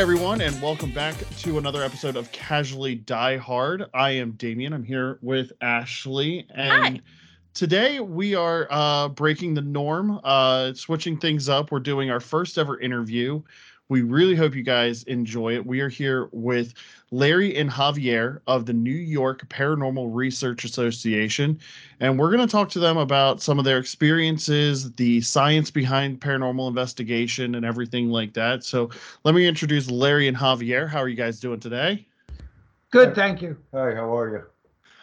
Everyone, 0.00 0.40
and 0.40 0.62
welcome 0.62 0.90
back 0.92 1.14
to 1.40 1.58
another 1.58 1.82
episode 1.84 2.16
of 2.16 2.32
Casually 2.32 2.94
Die 2.94 3.36
Hard. 3.36 3.84
I 3.92 4.12
am 4.12 4.30
Damien. 4.32 4.72
I'm 4.72 4.82
here 4.82 5.18
with 5.20 5.52
Ashley, 5.60 6.46
and 6.54 6.96
Hi. 6.96 7.02
today 7.52 8.00
we 8.00 8.34
are 8.34 8.66
uh, 8.70 9.10
breaking 9.10 9.52
the 9.52 9.60
norm, 9.60 10.18
uh, 10.24 10.72
switching 10.72 11.18
things 11.18 11.50
up. 11.50 11.70
We're 11.70 11.80
doing 11.80 12.10
our 12.10 12.18
first 12.18 12.56
ever 12.56 12.80
interview. 12.80 13.42
We 13.90 14.02
really 14.02 14.36
hope 14.36 14.54
you 14.54 14.62
guys 14.62 15.02
enjoy 15.02 15.54
it. 15.56 15.66
We 15.66 15.80
are 15.80 15.88
here 15.88 16.28
with 16.30 16.74
Larry 17.10 17.56
and 17.56 17.68
Javier 17.68 18.40
of 18.46 18.64
the 18.64 18.72
New 18.72 18.92
York 18.92 19.48
Paranormal 19.48 20.14
Research 20.14 20.64
Association, 20.64 21.58
and 21.98 22.16
we're 22.16 22.30
going 22.30 22.46
to 22.46 22.50
talk 22.50 22.68
to 22.70 22.78
them 22.78 22.96
about 22.98 23.42
some 23.42 23.58
of 23.58 23.64
their 23.64 23.78
experiences, 23.78 24.92
the 24.92 25.20
science 25.22 25.72
behind 25.72 26.20
paranormal 26.20 26.68
investigation, 26.68 27.56
and 27.56 27.66
everything 27.66 28.10
like 28.10 28.32
that. 28.34 28.62
So 28.62 28.90
let 29.24 29.34
me 29.34 29.44
introduce 29.44 29.90
Larry 29.90 30.28
and 30.28 30.36
Javier. 30.36 30.88
How 30.88 31.00
are 31.00 31.08
you 31.08 31.16
guys 31.16 31.40
doing 31.40 31.58
today? 31.58 32.06
Good, 32.92 33.16
thank 33.16 33.42
you. 33.42 33.56
Hi, 33.74 33.92
how 33.96 34.16
are 34.16 34.30
you? 34.30 34.42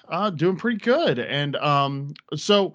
Uh, 0.07 0.29
doing 0.29 0.55
pretty 0.55 0.77
good. 0.77 1.19
And 1.19 1.57
um, 1.57 2.13
so 2.37 2.73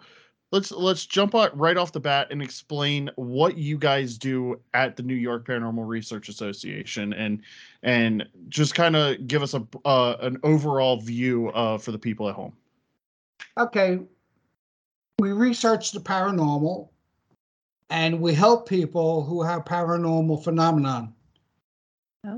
let's 0.53 0.71
let's 0.71 1.07
jump 1.07 1.35
out 1.35 1.59
right 1.59 1.77
off 1.77 1.93
the 1.93 2.01
bat 2.01 2.29
and 2.31 2.41
explain 2.41 3.11
what 3.17 3.57
you 3.57 3.77
guys 3.77 4.17
do 4.17 4.61
at 4.75 4.97
the 4.97 5.03
New 5.03 5.15
York 5.15 5.47
Paranormal 5.47 5.89
Research 5.89 6.29
Association, 6.29 7.13
and 7.15 7.43
and 7.83 8.25
just 8.49 8.75
kind 8.75 8.95
of 8.95 9.27
give 9.27 9.43
us 9.43 9.55
a 9.55 9.67
uh, 9.85 10.17
an 10.21 10.39
overall 10.45 11.01
view 11.01 11.49
uh, 11.49 11.79
for 11.79 11.91
the 11.91 11.99
people 11.99 12.29
at 12.29 12.35
home. 12.35 12.53
Okay. 13.59 13.99
We 15.19 15.33
research 15.33 15.93
the 15.93 16.01
paranormal 16.01 16.89
and 17.91 18.21
we 18.21 18.35
help 18.35 18.69
people 18.69 19.23
who 19.23 19.43
have 19.43 19.65
paranormal 19.65 20.43
phenomenon. 20.43 21.15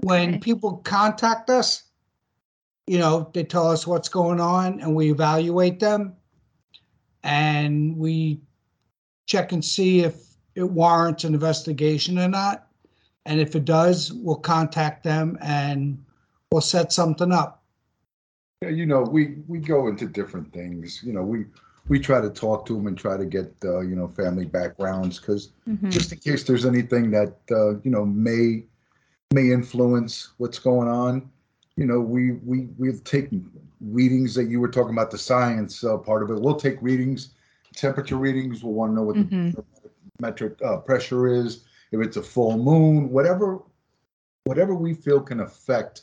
When 0.03 0.41
people 0.41 0.79
contact 0.79 1.49
us, 1.51 1.85
you 2.87 2.99
know, 2.99 3.31
they 3.33 3.45
tell 3.45 3.71
us 3.71 3.87
what's 3.87 4.09
going 4.09 4.41
on 4.41 4.81
and 4.81 4.95
we 4.95 5.11
evaluate 5.11 5.79
them 5.79 6.17
and 7.25 7.97
we 7.97 8.39
check 9.27 9.53
and 9.53 9.65
see 9.65 10.01
if 10.01 10.37
it 10.55 10.63
warrants 10.63 11.25
an 11.25 11.35
investigation 11.35 12.19
or 12.19 12.29
not. 12.29 12.69
And 13.27 13.41
if 13.41 13.57
it 13.57 13.65
does, 13.65 14.13
we'll 14.13 14.37
contact 14.37 15.03
them 15.03 15.39
and 15.41 16.03
we'll 16.53 16.61
set 16.61 16.93
something 16.93 17.33
up. 17.33 17.63
Yeah, 18.63 18.69
you 18.69 18.87
know, 18.87 19.03
we 19.03 19.39
we 19.49 19.59
go 19.59 19.89
into 19.89 20.07
different 20.07 20.53
things. 20.53 21.03
You 21.03 21.15
know, 21.15 21.23
we 21.23 21.47
we 21.89 21.99
try 21.99 22.21
to 22.21 22.31
talk 22.31 22.67
to 22.67 22.75
them 22.77 22.87
and 22.87 22.97
try 22.97 23.17
to 23.17 23.25
get 23.25 23.53
uh, 23.65 23.81
you 23.81 23.97
know 23.97 24.09
family 24.09 24.45
backgrounds 24.45 25.19
because 25.19 25.51
Mhm. 25.69 25.91
just 25.91 26.13
in 26.13 26.19
case 26.19 26.45
there's 26.45 26.67
anything 26.67 27.11
that 27.11 27.37
uh, 27.51 27.79
you 27.81 27.91
know 27.91 28.05
may 28.05 28.65
may 29.33 29.51
influence 29.51 30.35
what's 30.37 30.59
going 30.59 30.89
on. 30.89 31.31
You 31.77 31.87
know, 31.87 32.01
we 32.01 32.33
we 32.45 32.69
we've 32.79 33.03
taken 33.05 33.51
readings 33.91 34.35
that 34.35 34.45
you 34.45 34.61
were 34.61 34.69
talking 34.69 34.93
about 34.93 35.11
the 35.11 35.19
science 35.19 35.85
uh, 35.85 35.97
part 35.99 36.23
of 36.23 36.31
it. 36.31 36.41
We'll 36.41 36.57
take 36.57 36.81
readings, 36.81 37.31
temperature 37.75 38.17
readings. 38.17 38.63
We'll 38.63 38.75
want 38.75 38.93
to 38.93 38.97
know 38.97 39.03
what 39.03 39.17
Mhm. 39.17 39.55
the 39.55 39.65
metric 40.21 40.59
uh, 40.65 40.79
pressure 40.79 41.27
is. 41.27 41.65
If 41.93 42.01
it's 42.01 42.17
a 42.17 42.23
full 42.23 42.57
moon, 42.59 43.11
whatever 43.11 43.61
whatever 44.45 44.75
we 44.75 44.95
feel 44.95 45.21
can 45.21 45.41
affect 45.41 46.03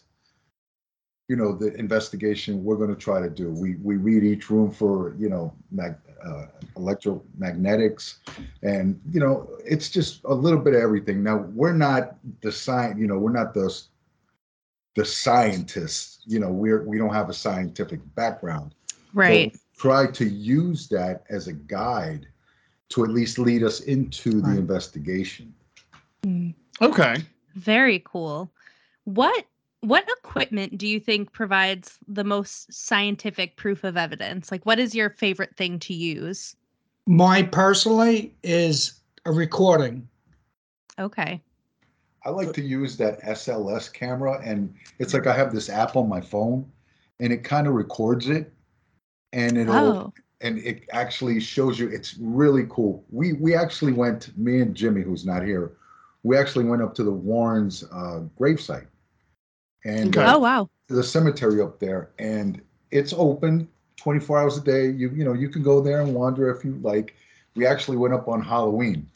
you 1.28 1.36
know 1.36 1.54
the 1.56 1.74
investigation 1.76 2.64
we're 2.64 2.76
going 2.76 2.90
to 2.90 2.96
try 2.96 3.22
to 3.22 3.30
do 3.30 3.50
we 3.52 3.76
we 3.76 3.96
read 3.98 4.24
each 4.24 4.50
room 4.50 4.72
for 4.72 5.16
you 5.18 5.30
know 5.30 5.54
mag, 5.72 5.96
uh, 6.26 6.48
electromagnetics 6.76 8.16
and 8.64 9.00
you 9.12 9.20
know 9.20 9.48
it's 9.64 9.90
just 9.90 10.24
a 10.26 10.34
little 10.34 10.60
bit 10.60 10.74
of 10.74 10.82
everything 10.82 11.24
now 11.24 11.38
we're 11.56 11.74
not 11.74 12.18
the 12.42 12.52
science 12.52 13.00
you 13.00 13.08
know 13.08 13.18
we're 13.18 13.32
not 13.32 13.54
the 13.54 13.70
the 14.96 15.06
scientists 15.06 16.20
you 16.26 16.40
know 16.40 16.52
we're 16.52 16.84
we 16.84 16.98
don't 16.98 17.14
have 17.14 17.30
a 17.30 17.34
scientific 17.34 18.00
background 18.16 18.76
Right. 19.14 19.52
so 19.54 19.60
try 19.78 20.12
to 20.12 20.26
use 20.26 20.88
that 20.90 21.24
as 21.30 21.48
a 21.48 21.54
guide 21.54 22.28
to 22.90 23.04
at 23.04 23.10
least 23.10 23.40
lead 23.40 23.64
us 23.64 23.82
into 23.82 24.42
the 24.42 24.52
investigation 24.52 25.54
Mm. 26.24 26.54
Okay. 26.82 27.24
Very 27.56 28.02
cool. 28.06 28.52
What 29.06 29.46
what 29.82 30.08
equipment 30.20 30.78
do 30.78 30.88
you 30.88 31.00
think 31.00 31.32
provides 31.32 31.98
the 32.08 32.24
most 32.24 32.72
scientific 32.72 33.58
proof 33.58 33.84
of 33.84 33.98
evidence? 33.98 34.52
Like 34.52 34.66
what 34.66 34.80
is 34.80 34.94
your 34.94 35.10
favorite 35.10 35.56
thing 35.56 35.80
to 35.80 35.94
use? 35.94 36.56
My 37.08 37.42
personally 37.42 38.36
is 38.44 39.00
a 39.26 39.32
recording. 39.32 40.08
Okay. 41.00 41.42
I 42.26 42.30
like 42.30 42.54
to 42.54 42.62
use 42.62 42.98
that 42.98 43.20
SLS 43.24 43.90
camera, 43.90 44.40
and 44.44 44.74
it's 45.00 45.14
like 45.14 45.28
I 45.28 45.34
have 45.34 45.54
this 45.54 45.70
app 45.70 45.96
on 45.96 46.10
my 46.10 46.22
phone, 46.22 46.72
and 47.20 47.34
it 47.34 47.44
kind 47.44 47.68
of 47.68 47.74
records 47.74 48.30
it, 48.30 48.52
and 49.34 49.58
it'll 49.58 50.02
Oh. 50.02 50.14
and 50.42 50.60
it 50.60 50.84
actually 50.92 51.40
shows 51.40 51.80
you. 51.80 51.88
It's 51.90 52.18
really 52.20 52.66
cool. 52.70 53.04
We 53.12 53.34
we 53.34 53.56
actually 53.56 53.94
went, 53.94 54.38
me 54.38 54.62
and 54.62 54.76
Jimmy, 54.76 55.02
who's 55.02 55.26
not 55.26 55.44
here, 55.44 55.72
we 56.24 56.38
actually 56.38 56.66
went 56.66 56.82
up 56.84 56.94
to 56.96 57.04
the 57.04 57.12
Warrens' 57.12 57.84
uh, 57.92 58.22
gravesite, 58.40 58.88
and 59.86 60.18
uh, 60.18 60.36
Oh 60.36 60.40
wow. 60.40 60.70
the 60.88 61.04
cemetery 61.04 61.62
up 61.62 61.80
there, 61.80 62.12
and 62.20 62.62
it's 62.92 63.14
open 63.14 63.68
24 63.98 64.40
hours 64.40 64.58
a 64.58 64.62
day. 64.64 64.90
You 64.90 65.10
you 65.12 65.24
know 65.26 65.34
you 65.34 65.50
can 65.50 65.64
go 65.64 65.82
there 65.82 66.02
and 66.02 66.14
wander 66.16 66.50
if 66.52 66.66
you 66.66 66.80
like. 66.84 67.16
We 67.56 67.66
actually 67.68 67.98
went 67.98 68.14
up 68.14 68.30
on 68.30 68.42
Halloween, 68.42 69.11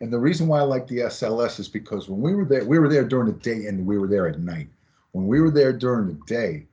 and 0.00 0.12
the 0.12 0.18
reason 0.18 0.46
why 0.46 0.60
I 0.60 0.62
like 0.62 0.86
the 0.86 1.00
SLS 1.02 1.58
is 1.58 1.68
because 1.68 2.08
when 2.08 2.20
we 2.20 2.34
were 2.34 2.44
there, 2.44 2.64
we 2.64 2.78
were 2.78 2.88
there 2.88 3.04
during 3.04 3.26
the 3.26 3.38
day 3.38 3.66
and 3.66 3.86
we 3.86 3.98
were 3.98 4.06
there 4.08 4.28
at 4.28 4.38
night. 4.40 4.68
When 5.12 5.26
we 5.26 5.40
were 5.40 5.50
there 5.50 5.72
during 5.72 6.06
the 6.08 6.20
day, 6.26 6.66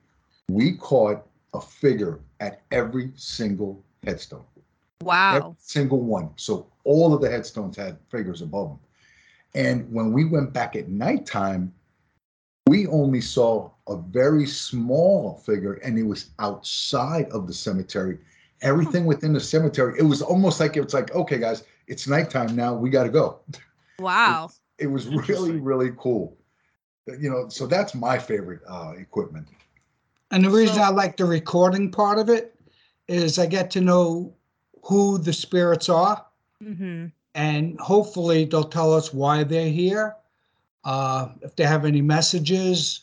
we 0.48 0.72
caught 0.76 1.26
a 1.54 1.60
figure 1.60 2.20
at 2.40 2.60
every 2.70 3.12
single 3.16 3.82
headstone, 4.04 4.44
every 4.56 5.06
Wow. 5.06 5.56
single 5.58 6.00
one. 6.00 6.30
So 6.36 6.66
all 6.84 7.14
of 7.14 7.20
the 7.22 7.30
headstones 7.30 7.76
had 7.76 7.98
figures 8.10 8.42
above 8.42 8.68
them. 8.70 8.78
And 9.54 9.92
when 9.92 10.12
we 10.12 10.24
went 10.24 10.52
back 10.52 10.76
at 10.76 10.88
nighttime, 10.88 11.72
we 12.66 12.86
only 12.88 13.20
saw 13.20 13.70
a 13.88 13.96
very 13.96 14.46
small 14.46 15.38
figure 15.38 15.74
and 15.74 15.98
it 15.98 16.02
was 16.04 16.30
outside 16.38 17.28
of 17.30 17.46
the 17.46 17.52
cemetery. 17.54 18.18
Everything 18.62 19.04
within 19.06 19.32
the 19.32 19.40
cemetery, 19.40 19.94
it 19.98 20.02
was 20.02 20.22
almost 20.22 20.60
like 20.60 20.76
it's 20.76 20.94
like, 20.94 21.14
okay, 21.14 21.38
guys, 21.38 21.64
it's 21.86 22.06
nighttime 22.08 22.54
now. 22.56 22.74
We 22.74 22.90
got 22.90 23.04
to 23.04 23.08
go. 23.10 23.40
Wow. 23.98 24.50
It 24.78 24.86
was 24.88 25.06
really, 25.06 25.52
really 25.60 25.92
cool. 25.96 26.36
You 27.06 27.30
know, 27.30 27.48
so 27.48 27.66
that's 27.66 27.94
my 27.94 28.18
favorite 28.18 28.60
uh, 28.68 28.94
equipment. 28.98 29.48
And 30.30 30.44
the 30.44 30.50
reason 30.50 30.76
So- 30.76 30.82
I 30.82 30.88
like 30.90 31.16
the 31.16 31.26
recording 31.26 31.90
part 31.90 32.18
of 32.18 32.28
it 32.28 32.54
is 33.08 33.38
I 33.38 33.46
get 33.46 33.70
to 33.72 33.80
know 33.80 34.34
who 34.82 35.18
the 35.18 35.32
spirits 35.32 35.88
are, 35.88 36.24
Mhm. 36.62 37.12
and 37.34 37.78
hopefully 37.80 38.44
they'll 38.46 38.64
tell 38.64 38.92
us 38.92 39.12
why 39.12 39.44
they're 39.44 39.70
here. 39.70 40.16
Uh, 40.84 41.28
if 41.42 41.54
they 41.56 41.64
have 41.64 41.84
any 41.84 42.02
messages, 42.02 43.02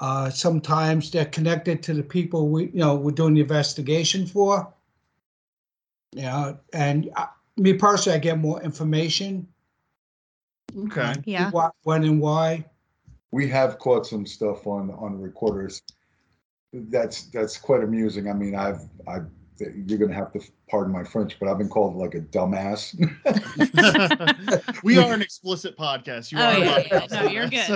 uh, 0.00 0.28
sometimes 0.30 1.10
they're 1.10 1.24
connected 1.26 1.82
to 1.84 1.94
the 1.94 2.02
people 2.02 2.48
we, 2.48 2.64
you 2.66 2.78
know, 2.78 2.94
we're 2.94 3.10
doing 3.12 3.34
the 3.34 3.40
investigation 3.40 4.26
for. 4.26 4.72
Yeah, 6.12 6.54
and 6.72 7.10
me 7.56 7.72
personally, 7.72 8.16
I 8.16 8.20
get 8.20 8.38
more 8.38 8.62
information. 8.62 9.46
Okay. 10.76 11.14
Yeah. 11.24 11.50
What, 11.50 11.72
when, 11.82 12.04
and 12.04 12.20
why. 12.20 12.66
We 13.30 13.48
have 13.48 13.78
caught 13.78 14.06
some 14.06 14.26
stuff 14.26 14.66
on 14.66 14.90
on 14.90 15.20
recorders. 15.20 15.82
That's 16.72 17.24
that's 17.24 17.56
quite 17.56 17.82
amusing. 17.82 18.28
I 18.28 18.32
mean, 18.32 18.54
I've 18.54 18.82
I've 19.06 19.26
you're 19.58 19.98
gonna 19.98 20.14
have 20.14 20.32
to 20.32 20.40
pardon 20.68 20.92
my 20.92 21.02
French, 21.02 21.38
but 21.38 21.48
I've 21.48 21.58
been 21.58 21.68
called 21.68 21.96
like 21.96 22.14
a 22.14 22.20
dumbass. 22.20 22.94
we 24.84 24.98
are 24.98 25.12
an 25.12 25.22
explicit 25.22 25.76
podcast. 25.76 26.30
You 26.32 26.38
Oh, 26.38 26.42
are 26.42 26.58
yeah, 26.58 26.82
allowed 26.90 27.10
yeah. 27.10 27.22
No, 27.22 27.28
you're 27.30 27.48
this. 27.48 27.68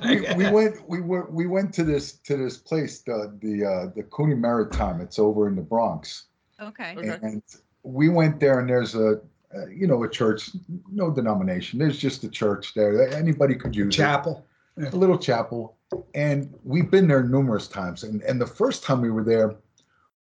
we, 0.04 0.44
we 0.44 0.50
went 0.50 0.88
we 0.88 1.00
were 1.00 1.28
we 1.30 1.46
went 1.46 1.72
to 1.74 1.84
this 1.84 2.12
to 2.12 2.36
this 2.36 2.56
place 2.56 3.00
the 3.00 3.36
the 3.40 3.64
uh, 3.64 3.86
the 3.94 4.02
SUNY 4.04 4.38
Maritime. 4.38 5.00
It's 5.00 5.18
over 5.18 5.48
in 5.48 5.56
the 5.56 5.62
Bronx, 5.62 6.26
Okay. 6.60 6.94
Okay. 6.96 7.40
And 7.88 7.94
we 7.94 8.08
went 8.08 8.40
there. 8.40 8.60
And 8.60 8.68
there's 8.68 8.94
a 8.94 9.20
uh, 9.54 9.66
you 9.66 9.86
know 9.86 10.02
a 10.04 10.08
church, 10.08 10.50
no 10.92 11.10
denomination. 11.10 11.78
There's 11.78 11.98
just 11.98 12.22
a 12.24 12.28
church 12.28 12.74
there. 12.74 13.08
Anybody 13.14 13.54
could 13.54 13.74
use 13.74 13.94
it. 13.94 13.98
Chapel. 13.98 14.46
a 14.76 14.94
little 14.94 15.18
chapel 15.18 15.78
and 16.14 16.52
we've 16.64 16.90
been 16.90 17.08
there 17.08 17.22
numerous 17.22 17.68
times 17.68 18.04
and 18.04 18.22
and 18.22 18.40
the 18.40 18.46
first 18.46 18.82
time 18.84 19.00
we 19.00 19.10
were 19.10 19.24
there 19.24 19.56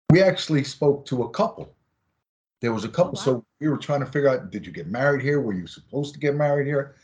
we 0.10 0.22
actually 0.22 0.64
spoke 0.64 1.06
to 1.06 1.24
a 1.24 1.30
couple 1.30 1.74
there 2.62 2.74
was 2.74 2.86
a 2.86 2.90
couple 2.90 3.14
wow. 3.14 3.22
so 3.22 3.46
we 3.60 3.68
were 3.68 3.78
trying 3.78 4.00
to 4.00 4.06
figure 4.06 4.30
out 4.30 4.50
did 4.50 4.66
you 4.66 4.72
get 4.72 4.88
married 4.88 5.22
here 5.22 5.42
were 5.42 5.54
you 5.54 5.68
supposed 5.68 6.14
to 6.14 6.20
get 6.20 6.36
married 6.36 6.68
here 6.68 6.96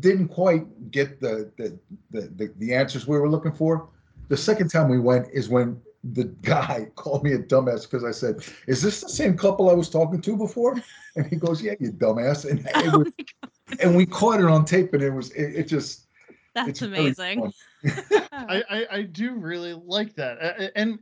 didn't 0.00 0.28
quite 0.28 0.90
get 0.90 1.20
the 1.20 1.50
the 1.58 1.78
the, 2.10 2.22
the, 2.36 2.52
the 2.56 2.74
answers 2.74 3.06
we 3.06 3.18
were 3.18 3.28
looking 3.28 3.52
for 3.52 3.88
the 4.28 4.36
second 4.36 4.68
time 4.68 4.88
we 4.88 4.98
went 4.98 5.26
is 5.32 5.48
when 5.48 5.80
the 6.12 6.24
guy 6.42 6.86
called 6.96 7.24
me 7.24 7.32
a 7.32 7.38
dumbass 7.38 7.82
because 7.82 8.04
I 8.04 8.10
said, 8.10 8.44
"Is 8.66 8.82
this 8.82 9.00
the 9.00 9.08
same 9.08 9.36
couple 9.36 9.70
I 9.70 9.74
was 9.74 9.90
talking 9.90 10.20
to 10.20 10.36
before?" 10.36 10.76
And 11.16 11.26
he 11.26 11.36
goes, 11.36 11.62
"Yeah, 11.62 11.74
you 11.80 11.92
dumbass." 11.92 12.48
And 12.48 12.60
it 12.74 12.92
was, 12.92 13.12
and 13.80 13.96
we 13.96 14.06
caught 14.06 14.40
it 14.40 14.46
on 14.46 14.64
tape, 14.64 14.92
and 14.94 15.02
it 15.02 15.10
was, 15.10 15.30
it, 15.32 15.54
it 15.60 15.68
just, 15.68 16.06
That's 16.54 16.68
It's 16.68 16.82
amazing. 16.82 17.52
I, 18.32 18.62
I 18.70 18.86
I 18.90 19.02
do 19.02 19.34
really 19.34 19.74
like 19.74 20.14
that, 20.16 20.38
A- 20.38 20.64
a- 20.64 20.78
and 20.78 20.98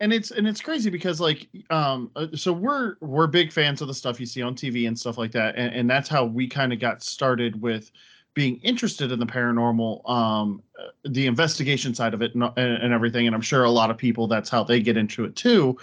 and 0.00 0.12
it's 0.12 0.30
and 0.30 0.46
it's 0.46 0.60
crazy 0.60 0.90
because 0.90 1.20
like 1.20 1.48
um 1.70 2.10
uh, 2.16 2.26
so 2.34 2.52
we're 2.52 2.96
we're 3.00 3.26
big 3.26 3.52
fans 3.52 3.80
of 3.80 3.88
the 3.88 3.94
stuff 3.94 4.20
you 4.20 4.26
see 4.26 4.42
on 4.42 4.54
TV 4.54 4.86
and 4.86 4.98
stuff 4.98 5.18
like 5.18 5.32
that, 5.32 5.56
and, 5.56 5.74
and 5.74 5.90
that's 5.90 6.08
how 6.08 6.24
we 6.24 6.48
kind 6.48 6.72
of 6.72 6.80
got 6.80 7.02
started 7.02 7.60
with 7.60 7.90
being 8.36 8.60
interested 8.62 9.10
in 9.10 9.18
the 9.18 9.26
paranormal, 9.26 10.08
um, 10.08 10.62
uh, 10.78 10.88
the 11.06 11.26
investigation 11.26 11.94
side 11.94 12.12
of 12.12 12.20
it, 12.20 12.34
and, 12.34 12.44
and 12.44 12.82
and 12.82 12.92
everything. 12.92 13.26
And 13.26 13.34
I'm 13.34 13.40
sure 13.40 13.64
a 13.64 13.70
lot 13.70 13.90
of 13.90 13.96
people 13.96 14.28
that's 14.28 14.50
how 14.50 14.62
they 14.62 14.78
get 14.78 14.96
into 14.96 15.24
it 15.24 15.34
too. 15.34 15.76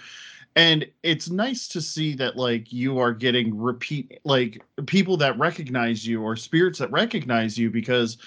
And 0.56 0.86
it's 1.02 1.32
nice 1.32 1.68
to 1.70 1.82
see 1.82 2.14
that 2.16 2.38
like 2.38 2.72
you 2.72 3.00
are 3.00 3.12
getting 3.12 3.60
repeat 3.60 4.20
like 4.24 4.64
people 4.86 5.18
that 5.18 5.38
recognize 5.38 6.06
you 6.06 6.22
or 6.22 6.36
spirits 6.36 6.78
that 6.78 6.92
recognize 6.92 7.58
you 7.58 7.72
because 7.72 8.20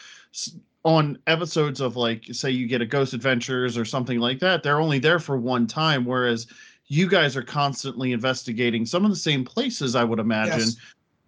on 0.84 1.19
episodes 1.29 1.81
of 1.81 1.96
like 1.96 2.25
say 2.32 2.50
you 2.50 2.67
get 2.67 2.82
a 2.82 2.87
ghost 2.87 3.14
adventures 3.14 3.79
or 3.79 3.84
something 3.84 4.19
like 4.19 4.38
that 4.38 4.62
they're 4.62 4.81
only 4.81 4.99
there 4.99 5.19
for 5.19 5.37
one 5.37 5.67
time 5.67 6.05
whereas 6.05 6.46
you 6.88 7.08
guys 7.08 7.37
are 7.37 7.43
constantly 7.43 8.12
investigating 8.12 8.87
some 8.87 9.05
of 9.05 9.11
the 9.11 9.17
same 9.17 9.44
places 9.44 9.96
i 9.96 10.05
would 10.05 10.20
imagine 10.20 10.58
Yes. 10.58 10.76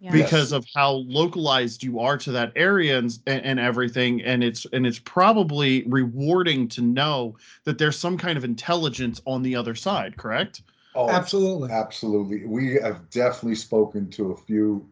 Yeah. 0.01 0.11
because 0.13 0.53
of 0.53 0.65
how 0.73 0.91
localized 1.07 1.83
you 1.83 1.99
are 1.99 2.17
to 2.19 2.31
that 2.31 2.53
area 2.55 2.97
and, 2.97 3.17
and 3.27 3.43
and 3.43 3.59
everything 3.59 4.21
and 4.21 4.43
it's 4.43 4.65
and 4.71 4.87
it's 4.87 4.99
probably 4.99 5.83
rewarding 5.87 6.69
to 6.69 6.81
know 6.81 7.35
that 7.65 7.77
there's 7.77 7.97
some 7.97 8.17
kind 8.17 8.37
of 8.37 8.45
intelligence 8.45 9.21
on 9.25 9.41
the 9.43 9.55
other 9.55 9.75
side 9.75 10.15
correct 10.17 10.61
Oh, 10.95 11.09
Absolutely. 11.09 11.69
Absolutely. 11.71 12.45
We 12.45 12.73
have 12.81 13.09
definitely 13.09 13.55
spoken 13.55 14.09
to 14.11 14.31
a 14.31 14.37
few 14.37 14.87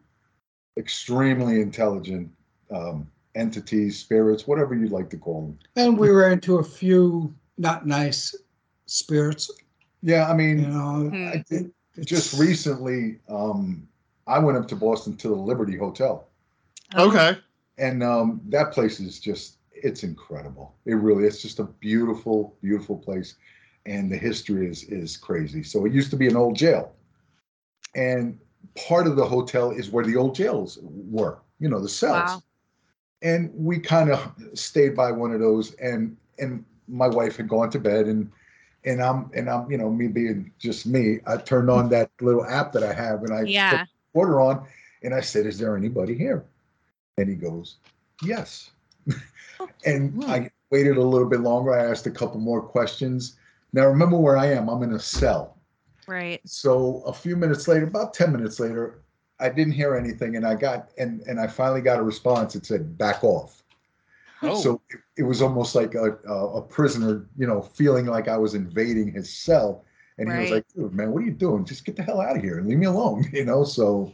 extremely 0.76 1.60
intelligent 1.60 2.30
um, 2.70 3.10
entities, 3.34 3.98
spirits, 3.98 4.46
whatever 4.46 4.74
you'd 4.74 4.92
like 4.92 5.10
to 5.10 5.16
call 5.16 5.42
them. 5.42 5.58
And 5.76 5.98
we 5.98 6.10
ran 6.10 6.32
into 6.32 6.58
a 6.58 6.62
few 6.64 7.34
not 7.56 7.86
nice 7.86 8.34
spirits, 8.86 9.50
Yeah, 10.02 10.28
I 10.28 10.30
you 10.32 10.36
mean, 10.36 10.62
know. 10.70 11.08
Hmm. 11.10 11.28
I 11.28 12.04
just 12.04 12.38
recently, 12.38 13.18
um, 13.28 13.87
I 14.28 14.38
went 14.38 14.58
up 14.58 14.68
to 14.68 14.76
Boston 14.76 15.16
to 15.18 15.28
the 15.28 15.34
Liberty 15.36 15.76
Hotel, 15.76 16.28
Oh, 16.94 17.08
okay 17.08 17.38
and 17.78 18.02
um, 18.02 18.40
that 18.48 18.72
place 18.72 19.00
is 19.00 19.20
just, 19.20 19.58
it's 19.72 20.02
incredible. 20.04 20.74
It 20.86 20.94
really, 20.94 21.24
it's 21.24 21.42
just 21.42 21.60
a 21.60 21.64
beautiful, 21.64 22.56
beautiful 22.62 22.96
place. 22.96 23.36
And 23.86 24.12
the 24.12 24.16
history 24.18 24.68
is 24.68 24.84
is 24.84 25.16
crazy. 25.16 25.62
So 25.64 25.86
it 25.86 25.92
used 25.92 26.10
to 26.10 26.16
be 26.16 26.28
an 26.28 26.36
old 26.36 26.56
jail. 26.56 26.92
And 27.94 28.38
part 28.76 29.06
of 29.06 29.16
the 29.16 29.24
hotel 29.26 29.70
is 29.70 29.90
where 29.90 30.04
the 30.04 30.16
old 30.16 30.34
jails 30.34 30.78
were, 30.82 31.38
you 31.58 31.68
know, 31.68 31.80
the 31.80 31.88
cells. 31.88 32.38
Wow. 32.38 32.42
and 33.22 33.50
we 33.54 33.78
kind 33.78 34.10
of 34.10 34.32
stayed 34.54 34.96
by 34.96 35.10
one 35.12 35.32
of 35.32 35.40
those 35.40 35.74
and 35.74 36.16
and 36.38 36.64
my 36.88 37.08
wife 37.08 37.36
had 37.36 37.48
gone 37.48 37.70
to 37.70 37.78
bed 37.78 38.06
and 38.06 38.30
and 38.84 39.02
i'm 39.02 39.30
and 39.34 39.48
i'm 39.50 39.70
you 39.70 39.78
know 39.78 39.90
me 39.90 40.08
being 40.08 40.52
just 40.58 40.86
me 40.86 41.20
i 41.26 41.36
turned 41.36 41.70
on 41.70 41.88
that 41.90 42.10
little 42.20 42.44
app 42.46 42.72
that 42.72 42.82
i 42.84 42.92
have 42.92 43.22
and 43.24 43.34
i 43.34 43.42
Yeah. 43.44 43.84
the 43.84 43.97
order 44.18 44.40
on 44.40 44.66
and 45.02 45.14
i 45.14 45.22
said 45.30 45.46
is 45.46 45.58
there 45.58 45.76
anybody 45.76 46.14
here? 46.24 46.40
And 47.18 47.28
he 47.28 47.36
goes 47.48 47.76
yes. 48.22 48.70
Oh, 49.60 49.68
and 49.84 50.24
i 50.26 50.50
waited 50.70 50.96
a 50.98 51.02
little 51.02 51.28
bit 51.28 51.40
longer. 51.40 51.72
I 51.72 51.90
asked 51.90 52.06
a 52.06 52.10
couple 52.20 52.38
more 52.40 52.62
questions. 52.62 53.36
Now 53.72 53.86
remember 53.86 54.16
where 54.18 54.36
i 54.36 54.46
am. 54.46 54.68
I'm 54.68 54.82
in 54.82 54.92
a 54.92 55.00
cell. 55.00 55.56
Right. 56.06 56.40
so 56.44 57.02
a 57.06 57.12
few 57.12 57.36
minutes 57.36 57.68
later, 57.68 57.86
about 57.86 58.14
10 58.14 58.32
minutes 58.32 58.58
later, 58.60 59.02
I 59.40 59.48
didn't 59.50 59.74
hear 59.74 59.94
anything 59.94 60.36
and 60.36 60.46
I 60.46 60.54
got 60.54 60.90
and 60.98 61.22
and 61.28 61.38
I 61.44 61.46
finally 61.46 61.80
got 61.80 61.98
a 61.98 62.02
response 62.02 62.56
It 62.56 62.66
said 62.66 62.96
back 62.96 63.22
off. 63.24 63.62
oh. 64.42 64.60
So 64.62 64.80
it, 64.90 65.00
it 65.20 65.22
was 65.24 65.42
almost 65.42 65.74
like 65.74 65.94
a 65.94 66.06
a 66.60 66.62
prisoner, 66.62 67.26
you 67.40 67.46
know, 67.46 67.60
feeling 67.62 68.06
like 68.06 68.28
I 68.28 68.38
was 68.44 68.54
invading 68.54 69.12
his 69.12 69.28
cell. 69.46 69.84
And 70.18 70.32
he 70.32 70.38
was 70.38 70.50
like, 70.50 70.64
dude, 70.74 70.92
man, 70.92 71.12
what 71.12 71.22
are 71.22 71.26
you 71.26 71.32
doing? 71.32 71.64
Just 71.64 71.84
get 71.84 71.96
the 71.96 72.02
hell 72.02 72.20
out 72.20 72.36
of 72.36 72.42
here 72.42 72.58
and 72.58 72.66
leave 72.68 72.78
me 72.78 72.86
alone. 72.86 73.24
You 73.32 73.44
know, 73.44 73.64
so 73.64 74.12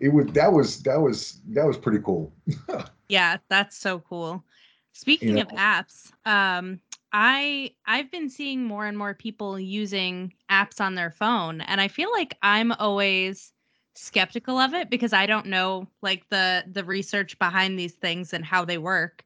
it 0.00 0.08
was 0.08 0.26
that 0.32 0.52
was 0.52 0.82
that 0.82 1.00
was 1.00 1.40
that 1.48 1.66
was 1.66 1.76
pretty 1.76 2.00
cool. 2.04 2.32
Yeah, 3.08 3.36
that's 3.48 3.76
so 3.78 4.00
cool. 4.00 4.44
Speaking 4.92 5.38
of 5.38 5.48
know. 5.48 5.54
apps, 5.56 6.10
um, 6.24 6.80
I 7.12 7.72
I've 7.86 8.10
been 8.10 8.28
seeing 8.28 8.64
more 8.64 8.86
and 8.86 8.98
more 8.98 9.14
people 9.14 9.60
using 9.60 10.32
apps 10.50 10.80
on 10.80 10.96
their 10.96 11.10
phone, 11.10 11.60
and 11.60 11.80
I 11.80 11.88
feel 11.88 12.10
like 12.10 12.36
I'm 12.42 12.72
always 12.72 13.52
skeptical 13.94 14.58
of 14.58 14.74
it 14.74 14.90
because 14.90 15.12
I 15.12 15.26
don't 15.26 15.46
know 15.46 15.86
like 16.02 16.28
the 16.30 16.64
the 16.70 16.84
research 16.84 17.38
behind 17.38 17.78
these 17.78 17.94
things 17.94 18.32
and 18.32 18.44
how 18.44 18.64
they 18.64 18.78
work. 18.78 19.24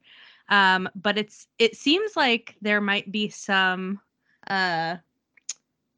Um, 0.51 0.89
but 0.95 1.17
it's 1.17 1.47
it 1.59 1.77
seems 1.77 2.17
like 2.17 2.57
there 2.61 2.81
might 2.81 3.11
be 3.11 3.31
some 3.31 4.01
uh 4.49 4.97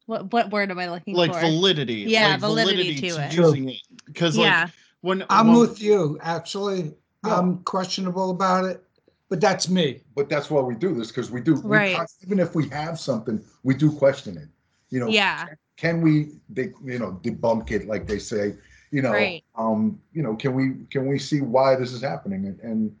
what 0.05 0.31
what 0.33 0.51
word 0.51 0.71
am 0.71 0.79
I 0.79 0.89
looking 0.89 1.13
for? 1.13 1.19
like 1.19 1.33
for? 1.33 1.39
validity 1.39 2.05
Yeah, 2.07 2.29
like 2.31 2.39
validity 2.39 2.95
to 3.01 3.07
it. 3.23 3.33
using 3.33 3.69
it 3.69 3.81
because 4.05 4.37
like 4.37 4.45
yeah, 4.45 4.67
when 5.01 5.23
I'm 5.29 5.47
when- 5.49 5.59
with 5.59 5.81
you, 5.81 6.17
actually. 6.21 6.93
Yeah. 7.25 7.39
I'm 7.39 7.59
questionable 7.63 8.31
about 8.31 8.65
it, 8.65 8.83
but 9.29 9.39
that's 9.39 9.69
me. 9.69 10.01
But 10.13 10.27
that's 10.27 10.49
why 10.51 10.59
we 10.59 10.75
do 10.75 10.93
this 10.93 11.07
because 11.07 11.31
we 11.31 11.39
do 11.39 11.55
Right. 11.55 11.95
con- 11.95 12.05
even 12.21 12.37
if 12.37 12.53
we 12.53 12.67
have 12.67 12.99
something, 12.99 13.41
we 13.63 13.75
do 13.75 13.89
question 13.93 14.35
it. 14.35 14.49
You 14.89 14.99
know, 14.99 15.07
yeah, 15.07 15.45
can 15.77 16.01
we 16.01 16.33
they 16.49 16.73
you 16.83 16.99
know 16.99 17.17
debunk 17.23 17.71
it 17.71 17.87
like 17.87 18.07
they 18.07 18.19
say 18.19 18.55
you 18.91 19.01
know 19.01 19.11
Right. 19.13 19.41
um 19.55 20.01
you 20.11 20.21
know 20.21 20.35
can 20.35 20.53
we 20.53 20.85
can 20.91 21.07
we 21.07 21.17
see 21.17 21.39
why 21.39 21.75
this 21.77 21.93
is 21.93 22.01
happening 22.01 22.45
and 22.45 22.59
and, 22.59 22.95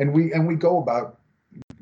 and 0.00 0.12
we 0.12 0.32
and 0.32 0.46
we 0.48 0.54
go 0.56 0.78
about 0.82 1.20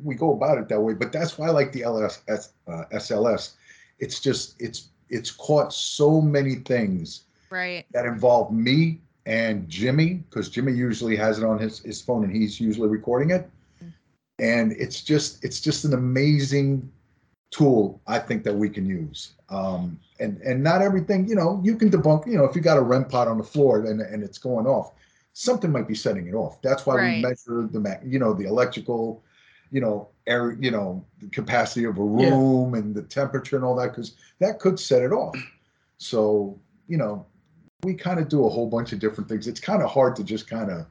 we 0.04 0.14
go 0.14 0.32
about 0.34 0.58
it 0.58 0.68
that 0.68 0.80
way 0.80 0.94
but 0.94 1.10
that's 1.10 1.36
why 1.38 1.46
i 1.48 1.50
like 1.50 1.72
the 1.72 1.82
ls 1.82 2.20
uh, 2.28 2.84
sls 2.92 3.54
it's 3.98 4.20
just 4.20 4.60
it's 4.60 4.88
it's 5.08 5.30
caught 5.30 5.72
so 5.72 6.20
many 6.20 6.56
things 6.56 7.24
right. 7.50 7.86
that 7.92 8.04
involve 8.06 8.52
me 8.52 9.00
and 9.26 9.68
jimmy 9.68 10.14
because 10.30 10.48
jimmy 10.48 10.72
usually 10.72 11.16
has 11.16 11.38
it 11.38 11.44
on 11.44 11.58
his 11.58 11.80
his 11.80 12.00
phone 12.00 12.24
and 12.24 12.34
he's 12.34 12.60
usually 12.60 12.88
recording 12.88 13.30
it 13.30 13.50
and 14.38 14.72
it's 14.72 15.02
just 15.02 15.44
it's 15.44 15.60
just 15.60 15.84
an 15.84 15.94
amazing 15.94 16.90
tool 17.50 18.00
I 18.06 18.18
think 18.18 18.44
that 18.44 18.54
we 18.54 18.68
can 18.68 18.86
use. 18.86 19.32
Um, 19.48 19.98
and 20.20 20.40
and 20.42 20.62
not 20.62 20.82
everything, 20.82 21.28
you 21.28 21.34
know, 21.34 21.60
you 21.64 21.76
can 21.76 21.90
debunk. 21.90 22.26
You 22.26 22.38
know, 22.38 22.44
if 22.44 22.54
you 22.54 22.62
got 22.62 22.76
a 22.78 22.82
REM 22.82 23.06
pod 23.06 23.28
on 23.28 23.38
the 23.38 23.44
floor 23.44 23.84
and 23.86 24.00
and 24.00 24.22
it's 24.22 24.38
going 24.38 24.66
off, 24.66 24.92
something 25.32 25.70
might 25.70 25.88
be 25.88 25.94
setting 25.94 26.26
it 26.26 26.34
off. 26.34 26.60
That's 26.62 26.86
why 26.86 26.96
Right. 26.96 27.16
we 27.16 27.22
measure 27.22 27.68
the 27.70 27.80
ma- 27.80 28.02
you 28.04 28.18
know 28.18 28.32
the 28.32 28.44
electrical, 28.44 29.22
you 29.70 29.80
know, 29.80 30.08
air, 30.28 30.56
you 30.60 30.70
know, 30.70 31.04
the 31.20 31.28
capacity 31.28 31.84
of 31.84 31.98
a 31.98 32.02
Yeah. 32.02 32.30
room 32.30 32.74
and 32.74 32.94
the 32.94 33.02
temperature 33.02 33.56
and 33.56 33.64
all 33.64 33.74
that 33.76 33.88
because 33.88 34.14
that 34.38 34.60
could 34.60 34.78
set 34.78 35.02
it 35.02 35.12
off. 35.12 35.36
So 35.98 36.58
you 36.86 36.96
know, 36.96 37.26
we 37.82 37.94
kind 37.94 38.18
of 38.18 38.28
do 38.28 38.46
a 38.46 38.48
whole 38.48 38.68
bunch 38.68 38.92
of 38.92 38.98
different 38.98 39.28
things. 39.28 39.46
It's 39.46 39.60
kind 39.60 39.82
of 39.82 39.90
hard 39.90 40.16
to 40.16 40.24
just 40.24 40.48
kind 40.48 40.70
of 40.70 40.86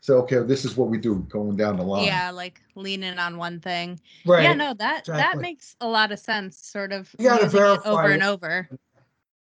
say, 0.00 0.12
okay, 0.12 0.38
this 0.40 0.64
is 0.64 0.76
what 0.76 0.88
we 0.88 0.98
do 0.98 1.26
going 1.28 1.56
down 1.56 1.76
the 1.76 1.82
line. 1.82 2.04
Yeah, 2.04 2.30
like 2.30 2.60
leaning 2.74 3.18
on 3.18 3.36
one 3.36 3.58
thing. 3.58 3.98
Right. 4.26 4.42
Yeah, 4.44 4.54
no, 4.54 4.74
that 4.74 5.06
that 5.06 5.38
makes 5.38 5.76
a 5.80 5.88
lot 5.88 6.12
of 6.12 6.18
sense. 6.18 6.58
Sort 6.58 6.92
of 6.92 7.14
You 7.18 7.28
gotta 7.28 7.44
using 7.44 7.60
it 7.60 7.62
over 7.62 7.80
verify 7.84 8.12
and 8.12 8.22
over. 8.22 8.68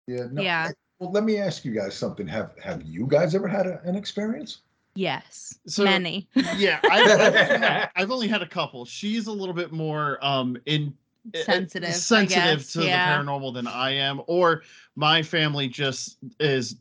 Yeah. 0.07 0.27
No, 0.31 0.43
Yeah. 0.43 0.71
Well, 1.01 1.11
let 1.11 1.25
me 1.25 1.39
ask 1.39 1.65
you 1.65 1.73
guys 1.73 1.95
something. 1.95 2.27
Have 2.29 2.53
Have 2.63 2.83
you 2.83 3.07
guys 3.07 3.35
ever 3.35 3.49
had 3.49 3.67
a, 3.67 3.83
an 3.83 3.97
experience? 3.97 4.61
Yes, 4.95 5.59
So- 5.67 5.85
many. 5.85 6.29
yeah 6.57 6.81
I've, 6.91 7.11
I've, 7.11 7.21
only 7.21 7.39
had, 7.39 7.91
I've 7.97 8.11
only 8.11 8.29
had 8.29 8.43
a 8.43 8.47
couple 8.49 8.85
she's 8.85 9.27
a 9.27 9.33
little 9.33 9.55
bit 9.55 9.73
more 9.73 10.19
um 10.25 10.57
in 10.67 10.95
uh, 11.35 11.39
sensitive. 11.43 11.89
I 11.89 11.93
sensitive 11.93 12.59
guess, 12.59 12.73
to 12.75 12.85
yeah. 12.85 13.17
the 13.17 13.25
paranormal 13.25 13.55
than 13.55 13.67
I 13.67 13.93
am, 13.93 14.21
or 14.27 14.63
my 14.95 15.23
family 15.23 15.69
just 15.69 16.19
is 16.39 16.77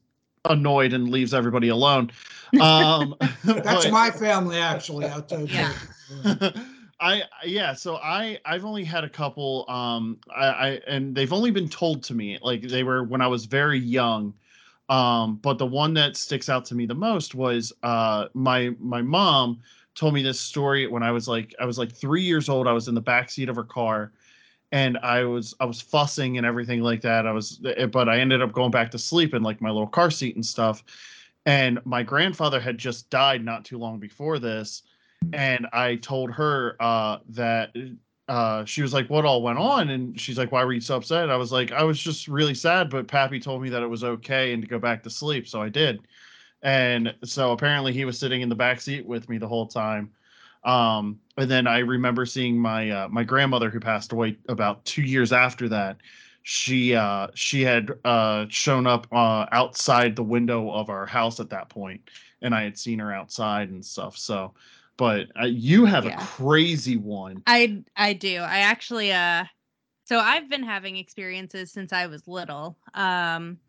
annoyed 0.46 0.92
and 0.94 1.10
leaves 1.10 1.34
everybody 1.34 1.70
alone. 1.70 2.12
Um, 2.62 3.16
That's 3.44 3.86
but- 3.86 3.92
my 3.92 4.12
family, 4.12 4.58
actually. 4.58 5.08
I'll 5.08 5.24
tell. 5.24 5.48
Yeah. 5.48 5.74
I 7.00 7.24
yeah, 7.44 7.74
so 7.74 7.96
I 7.98 8.40
I've 8.46 8.64
only 8.64 8.84
had 8.84 9.04
a 9.04 9.10
couple 9.10 9.66
um 9.68 10.20
I, 10.34 10.46
I 10.48 10.68
and 10.88 11.16
they've 11.16 11.34
only 11.34 11.50
been 11.50 11.68
told 11.68 12.04
to 12.04 12.14
me 12.14 12.38
like 12.42 12.62
they 12.62 12.84
were 12.84 13.04
when 13.04 13.22
I 13.22 13.28
was 13.28 13.46
very 13.46 13.80
young. 13.80 14.34
Um 14.90 15.38
but 15.38 15.58
the 15.58 15.66
one 15.66 15.94
that 15.96 16.18
sticks 16.18 16.50
out 16.50 16.66
to 16.66 16.76
me 16.76 16.86
the 16.86 16.96
most 16.96 17.36
was 17.36 17.72
uh 17.84 18.28
my 18.34 18.72
my 18.80 19.02
mom 19.02 19.62
told 19.96 20.14
me 20.14 20.24
this 20.24 20.40
story 20.40 20.88
when 20.88 21.04
I 21.04 21.12
was 21.12 21.28
like 21.28 21.54
I 21.60 21.66
was 21.66 21.78
like 21.78 21.92
3 21.92 22.22
years 22.22 22.50
old. 22.50 22.68
I 22.68 22.74
was 22.74 22.88
in 22.88 22.96
the 22.96 23.02
back 23.02 23.30
seat 23.30 23.50
of 23.50 23.56
her 23.56 23.64
car 23.64 24.12
and 24.72 24.98
I 25.00 25.24
was 25.24 25.54
I 25.60 25.66
was 25.66 25.80
fussing 25.80 26.38
and 26.38 26.46
everything 26.46 26.82
like 26.82 27.02
that. 27.02 27.28
I 27.28 27.32
was 27.32 27.62
eh, 27.66 27.86
but 27.86 28.10
I 28.10 28.20
ended 28.20 28.42
up 28.42 28.52
going 28.52 28.72
back 28.72 28.92
to 28.92 29.00
sleep 29.00 29.34
in 29.34 29.44
like 29.44 29.62
my 29.62 29.70
little 29.70 29.88
car 29.88 30.12
seat 30.12 30.36
and 30.36 30.46
stuff. 30.46 30.84
And 31.46 31.80
my 31.86 32.04
grandfather 32.04 32.60
had 32.60 32.78
just 32.78 33.10
died 33.10 33.44
not 33.44 33.66
too 33.66 33.78
long 33.78 34.00
before 34.00 34.40
this 34.40 34.84
and 35.32 35.68
I 35.72 35.96
told 35.96 36.32
her 36.32 36.76
uh, 36.80 37.20
that 37.30 37.72
uh, 38.28 38.66
she 38.66 38.82
was 38.82 38.94
like, 38.94 39.10
"What 39.10 39.26
all 39.26 39.42
went 39.42 39.60
on?" 39.60 39.90
And 39.90 40.20
she's 40.20 40.38
like, 40.38 40.52
"Why 40.52 40.64
were 40.64 40.74
you 40.74 40.82
so 40.82 40.98
upset?" 40.98 41.30
I 41.30 41.36
was 41.36 41.52
like, 41.52 41.72
"I 41.72 41.84
was 41.84 42.00
just 42.00 42.28
really 42.28 42.54
sad, 42.56 42.90
but 42.90 43.08
Pappy 43.08 43.40
told 43.40 43.62
me 43.62 43.70
that 43.70 43.84
it 43.84 43.88
was 43.88 44.04
okay 44.04 44.54
and 44.54 44.62
to 44.62 44.68
go 44.68 44.80
back 44.80 45.04
to 45.04 45.10
sleep, 45.10 45.48
so 45.48 45.62
I 45.62 45.70
did." 45.70 46.02
And 46.62 47.14
so 47.26 47.52
apparently 47.52 47.92
he 47.94 48.06
was 48.06 48.18
sitting 48.18 48.42
in 48.42 48.50
the 48.50 48.56
back 48.56 48.80
seat 48.82 49.06
with 49.06 49.28
me 49.30 49.38
the 49.38 49.48
whole 49.48 49.68
time. 49.68 50.12
Um, 50.64 51.20
and 51.38 51.52
then 51.52 51.68
I 51.68 51.80
remember 51.80 52.26
seeing 52.26 52.58
my 52.58 52.90
uh, 52.90 53.08
my 53.10 53.24
grandmother 53.24 53.70
who 53.70 53.80
passed 53.80 54.14
away 54.14 54.38
about 54.48 54.86
two 54.86 55.02
years 55.02 55.34
after 55.34 55.68
that. 55.70 55.98
She 56.44 56.96
uh, 56.96 57.28
she 57.36 57.62
had 57.62 57.92
uh, 58.06 58.46
shown 58.50 58.88
up 58.88 59.08
uh, 59.12 59.46
outside 59.52 60.16
the 60.16 60.24
window 60.24 60.72
of 60.72 60.90
our 60.90 61.06
house 61.06 61.40
at 61.40 61.50
that 61.50 61.70
point, 61.70 62.10
and 62.42 62.56
I 62.56 62.64
had 62.64 62.78
seen 62.78 63.00
her 63.00 63.14
outside 63.14 63.70
and 63.70 63.84
stuff. 63.84 64.18
So, 64.18 64.54
but 64.98 65.28
uh, 65.40 65.46
you 65.46 65.86
have 65.86 66.06
Yeah. 66.06 66.22
a 66.22 66.26
crazy 66.26 66.98
one. 66.98 67.44
I 67.48 67.84
I 67.96 68.14
do. 68.14 68.38
I 68.38 68.60
actually 68.60 69.12
uh 69.12 69.46
so 70.06 70.20
I've 70.20 70.50
been 70.50 70.64
having 70.64 70.98
experiences 70.98 71.72
since 71.72 71.94
I 71.94 72.08
was 72.08 72.28
little. 72.28 72.78
Um 72.94 73.60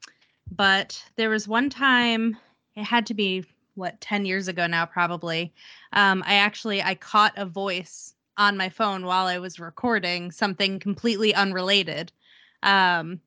but 0.50 1.02
there 1.16 1.30
was 1.30 1.48
one 1.48 1.70
time 1.70 2.36
it 2.76 2.84
had 2.84 3.06
to 3.06 3.14
be 3.14 3.44
what 3.74 4.00
10 4.00 4.24
years 4.26 4.48
ago 4.48 4.66
now 4.66 4.86
probably. 4.86 5.52
Um 5.92 6.22
I 6.26 6.34
actually 6.34 6.82
I 6.82 6.94
caught 6.94 7.32
a 7.36 7.46
voice 7.46 8.14
on 8.36 8.56
my 8.56 8.68
phone 8.68 9.04
while 9.06 9.26
I 9.26 9.38
was 9.38 9.60
recording 9.60 10.30
something 10.30 10.78
completely 10.78 11.34
unrelated. 11.34 12.12
Um 12.62 13.20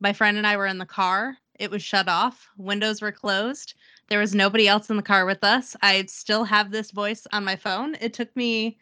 my 0.00 0.12
friend 0.12 0.36
and 0.36 0.46
I 0.46 0.56
were 0.56 0.66
in 0.66 0.78
the 0.78 0.86
car. 0.86 1.36
It 1.58 1.70
was 1.70 1.82
shut 1.82 2.08
off. 2.08 2.48
Windows 2.56 3.02
were 3.02 3.12
closed. 3.12 3.74
There 4.10 4.18
was 4.18 4.34
nobody 4.34 4.68
else 4.68 4.90
in 4.90 4.96
the 4.96 5.02
car 5.02 5.24
with 5.24 5.42
us. 5.44 5.76
I 5.82 6.04
still 6.06 6.44
have 6.44 6.70
this 6.70 6.90
voice 6.90 7.26
on 7.32 7.44
my 7.44 7.56
phone. 7.56 7.94
It 8.00 8.12
took 8.12 8.34
me 8.36 8.78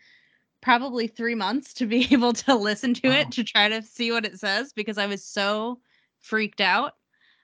probably 0.63 1.09
three 1.09 1.35
months 1.35 1.75
to 1.75 1.87
be 1.87 2.09
able 2.13 2.33
to 2.35 2.55
listen 2.57 2.95
to 2.95 3.09
Wow. 3.09 3.13
it 3.13 3.33
to 3.33 3.45
try 3.45 3.69
to 3.69 3.83
see 3.83 4.13
what 4.13 4.27
it 4.27 4.39
says 4.41 4.73
because 4.73 4.99
I 4.99 5.07
was 5.07 5.25
so 5.25 5.81
freaked 6.21 6.61
out. 6.61 6.95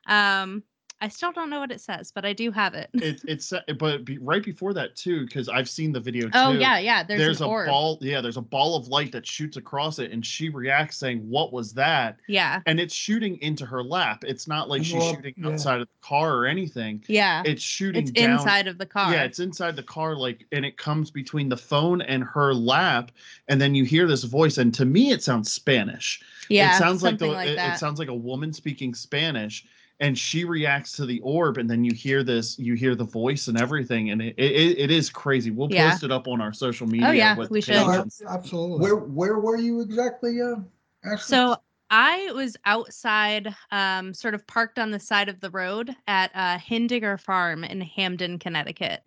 Um, 0.06 0.64
I 1.00 1.08
still 1.08 1.32
don't 1.32 1.50
know 1.50 1.60
what 1.60 1.70
it 1.70 1.80
says, 1.80 2.10
but 2.14 2.24
I 2.24 2.32
do 2.32 2.50
have 2.50 2.74
it. 2.74 2.88
It, 2.94 3.20
it's 3.26 3.52
but 3.78 4.04
be, 4.04 4.18
right 4.18 4.42
before 4.42 4.72
that 4.74 4.96
too, 4.96 5.26
because 5.26 5.48
I've 5.48 5.68
seen 5.68 5.92
the 5.92 6.00
video 6.00 6.28
oh, 6.28 6.30
too. 6.30 6.38
oh 6.38 6.52
yeah, 6.52 6.78
yeah. 6.78 7.02
There's, 7.02 7.20
there's 7.20 7.40
a 7.42 7.46
orb. 7.46 7.66
ball. 7.68 7.98
Yeah, 8.00 8.20
there's 8.20 8.36
a 8.38 8.42
ball 8.42 8.76
of 8.76 8.88
light 8.88 9.12
that 9.12 9.26
shoots 9.26 9.56
across 9.56 9.98
it, 9.98 10.12
and 10.12 10.24
she 10.24 10.48
reacts 10.48 10.96
saying, 10.96 11.18
"What 11.28 11.52
was 11.52 11.74
that?" 11.74 12.18
Yeah, 12.26 12.60
And 12.66 12.80
it's 12.80 12.94
shooting 12.94 13.36
into 13.42 13.66
her 13.66 13.82
lap. 13.82 14.24
It's 14.24 14.48
not 14.48 14.70
like 14.70 14.84
she's 14.84 15.02
orb, 15.02 15.16
shooting 15.16 15.34
yeah. 15.36 15.48
outside 15.48 15.80
of 15.80 15.88
the 15.88 16.06
car 16.06 16.36
or 16.36 16.46
anything. 16.46 17.04
yeah. 17.06 17.42
It's 17.44 17.62
shooting 17.62 18.02
It's 18.02 18.10
down. 18.12 18.30
inside 18.30 18.66
of 18.66 18.78
the 18.78 18.86
car. 18.86 19.12
Yeah, 19.12 19.24
it's 19.24 19.40
inside 19.40 19.76
the 19.76 19.82
car, 19.82 20.16
like, 20.16 20.46
and 20.52 20.64
it 20.64 20.78
comes 20.78 21.10
between 21.10 21.48
the 21.48 21.56
phone 21.56 22.00
and 22.02 22.24
her 22.24 22.54
lap, 22.54 23.10
and 23.48 23.60
then 23.60 23.74
you 23.74 23.84
hear 23.84 24.06
this 24.06 24.24
voice, 24.24 24.56
and 24.58 24.72
to 24.74 24.84
me, 24.84 25.10
it 25.12 25.22
sounds 25.22 25.52
Spanish. 25.52 26.22
yeah. 26.48 26.76
it 26.76 26.78
sounds 26.78 27.02
like 27.02 27.18
the 27.18 27.26
like 27.26 27.48
it, 27.48 27.56
that. 27.56 27.74
it 27.74 27.78
sounds 27.78 27.98
like 27.98 28.08
a 28.08 28.14
woman 28.14 28.52
speaking 28.52 28.94
Spanish, 28.94 29.66
and 30.00 30.18
she 30.18 30.44
reacts 30.44 30.92
to 30.92 31.06
the 31.06 31.20
orb, 31.20 31.58
and 31.58 31.68
then 31.68 31.84
you 31.84 31.94
hear 31.94 32.22
this, 32.22 32.58
you 32.58 32.74
hear 32.74 32.94
the 32.94 33.04
voice 33.04 33.48
and 33.48 33.60
everything, 33.60 34.10
and 34.10 34.20
it 34.20 34.34
it, 34.36 34.78
it 34.78 34.90
is 34.90 35.08
crazy. 35.10 35.50
We'll 35.50 35.68
Yeah. 35.70 35.90
post 35.90 36.04
it 36.04 36.10
up 36.10 36.28
on 36.28 36.40
our 36.40 36.52
social 36.52 36.86
media. 36.86 37.08
Oh, 37.08 37.12
yeah, 37.12 37.36
with 37.36 37.50
we 37.50 37.60
the 37.60 37.66
should. 37.66 37.74
No, 37.76 37.86
page 37.86 37.94
ab- 37.94 38.02
and 38.02 38.12
stuff. 38.12 38.30
absolutely. 38.30 38.78
Where 38.80 38.96
where 38.96 39.38
were 39.38 39.56
you 39.56 39.80
exactly, 39.80 40.40
uh, 40.40 40.56
Ashley? 41.04 41.36
So 41.36 41.56
I 41.90 42.32
was 42.34 42.56
outside, 42.64 43.54
um, 43.70 44.14
sort 44.14 44.34
of 44.34 44.46
parked 44.46 44.78
on 44.78 44.90
the 44.90 44.98
side 44.98 45.28
of 45.28 45.38
the 45.40 45.50
road 45.50 45.94
at 46.08 46.30
uh, 46.34 46.58
Hindinger 46.58 47.20
Farm 47.20 47.62
in 47.62 47.80
Hamden, 47.80 48.38
Connecticut. 48.38 49.02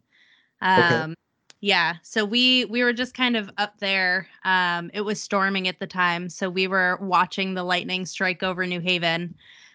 Um, 0.62 1.14
Yeah, 1.60 1.96
so 2.04 2.24
we 2.24 2.66
we 2.66 2.84
were 2.84 2.94
just 2.94 3.16
kind 3.16 3.36
of 3.36 3.50
up 3.58 3.80
there. 3.80 4.28
Um, 4.46 4.92
it 4.94 5.02
was 5.02 5.20
storming 5.20 5.68
at 5.68 5.80
the 5.80 5.88
time, 5.88 6.30
so 6.30 6.52
we 6.52 6.68
were 6.68 7.00
watching 7.02 7.56
the 7.56 7.64
lightning 7.64 8.06
strike 8.06 8.44
over 8.44 8.68
New 8.68 8.80
Haven, 8.80 9.34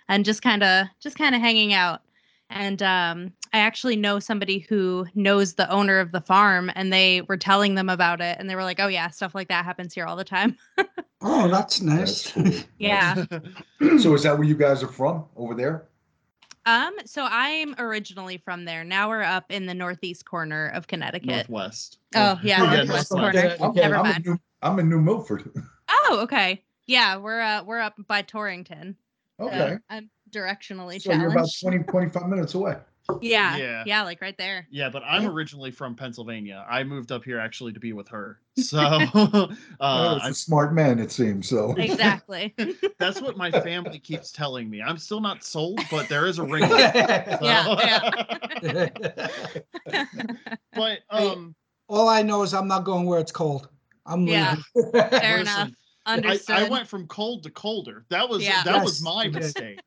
and 0.09 0.25
just 0.25 0.43
kind 0.43 0.63
of 0.63 0.87
just 1.01 1.17
kind 1.17 1.35
of 1.35 1.41
hanging 1.41 1.73
out. 1.73 2.03
And 2.51 2.83
um, 2.83 3.33
I 3.55 3.59
actually 3.59 3.97
know 3.97 4.19
somebody 4.19 4.59
who 4.59 5.07
knows 5.15 5.55
the 5.55 5.71
owner 5.71 6.01
of 6.01 6.13
the 6.13 6.21
farm, 6.21 6.71
and 6.75 6.93
they 6.93 7.23
were 7.23 7.37
telling 7.39 7.75
them 7.75 7.89
about 7.89 8.21
it, 8.21 8.37
and 8.39 8.49
they 8.49 8.55
were 8.55 8.65
like, 8.65 8.79
"Oh 8.81 8.89
yeah, 8.89 9.09
stuff 9.09 9.35
like 9.35 9.49
that 9.49 9.65
happens 9.65 9.95
here 9.95 10.05
all 10.05 10.17
the 10.17 10.25
time." 10.25 10.57
oh, 11.23 11.49
that's 11.49 11.81
nice. 11.81 12.31
That's. 12.33 12.65
Yeah. 12.79 13.25
So 13.99 14.15
is 14.15 14.25
that 14.25 14.37
where 14.37 14.47
you 14.47 14.57
guys 14.57 14.83
are 14.83 14.89
from 14.89 15.25
over 15.37 15.55
there? 15.55 15.89
Um, 16.65 16.95
so 17.05 17.27
I'm 17.29 17.75
originally 17.79 18.39
from 18.39 18.65
there. 18.65 18.85
Now 18.85 19.09
we're 19.09 19.23
up 19.23 19.51
in 19.51 19.67
the 19.67 19.75
northeast 19.75 20.25
corner 20.25 20.69
of 20.69 20.87
Connecticut. 20.87 21.49
Northwest. 21.49 21.99
Oh, 22.15 22.39
yeah, 22.43 22.63
Yeah, 22.73 22.77
northwest 22.77 23.13
northwest. 23.13 23.59
corner. 23.59 23.71
I'm, 23.71 23.75
Never 23.75 23.97
I'm, 23.97 24.03
mind. 24.05 24.27
In 24.27 24.33
New, 24.33 24.39
I'm 24.63 24.79
in 24.79 24.89
New 24.89 25.01
Milford. 25.01 25.51
Oh, 25.89 26.21
okay. 26.23 26.63
Yeah, 26.87 27.17
we're 27.17 27.41
uh 27.41 27.65
we're 27.65 27.81
up 27.81 27.95
by 28.07 28.23
Torrington. 28.23 28.97
So 29.41 29.47
Okay. 29.47 29.77
I'm 29.91 30.11
directionally 30.31 31.01
So 31.01 31.13
you're 31.13 31.27
about 31.29 31.49
challenged. 31.49 31.63
20, 31.63 31.79
25 31.85 32.29
minutes 32.29 32.55
away. 32.55 32.77
yeah, 33.21 33.57
Yeah. 33.57 33.83
yeah. 33.85 34.03
like 34.05 34.21
right 34.23 34.37
there. 34.39 34.67
Yeah, 34.71 34.89
but 34.89 35.03
I'm 35.05 35.27
originally 35.27 35.73
from 35.73 35.97
Pennsylvania. 35.97 36.65
I 36.71 36.85
moved 36.85 37.11
up 37.11 37.25
here 37.25 37.41
actually 37.41 37.73
to 37.73 37.81
be 37.81 37.93
with 37.93 38.09
her. 38.09 38.39
So 38.59 38.79
uh, 38.81 39.47
Oh, 39.81 40.17
it's 40.17 40.25
I, 40.25 40.29
a 40.29 40.35
smart 40.35 40.75
man, 40.75 40.99
it 40.99 41.11
seems. 41.11 41.49
So 41.49 41.75
Exactly. 41.79 42.55
that's 42.99 43.21
what 43.21 43.37
my 43.37 43.51
family 43.51 43.99
keeps 43.99 44.31
telling 44.31 44.69
me. 44.71 44.83
I'm 44.83 44.99
still 44.99 45.21
not 45.21 45.43
sold, 45.43 45.81
but 45.91 46.09
there 46.09 46.27
is 46.27 46.39
a 46.39 46.45
ring. 46.45 46.69
So- 46.69 46.77
Yeah, 46.79 47.39
but 50.75 51.01
um, 51.11 51.55
All 51.89 52.09
I 52.09 52.23
know 52.23 52.43
is 52.43 52.55
I'm 52.55 52.69
not 52.69 52.85
going 52.85 53.07
where 53.07 53.21
it's 53.21 53.33
cold. 53.33 53.69
I'm 54.07 54.27
Yeah. 54.27 54.57
leaving. 54.75 54.93
Fair 54.93 55.39
listen, 55.39 55.41
enough. 55.41 55.71
I, 56.07 56.17
Understood. 56.17 56.57
I 56.57 56.69
went 56.69 56.89
from 56.89 57.07
cold 57.07 57.43
to 57.45 57.51
colder. 57.51 58.05
That 58.09 58.29
was 58.29 58.43
Yeah. 58.43 58.63
that 58.65 58.83
was 58.83 59.03
my 59.03 59.25
you 59.25 59.31
did. 59.31 59.43
mistake. 59.43 59.81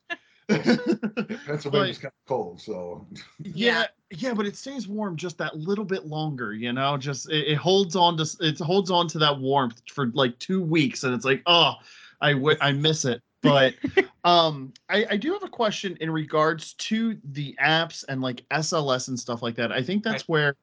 Pennsylvania's 0.47 1.97
kind 1.97 2.11
of 2.11 2.27
cold. 2.27 2.61
So 2.61 3.07
yeah, 3.43 3.85
yeah, 4.11 4.33
but 4.33 4.45
it 4.45 4.55
stays 4.55 4.87
warm 4.87 5.15
just 5.15 5.37
that 5.39 5.57
little 5.57 5.85
bit 5.85 6.05
longer. 6.05 6.53
You 6.53 6.73
know, 6.73 6.97
just 6.97 7.29
it, 7.29 7.47
it 7.47 7.55
holds 7.55 7.95
on 7.95 8.17
to 8.17 8.27
it 8.41 8.59
holds 8.59 8.91
on 8.91 9.07
to 9.09 9.19
that 9.19 9.39
warmth 9.39 9.81
for 9.91 10.07
like 10.07 10.37
two 10.39 10.61
weeks, 10.61 11.03
and 11.03 11.13
it's 11.13 11.25
like, 11.25 11.41
oh, 11.45 11.73
I 12.21 12.33
w- 12.33 12.57
I 12.61 12.71
miss 12.71 13.05
it. 13.05 13.21
But 13.41 13.73
um, 14.23 14.73
I, 14.89 15.05
I 15.11 15.17
do 15.17 15.33
have 15.33 15.43
a 15.43 15.49
question 15.49 15.97
in 16.01 16.09
regards 16.11 16.73
to 16.73 17.17
the 17.31 17.55
apps 17.61 18.03
and 18.07 18.21
like 18.21 18.43
SLS 18.51 19.07
and 19.07 19.19
stuff 19.19 19.41
like 19.41 19.55
that. 19.55 19.71
I 19.71 19.81
think 19.81 20.03
that's 20.03 20.27
where 20.27 20.55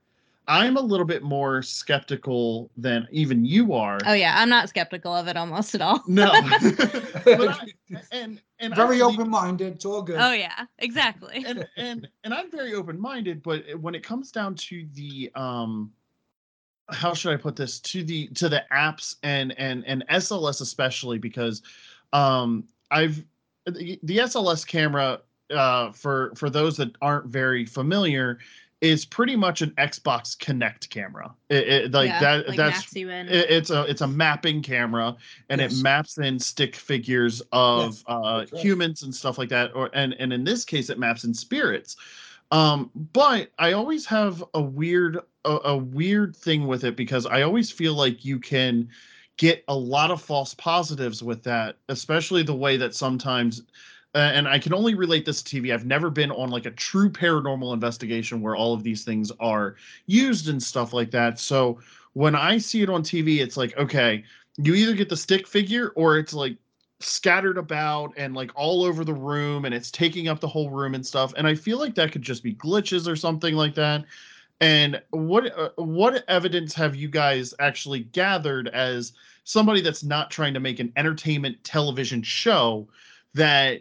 I'm 0.49 0.77
a 0.77 0.81
little 0.81 1.07
bit 1.07 1.23
more 1.23 1.63
skeptical 1.63 2.71
than 2.77 3.07
even 3.13 3.45
you 3.45 3.75
are. 3.75 3.99
oh 4.07 4.13
yeah, 4.13 4.35
I'm 4.37 4.49
not 4.49 4.69
skeptical 4.69 5.15
of 5.15 5.29
it 5.29 5.37
almost 5.37 5.75
at 5.75 5.81
all. 5.81 6.03
No, 6.07 6.31
I- 6.35 7.69
and 8.11 8.41
and 8.59 8.75
Very 8.75 9.03
open-minded. 9.03 9.75
It's 9.75 9.85
all 9.85 10.03
good. 10.03 10.17
Oh 10.21 10.33
yeah, 10.33 10.67
exactly. 10.79 11.45
and 11.47 11.67
and 11.77 12.09
and 12.25 12.35
I'm 12.35 12.51
very 12.51 12.75
open 12.75 13.01
minded, 13.01 13.43
but 13.43 13.65
when 13.81 13.95
it 13.95 14.03
comes 14.03 14.31
down 14.33 14.55
to 14.57 14.87
the 14.95 15.31
um 15.35 15.93
how 16.91 17.15
should 17.15 17.33
I 17.33 17.37
put 17.37 17.57
this 17.57 17.79
to 17.81 18.03
the 18.03 18.27
to 18.29 18.49
the 18.49 18.65
apps 18.73 19.17
and 19.23 19.59
and 19.59 19.85
and 19.87 20.05
SLS 20.11 20.61
especially 20.61 21.19
because 21.19 21.63
um 22.13 22.65
I've 22.91 23.25
the, 23.67 23.99
the 24.03 24.19
SLS 24.19 24.67
camera 24.67 25.21
uh 25.51 25.93
for 25.93 26.33
for 26.35 26.51
those 26.51 26.77
that 26.79 26.95
aren't 27.01 27.27
very 27.27 27.65
familiar 27.65 28.39
is 28.83 29.05
pretty 29.05 29.37
much 29.37 29.63
an 29.63 29.71
Xbox 29.79 30.37
Kinect 30.37 30.91
camera. 30.91 31.33
It, 31.49 31.69
it- 31.69 31.93
like 31.93 32.09
yeah, 32.09 32.21
that 32.21 32.49
like 32.49 32.57
that's 32.57 32.79
maps 32.79 32.97
you 32.97 33.09
in. 33.11 33.29
it- 33.29 33.49
it's 33.51 33.71
a 33.71 33.85
it's 33.85 34.01
a 34.01 34.09
mapping 34.09 34.61
camera 34.61 35.17
and 35.49 35.61
Yes. 35.61 35.79
it 35.79 35.83
maps 35.83 36.19
in 36.19 36.39
stick 36.39 36.75
figures 36.77 37.41
of 37.53 38.03
uh 38.09 38.45
right. 38.51 38.59
humans 38.61 39.05
and 39.05 39.15
stuff 39.15 39.39
like 39.39 39.49
that 39.51 39.71
or 39.75 39.89
and 39.95 40.15
and 40.19 40.33
in 40.33 40.43
this 40.45 40.65
case 40.65 40.91
it 40.91 40.99
maps 40.99 41.23
in 41.25 41.33
spirits 41.33 41.97
um 42.51 42.91
but 43.13 43.51
i 43.59 43.73
always 43.73 44.05
have 44.05 44.43
a 44.55 44.61
weird 44.61 45.19
a, 45.45 45.59
a 45.65 45.77
weird 45.77 46.35
thing 46.35 46.67
with 46.67 46.83
it 46.85 46.97
because 46.97 47.25
i 47.27 47.43
always 47.43 47.71
feel 47.71 47.95
like 47.95 48.25
you 48.25 48.39
can 48.41 48.89
get 49.37 49.63
a 49.69 49.77
lot 49.77 50.11
of 50.11 50.21
false 50.21 50.55
positives 50.55 51.23
with 51.23 51.43
that 51.45 51.77
especially 51.89 52.43
the 52.43 52.55
way 52.55 52.77
that 52.77 52.95
sometimes 52.95 53.61
uh, 53.61 53.65
and 54.15 54.47
I 54.47 54.59
can 54.59 54.75
only 54.75 54.95
relate 54.95 55.25
this 55.25 55.43
to 55.43 55.57
TV. 55.57 55.73
I've 55.73 55.87
never 55.87 56.11
been 56.11 56.31
on 56.31 56.51
like 56.51 56.67
a 56.67 56.71
true 56.71 57.11
paranormal 57.11 57.73
investigation 57.73 58.43
where 58.43 58.55
all 58.55 58.75
of 58.75 58.83
these 58.83 59.05
things 59.05 59.33
are 59.41 59.77
used 60.07 60.49
and 60.49 60.63
stuff 60.63 60.93
like 60.93 61.11
that. 61.13 61.39
So 61.39 61.81
when 62.13 62.35
I 62.35 62.59
see 62.59 62.83
it 62.83 62.91
on 62.91 63.03
TV, 63.03 63.39
it's 63.41 63.57
like, 63.57 63.77
okay, 63.79 64.25
you 64.59 64.75
either 64.75 64.95
get 64.95 65.09
the 65.09 65.17
stick 65.17 65.47
figure 65.47 65.93
or 65.97 66.19
it's 66.19 66.35
like 66.35 66.57
scattered 67.01 67.59
about 67.59 68.13
and 68.17 68.35
like 68.35 68.51
all 68.55 68.85
over 68.85 69.05
the 69.05 69.15
room 69.15 69.65
and 69.65 69.75
it's 69.75 69.91
taking 69.91 70.29
up 70.29 70.41
the 70.41 70.49
whole 70.49 70.71
room 70.71 70.95
and 70.95 71.07
stuff. 71.07 71.33
And 71.37 71.47
I 71.47 71.55
feel 71.55 71.79
like 71.79 71.95
that 71.95 72.13
could 72.13 72.23
just 72.23 72.43
be 72.43 72.55
glitches 72.55 73.09
or 73.09 73.17
something 73.17 73.55
like 73.55 73.75
that. 73.77 74.05
And 74.61 75.03
what 75.11 75.59
uh, 75.59 75.71
what 75.77 76.25
evidence 76.29 76.75
have 76.75 76.95
you 76.95 77.09
guys 77.09 77.53
actually 77.59 78.01
gathered 78.01 78.69
as 78.69 79.13
somebody 79.45 79.81
that's 79.81 80.05
not 80.05 80.31
trying 80.31 80.55
to 80.55 80.61
make 80.61 80.79
an 80.79 80.93
entertainment 80.97 81.65
television 81.65 82.23
show 82.23 82.87
that 83.35 83.79
uh, 83.79 83.81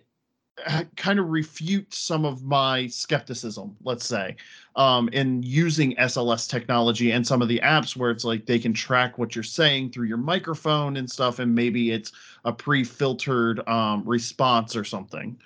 kind 0.95 1.19
of 1.19 1.29
refute 1.29 1.93
some 1.93 2.25
of 2.25 2.43
my 2.43 2.87
skepticism, 2.87 3.75
let's 3.83 4.05
say, 4.05 4.35
um, 4.75 5.09
in 5.09 5.41
using 5.43 5.95
SLS 5.95 6.49
technology 6.49 7.11
and 7.11 7.25
some 7.25 7.41
of 7.41 7.47
the 7.47 7.59
apps 7.63 7.95
where 7.95 8.11
it's 8.11 8.23
like 8.23 8.45
they 8.45 8.59
can 8.59 8.73
track 8.73 9.17
what 9.17 9.35
you're 9.35 9.43
saying 9.43 9.91
through 9.91 10.07
your 10.07 10.17
microphone 10.17 10.97
and 10.97 11.09
stuff, 11.09 11.39
and 11.39 11.53
maybe 11.53 11.91
it's 11.91 12.11
a 12.45 12.53
pre-filtered 12.53 13.67
um, 13.67 14.03
response 14.05 14.75
or 14.75 14.83
something. 14.83 15.37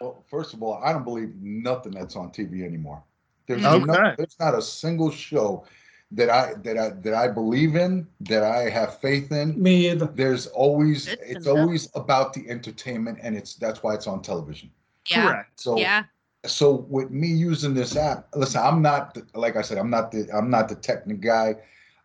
Well, 0.00 0.24
first 0.28 0.54
of 0.54 0.62
all, 0.62 0.80
I 0.84 0.92
don't 0.92 1.04
believe 1.04 1.34
nothing 1.40 1.92
that's 1.92 2.16
on 2.16 2.30
TV 2.30 2.64
anymore. 2.64 3.02
There's, 3.46 3.64
Okay. 3.64 3.84
no, 3.84 4.14
there's 4.16 4.36
not 4.40 4.54
a 4.54 4.62
single 4.62 5.10
show 5.10 5.64
that 6.12 6.30
I 6.30 6.54
that 6.62 6.78
I 6.78 6.90
that 6.90 7.14
I 7.14 7.28
believe 7.28 7.76
in, 7.76 8.06
that 8.20 8.42
I 8.42 8.68
have 8.70 9.00
faith 9.00 9.32
in. 9.32 9.60
Me 9.60 9.90
either. 9.90 10.06
There's 10.06 10.46
always 10.48 11.06
Good 11.06 11.18
it's 11.22 11.46
always 11.46 11.88
about 11.94 12.32
the 12.32 12.48
entertainment, 12.48 13.18
and 13.22 13.36
it's 13.36 13.54
that's 13.54 13.82
why 13.82 13.94
it's 13.94 14.06
on 14.06 14.22
television. 14.22 14.70
Yeah. 15.10 15.28
Correct. 15.28 15.60
So 15.60 15.78
Yeah. 15.78 16.04
so 16.44 16.86
with 16.88 17.10
me 17.10 17.28
using 17.28 17.74
this 17.74 17.96
app, 17.96 18.28
listen, 18.34 18.60
I'm 18.62 18.82
not 18.82 19.14
the, 19.14 19.26
like 19.34 19.56
I 19.56 19.62
said, 19.62 19.78
I'm 19.78 19.90
not 19.90 20.12
the 20.12 20.28
I'm 20.32 20.50
not 20.50 20.68
the 20.68 20.76
technical 20.76 21.22
guy. 21.22 21.56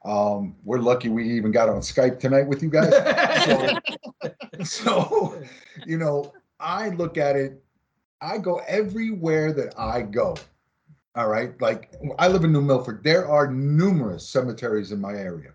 Um, 0.06 0.56
we're 0.64 0.80
lucky 0.80 1.10
we 1.10 1.30
even 1.32 1.52
got 1.52 1.68
on 1.68 1.82
Skype 1.82 2.20
tonight 2.20 2.48
with 2.48 2.64
you 2.64 2.70
guys. 2.70 2.94
So, 3.44 4.64
so 4.64 5.42
you 5.86 5.98
know, 5.98 6.34
I 6.60 6.90
look 6.90 7.18
at 7.18 7.36
it. 7.36 7.62
I 8.22 8.38
go 8.38 8.62
everywhere 8.68 9.54
that 9.54 9.78
I 9.78 10.02
go. 10.02 10.36
All 11.16 11.28
right, 11.28 11.60
like 11.60 11.92
I 12.20 12.28
live 12.28 12.44
in 12.44 12.54
New 12.54 12.62
Milford. 12.62 13.04
There 13.04 13.28
are 13.28 13.52
numerous 13.52 14.30
cemeteries 14.30 14.92
in 14.92 15.02
my 15.02 15.14
area, 15.14 15.54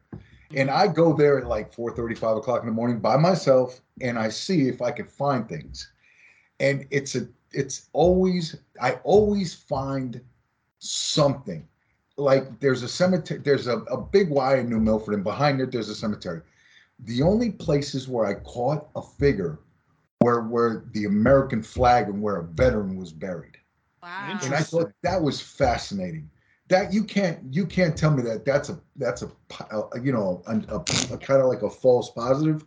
and 0.55 0.69
I 0.69 0.89
go 0.89 1.13
there 1.13 1.39
at 1.39 1.47
like 1.47 1.73
4:30, 1.73 2.19
5 2.19 2.37
o'clock 2.39 2.61
in 2.61 2.67
the 2.67 2.73
morning 2.73 2.99
by 2.99 3.17
myself, 3.17 3.81
and 4.01 4.19
I 4.19 4.31
see 4.31 4.69
if 4.69 4.83
I 4.83 4.91
can 4.91 5.07
find 5.07 5.49
things. 5.49 5.93
And 6.59 6.87
it's 6.91 7.15
a 7.15 7.29
it's 7.53 7.89
always 7.93 8.57
I 8.81 8.95
always 9.05 9.55
find 9.55 10.21
something. 10.81 11.69
Like 12.17 12.59
there's 12.59 12.83
a 12.83 12.89
cemetery, 12.89 13.41
there's 13.41 13.69
a, 13.69 13.79
a 13.79 14.01
big 14.01 14.31
Y 14.31 14.57
in 14.57 14.69
New 14.69 14.81
Milford, 14.81 15.15
and 15.15 15.23
behind 15.23 15.61
it 15.61 15.71
there's 15.71 15.89
a 15.89 15.95
cemetery. 15.95 16.43
The 16.99 17.23
only 17.23 17.53
places 17.53 18.09
where 18.09 18.27
I 18.27 18.35
caught 18.35 18.89
a 18.97 19.03
figure 19.03 19.61
were 20.21 20.43
where 20.43 20.85
the 20.93 21.05
American 21.05 21.63
flag 21.63 22.09
and 22.09 22.21
where 22.21 22.37
a 22.37 22.45
veteran 22.45 22.97
was 22.97 23.13
buried. 23.13 23.57
Wow. 24.05 24.39
And 24.43 24.55
I 24.55 24.61
thought 24.61 24.93
that 25.03 25.21
was 25.23 25.41
fascinating. 25.41 26.31
That 26.69 26.93
you 26.93 27.05
can't 27.05 27.39
you 27.51 27.67
can't 27.67 27.97
tell 27.97 28.11
me 28.11 28.23
that 28.23 28.45
that's 28.45 28.69
a 28.71 28.79
that's 28.97 29.23
a, 29.23 29.31
a 29.71 30.01
you 30.01 30.13
know 30.13 30.43
a, 30.47 30.57
a, 30.57 30.79
a 31.15 31.19
kind 31.19 31.41
of 31.41 31.49
like 31.49 31.63
a 31.63 31.71
false 31.71 32.11
positive 32.11 32.65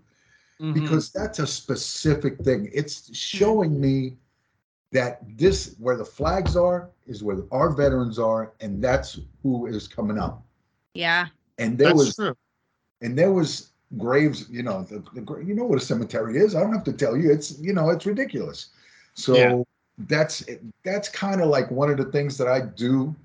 Mhm. 0.59 0.73
because 0.73 1.11
that's 1.11 1.39
a 1.39 1.45
specific 1.47 2.39
thing. 2.39 2.69
It's 2.73 3.15
showing 3.15 3.79
me 3.79 4.17
that 4.91 5.21
this 5.37 5.75
where 5.79 5.95
the 5.97 6.05
flags 6.05 6.55
are 6.55 6.89
is 7.05 7.23
where 7.23 7.37
our 7.51 7.69
veterans 7.69 8.17
are, 8.17 8.53
and 8.59 8.83
that's 8.83 9.19
who 9.43 9.67
is 9.67 9.87
coming 9.87 10.17
up. 10.17 10.43
Yeah. 10.93 11.27
And 11.59 11.77
there 11.77 11.89
that's 11.89 11.97
was 11.97 12.15
true. 12.15 12.35
and 13.01 13.17
there 13.17 13.31
was 13.31 13.71
graves. 13.97 14.49
You 14.49 14.63
know, 14.63 14.83
the, 14.83 15.03
the 15.13 15.43
you 15.45 15.53
know 15.53 15.65
what 15.65 15.77
a 15.77 15.85
cemetery 15.85 16.37
is. 16.37 16.55
I 16.55 16.61
don't 16.61 16.73
have 16.73 16.83
to 16.85 16.93
tell 16.93 17.15
you. 17.15 17.31
It's 17.31 17.59
you 17.59 17.73
know 17.73 17.89
it's 17.89 18.05
ridiculous. 18.05 18.69
So 19.13 19.35
Yeah. 19.35 19.63
That's 19.99 20.43
that's 20.83 21.09
kind 21.09 21.41
of 21.41 21.49
like 21.49 21.69
one 21.71 21.89
of 21.89 21.97
the 21.97 22.05
things 22.05 22.37
that 22.37 22.47
I 22.47 22.61
do 22.61 23.15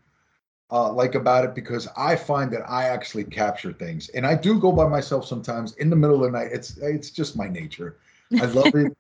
uh, 0.71 0.91
like 0.93 1.15
about 1.15 1.45
it 1.45 1.55
because 1.55 1.87
I 1.97 2.17
find 2.17 2.51
that 2.53 2.69
I 2.69 2.85
actually 2.85 3.25
capture 3.25 3.73
things, 3.73 4.09
and 4.11 4.27
I 4.27 4.35
do 4.35 4.59
go 4.59 4.73
by 4.73 4.89
myself 4.89 5.27
sometimes 5.27 5.75
in 5.77 5.91
the 5.91 5.97
middle 5.97 6.25
of 6.25 6.33
the 6.33 6.39
night. 6.39 6.51
It's 6.53 6.79
it's 6.79 7.11
just 7.11 7.37
my 7.37 7.49
nature. 7.49 7.97
I 8.41 8.47
love 8.47 8.75
it. 8.75 8.97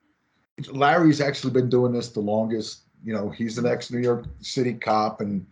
Larry's 0.71 1.21
actually 1.21 1.52
been 1.52 1.71
doing 1.71 1.93
this 1.93 2.09
the 2.11 2.21
longest. 2.21 2.81
You 3.05 3.14
know, 3.14 3.31
he's 3.31 3.57
the 3.57 3.69
ex 3.69 3.91
New 3.91 4.00
York 4.00 4.26
City 4.41 4.75
cop, 4.75 5.21
and 5.21 5.47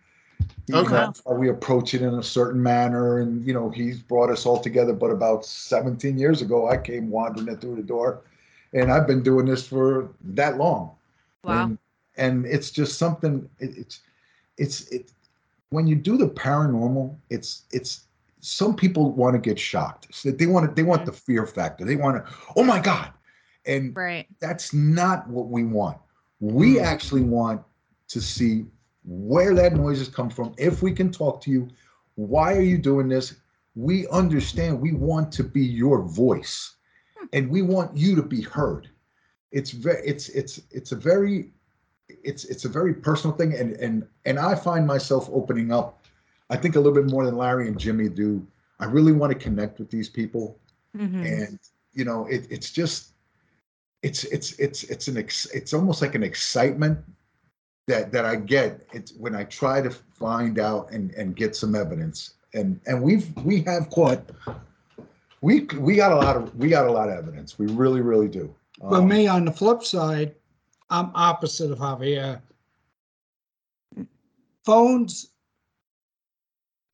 know, 0.71 0.81
Okay. 0.81 0.91
that's 0.91 1.23
how 1.27 1.35
we 1.35 1.49
approach 1.49 1.95
it 1.95 2.03
in 2.03 2.15
a 2.15 2.23
certain 2.23 2.63
manner. 2.63 3.19
And 3.19 3.45
you 3.47 3.53
know, 3.53 3.71
he's 3.71 3.99
brought 3.99 4.31
us 4.31 4.47
all 4.47 4.59
together. 4.61 4.93
But 4.93 5.11
about 5.11 5.45
17 5.45 6.19
years 6.19 6.43
ago, 6.43 6.69
I 6.69 6.77
came 6.77 7.11
wandering 7.11 7.49
in 7.49 7.57
through 7.57 7.77
the 7.77 7.83
door, 7.83 8.21
and 8.73 8.91
I've 8.93 9.07
been 9.07 9.23
doing 9.23 9.47
this 9.47 9.67
for 9.67 10.09
that 10.23 10.59
long. 10.59 10.93
Wow. 11.45 11.65
And, 11.65 11.79
and 12.21 12.47
it's 12.47 12.71
just 12.71 12.99
something. 12.99 13.51
It, 13.59 13.77
it's 13.79 14.01
it's 14.59 14.89
it 14.91 15.13
when 15.71 15.87
you 15.87 15.97
do 15.97 16.17
the 16.19 16.29
paranormal. 16.29 17.17
It's 17.31 17.65
it's 17.73 18.07
some 18.41 18.77
people 18.77 19.13
want 19.13 19.35
to 19.35 19.41
get 19.41 19.59
shocked. 19.59 20.09
So 20.15 20.31
they 20.31 20.47
want 20.47 20.69
to 20.69 20.75
they 20.75 20.85
want 20.87 21.07
the 21.07 21.13
fear 21.13 21.47
factor. 21.47 21.85
They 21.85 21.97
want 21.97 22.25
to. 22.25 22.33
Oh 22.57 22.65
my 22.65 22.81
god! 22.81 23.13
And 23.67 23.97
Right. 23.97 24.27
that's 24.41 24.73
not 24.75 25.29
what 25.29 25.49
we 25.49 25.65
want. 25.65 25.99
We 26.41 26.79
Mm. 26.79 26.85
actually 26.85 27.23
want 27.23 27.63
to 28.09 28.21
see 28.21 28.67
where 29.05 29.55
that 29.55 29.75
noise 29.75 29.99
has 29.99 30.09
come 30.09 30.31
from. 30.31 30.55
If 30.59 30.83
we 30.83 30.93
can 30.93 31.11
talk 31.11 31.41
to 31.43 31.51
you, 31.51 31.69
why 32.17 32.55
are 32.57 32.63
you 32.63 32.79
doing 32.79 33.09
this? 33.09 33.37
We 33.75 34.07
understand. 34.09 34.81
We 34.81 34.93
want 34.93 35.33
to 35.33 35.45
be 35.45 35.65
your 35.65 36.03
voice, 36.03 36.77
and 37.33 37.51
we 37.51 37.63
want 37.63 37.97
you 37.97 38.15
to 38.17 38.23
be 38.23 38.43
heard. 38.43 38.89
It's 39.53 39.71
very, 39.71 40.03
it's 40.07 40.29
it's 40.31 40.61
it's 40.71 40.93
a 40.93 40.97
very, 40.97 41.53
it's 42.25 42.45
it's 42.45 42.65
a 42.65 42.69
very 42.69 42.95
personal 42.95 43.37
thing, 43.37 43.55
and 43.55 43.73
and 43.77 44.07
and 44.25 44.39
I 44.39 44.55
find 44.55 44.87
myself 44.87 45.29
opening 45.33 45.73
up. 45.73 46.05
I 46.51 46.57
think 46.57 46.77
a 46.77 46.81
little 46.81 46.95
bit 46.95 47.11
more 47.11 47.25
than 47.25 47.37
Larry 47.37 47.69
and 47.69 47.79
Jimmy 47.79 48.09
do. 48.09 48.47
I 48.81 48.87
really 48.87 49.13
want 49.13 49.33
to 49.33 49.39
connect 49.39 49.79
with 49.79 49.91
these 49.91 50.09
people 50.09 50.57
Mhm. 50.97 51.25
and 51.25 51.59
you 51.93 52.05
know 52.05 52.27
it, 52.27 52.47
it's 52.51 52.71
just 52.73 53.13
it's 54.03 54.25
it's 54.25 54.59
it's 54.59 54.83
it's 54.85 55.07
an 55.09 55.17
ex, 55.19 55.47
it's 55.55 55.73
almost 55.73 56.03
like 56.03 56.15
an 56.17 56.23
excitement 56.25 56.99
that 57.87 58.11
that 58.13 58.25
I 58.25 58.37
get 58.37 58.81
it's 58.93 59.13
when 59.13 59.37
I 59.37 59.45
try 59.45 59.81
to 59.83 59.91
find 59.91 60.59
out 60.59 60.91
and 60.91 61.13
and 61.15 61.37
get 61.37 61.55
some 61.55 61.75
evidence 61.77 62.35
and 62.55 62.81
and 62.87 63.03
we've 63.03 63.29
we 63.45 63.63
have 63.63 63.91
caught 63.91 64.23
we 65.43 65.61
we 65.79 65.95
got 65.97 66.13
a 66.13 66.17
lot 66.17 66.37
of 66.37 66.55
we 66.57 66.69
got 66.69 66.87
a 66.87 66.91
lot 66.91 67.09
of 67.09 67.17
evidence 67.17 67.59
we 67.59 67.67
really 67.67 68.01
really 68.01 68.29
do 68.29 68.53
But 68.81 69.01
Um, 69.01 69.09
me, 69.09 69.27
on 69.27 69.45
the 69.45 69.53
flip 69.53 69.85
side, 69.85 70.35
I'm 70.91 71.11
opposite 71.15 71.71
of 71.71 71.79
Javier. 71.79 72.41
Phones 74.65 75.31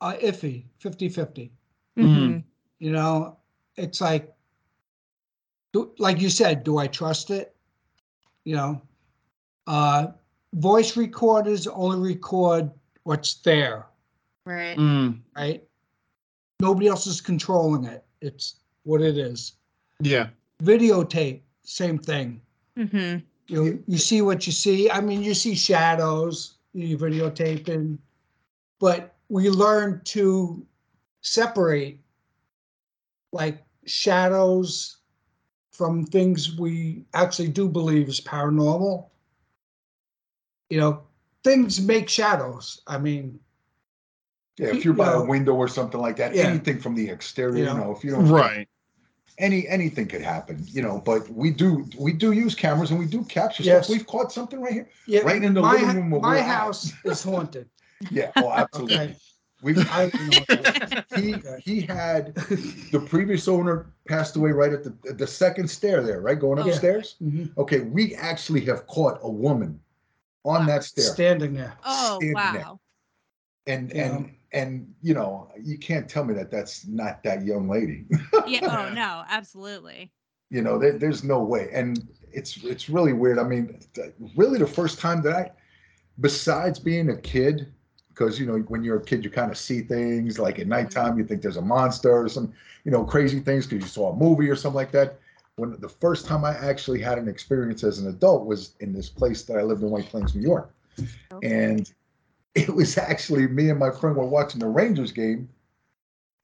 are 0.00 0.14
iffy, 0.16 0.64
50 0.78 1.08
50. 1.08 1.52
Mhm. 1.96 2.44
You 2.78 2.92
know, 2.92 3.38
it's 3.76 4.00
like, 4.00 4.32
do, 5.72 5.92
like 5.98 6.20
you 6.20 6.28
said, 6.30 6.62
do 6.62 6.78
I 6.78 6.86
trust 6.86 7.30
it? 7.30 7.56
You 8.44 8.56
know, 8.56 8.82
uh, 9.66 10.08
voice 10.54 10.96
recorders 10.96 11.66
only 11.66 11.98
record 12.14 12.70
what's 13.04 13.34
there, 13.42 13.86
Right. 14.44 14.76
Mm, 14.78 15.20
right? 15.36 15.66
Nobody 16.60 16.86
else 16.88 17.06
is 17.06 17.20
controlling 17.20 17.84
it. 17.84 18.04
It's 18.20 18.56
what 18.84 19.00
it 19.02 19.16
is. 19.18 19.54
yeah. 20.00 20.28
Videotape, 20.62 21.42
same 21.62 21.98
thing. 21.98 22.40
hmm 22.76 23.16
You 23.48 23.82
you 23.86 23.98
see 23.98 24.22
what 24.22 24.46
you 24.46 24.52
see. 24.52 24.90
I 24.90 25.00
mean, 25.00 25.22
you 25.22 25.34
see 25.34 25.54
shadows. 25.54 26.54
You 26.72 26.98
videotaping, 26.98 27.98
but 28.80 29.14
we 29.28 29.48
learn 29.48 30.02
to 30.04 30.64
separate 31.22 32.00
like 33.32 33.64
shadows 33.86 34.98
from 35.72 36.04
things 36.04 36.58
we 36.58 37.04
actually 37.14 37.48
do 37.48 37.68
believe 37.68 38.08
is 38.08 38.20
paranormal. 38.20 39.06
You 40.68 40.80
know, 40.80 41.02
things 41.44 41.80
make 41.80 42.08
shadows. 42.08 42.82
I 42.86 42.98
mean, 42.98 43.38
yeah 44.58 44.68
if 44.68 44.84
you're 44.84 44.94
by 44.94 45.12
you 45.12 45.20
a 45.20 45.24
window 45.24 45.54
or 45.54 45.68
something 45.68 46.00
like 46.00 46.16
that 46.16 46.34
Yeah. 46.34 46.44
anything 46.44 46.80
from 46.80 46.94
the 46.94 47.08
exterior 47.08 47.64
Yeah. 47.64 47.72
you 47.72 47.78
know 47.78 47.92
if 47.92 48.04
you 48.04 48.10
don't 48.10 48.28
Right. 48.28 48.68
Any 49.38 49.68
anything 49.68 50.06
could 50.06 50.22
happen 50.22 50.64
you 50.66 50.80
know 50.82 50.98
but 51.04 51.28
we 51.30 51.50
do 51.50 51.86
we 51.98 52.12
do 52.12 52.32
use 52.32 52.54
cameras 52.54 52.90
and 52.90 52.98
we 52.98 53.06
do 53.06 53.22
capture 53.24 53.62
Yes. 53.62 53.84
stuff 53.86 53.94
we've 53.96 54.06
caught 54.06 54.32
something 54.32 54.60
right 54.60 54.72
here 54.72 54.88
yeah, 55.06 55.20
Right 55.20 55.42
in 55.42 55.54
the 55.54 55.60
my, 55.60 55.72
living 55.72 55.96
room 55.96 56.10
where 56.10 56.20
my 56.20 56.28
we're 56.36 56.36
at. 56.38 56.46
house 56.46 56.92
is 57.04 57.22
haunted. 57.22 57.68
yeah 58.10 58.32
oh 58.36 58.50
absolutely 58.52 58.96
Okay, 58.96 59.16
we 59.62 59.74
I 59.90 60.10
don't 60.10 60.48
know. 60.50 61.02
he 61.16 61.42
he 61.62 61.80
had 61.80 62.34
the 62.92 63.02
previous 63.06 63.48
owner 63.48 63.86
passed 64.06 64.36
away 64.36 64.52
right 64.52 64.72
at 64.72 64.84
the 64.84 65.12
the 65.14 65.26
second 65.26 65.68
stair 65.68 66.02
there, 66.02 66.20
right? 66.20 66.38
Going 66.38 66.58
Yeah. 66.58 66.72
upstairs. 66.72 67.16
Mhm. 67.22 67.56
Okay, 67.56 67.80
we 67.80 68.14
actually 68.16 68.60
have 68.66 68.86
caught 68.86 69.18
a 69.22 69.30
woman 69.30 69.80
on 70.44 70.60
Wow. 70.60 70.66
that 70.66 70.84
stair. 70.84 71.06
Standing 71.06 71.54
there. 71.54 71.74
Oh 71.84 72.16
Standing 72.20 72.34
there. 72.34 72.62
wow. 72.64 72.80
and 73.66 73.90
Yeah. 73.94 74.04
and 74.04 74.35
and 74.56 74.94
you 75.02 75.14
know, 75.14 75.50
you 75.62 75.78
can't 75.78 76.08
tell 76.08 76.24
me 76.24 76.34
that 76.34 76.50
that's 76.50 76.86
not 76.86 77.22
that 77.22 77.44
young 77.44 77.68
lady. 77.68 78.06
Yeah. 78.46 78.88
Oh 78.88 78.92
no. 78.94 79.24
Absolutely. 79.28 80.10
you 80.50 80.62
know, 80.62 80.78
there, 80.78 80.98
there's 80.98 81.22
no 81.22 81.42
way. 81.42 81.68
And 81.72 82.08
it's 82.32 82.56
it's 82.64 82.88
really 82.88 83.12
weird. 83.12 83.38
I 83.38 83.44
mean, 83.44 83.78
really 84.34 84.58
the 84.58 84.66
first 84.66 84.98
time 84.98 85.22
that 85.22 85.34
I 85.34 85.50
besides 86.20 86.78
being 86.78 87.10
a 87.10 87.16
kid 87.16 87.72
because 88.08 88.40
you 88.40 88.46
know 88.46 88.58
when 88.68 88.82
you're 88.82 88.96
a 88.96 89.04
kid 89.04 89.22
you 89.22 89.30
kind 89.30 89.50
of 89.50 89.58
see 89.58 89.82
things 89.82 90.38
like 90.38 90.54
at 90.54 90.62
mm-hmm. 90.62 90.70
nighttime 90.70 91.18
you 91.18 91.24
think 91.24 91.42
there's 91.42 91.58
a 91.58 91.62
monster 91.62 92.10
or 92.10 92.28
some 92.28 92.52
you 92.84 92.90
know 92.90 93.04
crazy 93.04 93.40
things 93.40 93.66
because 93.66 93.84
you 93.84 93.88
saw 93.88 94.12
a 94.12 94.16
movie 94.16 94.48
or 94.48 94.56
something 94.56 94.76
like 94.76 94.90
that 94.90 95.18
when 95.56 95.78
the 95.80 95.88
first 95.88 96.26
time 96.26 96.44
i 96.44 96.54
actually 96.56 97.00
had 97.00 97.18
an 97.18 97.28
experience 97.28 97.84
as 97.84 97.98
an 97.98 98.08
adult 98.08 98.46
was 98.46 98.72
in 98.80 98.92
this 98.92 99.10
place 99.10 99.42
that 99.42 99.58
i 99.58 99.62
lived 99.62 99.82
in 99.82 99.90
white 99.90 100.06
plains 100.06 100.34
new 100.34 100.42
york 100.42 100.74
and 101.42 101.92
it 102.56 102.74
was 102.74 102.98
actually 102.98 103.48
me 103.48 103.70
and 103.70 103.80
my 103.80 103.90
friend 103.92 104.16
were 104.16 104.26
watching 104.26 104.60
the 104.60 104.68
rangers 104.68 105.12
game 105.12 105.48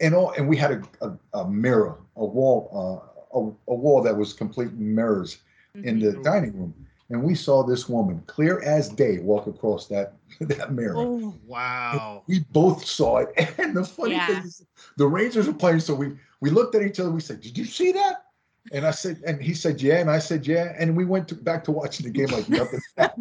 and 0.00 0.14
all 0.14 0.32
and 0.32 0.48
we 0.48 0.56
had 0.56 0.72
a, 0.72 1.06
a, 1.06 1.40
a 1.40 1.48
mirror 1.50 1.96
a 2.16 2.24
wall 2.24 2.68
uh, 2.74 3.38
a, 3.38 3.72
a 3.72 3.74
wall 3.74 4.02
that 4.02 4.16
was 4.16 4.32
complete 4.32 4.72
mirrors 4.74 5.42
in 5.82 6.00
the 6.00 6.12
Mhm. 6.12 6.24
dining 6.24 6.56
room 6.58 6.74
and 7.10 7.22
we 7.24 7.34
saw 7.34 7.62
this 7.64 7.88
woman 7.88 8.22
clear 8.26 8.62
as 8.62 8.88
day 8.88 9.18
walk 9.20 9.46
across 9.46 9.88
that 9.88 10.14
that 10.40 10.72
mirror. 10.72 11.10
Oh, 11.10 11.40
Wow. 11.46 12.26
We 12.28 12.40
both 12.52 12.84
saw 12.84 13.18
it, 13.18 13.28
and 13.58 13.76
the 13.76 13.84
funny 13.84 14.18
Yeah. 14.18 14.26
thing 14.26 14.44
is, 14.44 14.64
the 14.96 15.06
Rangers 15.06 15.46
were 15.46 15.54
playing. 15.54 15.80
So 15.80 15.94
we 15.94 16.16
we 16.40 16.50
looked 16.50 16.74
at 16.74 16.82
each 16.82 17.00
other. 17.00 17.10
We 17.10 17.20
said, 17.20 17.40
"Did 17.40 17.58
you 17.58 17.64
see 17.64 17.92
that?" 17.92 18.24
And 18.72 18.86
I 18.86 18.90
said, 18.92 19.22
and 19.26 19.42
he 19.42 19.54
said, 19.54 19.82
"Yeah," 19.82 19.98
and 20.00 20.10
I 20.10 20.18
said, 20.18 20.46
"Yeah," 20.46 20.74
and 20.78 20.96
we 20.96 21.04
went 21.04 21.28
to, 21.28 21.34
back 21.36 21.64
to 21.64 21.72
watching 21.72 22.06
the 22.06 22.12
game 22.12 22.30
like 22.30 22.48
nothing. 22.48 22.80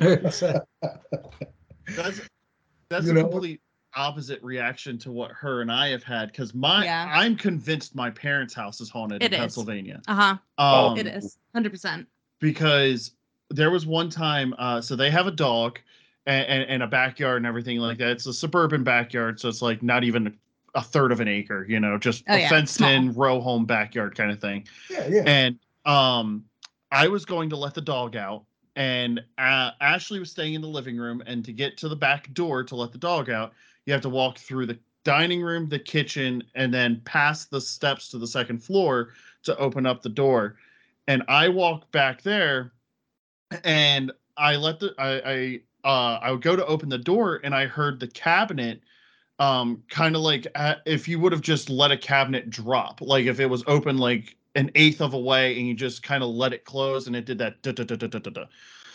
happened. 0.00 0.62
That's 1.96 2.20
that's 2.88 3.06
You 3.06 3.12
a 3.12 3.14
know? 3.14 3.22
complete 3.28 3.60
opposite 3.96 4.42
reaction 4.42 4.98
to 4.98 5.12
what 5.12 5.30
her 5.32 5.60
and 5.62 5.70
I 5.70 5.88
have 5.88 6.02
had 6.02 6.28
because 6.32 6.54
my 6.54 6.84
Yeah. 6.84 7.08
I'm 7.12 7.36
convinced 7.36 7.94
my 7.94 8.10
parents' 8.10 8.52
house 8.54 8.80
is 8.80 8.90
haunted 8.90 9.22
It 9.22 9.26
in 9.26 9.34
is. 9.34 9.38
Pennsylvania. 9.40 10.00
uh-huh. 10.08 10.36
Oh, 10.58 10.88
Um, 10.90 10.98
It 10.98 11.06
is. 11.06 11.38
100%. 11.54 12.06
because 12.40 13.12
there 13.50 13.70
was 13.70 13.86
one 13.86 14.08
time 14.10 14.54
uh 14.58 14.80
so 14.80 14.96
they 14.96 15.10
have 15.10 15.26
a 15.26 15.30
dog 15.30 15.78
and, 16.26 16.46
and, 16.46 16.62
and 16.70 16.82
a 16.82 16.86
backyard 16.86 17.36
and 17.36 17.46
everything 17.46 17.78
like 17.78 17.98
that 17.98 18.08
it's 18.10 18.26
a 18.26 18.32
suburban 18.32 18.82
backyard 18.82 19.38
so 19.38 19.48
it's 19.48 19.60
like 19.62 19.82
not 19.82 20.02
even 20.02 20.36
a 20.74 20.82
third 20.82 21.12
of 21.12 21.20
an 21.20 21.28
acre 21.28 21.64
you 21.68 21.78
know 21.78 21.96
just 21.98 22.24
Oh, 22.28 22.34
a 22.34 22.40
yeah, 22.40 22.48
fenced 22.48 22.80
in 22.80 23.12
row 23.12 23.40
home 23.40 23.66
backyard 23.66 24.16
kind 24.16 24.30
of 24.32 24.40
thing 24.40 24.66
yeah, 24.90 25.06
yeah. 25.08 25.22
and 25.26 25.58
um 25.84 26.44
i 26.90 27.06
was 27.06 27.24
going 27.24 27.50
to 27.50 27.56
let 27.56 27.74
the 27.74 27.80
dog 27.82 28.16
out 28.16 28.44
and 28.76 29.22
uh, 29.38 29.70
ashley 29.80 30.18
was 30.18 30.30
staying 30.30 30.54
in 30.54 30.60
the 30.60 30.68
living 30.68 30.96
room 30.96 31.22
and 31.26 31.44
to 31.44 31.52
get 31.52 31.76
to 31.76 31.88
the 31.88 31.96
back 31.96 32.32
door 32.34 32.62
to 32.64 32.76
let 32.76 32.92
the 32.92 32.98
dog 32.98 33.30
out 33.30 33.52
you 33.86 33.92
have 33.92 34.02
to 34.02 34.08
walk 34.08 34.38
through 34.38 34.66
the 34.66 34.78
dining 35.04 35.42
room 35.42 35.68
the 35.68 35.78
kitchen 35.78 36.42
and 36.54 36.72
then 36.72 37.00
past 37.04 37.50
the 37.50 37.60
steps 37.60 38.08
to 38.08 38.18
the 38.18 38.26
second 38.26 38.62
floor 38.62 39.10
to 39.42 39.56
open 39.58 39.86
up 39.86 40.02
the 40.02 40.08
door. 40.08 40.56
And 41.06 41.22
i 41.28 41.48
walk 41.48 41.92
back 41.92 42.22
there 42.22 42.72
and 43.62 44.10
i 44.36 44.56
let 44.56 44.80
the 44.80 44.94
i 44.98 45.20
i 45.30 45.60
uh 45.84 46.18
i 46.22 46.30
would 46.30 46.40
go 46.40 46.56
to 46.56 46.64
open 46.66 46.88
the 46.88 46.98
door 46.98 47.40
and 47.44 47.54
i 47.54 47.66
heard 47.66 48.00
the 48.00 48.08
cabinet 48.08 48.80
um 49.38 49.82
kind 49.90 50.16
of 50.16 50.22
like 50.22 50.46
uh, 50.54 50.76
if 50.86 51.06
you 51.06 51.20
would 51.20 51.32
have 51.32 51.42
just 51.42 51.68
let 51.68 51.92
a 51.92 51.96
cabinet 51.96 52.48
drop 52.48 53.00
like 53.02 53.26
if 53.26 53.38
it 53.38 53.46
was 53.46 53.62
open 53.66 53.98
like 53.98 54.36
an 54.54 54.70
eighth 54.74 55.00
of 55.00 55.14
a 55.14 55.18
way 55.18 55.58
and 55.58 55.66
you 55.66 55.74
just 55.74 56.02
kind 56.02 56.22
of 56.22 56.30
let 56.30 56.52
it 56.52 56.64
close 56.64 57.06
and 57.06 57.16
it 57.16 57.24
did 57.24 57.38
that 57.38 57.60
da, 57.62 57.72
da, 57.72 57.84
da, 57.84 57.96
da, 57.96 58.06
da, 58.06 58.18
da, 58.18 58.30
da. 58.30 58.44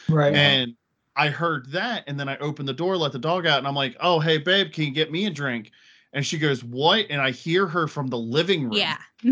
Right. 0.07 0.33
and 0.33 0.73
i 1.15 1.27
heard 1.29 1.69
that 1.71 2.03
and 2.07 2.19
then 2.19 2.29
i 2.29 2.37
opened 2.37 2.67
the 2.69 2.73
door 2.73 2.95
let 2.97 3.11
the 3.11 3.19
dog 3.19 3.45
out 3.45 3.57
and 3.59 3.67
i'm 3.67 3.75
like 3.75 3.95
oh 3.99 4.19
hey 4.19 4.37
babe 4.37 4.71
can 4.71 4.85
you 4.85 4.91
get 4.91 5.11
me 5.11 5.25
a 5.25 5.29
drink 5.29 5.71
and 6.13 6.25
she 6.25 6.37
goes 6.37 6.63
what 6.63 7.05
and 7.09 7.21
i 7.21 7.31
hear 7.31 7.67
her 7.67 7.87
from 7.87 8.07
the 8.07 8.17
living 8.17 8.63
room 8.63 8.73
Yeah. 8.73 8.97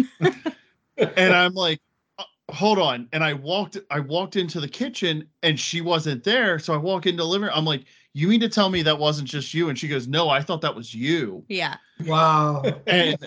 and 0.97 1.33
i'm 1.33 1.53
like 1.53 1.79
uh, 2.19 2.23
hold 2.51 2.79
on 2.79 3.07
and 3.13 3.23
i 3.23 3.33
walked 3.33 3.77
i 3.91 3.99
walked 3.99 4.35
into 4.35 4.59
the 4.59 4.67
kitchen 4.67 5.27
and 5.43 5.59
she 5.59 5.81
wasn't 5.81 6.23
there 6.23 6.59
so 6.59 6.73
i 6.73 6.77
walk 6.77 7.05
into 7.05 7.23
the 7.23 7.27
living 7.27 7.43
room 7.45 7.53
i'm 7.55 7.65
like 7.65 7.85
you 8.13 8.27
mean 8.27 8.39
to 8.39 8.49
tell 8.49 8.69
me 8.69 8.81
that 8.81 8.97
wasn't 8.97 9.27
just 9.27 9.53
you 9.53 9.69
and 9.69 9.77
she 9.79 9.87
goes 9.87 10.07
no 10.07 10.29
i 10.29 10.41
thought 10.41 10.61
that 10.61 10.75
was 10.75 10.93
you 10.93 11.43
Yeah. 11.47 11.77
wow. 12.05 12.63
and 12.87 13.17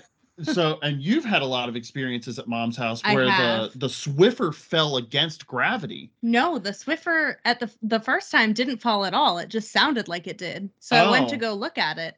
so 0.42 0.78
and 0.82 1.02
you've 1.02 1.24
had 1.24 1.42
a 1.42 1.46
lot 1.46 1.68
of 1.68 1.76
experiences 1.76 2.38
at 2.38 2.48
mom's 2.48 2.76
house 2.76 3.02
where 3.04 3.26
the 3.26 3.70
the 3.76 3.86
swiffer 3.88 4.54
fell 4.54 4.96
against 4.96 5.46
gravity 5.46 6.10
No, 6.22 6.58
the 6.58 6.70
Swiffer 6.70 7.36
at 7.44 7.60
the 7.60 7.70
the 7.82 8.00
first 8.00 8.30
time 8.30 8.52
didn't 8.52 8.78
fall 8.78 9.04
at 9.04 9.14
all. 9.14 9.38
It 9.38 9.48
just 9.48 9.70
sounded 9.72 10.08
like 10.08 10.26
it 10.26 10.38
did. 10.38 10.70
So 10.80 10.96
I 10.96 11.10
went 11.10 11.28
to 11.30 11.36
Oh. 11.36 11.38
go 11.38 11.54
look 11.54 11.78
at 11.78 11.98
it. 11.98 12.16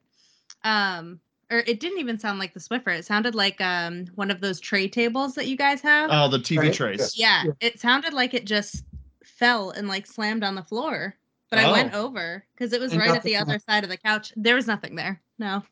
Um 0.65 1.21
or 1.51 1.59
it 1.67 1.81
didn't 1.81 1.99
even 1.99 2.19
sound 2.19 2.39
like 2.39 2.55
the 2.55 2.61
Swiffer. 2.61 2.97
It 2.99 3.05
sounded 3.05 3.35
like 3.35 3.61
um 3.61 4.07
one 4.15 4.31
of 4.31 4.41
those 4.41 4.61
tray 4.61 4.89
tables 4.89 5.35
that 5.35 5.47
you 5.47 5.57
guys 5.57 5.81
have. 5.83 6.11
oh 6.13 6.29
the 6.29 6.39
tv 6.39 6.59
Right. 6.59 6.73
trays 6.75 7.19
yeah, 7.19 7.45
yeah. 7.47 7.53
it 7.61 7.81
sounded 7.81 8.13
like 8.13 8.35
it 8.35 8.45
just 8.47 8.85
fell 9.25 9.71
and 9.71 9.89
like 9.89 10.07
slammed 10.07 10.45
on 10.45 10.55
the 10.55 10.63
floor. 10.63 11.17
But 11.51 11.59
I 11.59 11.71
went 11.71 11.93
Oh. 11.93 12.07
over 12.07 12.45
because 12.55 12.73
it 12.73 12.81
was 12.81 12.93
And 12.93 13.01
right 13.03 13.11
at 13.11 13.23
the 13.23 13.35
nothing 13.35 13.51
other 13.53 13.59
side 13.69 13.85
of 13.85 13.91
the 13.91 13.99
couch. 13.99 14.33
There 14.37 14.55
was 14.55 14.67
nothing 14.67 14.95
there. 14.97 15.21
No. 15.39 15.63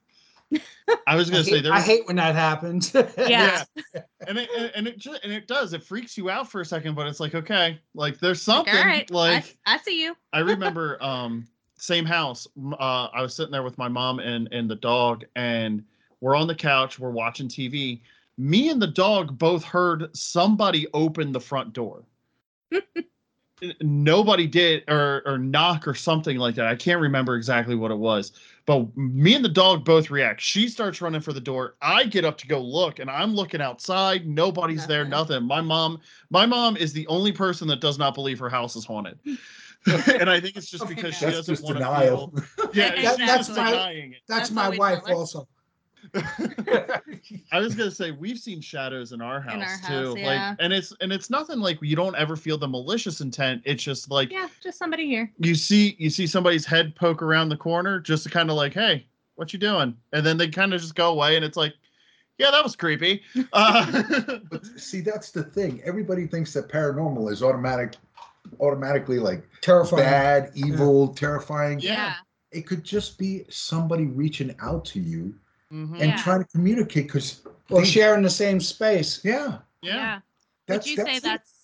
I 1.07 1.15
was 1.15 1.31
gonna 1.31 1.45
say 1.45 1.57
hate, 1.57 1.63
there 1.65 1.73
I 1.73 1.81
hate 1.81 2.07
when 2.07 2.17
that 2.17 2.35
happens. 2.35 2.93
Yeah. 3.17 3.63
and 4.27 4.39
it 4.39 4.49
and- 4.57 4.73
and 4.75 4.89
it 4.89 4.99
just 4.99 5.23
and 5.23 5.33
it 5.33 5.47
does 5.47 5.73
it 5.73 5.83
freaks 5.83 6.17
you 6.19 6.29
out 6.31 6.51
for 6.51 6.61
a 6.61 6.65
second 6.65 6.95
but 6.95 7.07
it's 7.07 7.21
like 7.21 7.35
okay 7.35 7.79
like 7.95 8.19
there's 8.19 8.43
something 8.43 8.75
All 8.75 8.85
right. 8.85 9.09
like 9.11 9.57
I, 9.67 9.75
I 9.75 9.79
see 9.79 10.03
you. 10.03 10.17
I 10.33 10.39
remember 10.55 10.99
um 11.03 11.47
same 11.77 12.05
house. 12.05 12.47
Uh, 12.73 13.09
I 13.15 13.23
was 13.23 13.35
sitting 13.35 13.53
there 13.53 13.63
with 13.63 13.79
my 13.79 13.89
mom 13.89 14.19
and 14.19 14.49
and 14.53 14.69
the 14.71 14.75
dog, 14.77 15.25
and 15.35 15.83
we're 16.21 16.37
on 16.37 16.47
the 16.47 16.55
couch. 16.55 16.99
We're 16.99 17.09
watching 17.11 17.49
TV. 17.49 18.01
Me 18.37 18.69
and 18.69 18.83
the 18.83 18.87
dog 18.87 19.39
both 19.39 19.65
heard 19.65 20.15
somebody 20.15 20.87
open 20.93 21.33
the 21.33 21.41
front 21.41 21.73
door. 21.73 22.03
N- 23.63 23.75
Nobody 23.81 24.47
did, 24.47 24.85
or 24.89 25.23
or 25.27 25.39
knock 25.39 25.87
or 25.87 25.95
something 25.95 26.37
like 26.39 26.55
that. 26.55 26.67
I 26.67 26.75
can't 26.77 27.01
remember 27.01 27.37
exactly 27.37 27.75
what 27.75 27.91
it 27.91 27.99
was, 27.99 28.33
but 28.67 28.95
me 28.97 29.35
and 29.35 29.45
the 29.45 29.49
dog 29.49 29.85
both 29.85 30.11
react. 30.11 30.41
She 30.41 30.69
starts 30.69 31.01
running 31.03 31.21
for 31.21 31.33
the 31.33 31.41
door. 31.41 31.77
I 31.83 32.05
get 32.05 32.25
up 32.25 32.39
to 32.39 32.47
go 32.47 32.61
look, 32.61 32.99
and 32.99 33.11
I'm 33.11 33.35
looking 33.35 33.61
outside. 33.61 34.27
Nobody's 34.27 34.87
there. 34.87 35.05
Nothing. 35.05 35.35
Nothing. 35.37 35.47
My 35.49 35.61
mom, 35.61 36.01
my 36.31 36.47
mom 36.47 36.77
is 36.77 36.93
the 36.93 37.07
only 37.09 37.33
person 37.33 37.69
that 37.69 37.81
does 37.81 37.99
not 37.99 38.15
believe 38.15 38.39
her 38.39 38.49
house 38.49 38.77
is 38.77 38.85
haunted. 38.85 39.19
and 39.87 40.29
I 40.29 40.41
think 40.41 40.57
it's 40.57 40.71
just 40.71 40.85
Okay, 40.85 40.95
because 40.95 41.15
she 41.17 41.25
That's 41.27 41.37
doesn't 41.39 41.55
just 41.55 41.65
want 41.65 41.79
to 41.79 41.85
denial. 41.85 42.33
feel. 42.57 42.71
Yeah, 42.75 42.91
That- 43.03 43.19
that's 43.19 43.47
just 43.49 43.57
my- 43.59 43.91
it. 43.91 44.11
That's 44.29 44.49
That's 44.49 44.51
my 44.51 44.77
wife 44.77 44.99
tell 45.05 45.09
her. 45.09 45.15
also. 45.15 45.49
I 47.53 47.59
was 47.61 47.75
gonna 47.75 47.91
say 47.91 48.11
we've 48.11 48.39
seen 48.39 48.61
shadows 48.61 49.13
in 49.13 49.21
our 49.21 49.41
house 49.41 49.55
In 49.55 49.63
our 49.63 49.79
too. 50.13 50.15
yeah. 50.19 50.49
Like, 50.51 50.57
and 50.61 50.73
it's 50.73 50.93
and 51.01 51.13
it's 51.13 51.31
nothing 51.31 51.61
like 51.61 51.79
you 51.83 51.97
don't 51.97 52.17
ever 52.17 52.37
feel 52.37 52.59
the 52.59 52.69
malicious 52.69 53.21
intent. 53.21 53.63
It's 53.65 53.83
just 53.83 54.11
like 54.11 54.31
Yeah, 54.31 54.49
just 54.63 54.79
somebody 54.79 55.07
here. 55.07 55.31
you 55.39 55.55
see 55.55 55.97
you 55.99 56.11
see 56.11 56.27
somebody's 56.27 56.67
head 56.67 56.95
poke 56.97 57.23
around 57.23 57.49
the 57.49 57.57
corner, 57.57 58.01
just 58.01 58.25
to 58.25 58.31
kind 58.31 58.51
of 58.51 58.57
like, 58.57 58.73
hey, 58.75 59.07
what 59.37 59.53
you 59.53 59.59
doing? 59.59 59.97
And 60.13 60.25
then 60.25 60.37
they 60.37 60.49
kind 60.49 60.75
of 60.75 60.81
just 60.81 60.95
go 60.95 61.11
away, 61.13 61.37
and 61.37 61.45
it's 61.45 61.57
like, 61.57 61.75
yeah, 62.39 62.51
that 62.51 62.63
was 62.65 62.77
creepy. 62.77 63.23
Uh, 63.53 64.39
But 64.51 64.65
see, 64.77 65.01
that's 65.01 65.31
the 65.31 65.45
thing. 65.45 65.81
Everybody 65.85 66.27
thinks 66.27 66.53
that 66.55 66.69
paranormal 66.69 67.31
is 67.31 67.43
automatic, 67.43 67.95
automatically 68.61 69.19
like 69.19 69.47
Terrifying. 69.61 70.03
bad, 70.05 70.51
evil, 70.55 71.09
terrifying. 71.09 71.81
Yeah. 71.81 71.93
Yeah. 71.93 72.15
It 72.53 72.67
could 72.67 72.83
just 72.83 73.17
be 73.19 73.45
somebody 73.49 74.07
reaching 74.07 74.55
out 74.61 74.85
to 74.87 74.99
you 75.01 75.35
mhm, 75.73 75.93
and 75.95 76.11
Yeah. 76.11 76.17
trying 76.17 76.43
to 76.43 76.49
communicate. 76.49 77.07
Because 77.07 77.43
Or 77.71 77.85
share 77.85 78.15
in 78.17 78.23
the 78.23 78.31
same 78.31 78.61
space. 78.61 79.25
yeah, 79.25 79.59
yeah. 79.83 80.15
Would 80.17 80.23
that's 80.67 80.87
you 80.87 80.97
that's 80.97 81.09
say 81.09 81.17
it. 81.17 81.23
that's 81.23 81.57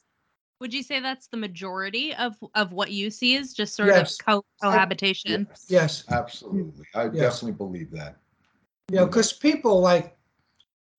would 0.60 0.72
you 0.72 0.82
say 0.82 1.00
that's 1.00 1.26
the 1.26 1.36
majority 1.36 2.14
of 2.14 2.36
of 2.54 2.72
what 2.72 2.90
you 2.90 3.10
see 3.10 3.34
is 3.34 3.52
just 3.52 3.74
sort 3.74 3.88
Yes. 3.88 4.18
of 4.18 4.26
co- 4.26 4.44
cohabitation? 4.62 5.46
Yes, 5.50 5.66
Yes. 5.68 6.04
absolutely. 6.10 6.86
I 6.94 7.04
Yes. 7.04 7.14
definitely 7.14 7.52
believe 7.52 7.90
that. 7.90 8.16
You 8.90 8.96
know, 8.98 9.06
because 9.06 9.32
people 9.32 9.80
like 9.80 10.16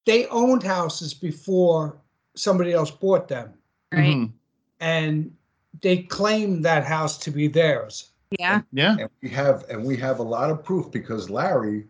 they 0.06 0.28
owned 0.28 0.63
houses 0.63 1.13
before 1.13 1.98
somebody 2.36 2.72
else 2.74 2.91
bought 2.91 3.28
them, 3.28 3.54
Right. 3.91 4.15
mhm, 4.15 4.34
and 4.80 5.36
they 5.82 6.04
claim 6.04 6.62
that 6.63 6.84
house 6.86 7.17
to 7.20 7.32
be 7.32 7.48
theirs. 7.48 8.12
Yeah. 8.39 8.62
Yeah. 8.74 8.98
and 9.00 9.10
we 9.22 9.30
have 9.30 9.63
and 9.70 9.86
we 9.86 9.96
have 9.98 10.20
a 10.20 10.24
lot 10.24 10.50
of 10.52 10.62
proof 10.63 10.91
because 10.91 11.30
Larry 11.30 11.88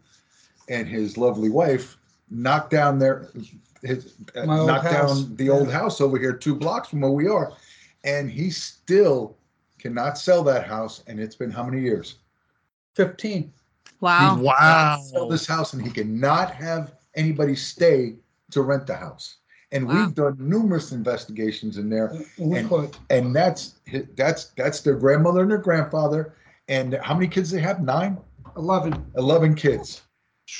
and 0.70 0.88
his 0.88 1.18
lovely 1.18 1.50
wife 1.50 1.98
knocked 2.30 2.72
down 2.72 3.00
their 3.00 3.30
his 3.84 4.14
uh, 4.36 4.46
My 4.46 4.66
knocked 4.66 4.88
house. 4.88 5.22
down 5.24 5.36
the 5.36 5.50
old 5.50 5.72
house 5.72 6.02
over 6.02 6.18
here 6.18 6.34
two 6.34 6.56
blocks 6.56 6.90
from 6.90 7.02
where 7.02 7.12
we 7.12 7.28
are 7.28 7.54
and 8.04 8.30
he 8.30 8.50
still 8.50 9.36
cannot 9.80 10.18
sell 10.18 10.44
that 10.44 10.66
house 10.66 11.04
and 11.08 11.20
it's 11.20 11.36
been 11.36 11.52
how 11.52 11.64
many 11.64 11.82
years 11.82 12.16
Fifteen. 12.96 13.54
Wow. 14.00 14.40
Wow. 14.42 15.00
sell 15.04 15.28
this 15.30 15.46
house 15.46 15.74
and 15.74 15.82
he 15.84 15.92
cannot 15.92 16.52
have 16.52 16.94
anybody 17.16 17.56
stay 17.56 18.16
to 18.52 18.62
rent 18.62 18.88
the 18.88 18.96
house 18.96 19.38
and 19.72 19.88
Wow. 19.88 20.06
we've 20.06 20.16
done 20.16 20.36
numerous 20.40 20.92
investigations 20.92 21.78
in 21.78 21.90
there 21.90 22.14
We 22.38 22.58
And- 22.60 22.98
and 23.10 23.36
that's 23.36 23.76
that's 24.16 24.46
that's 24.58 24.82
their 24.82 24.96
grandmother 24.96 25.42
and 25.42 25.52
their 25.52 25.58
grandfather 25.60 26.34
and 26.68 26.96
how 27.02 27.14
many 27.14 27.28
kids 27.28 27.52
they 27.52 27.62
have 27.62 27.82
nine 27.84 28.18
eleven. 28.58 29.06
11 29.16 29.56
kids 29.56 30.02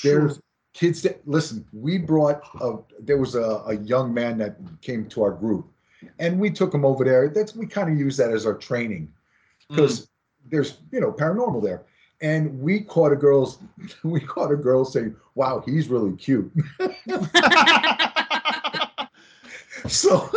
there's 0.04 0.40
kids 0.74 1.02
that 1.02 1.28
listen 1.28 1.66
we 1.74 1.98
brought 1.98 2.42
a 2.62 2.78
there 3.00 3.18
was 3.18 3.36
a, 3.36 3.64
a 3.68 3.78
young 3.78 4.14
man 4.14 4.38
that 4.38 4.58
came 4.82 5.08
to 5.10 5.24
our 5.24 5.32
group 5.32 5.68
and 6.20 6.40
we 6.40 6.50
took 6.50 6.74
him 6.74 6.86
over 6.86 7.04
there. 7.04 7.30
That's 7.30 7.56
we 7.56 7.66
kind 7.66 7.92
of 7.92 7.98
use 7.98 8.18
that 8.18 8.32
as 8.32 8.46
our 8.46 8.54
training 8.54 9.12
because 9.70 10.10
there's 10.50 10.78
you 10.92 11.00
know 11.00 11.12
paranormal 11.12 11.64
there. 11.64 11.86
And 12.20 12.60
we 12.60 12.82
caught 12.82 13.12
a 13.12 13.16
girl's 13.16 13.60
we 14.04 14.20
caught 14.20 14.52
a 14.52 14.56
girl 14.56 14.86
saying 14.86 15.16
wow 15.36 15.64
he's 15.66 15.88
really 15.88 16.16
cute. 16.16 16.52
So 19.88 20.30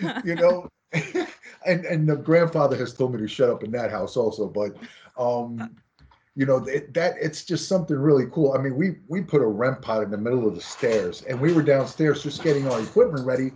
you 0.24 0.34
know 0.36 0.68
and 1.66 1.84
and 1.84 2.08
the 2.08 2.16
grandfather 2.16 2.76
has 2.76 2.92
told 2.92 3.14
me 3.14 3.20
to 3.20 3.26
shut 3.26 3.50
up 3.50 3.64
in 3.64 3.72
that 3.72 3.90
house 3.90 4.16
also 4.16 4.46
but 4.46 4.76
um 5.16 5.74
you 6.38 6.46
know 6.46 6.58
it, 6.66 6.94
that 6.94 7.16
it's 7.20 7.44
just 7.44 7.66
something 7.66 7.96
really 7.96 8.26
cool 8.30 8.52
i 8.52 8.58
mean 8.58 8.76
we 8.76 8.96
we 9.08 9.20
put 9.20 9.42
a 9.42 9.46
REM 9.46 9.80
pod 9.80 10.04
in 10.04 10.10
the 10.10 10.16
middle 10.16 10.46
of 10.46 10.54
the 10.54 10.60
stairs 10.60 11.22
and 11.22 11.40
we 11.40 11.52
were 11.52 11.62
downstairs 11.62 12.22
just 12.22 12.44
getting 12.44 12.68
our 12.68 12.80
equipment 12.80 13.26
ready 13.26 13.50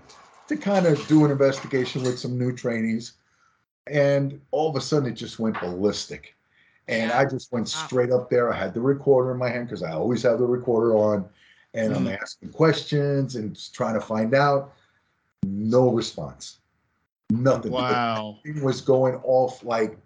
to 0.49 0.57
kind 0.57 0.87
of 0.87 1.07
do 1.09 1.25
an 1.25 1.31
investigation 1.31 2.03
with 2.03 2.19
some 2.19 2.39
new 2.39 2.53
trainees. 2.55 3.15
And 3.87 4.41
all 4.51 4.71
of 4.71 4.77
a 4.77 4.81
sudden, 4.81 5.09
it 5.09 5.15
just 5.15 5.39
went 5.39 5.59
ballistic. 5.61 6.35
And 6.89 7.13
I 7.13 7.25
just 7.25 7.53
went 7.53 7.69
straight 7.69 8.11
up 8.11 8.29
there. 8.29 8.53
I 8.53 8.57
had 8.57 8.75
the 8.75 8.81
recorder 8.81 9.33
in 9.33 9.39
my 9.39 9.49
hand 9.49 9.69
because 9.69 9.83
I 9.83 9.93
always 9.93 10.23
have 10.23 10.39
the 10.39 10.47
recorder 10.47 10.97
on. 10.97 11.29
And 11.75 11.95
I'm 11.95 12.05
mm-hmm. 12.05 12.17
asking 12.21 12.51
questions 12.51 13.37
and 13.37 13.55
just 13.55 13.75
trying 13.75 13.95
to 13.95 14.01
find 14.01 14.35
out. 14.35 14.75
No 15.45 15.91
response. 15.91 16.59
Nothing. 17.31 17.73
Wow. 17.73 18.39
It 18.45 18.63
was 18.63 18.81
going 18.81 19.15
off 19.25 19.65
like 19.65 19.97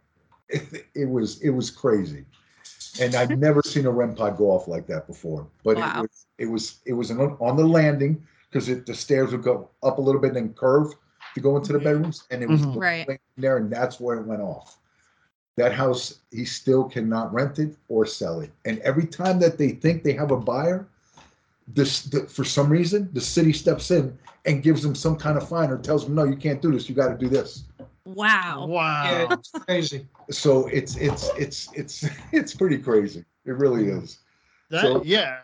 it, 0.49 0.87
it 0.95 1.09
was 1.09 1.41
it 1.43 1.51
was 1.51 1.71
crazy. 1.71 2.25
And 3.01 3.15
I've 3.15 3.39
never 3.39 3.63
seen 3.63 3.87
a 3.87 3.91
REM 3.91 4.15
pod 4.15 4.37
go 4.37 4.51
off 4.51 4.69
like 4.69 4.87
that 4.87 5.07
before. 5.07 5.47
But 5.65 5.77
Wow. 5.77 6.01
it 6.01 6.03
was 6.03 6.27
it 6.39 6.47
was 6.47 6.75
it 6.87 6.93
was 6.93 7.11
on, 7.11 7.37
on 7.41 7.57
the 7.57 7.67
landing 7.67 8.23
because 8.51 8.67
the 8.67 8.95
stairs 8.95 9.33
would 9.33 9.43
go 9.43 9.69
up 9.83 9.99
a 9.99 10.01
little 10.01 10.21
bit 10.21 10.29
and 10.29 10.37
then 10.37 10.55
curve 10.55 10.93
to 11.35 11.41
go 11.41 11.57
into 11.57 11.73
the 11.73 11.79
Mhm. 11.79 11.85
bedrooms, 11.85 12.25
and 12.31 12.43
it 12.43 12.49
was 12.49 12.63
Mhm. 12.63 12.81
Right. 12.81 13.07
laying 13.09 13.21
there, 13.37 13.57
and 13.59 13.71
that's 13.71 14.01
where 14.01 14.19
it 14.19 14.27
went 14.27 14.41
off. 14.41 14.79
That 15.57 15.73
house, 15.73 16.21
he 16.31 16.45
still 16.45 16.85
cannot 16.85 17.33
rent 17.33 17.59
it 17.59 17.75
or 17.89 18.07
sell 18.07 18.41
it. 18.41 18.51
And 18.65 18.79
every 18.81 19.07
time 19.07 19.39
that 19.41 19.59
they 19.59 19.71
think 19.71 20.03
they 20.03 20.13
have 20.13 20.31
a 20.31 20.37
buyer, 20.37 20.87
this 21.75 22.03
the, 22.05 22.21
for 22.21 22.45
some 22.45 22.71
reason 22.71 23.09
the 23.13 23.21
city 23.21 23.53
steps 23.53 23.91
in 23.91 24.17
and 24.45 24.63
gives 24.63 24.83
them 24.83 24.95
some 24.95 25.17
kind 25.17 25.37
of 25.37 25.49
fine 25.49 25.71
or 25.71 25.79
tells 25.79 26.05
them, 26.05 26.15
no, 26.15 26.25
you 26.25 26.37
can't 26.37 26.63
do 26.63 26.71
this. 26.73 26.89
You 26.89 26.95
got 26.95 27.09
to 27.09 27.19
do 27.19 27.29
this. 27.29 27.65
Wow. 28.07 28.67
Wow. 28.69 29.05
Yeah, 29.05 29.35
it's 29.35 29.51
crazy. 29.51 30.07
So 30.31 30.67
it's 30.69 30.97
it's 30.97 31.29
it's 31.37 31.73
it's 31.73 32.05
it's 32.33 32.55
pretty 32.55 32.79
crazy. 32.79 33.25
It 33.45 33.53
really 33.53 33.89
is. 33.89 34.19
That, 34.71 34.83
So- 34.83 35.03
yeah. 35.05 35.41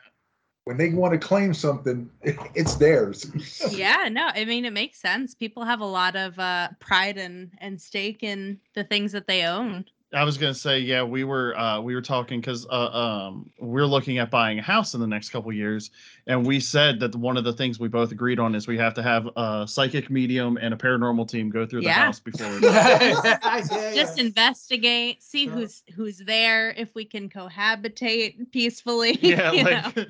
When 0.65 0.77
they 0.77 0.91
want 0.91 1.13
to 1.13 1.19
claim 1.19 1.53
something, 1.55 2.09
it's 2.23 2.77
theirs. 2.77 3.27
Yeah, 3.73 4.09
no, 4.09 4.29
I 4.33 4.45
mean 4.45 4.65
it 4.65 4.73
makes 4.73 5.01
sense. 5.01 5.35
People 5.35 5.65
have 5.65 5.81
a 5.81 5.85
lot 5.85 6.15
of 6.15 6.39
uh 6.39 6.69
pride 6.79 7.19
and 7.19 7.51
and 7.59 7.81
stake 7.81 8.23
in 8.23 8.61
the 8.75 8.85
things 8.85 9.11
that 9.11 9.27
they 9.27 9.43
own. 9.45 9.85
I 10.15 10.25
was 10.25 10.37
gonna 10.37 10.55
say, 10.55 10.79
yeah, 10.79 11.03
we 11.03 11.25
were 11.25 11.57
uh, 11.59 11.81
we 11.81 11.95
were 11.95 12.03
talking 12.03 12.41
because 12.41 12.67
uh, 12.67 12.91
um, 12.91 13.51
we're 13.59 13.87
looking 13.87 14.19
at 14.19 14.31
buying 14.31 14.59
a 14.59 14.63
house 14.63 14.95
in 14.95 15.01
the 15.01 15.07
next 15.07 15.31
couple 15.31 15.53
years, 15.53 15.91
and 16.27 16.47
we 16.47 16.61
said 16.61 17.01
that 17.01 17.15
one 17.17 17.37
of 17.37 17.45
the 17.45 17.53
things 17.53 17.81
we 17.81 17.89
both 17.89 18.13
agreed 18.13 18.39
on 18.39 18.55
is 18.55 18.67
we 18.67 18.77
have 18.77 18.95
to 18.95 19.03
have 19.03 19.29
a 19.37 19.65
psychic 19.67 20.11
medium 20.11 20.59
and 20.59 20.75
a 20.75 20.77
paranormal 20.77 21.29
team 21.29 21.49
go 21.49 21.67
through 21.67 21.83
the 21.83 21.93
house 21.93 22.21
before. 22.21 22.47
Yeah, 22.63 23.93
Just 23.95 24.19
yeah. 24.19 24.25
investigate, 24.25 25.23
see 25.23 25.47
Yeah. 25.47 25.53
who's 25.53 25.83
who's 25.95 26.19
there, 26.19 26.71
if 26.73 26.95
we 26.95 27.05
can 27.05 27.29
cohabitate 27.29 28.51
peacefully. 28.53 29.19
yeah, 29.23 29.53
you 29.53 29.65
like 29.65 29.97
know? 29.97 30.05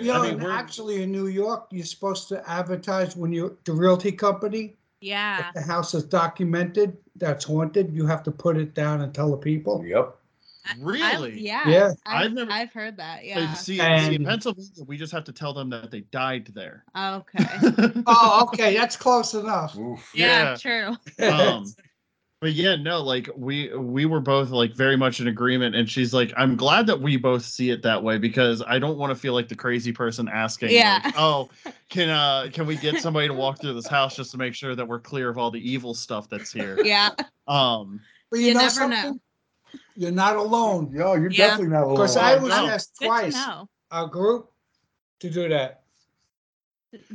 You 0.00 0.04
know, 0.12 0.22
I 0.22 0.30
mean, 0.32 0.40
and 0.40 0.52
actually 0.52 1.02
in 1.02 1.12
New 1.12 1.28
York, 1.28 1.68
you're 1.70 1.84
supposed 1.84 2.28
to 2.28 2.48
advertise 2.50 3.16
when 3.16 3.32
you're 3.32 3.56
the 3.64 3.72
realty 3.72 4.12
company. 4.12 4.76
Yeah. 5.04 5.48
If 5.48 5.54
the 5.54 5.62
house 5.62 5.94
is 5.94 6.04
documented, 6.04 6.96
that's 7.16 7.44
haunted, 7.44 7.92
you 7.94 8.06
have 8.06 8.22
to 8.24 8.30
put 8.30 8.56
it 8.56 8.74
down 8.74 9.00
and 9.02 9.14
tell 9.14 9.30
the 9.30 9.36
people. 9.36 9.84
Yep. 9.84 10.16
I- 10.66 10.74
really. 10.80 11.38
yeah. 11.38 11.68
Yeah. 11.68 11.90
I've, 12.06 12.26
I've 12.26 12.32
never- 12.32 12.50
I've 12.50 12.72
heard 12.72 12.96
that. 12.96 13.24
Yeah. 13.24 13.52
See, 13.52 13.76
see, 13.78 14.14
in 14.14 14.24
Pennsylvania, 14.24 14.70
we 14.86 14.96
just 14.96 15.12
have 15.12 15.24
to 15.24 15.32
tell 15.32 15.52
them 15.52 15.68
that 15.70 15.90
they 15.90 16.00
died 16.10 16.50
there. 16.54 16.84
Okay. 16.96 17.44
Oh, 18.06 18.48
okay, 18.48 18.74
that's 18.74 18.96
close 18.96 19.34
enough. 19.34 19.76
Oof. 19.76 20.10
Yeah, 20.14 20.56
Yeah. 20.64 20.96
true. 21.16 21.28
um 21.28 21.64
but 22.44 22.52
yeah 22.52 22.76
no 22.76 23.02
like 23.02 23.30
we 23.38 23.74
we 23.74 24.04
were 24.04 24.20
both 24.20 24.50
like 24.50 24.74
very 24.76 24.98
much 24.98 25.18
in 25.18 25.28
agreement 25.28 25.74
and 25.74 25.88
she's 25.88 26.12
like 26.12 26.30
i'm 26.36 26.56
glad 26.56 26.86
that 26.86 27.00
we 27.00 27.16
both 27.16 27.42
see 27.42 27.70
it 27.70 27.80
that 27.80 28.02
way 28.02 28.18
because 28.18 28.62
i 28.66 28.78
don't 28.78 28.98
want 28.98 29.10
to 29.10 29.14
feel 29.14 29.32
like 29.32 29.48
the 29.48 29.54
crazy 29.54 29.92
person 29.92 30.28
asking 30.28 30.68
Yeah. 30.68 31.00
like, 31.02 31.14
oh 31.16 31.48
can 31.88 32.10
uh 32.10 32.50
can 32.52 32.66
we 32.66 32.76
get 32.76 33.00
somebody 33.00 33.28
to 33.28 33.32
walk 33.32 33.62
through 33.62 33.72
this 33.72 33.86
house 33.86 34.14
just 34.14 34.30
to 34.32 34.36
make 34.36 34.54
sure 34.54 34.76
that 34.76 34.86
we're 34.86 35.00
clear 35.00 35.30
of 35.30 35.38
all 35.38 35.50
the 35.50 35.70
evil 35.72 35.94
stuff 35.94 36.28
that's 36.28 36.52
here 36.52 36.78
Yeah. 36.84 37.12
um 37.48 38.02
But 38.30 38.40
you, 38.40 38.48
You 38.48 38.54
know 38.54 38.60
never 38.60 38.88
know. 38.88 38.96
something? 38.96 39.20
You're 39.96 40.10
not 40.10 40.36
alone. 40.36 40.92
Yo, 40.92 41.14
you're 41.14 41.30
Yeah. 41.30 41.46
definitely 41.48 41.72
not 41.72 41.84
alone. 41.84 41.94
Because 41.94 42.16
I 42.18 42.36
was 42.36 42.50
no. 42.50 42.66
asked 42.68 42.96
twice, 43.00 43.32
to 43.42 43.66
know. 43.90 44.06
group, 44.08 44.50
to 45.20 45.30
do 45.30 45.48
that. 45.48 45.84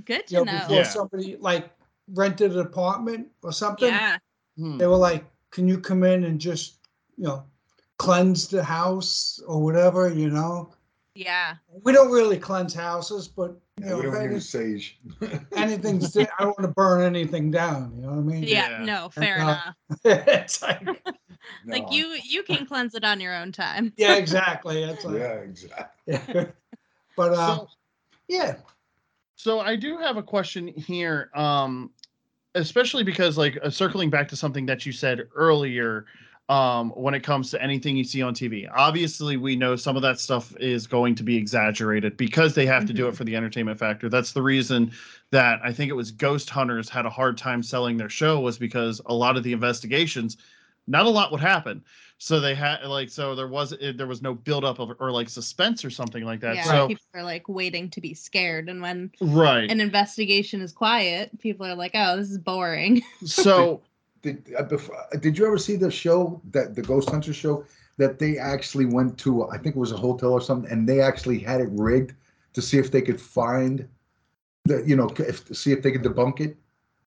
Good 0.06 0.26
to 0.28 0.34
You 0.34 0.38
know, 0.40 0.44
know. 0.46 0.60
before 0.60 0.76
Yeah. 0.78 0.84
somebody 0.84 1.38
like 1.40 1.70
rented 2.14 2.54
an 2.54 2.62
apartment 2.62 3.28
or 3.44 3.52
something, 3.54 3.90
Yeah. 3.90 4.18
Hmm. 4.60 4.78
they 4.78 4.88
were 4.88 4.98
like, 4.98 5.26
"Can 5.52 5.68
you 5.68 5.80
come 5.80 6.04
in 6.04 6.26
and 6.26 6.40
just, 6.40 6.78
you 7.18 7.24
know, 7.26 7.44
cleanse 7.98 8.48
the 8.48 8.64
house 8.64 9.42
or 9.48 9.62
whatever?" 9.64 10.10
You 10.10 10.30
know, 10.30 10.74
Yeah. 11.16 11.56
we 11.84 11.94
don't 11.94 12.12
really 12.12 12.38
cleanse 12.38 12.74
houses, 12.74 13.28
but 13.28 13.52
you 13.80 13.86
Yeah, 13.86 13.90
know, 13.92 13.98
we 13.98 14.04
don't 14.04 14.32
use 14.32 14.50
sage. 14.50 15.00
anything's. 15.56 16.16
I 16.18 16.28
don't 16.40 16.58
want 16.58 16.64
to 16.64 16.74
burn 16.74 17.04
anything 17.04 17.52
down. 17.52 17.94
You 17.96 18.04
know 18.04 18.10
what 18.10 18.18
I 18.18 18.22
mean? 18.22 18.44
Yeah. 18.44 18.70
Yeah. 18.70 18.86
No, 18.86 19.10
fair 19.10 19.40
uh, 19.40 19.42
enough. 19.42 19.76
it's 20.04 20.62
like, 20.62 20.86
Like 21.66 21.92
you 21.92 22.18
you 22.24 22.44
can 22.44 22.66
cleanse 22.66 22.96
it 22.96 23.04
on 23.04 23.20
your 23.20 23.36
own 23.36 23.52
time. 23.52 23.94
yeah, 23.98 24.16
exactly. 24.16 24.84
It's 24.84 25.06
like, 25.06 25.18
Yeah, 25.18 25.34
exactly. 25.34 26.14
yeah. 26.34 26.46
but 27.16 27.34
uh, 27.34 27.58
so, 27.58 27.68
yeah, 28.28 28.56
so 29.40 29.62
i 29.62 29.76
do 29.76 29.98
have 29.98 30.18
a 30.18 30.24
question 30.24 30.68
here 30.68 31.30
um 31.34 31.92
especially 32.56 33.04
because 33.04 33.38
like 33.38 33.58
uh, 33.64 33.70
circling 33.70 34.10
back 34.10 34.28
to 34.28 34.36
something 34.36 34.66
that 34.66 34.86
you 34.86 34.92
said 34.92 35.28
earlier 35.36 36.06
um 36.50 36.90
when 36.96 37.14
it 37.14 37.22
comes 37.22 37.52
to 37.52 37.62
anything 37.62 37.96
you 37.96 38.04
see 38.04 38.24
on 38.24 38.34
tv 38.34 38.68
obviously 38.76 39.38
we 39.38 39.56
know 39.56 39.76
some 39.76 39.96
of 39.96 40.02
that 40.02 40.20
stuff 40.20 40.56
is 40.60 40.88
going 40.88 41.14
to 41.14 41.22
be 41.24 41.38
exaggerated 41.38 42.18
because 42.18 42.56
they 42.56 42.66
have 42.66 42.86
to 42.86 42.94
do 42.94 43.08
it 43.08 43.12
Mhm. 43.12 43.18
for 43.18 43.24
the 43.24 43.36
entertainment 43.36 43.78
factor 43.78 44.10
that's 44.10 44.32
the 44.34 44.42
reason 44.42 44.92
that 45.32 45.60
i 45.64 45.72
think 45.72 45.90
it 45.90 45.96
was 45.96 46.10
ghost 46.10 46.50
hunters 46.50 46.90
had 46.90 47.06
a 47.06 47.10
hard 47.10 47.38
time 47.38 47.62
selling 47.62 47.98
their 47.98 48.10
show 48.10 48.40
was 48.40 48.58
because 48.58 49.00
a 49.06 49.14
lot 49.14 49.38
of 49.38 49.44
the 49.44 49.54
investigations 49.54 50.38
not 50.88 51.06
a 51.06 51.10
lot 51.10 51.32
would 51.32 51.42
happen 51.42 51.84
so 52.22 52.42
they 52.42 52.54
had 52.54 52.84
like 52.84 53.10
so 53.10 53.34
there 53.34 53.48
was 53.48 53.74
there 53.96 54.06
was 54.06 54.22
no 54.22 54.34
buildup 54.34 54.78
of 54.80 54.92
or 55.00 55.10
like 55.10 55.30
suspense 55.30 55.86
or 55.86 55.90
something 55.90 56.26
like 56.26 56.42
that 56.42 56.56
yeah. 56.56 56.64
so 56.64 56.88
People 56.88 57.06
are 57.14 57.24
like 57.24 57.48
waiting 57.48 57.90
to 57.92 58.02
be 58.02 58.14
scared. 58.14 58.68
And 58.70 58.82
when 58.82 59.12
right 59.22 59.72
an 59.72 59.80
investigation 59.80 60.60
is 60.62 60.74
quiet, 60.74 61.40
people 61.40 61.66
are 61.66 61.76
like, 61.76 61.92
Oh, 61.96 62.18
this 62.18 62.30
is 62.30 62.38
boring. 62.38 63.02
so 63.24 63.82
Did, 64.22 64.54
uh, 64.58 64.64
before, 64.64 64.98
uh, 64.98 65.18
did 65.18 65.38
you 65.38 65.48
ever 65.48 65.58
see 65.58 65.78
the 65.78 65.90
show 65.90 66.42
that 66.52 66.76
the 66.76 66.82
Ghost 66.82 67.10
Hunter 67.10 67.34
show 67.34 67.64
that 67.98 68.20
they 68.20 68.38
actually 68.38 68.86
went 68.86 69.18
to? 69.20 69.48
I 69.48 69.58
think 69.58 69.78
it 69.78 69.80
was 69.80 69.94
a 69.94 69.98
hotel 69.98 70.34
or 70.34 70.42
something, 70.42 70.70
and 70.70 70.88
they 70.88 71.00
actually 71.00 71.40
had 71.40 71.62
it 71.62 71.70
rigged 71.72 72.14
to 72.52 72.62
see 72.62 72.78
if 72.78 72.92
they 72.92 73.02
could 73.02 73.22
find 73.22 73.88
the, 74.66 74.84
you 74.86 74.98
know, 74.98 75.10
if 75.20 75.56
see 75.56 75.72
if 75.72 75.82
they 75.82 75.92
could 75.94 76.04
debunk 76.04 76.42
it. 76.42 76.58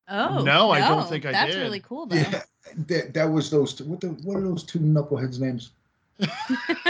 Oh 0.09 0.43
No, 0.43 0.71
I 0.71 0.81
don't 0.81 1.07
think 1.07 1.27
I 1.27 1.33
That's 1.33 1.53
did. 1.53 1.57
That's 1.57 1.65
really 1.65 1.81
cool 1.81 2.07
though. 2.09 2.17
Yeah, 2.17 2.43
that, 2.89 3.13
that 3.15 3.25
was 3.25 3.51
those. 3.51 3.75
Two, 3.75 3.85
what 3.85 4.01
the 4.01 4.09
what 4.25 4.37
are 4.37 4.43
those 4.43 4.63
two 4.65 4.79
knuckleheads' 4.79 5.39
names? 5.41 5.71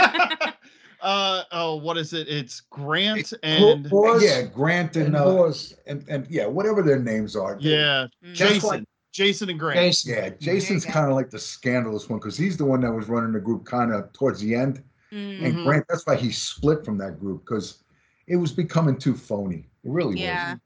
uh 1.01 1.43
oh 1.51 1.75
what 1.75 1.97
is 1.97 2.13
it 2.13 2.27
it's 2.29 2.61
grant 2.61 3.33
and 3.43 3.89
Boars 3.89 4.23
yeah, 4.23 4.41
Grant 4.43 4.95
and 4.95 5.07
and 5.07 5.15
uh, 5.17 5.23
Boars. 5.25 5.75
and 5.85 6.03
and 6.07 6.25
yeah, 6.29 6.45
whatever 6.45 6.81
their 6.81 6.99
names 6.99 7.35
are. 7.35 7.57
yeah 7.59 8.07
Mm. 8.23 8.33
Just 8.33 8.53
jason 8.53 8.69
like- 8.69 8.83
jason 9.11 9.49
and 9.49 9.59
grant 9.59 9.79
Jason. 9.79 10.13
Yeah, 10.13 10.29
Jason's 10.39 10.85
go. 10.85 10.91
kind 10.93 11.07
of 11.09 11.15
like 11.15 11.29
the 11.29 11.39
scandalous 11.39 12.07
one 12.09 12.19
because 12.19 12.37
he's 12.37 12.55
the 12.57 12.65
one 12.65 12.79
that 12.81 12.91
was 12.91 13.07
running 13.09 13.31
the 13.33 13.39
group 13.39 13.65
kind 13.65 13.91
of 13.93 14.11
towards 14.13 14.39
the 14.39 14.55
end. 14.55 14.81
Mm, 15.11 15.43
And. 15.45 15.63
Grant, 15.65 15.85
that's 15.89 16.05
why 16.07 16.15
he 16.15 16.31
split 16.31 16.83
from 16.85 16.97
that 16.99 17.19
group 17.19 17.45
because 17.45 17.83
it 18.27 18.35
was 18.37 18.51
becoming 18.51 18.97
too 18.97 19.13
phony. 19.15 19.65
It 19.83 19.91
really 19.91 20.19
Yeah. 20.19 20.53
was. 20.53 20.59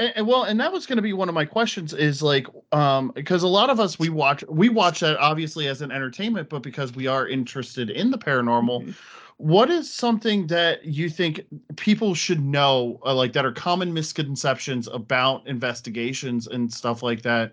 And, 0.00 0.12
and 0.16 0.26
well 0.26 0.44
and 0.44 0.58
that 0.58 0.72
was 0.72 0.86
going 0.86 0.96
to 0.96 1.02
be 1.02 1.12
one 1.12 1.28
of 1.28 1.34
my 1.34 1.44
questions 1.44 1.92
is 1.92 2.22
like 2.22 2.46
um 2.72 3.12
because 3.14 3.42
a 3.42 3.48
lot 3.48 3.70
of 3.70 3.78
us 3.78 3.98
we 3.98 4.08
watch 4.08 4.42
we 4.48 4.68
watch 4.68 5.00
that 5.00 5.16
obviously 5.18 5.68
as 5.68 5.82
an 5.82 5.92
entertainment 5.92 6.48
but 6.48 6.62
because 6.62 6.94
we 6.94 7.06
are 7.06 7.28
interested 7.28 7.90
in 7.90 8.10
the 8.10 8.18
paranormal 8.18 8.84
Mhm. 8.84 8.94
what 9.36 9.70
is 9.70 9.92
something 9.92 10.46
that 10.48 10.84
you 10.84 11.08
think 11.08 11.42
people 11.76 12.14
should 12.14 12.40
know 12.40 13.00
uh, 13.04 13.14
like 13.14 13.32
that 13.34 13.44
are 13.44 13.52
common 13.52 13.92
misconceptions 13.92 14.88
about 14.88 15.46
investigations 15.46 16.46
and 16.46 16.72
stuff 16.72 17.02
like 17.02 17.22
that 17.22 17.52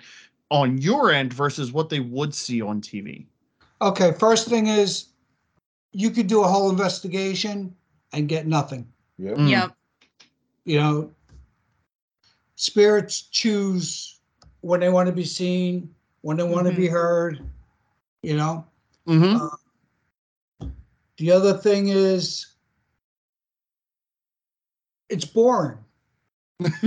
on 0.49 0.77
your 0.77 1.12
end 1.12 1.33
versus 1.33 1.71
what 1.71 1.89
they 1.89 1.99
would 1.99 2.33
see 2.33 2.62
on 2.62 2.81
tv 2.81 3.25
Okay, 3.79 4.12
first 4.13 4.47
thing 4.47 4.67
is 4.67 5.10
you 5.91 6.10
could 6.10 6.27
do 6.27 6.43
a 6.43 6.47
whole 6.47 6.69
investigation 6.71 7.75
and 8.12 8.27
get 8.27 8.47
nothing. 8.47 8.88
Yep. 9.19 9.38
Mm. 9.38 9.49
Yep. 9.49 9.71
You 10.65 10.79
know, 10.79 11.12
spirits 12.58 13.22
choose 13.22 14.20
when 14.62 14.82
they 14.82 14.89
want 14.89 15.08
to 15.08 15.13
be 15.13 15.24
seen, 15.24 15.93
when 16.22 16.38
they 16.38 16.43
want 16.43 16.67
to 16.67 16.74
be 16.74 16.88
heard. 16.88 17.39
You 18.24 18.36
know, 18.36 18.65
Mhm. 19.08 19.50
the 21.17 21.32
other 21.32 21.54
thing 21.58 21.88
is 21.89 22.56
it's 25.10 25.26
boring. 25.26 25.78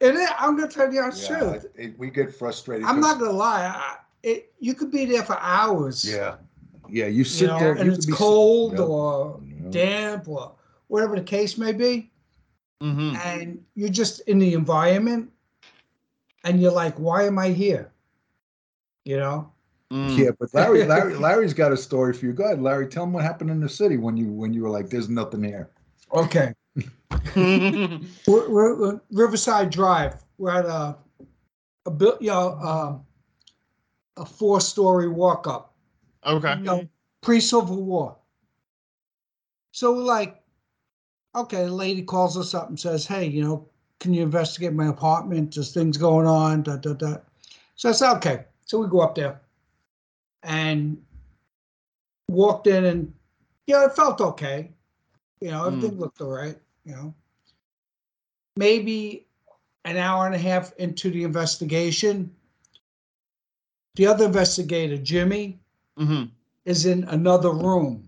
And 0.00 0.16
it, 0.16 0.30
I'm 0.38 0.56
gonna 0.56 0.68
tell 0.68 0.86
you 0.86 0.92
the 0.92 0.98
honest 1.00 1.28
Yeah, 1.28 1.38
truth. 1.38 1.66
it- 1.74 1.98
we 1.98 2.08
get 2.10 2.32
frustrated. 2.34 2.86
I'm 2.86 3.00
not 3.00 3.18
gonna 3.18 3.32
lie. 3.32 3.66
I, 3.66 3.96
it 4.22 4.52
you 4.60 4.74
could 4.74 4.90
be 4.92 5.04
there 5.04 5.24
for 5.24 5.36
hours. 5.40 6.04
Yeah, 6.08 6.36
yeah. 6.88 7.06
You 7.06 7.18
You 7.18 7.24
sit 7.24 7.46
know, 7.48 7.58
there 7.58 7.72
and 7.72 7.86
you 7.86 7.92
it's 7.94 8.06
cold 8.06 8.78
Yep. 8.78 8.88
or 8.88 9.40
Yeah. 9.44 9.70
damp 9.70 10.28
or 10.28 10.54
whatever 10.86 11.16
the 11.16 11.22
case 11.22 11.58
may 11.58 11.72
be. 11.72 12.12
Mhm. 12.82 13.16
and 13.16 13.64
you're 13.74 13.88
just 13.88 14.20
in 14.20 14.38
the 14.38 14.54
environment 14.54 15.30
and 16.44 16.60
you're 16.60 16.72
like, 16.72 16.96
why 16.96 17.24
am 17.24 17.38
I 17.38 17.48
here? 17.48 17.92
You 19.04 19.16
know? 19.16 19.52
Mm. 19.92 20.16
Yeah, 20.16 20.30
but 20.38 20.52
Larry, 20.54 20.84
Larry, 20.86 21.14
Larry's 21.14 21.54
got 21.54 21.72
a 21.72 21.76
story 21.76 22.12
for 22.12 22.26
you. 22.26 22.32
Go 22.32 22.44
ahead, 22.44 22.60
Larry. 22.62 22.88
Tell 22.88 23.04
him 23.04 23.12
what 23.12 23.24
happened 23.24 23.50
in 23.50 23.60
the 23.60 23.68
city 23.68 23.96
when 23.96 24.16
you 24.16 24.30
when 24.30 24.52
you 24.52 24.62
were 24.62 24.68
like, 24.68 24.90
"There's 24.90 25.08
nothing 25.08 25.42
here." 25.42 25.70
Okay. 26.12 26.52
We're, 27.34 28.48
we're, 28.48 28.74
we're 28.74 29.00
Riverside 29.10 29.70
Drive. 29.70 30.16
We're 30.36 30.58
at 30.58 30.66
a, 30.66 30.96
a 31.86 31.90
built, 31.90 32.20
you 32.20 32.28
know, 32.30 32.52
um, 32.58 33.06
a 34.16 34.24
four-story 34.24 35.08
walk-up, 35.08 35.74
okay. 36.26 36.56
you 36.56 36.62
know, 36.62 36.88
pre-Civil 37.22 37.82
War. 37.82 38.16
So 39.72 39.92
we're 39.92 40.02
like, 40.02 40.40
okay, 41.38 41.64
the 41.64 41.72
lady 41.72 42.02
calls 42.02 42.36
us 42.36 42.54
up 42.54 42.68
and 42.68 42.78
says, 42.78 43.06
hey, 43.06 43.26
you 43.26 43.42
know, 43.42 43.68
can 44.00 44.14
you 44.14 44.22
investigate 44.22 44.72
my 44.72 44.88
apartment? 44.88 45.54
There's 45.54 45.72
things 45.72 45.96
going 45.96 46.26
on, 46.26 46.62
da, 46.62 46.76
da, 46.76 46.92
da. 46.92 47.16
So 47.74 47.88
I 47.88 47.92
said, 47.92 48.16
okay. 48.16 48.44
So 48.64 48.78
we 48.78 48.88
go 48.88 49.00
up 49.00 49.14
there 49.14 49.40
and 50.42 51.02
walked 52.28 52.66
in 52.66 52.84
and, 52.84 53.12
yeah, 53.66 53.84
it 53.84 53.96
felt 53.96 54.20
okay. 54.20 54.70
You 55.40 55.50
know, 55.50 55.64
everything 55.64 55.98
looked 55.98 56.20
all 56.20 56.30
right, 56.30 56.56
you 56.84 56.92
know. 56.92 57.14
Maybe 58.56 59.26
an 59.84 59.96
hour 59.96 60.26
and 60.26 60.34
a 60.34 60.38
half 60.38 60.72
into 60.78 61.10
the 61.10 61.24
investigation, 61.24 62.34
the 63.94 64.06
other 64.06 64.26
investigator, 64.26 64.96
Jimmy, 64.96 65.60
hmm 65.96 66.24
is 66.64 66.84
in 66.84 67.04
another 67.04 67.50
room. 67.50 68.06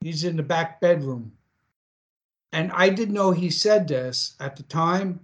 He's 0.00 0.24
in 0.24 0.36
the 0.36 0.42
back 0.42 0.80
bedroom. 0.80 1.30
And 2.52 2.72
I 2.72 2.88
didn't 2.88 3.14
know 3.14 3.30
he 3.30 3.50
said 3.50 3.86
this 3.88 4.34
at 4.40 4.56
the 4.56 4.62
time, 4.64 5.20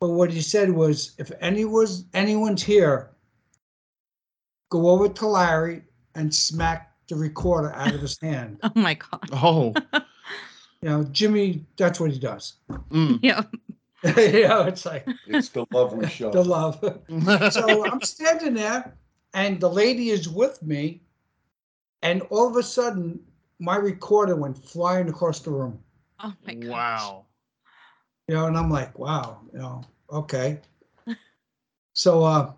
but 0.00 0.08
what 0.10 0.30
he 0.32 0.40
said 0.40 0.70
was 0.70 1.12
if 1.18 1.30
anyone's 1.40 2.04
anyone's 2.12 2.62
here, 2.62 3.10
go 4.70 4.88
over 4.90 5.08
to 5.08 5.26
Larry 5.26 5.82
and 6.14 6.34
smack 6.34 6.92
the 7.08 7.14
recorder 7.16 7.72
out 7.74 7.94
of 7.94 8.00
his 8.00 8.18
hand. 8.22 8.58
Oh 8.62 8.72
my 8.74 8.94
god. 8.94 9.28
Oh. 9.32 9.74
You 10.82 10.90
know, 10.90 11.04
Jimmy, 11.04 11.64
that's 11.78 11.98
what 11.98 12.10
he 12.12 12.18
does. 12.18 12.58
Mm. 12.90 13.18
Yeah. 13.22 13.42
you 14.04 14.46
know, 14.46 14.62
it's 14.64 14.84
like 14.84 15.06
It's 15.26 15.48
the 15.48 15.64
love 15.72 15.94
we 15.94 16.06
show. 16.06 16.30
the 16.30 16.44
love. 16.44 16.78
so 17.50 17.90
I'm 17.90 18.02
standing 18.02 18.52
there, 18.54 18.94
and 19.32 19.58
the 19.58 19.70
lady 19.70 20.10
is 20.10 20.28
with 20.28 20.62
me, 20.62 21.00
and 22.02 22.20
all 22.28 22.46
of 22.46 22.56
a 22.56 22.62
sudden, 22.62 23.18
my 23.58 23.76
recorder 23.76 24.36
went 24.36 24.58
flying 24.62 25.08
across 25.08 25.40
the 25.40 25.50
room. 25.50 25.78
Oh 26.20 26.34
my 26.44 26.54
god. 26.54 26.70
wow. 26.72 27.26
You 28.28 28.34
know, 28.34 28.46
and 28.46 28.56
I'm 28.56 28.70
like, 28.70 28.98
wow, 28.98 29.40
you 29.52 29.58
know, 29.58 29.82
okay. 30.10 30.60
so 31.94 32.24
uh 32.24 32.52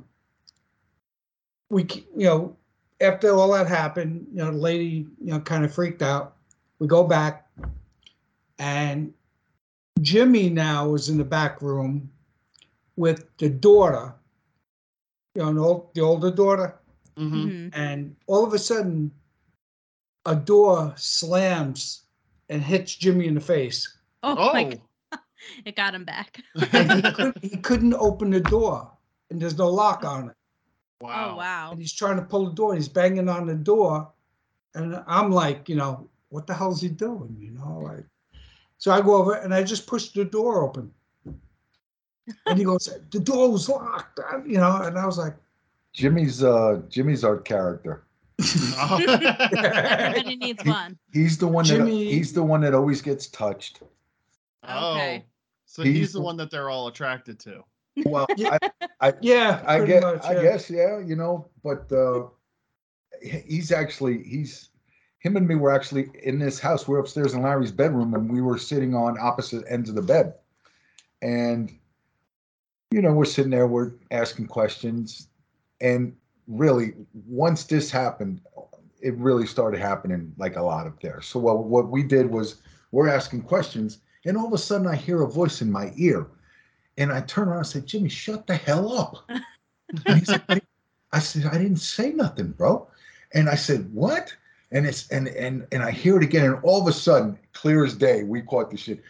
we 1.71 1.85
you 2.17 2.27
know, 2.27 2.57
after 3.01 3.35
all 3.35 3.53
that 3.53 3.67
happened, 3.67 4.27
you 4.33 4.39
know, 4.39 4.51
the 4.51 4.57
lady, 4.59 5.07
you 5.21 5.33
know, 5.33 5.41
kind 5.41 5.65
of 5.65 5.73
freaked 5.73 6.03
out. 6.03 6.37
We 6.79 6.87
go 6.87 7.05
back 7.05 7.47
and 8.59 9.13
Jimmy 10.01 10.49
now 10.51 10.95
is 10.95 11.09
in 11.09 11.19
the 11.19 11.25
back 11.25 11.61
room 11.63 12.11
with 12.97 13.27
the 13.39 13.49
daughter, 13.49 14.15
you 15.35 15.43
know, 15.43 15.53
the 15.55 15.61
ol- 15.61 15.91
the 15.95 16.01
older 16.01 16.31
daughter, 16.31 16.79
hmm 17.17 17.49
Mhm. 17.49 17.71
and 17.75 18.17
all 18.27 18.45
of 18.45 18.53
a 18.53 18.59
sudden 18.59 19.13
a 20.27 20.35
door 20.37 20.93
slams 20.97 22.03
and 22.49 22.63
hits 22.63 22.95
Jimmy 22.95 23.27
in 23.27 23.35
the 23.35 23.41
face. 23.41 23.97
Oh, 24.23 24.35
my 24.53 24.65
Oh. 24.65 24.71
god. 24.71 24.81
It 25.65 25.77
got 25.77 25.95
him 25.95 26.05
back. 26.05 26.43
he, 26.59 27.13
could, 27.13 27.35
he 27.41 27.57
couldn't 27.59 27.95
open 27.95 28.31
the 28.31 28.41
door 28.41 28.91
and 29.31 29.41
there's 29.41 29.57
no 29.57 29.69
lock 29.69 30.05
on 30.05 30.31
it 30.31 30.37
wow. 31.01 31.31
Oh 31.33 31.37
wow. 31.37 31.71
and 31.71 31.81
he's 31.81 31.93
trying 31.93 32.17
to 32.17 32.23
pull 32.23 32.47
the 32.47 32.53
door 32.55 32.75
he's 32.75 32.89
banging 32.89 33.29
on 33.29 33.47
the 33.47 33.55
door 33.55 34.11
and 34.75 35.01
i'm 35.07 35.31
like 35.31 35.69
you 35.69 35.77
know 35.77 36.09
what 36.31 36.47
the 36.47 36.55
hell 36.55 36.73
is 36.73 36.81
he 36.81 36.89
doing 36.89 37.37
you 37.39 37.53
know 37.53 37.79
like 37.85 38.05
so 38.79 38.91
i 38.91 39.01
go 39.01 39.15
over 39.15 39.35
and 39.35 39.55
i 39.55 39.63
just 39.63 39.87
push 39.87 40.09
the 40.09 40.25
door 40.25 40.63
open 40.65 40.91
and 42.47 42.59
he 42.59 42.65
goes 42.65 42.89
the 43.13 43.21
door 43.21 43.51
was 43.53 43.69
locked 43.69 44.19
you 44.47 44.57
know 44.59 44.83
and 44.83 44.99
i 44.99 45.07
was 45.07 45.19
like 45.19 45.37
Jimmy's 45.93 46.43
uh 46.43 46.81
Jimmy's 46.89 47.23
our 47.25 47.39
character. 47.39 48.03
Oh. 48.41 48.99
Everybody 49.01 50.37
needs 50.37 50.63
He- 50.63 50.73
He's 51.13 51.39
the 51.39 51.49
one 51.49 51.65
Jimmy- 51.65 52.05
that 52.05 52.15
he's 52.15 52.33
the 52.33 52.43
one 52.43 52.61
that 52.61 52.75
always 52.75 53.03
gets 53.03 53.27
touched. 53.27 53.81
Okay. 54.65 55.23
Oh. 55.25 55.29
So 55.67 55.83
he's, 55.83 55.97
He's 55.97 56.13
the 56.13 56.19
the- 56.21 56.25
one 56.25 56.37
that 56.37 56.51
they're 56.51 56.71
all 56.71 56.89
attracted 56.89 57.39
to. 57.41 57.63
Well, 58.05 58.27
Yeah. 58.37 58.59
I, 59.01 59.13
yeah 59.21 59.63
I 59.67 59.79
pretty 59.79 59.93
get, 59.95 60.03
much, 60.03 60.25
I 60.25 60.41
guess, 60.41 60.71
yeah, 60.71 60.99
you 61.01 61.17
know, 61.17 61.49
but 61.65 61.91
uh, 61.93 62.27
he's 63.23 63.73
actually, 63.73 64.23
he's, 64.23 64.69
him 65.19 65.37
and 65.37 65.47
me 65.49 65.57
were 65.57 65.71
actually 65.73 66.11
in 66.23 66.39
this 66.39 66.61
house. 66.61 66.87
We're 66.87 67.01
upstairs 67.01 67.35
in 67.35 67.43
Larry's 67.43 67.73
bedroom, 67.73 68.15
and 68.15 68.31
we 68.33 68.41
were 68.41 68.57
sitting 68.59 68.95
on 68.95 69.19
opposite 69.21 69.65
ends 69.69 69.89
of 69.91 69.97
the 69.97 70.03
bed, 70.03 70.35
and 71.23 71.73
you 72.93 73.03
know, 73.03 73.13
we're 73.13 73.25
sitting 73.25 73.51
there, 73.51 73.67
we're 73.67 73.93
asking 74.13 74.47
questions, 74.47 75.27
and 75.81 76.15
really, 76.49 76.95
once 77.27 77.65
this 77.65 77.91
happened, 77.91 78.41
it 79.01 79.17
really 79.17 79.47
started 79.47 79.79
happening 79.79 80.33
like 80.39 80.57
a 80.57 80.63
lot 80.63 80.87
up 80.87 81.01
there. 81.01 81.21
So 81.21 81.39
what 81.39 81.65
what 81.65 81.89
we 81.89 82.03
did 82.03 82.29
was 82.29 82.57
we're 82.91 83.09
asking 83.09 83.43
questions, 83.43 83.99
and 84.25 84.37
all 84.37 84.47
of 84.47 84.53
a 84.53 84.59
sudden, 84.59 84.87
I 84.87 84.97
hear 84.97 85.23
a 85.23 85.29
voice 85.29 85.63
in 85.63 85.71
my 85.71 85.93
ear. 85.97 86.27
And 86.97 87.13
I 87.13 87.21
turn 87.21 87.47
around 87.47 87.59
and 87.59 87.67
say, 87.67 87.81
Jimmy, 87.81 88.09
shut 88.09 88.47
the 88.47 88.57
hell 88.57 88.93
up. 88.93 89.31
And 90.05 90.19
he 90.19 90.25
said, 90.27 90.43
I, 90.51 90.61
I 91.13 91.19
said, 91.19 91.47
I 91.47 91.57
didn't 91.57 91.79
say 91.79 92.11
nothing, 92.11 92.49
bro. 92.49 92.87
And 93.33 93.49
I 93.49 93.55
said, 93.55 93.91
what? 93.91 94.37
And 94.71 94.87
it's 94.87 95.09
and 95.09 95.29
and 95.29 95.67
and 95.73 95.83
I 95.83 95.91
hear 95.91 96.19
it 96.19 96.23
again, 96.23 96.45
and 96.45 96.63
all 96.63 96.83
of 96.83 96.87
a 96.87 96.93
sudden, 96.93 97.39
clear 97.55 97.87
as 97.87 97.95
day, 97.95 98.23
we 98.23 98.43
caught 98.43 98.71
the 98.71 98.77
shit. 98.77 99.03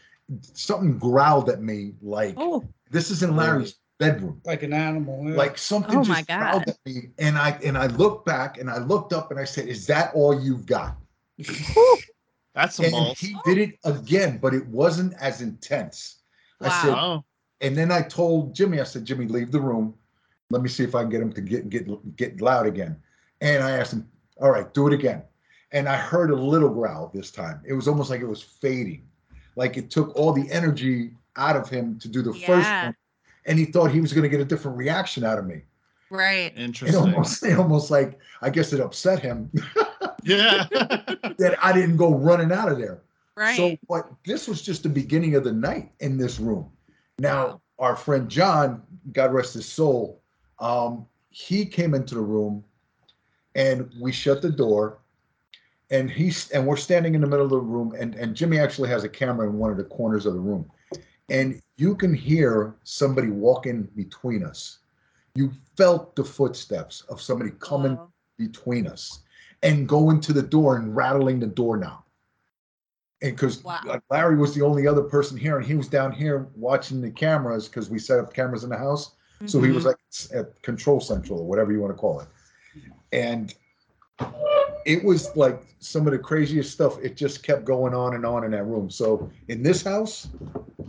Something 0.53 0.99
growled 0.99 1.51
at 1.51 1.63
me 1.63 1.95
like 2.01 2.35
Oh, 2.37 2.63
this 2.93 3.11
is 3.11 3.25
in 3.25 3.35
Larry's 3.35 3.75
bedroom. 3.99 4.41
like 4.45 4.63
an 4.63 4.73
animal 4.73 5.29
yeah. 5.29 5.37
Like 5.37 5.59
something 5.59 5.97
Oh 5.99 6.05
just 6.05 6.09
my 6.09 6.23
growled 6.39 6.65
God. 6.65 6.69
at 6.69 6.79
me. 6.87 7.11
And 7.19 7.37
I 7.37 7.51
and 7.65 7.77
I 7.77 7.87
looked 7.89 8.25
back 8.27 8.59
and 8.59 8.71
I 8.71 8.79
looked 8.79 9.13
up 9.13 9.31
and 9.31 9.39
I 9.39 9.45
said, 9.45 9.69
Is 9.69 9.87
that 9.89 10.13
all 10.15 10.41
you've 10.41 10.67
got? 10.67 10.97
That's 12.55 12.77
some 12.77 12.87
And 12.87 12.93
balls. 12.93 13.19
he 13.19 13.37
did 13.45 13.59
it 13.59 13.79
again, 13.85 14.39
but 14.39 14.55
it 14.55 14.67
wasn't 14.67 15.15
as 15.21 15.43
intense. 15.43 16.17
I 16.61 16.69
said, 16.83 16.93
Wow. 16.93 17.23
Oh. 17.23 17.25
and 17.61 17.77
then 17.77 17.93
I 17.93 18.03
told 18.03 18.55
Jimmy, 18.55 18.81
I 18.81 18.85
said, 18.85 19.05
Jimmy, 19.05 19.27
leave 19.27 19.53
the 19.53 19.61
room. 19.61 19.95
Let 20.51 20.63
me 20.63 20.69
see 20.69 20.83
if 20.83 20.95
I 20.95 21.03
can 21.03 21.11
get 21.11 21.21
him 21.21 21.33
to 21.35 21.41
get 21.41 21.69
get 21.69 22.17
get 22.17 22.41
loud 22.41 22.67
again. 22.67 22.97
And 23.41 23.63
I 23.63 23.73
asked 23.73 23.93
him, 23.93 24.09
all 24.41 24.51
right, 24.51 24.73
do 24.75 24.87
it 24.87 24.93
again. 24.93 25.23
And 25.73 25.89
I 25.89 25.97
heard 25.97 26.31
a 26.31 26.35
little 26.37 26.71
growl 26.71 27.11
this 27.13 27.31
time. 27.31 27.61
It 27.67 27.75
was 27.75 27.87
almost 27.87 28.09
like 28.11 28.21
it 28.21 28.27
was 28.27 28.43
fading. 28.43 29.07
Like 29.57 29.77
it 29.77 29.91
took 29.91 30.17
all 30.17 30.33
the 30.33 30.51
energy 30.51 31.11
out 31.37 31.57
of 31.57 31.69
him 31.69 31.99
to 32.01 32.09
do 32.09 32.23
the 32.23 32.33
first 32.33 32.69
one. 32.87 32.97
And 33.49 33.59
he 33.59 33.65
thought 33.65 33.91
he 33.91 34.01
was 34.01 34.13
gonna 34.13 34.29
get 34.29 34.41
a 34.41 34.45
different 34.45 34.77
reaction 34.77 35.25
out 35.25 35.39
of 35.39 35.47
me. 35.47 35.63
right. 36.11 36.53
It 36.55 36.59
Interesting. 36.59 37.01
almost 37.01 37.43
it 37.45 37.59
almost 37.59 37.91
like 37.91 38.19
I 38.43 38.51
guess 38.51 38.73
it 38.73 38.81
upset 38.81 39.21
him 39.21 39.51
yeah. 40.23 40.67
that 40.71 41.57
I 41.63 41.73
didn't 41.73 41.97
go 41.97 42.15
running 42.15 42.53
out 42.53 42.71
of 42.71 42.79
there. 42.79 43.01
Right. 43.37 43.57
So, 43.57 43.77
but 43.89 44.11
this 44.25 44.47
was 44.49 44.63
just 44.63 44.83
the 44.83 44.89
beginning 44.89 45.35
of 45.35 45.45
the 45.45 45.53
night 45.53 45.93
in 46.01 46.17
this 46.19 46.39
room. 46.39 46.71
Now, 47.19 47.47
Wow. 47.47 47.61
our 47.79 47.97
friend 47.97 48.29
John, 48.29 48.83
God 49.13 49.33
rest 49.33 49.55
his 49.55 49.67
soul, 49.67 50.21
um, 50.59 51.07
he 51.31 51.65
came 51.65 51.95
into 51.95 52.15
the 52.17 52.21
room, 52.21 52.65
and 53.55 53.91
we 54.01 54.11
shut 54.13 54.43
the 54.43 54.51
door, 54.51 54.99
and 55.91 56.11
he's 56.11 56.51
and 56.51 56.67
we're 56.67 56.77
standing 56.77 57.15
in 57.15 57.21
the 57.21 57.27
middle 57.29 57.45
of 57.45 57.51
the 57.51 57.61
room, 57.61 57.95
and 57.99 58.15
and 58.17 58.35
Jimmy 58.35 58.59
actually 58.59 58.89
has 58.91 59.05
a 59.05 59.09
camera 59.09 59.49
in 59.49 59.57
one 59.59 59.71
of 59.71 59.77
the 59.77 59.85
corners 59.85 60.27
of 60.27 60.35
the 60.35 60.41
room, 60.41 60.69
and 61.29 61.61
you 61.77 61.95
can 61.95 62.15
hear 62.15 62.75
somebody 62.85 63.29
walking 63.29 63.83
between 63.95 64.45
us. 64.45 64.79
You 65.35 65.53
felt 65.77 66.17
the 66.17 66.25
footsteps 66.25 67.03
of 67.03 67.21
somebody 67.21 67.53
coming 67.61 67.97
Oh. 67.97 68.11
between 68.37 68.87
us 68.87 69.21
and 69.63 69.89
going 69.89 70.21
to 70.21 70.33
the 70.33 70.43
door 70.43 70.77
and 70.77 70.95
rattling 70.97 71.41
the 71.41 71.47
doorknob. 71.47 72.03
And 73.23 73.35
because 73.35 73.63
Wow. 73.65 74.01
Larry 74.11 74.37
was 74.37 74.55
the 74.55 74.63
only 74.63 74.87
other 74.87 75.03
person 75.03 75.37
here, 75.37 75.57
and 75.57 75.67
he 75.67 75.75
was 75.75 75.89
down 75.89 76.13
here 76.13 76.49
watching 76.55 77.01
the 77.01 77.11
cameras 77.11 77.69
because 77.69 77.91
we 77.91 77.99
set 77.99 78.21
up 78.21 78.33
cameras 78.33 78.65
in 78.65 78.71
the 78.71 78.79
house. 78.79 79.13
So 79.47 79.61
he 79.61 79.71
was 79.71 79.85
mm-hmm. 79.85 80.37
like 80.37 80.47
at 80.47 80.61
control 80.63 81.01
central 81.01 81.41
or 81.41 81.47
whatever 81.47 81.73
you 81.73 81.81
want 81.81 81.93
to 81.93 81.99
call 81.99 82.21
it. 82.21 82.29
And 83.13 83.55
it 84.87 85.03
was 85.05 85.35
like 85.37 85.61
some 85.81 86.07
of 86.07 86.13
the 86.13 86.19
craziest 86.19 86.73
stuff. 86.73 86.99
It 87.03 87.17
just 87.17 87.43
kept 87.43 87.65
going 87.65 87.95
on 87.95 88.15
and 88.15 88.25
on 88.25 88.45
in 88.45 88.51
that 88.53 88.65
room. 88.65 88.91
So 88.91 89.31
in 89.49 89.63
this 89.63 89.83
house, 89.83 90.29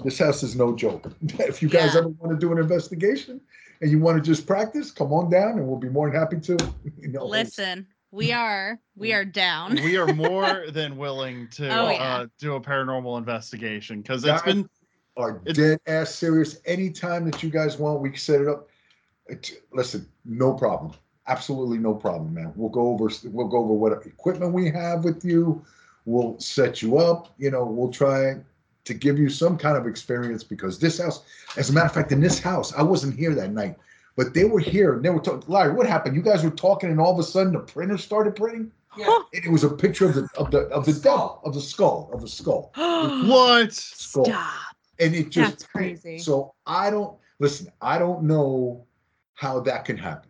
this 0.03 0.17
house 0.19 0.43
is 0.43 0.55
no 0.55 0.75
joke. 0.75 1.11
If 1.39 1.61
you 1.61 1.69
guys 1.69 1.93
Yeah. 1.93 1.99
ever 2.01 2.07
want 2.09 2.31
to 2.31 2.37
do 2.37 2.51
an 2.51 2.57
investigation 2.57 3.41
and 3.81 3.91
you 3.91 3.99
want 3.99 4.17
to 4.17 4.21
just 4.23 4.45
practice, 4.47 4.91
come 4.91 5.11
on 5.13 5.29
down 5.29 5.57
and 5.59 5.67
we'll 5.67 5.77
be 5.79 5.89
more 5.89 6.09
than 6.09 6.19
happy 6.19 6.39
to. 6.41 6.57
You 6.99 7.09
know, 7.09 7.25
Listen, 7.25 7.87
we 8.11 8.31
are 8.45 8.79
we 8.95 9.13
are 9.13 9.25
down. 9.25 9.75
we 9.75 9.97
are 9.97 10.13
more 10.13 10.65
than 10.71 10.97
willing 10.97 11.47
to 11.51 11.67
Oh, 11.69 11.89
yeah. 11.89 12.15
uh, 12.17 12.27
do 12.39 12.55
a 12.55 12.61
paranormal 12.61 13.17
investigation 13.17 14.01
because 14.01 14.23
Yeah, 14.25 14.35
it's 14.35 14.43
been 14.43 14.69
are 15.17 15.41
It- 15.45 15.53
dead 15.55 15.79
ass 15.87 16.13
serious. 16.15 16.57
Anytime 16.65 17.29
that 17.29 17.43
you 17.43 17.49
guys 17.49 17.77
want, 17.77 17.99
we 18.01 18.09
can 18.09 18.19
set 18.19 18.41
it 18.41 18.47
up. 18.47 18.69
It- 19.27 19.61
Listen, 19.73 20.07
no 20.25 20.53
problem. 20.53 20.93
Absolutely 21.29 21.77
no 21.77 21.93
problem, 21.93 22.33
man. 22.33 22.51
We'll 22.55 22.69
go 22.69 22.87
over, 22.87 23.09
we'll 23.25 23.47
go 23.47 23.59
over 23.59 23.73
what 23.73 23.93
equipment 24.05 24.51
we 24.51 24.69
have 24.71 25.03
with 25.03 25.23
you. 25.23 25.63
We'll 26.05 26.39
set 26.39 26.81
you 26.81 26.97
up, 26.97 27.33
you 27.37 27.51
know, 27.51 27.63
we'll 27.63 27.91
try 27.91 28.37
to 28.85 28.93
give 28.95 29.19
you 29.19 29.29
some 29.29 29.57
kind 29.57 29.77
of 29.77 29.85
experience 29.85 30.43
because 30.43 30.79
this 30.79 30.99
house, 30.99 31.23
as 31.55 31.69
a 31.69 31.73
matter 31.73 31.85
of 31.85 31.93
fact, 31.93 32.11
in 32.11 32.19
this 32.19 32.39
house, 32.39 32.73
I 32.73 32.81
wasn't 32.81 33.15
here 33.15 33.35
that 33.35 33.51
night, 33.51 33.75
but 34.15 34.33
they 34.33 34.45
were 34.45 34.59
here 34.59 34.95
and 34.95 35.05
they 35.05 35.11
were 35.11 35.19
talking, 35.19 35.43
Larry, 35.47 35.73
what 35.73 35.85
happened? 35.85 36.15
You 36.15 36.23
guys 36.23 36.43
were 36.43 36.49
talking 36.49 36.89
and 36.89 36.99
all 36.99 37.13
of 37.13 37.19
a 37.19 37.23
sudden 37.23 37.53
the 37.53 37.59
printer 37.59 37.99
started 37.99 38.35
printing? 38.35 38.71
Yeah. 38.97 39.19
And 39.33 39.45
it 39.45 39.51
was 39.51 39.63
a 39.63 39.69
picture 39.69 40.09
of 40.09 40.15
the, 40.15 40.27
of 40.35 40.49
the, 40.49 40.61
of 40.69 40.87
the 40.87 40.93
devil, 40.93 41.41
of 41.45 41.53
the 41.53 41.61
skull, 41.61 42.09
of 42.11 42.21
the 42.21 42.27
skull, 42.27 42.71
what? 42.75 43.71
skull. 43.71 44.25
Stop. 44.25 44.75
And 44.99 45.13
it 45.13 45.29
just 45.29 45.51
That's 45.51 45.65
crazy. 45.65 46.17
So 46.17 46.53
I 46.65 46.89
don't 46.89 47.15
listen. 47.39 47.71
I 47.81 47.99
don't 47.99 48.23
know 48.23 48.85
how 49.35 49.59
that 49.61 49.85
can 49.85 49.97
happen. 49.97 50.28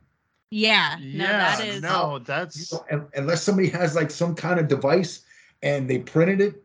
Yeah. 0.51 0.95
No, 0.99 1.05
yeah, 1.25 1.55
that 1.57 1.65
is. 1.67 1.81
no, 1.81 2.13
You 2.17 2.23
that's 2.23 2.73
know, 2.73 3.07
unless 3.15 3.43
somebody 3.43 3.69
has 3.69 3.95
like 3.95 4.09
some 4.11 4.35
kind 4.35 4.59
of 4.59 4.67
device 4.67 5.21
and 5.61 5.89
they 5.89 5.99
printed 5.99 6.41
it. 6.41 6.63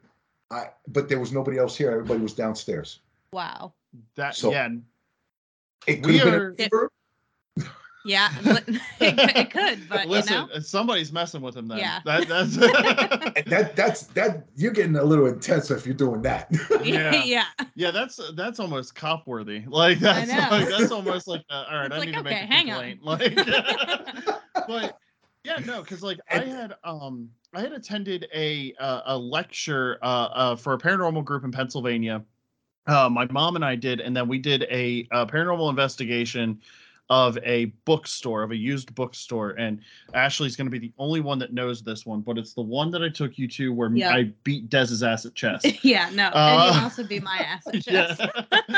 I 0.51 0.71
but 0.89 1.09
there 1.09 1.19
was 1.21 1.33
nobody 1.33 1.59
else 1.59 1.77
here. 1.77 1.91
Everybody 1.91 2.21
was 2.21 2.33
downstairs. 2.35 3.01
Wow. 3.33 3.73
that. 4.17 4.35
So- 4.37 4.51
yeah, 4.53 4.69
It 5.87 5.97
could 6.03 6.07
We 6.07 6.19
have 6.19 6.25
been 6.27 6.35
are- 6.35 6.49
a 6.51 6.55
neighbor. 6.55 6.91
Yeah. 8.05 8.31
it, 8.45 8.65
could- 8.99 9.37
it 9.37 9.51
could, 9.51 9.89
but 9.89 10.07
listen, 10.07 10.47
you 10.49 10.55
know. 10.55 10.61
somebody's 10.61 11.13
messing 11.13 11.41
with 11.41 11.57
him. 11.57 11.69
Then 11.69 11.79
Yeah. 11.79 12.01
that, 12.05 12.29
that's 12.29 12.57
that 12.57 13.73
that's 13.75 14.03
that 14.09 14.45
you're 14.57 14.73
getting 14.73 14.97
a 14.97 15.03
little 15.05 15.27
intense 15.27 15.71
if 15.71 15.87
you're 15.87 15.95
doing 15.95 16.23
that. 16.23 16.49
Yeah. 16.85 17.25
yeah. 17.25 17.45
yeah, 17.75 17.91
that's 17.91 18.21
that's 18.35 18.61
almost 18.61 18.95
cop 18.95 19.27
worthy. 19.27 19.65
Like 19.67 20.01
that's 20.01 20.31
like 20.31 20.69
that's 20.69 20.91
almost 20.91 21.27
like 21.27 21.43
uh, 21.49 21.65
all 21.71 21.79
right. 21.79 21.87
It's 21.87 21.95
I 21.95 21.99
like, 21.99 22.09
need 22.09 22.15
to 22.17 22.23
make 22.23 22.33
a 22.35 22.47
hang 22.47 22.71
on. 22.71 22.99
Like, 23.03 23.35
but 24.67 24.99
yeah, 25.45 25.61
no, 25.65 25.81
because 25.81 26.03
like 26.03 26.19
I 26.31 26.41
had 26.45 26.75
um 26.85 27.31
I 27.55 27.61
had 27.61 27.73
attended 27.73 28.27
a 28.35 28.75
uh, 28.79 29.03
a 29.07 29.17
lecture 29.17 29.99
uh, 30.03 30.29
uh 30.35 30.57
for 30.57 30.75
a 30.75 30.79
paranormal 30.79 31.25
group 31.25 31.45
in 31.45 31.53
Pennsylvania. 31.53 32.23
Uh, 32.87 33.09
my 33.09 33.27
mom 33.31 33.57
and 33.57 33.65
I 33.65 33.77
did, 33.77 34.01
and 34.01 34.15
then 34.15 34.29
we 34.29 34.39
did 34.39 34.65
a, 34.65 35.09
a 35.11 35.27
paranormal 35.27 35.71
investigation 35.71 36.61
of 37.11 37.37
a 37.45 37.67
bookstore, 37.85 38.43
of 38.43 38.51
a 38.51 38.57
used 38.57 38.95
bookstore. 38.95 39.51
And 39.51 39.81
Ashley's 40.15 40.57
going 40.57 40.67
to 40.67 40.71
be 40.71 40.79
the 40.79 40.93
only 40.99 41.21
one 41.21 41.39
that 41.41 41.53
knows 41.53 41.83
this 41.83 42.07
one, 42.07 42.21
but 42.23 42.39
it's 42.39 42.55
the 42.55 42.63
one 42.63 42.91
that 42.93 43.03
I 43.03 43.09
took 43.11 43.37
you 43.39 43.47
to 43.49 43.73
where 43.73 43.95
Yeah. 43.95 44.11
I 44.15 44.33
beat 44.43 44.71
Dez's 44.71 45.03
ass 45.03 45.27
at 45.27 45.35
chess. 45.35 45.63
yeah. 45.85 46.11
No. 46.15 46.27
and 46.27 46.35
Uh, 46.35 46.71
you'll 46.75 46.85
also 46.85 47.05
be 47.05 47.21
my 47.21 47.37
ass 47.39 47.67
at 47.67 47.83
chess. 47.85 48.19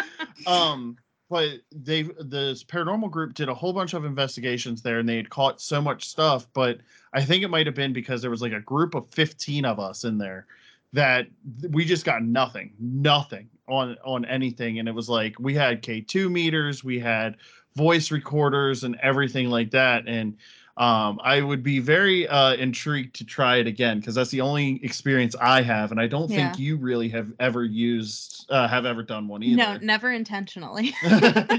um 0.46 0.96
but 1.28 1.48
they 1.72 2.02
this 2.20 2.62
paranormal 2.62 3.10
group 3.10 3.34
did 3.34 3.48
a 3.48 3.54
whole 3.54 3.72
bunch 3.72 3.94
of 3.94 4.04
investigations 4.04 4.82
there 4.82 4.98
and 5.00 5.08
they 5.08 5.16
had 5.16 5.28
caught 5.30 5.60
so 5.60 5.80
much 5.80 6.08
stuff 6.08 6.46
but 6.52 6.78
i 7.14 7.24
think 7.24 7.42
it 7.42 7.48
might 7.48 7.66
have 7.66 7.74
been 7.74 7.92
because 7.92 8.22
there 8.22 8.30
was 8.30 8.42
like 8.42 8.52
a 8.52 8.60
group 8.60 8.94
of 8.94 9.06
15 9.12 9.64
of 9.64 9.80
us 9.80 10.04
in 10.04 10.18
there 10.18 10.46
that 10.92 11.26
we 11.70 11.84
just 11.84 12.04
got 12.04 12.22
nothing 12.22 12.72
nothing 12.78 13.48
on 13.68 13.96
on 14.04 14.24
anything 14.26 14.78
and 14.78 14.88
it 14.88 14.94
was 14.94 15.08
like 15.08 15.34
we 15.40 15.52
had 15.52 15.82
k2 15.82 16.30
meters 16.30 16.84
we 16.84 16.98
had 16.98 17.36
voice 17.76 18.10
recorders 18.10 18.82
and 18.84 18.96
everything 19.02 19.48
like 19.50 19.70
that 19.70 20.08
and 20.08 20.36
um, 20.78 21.18
I 21.22 21.40
would 21.40 21.62
be 21.62 21.78
very 21.78 22.28
uh, 22.28 22.52
intrigued 22.54 23.14
to 23.16 23.24
try 23.24 23.56
it 23.56 23.66
again 23.66 23.98
because 23.98 24.14
that's 24.14 24.28
the 24.30 24.42
only 24.42 24.78
experience 24.84 25.34
I 25.40 25.62
have, 25.62 25.90
and 25.90 25.98
I 25.98 26.06
don't 26.06 26.30
Yeah. 26.30 26.50
think 26.50 26.58
you 26.58 26.76
really 26.76 27.08
have 27.08 27.32
ever 27.40 27.64
used, 27.64 28.44
uh, 28.50 28.68
have 28.68 28.84
ever 28.84 29.02
done 29.02 29.26
one 29.26 29.42
either. 29.42 29.56
No, 29.56 29.78
never 29.78 30.12
intentionally. 30.12 30.94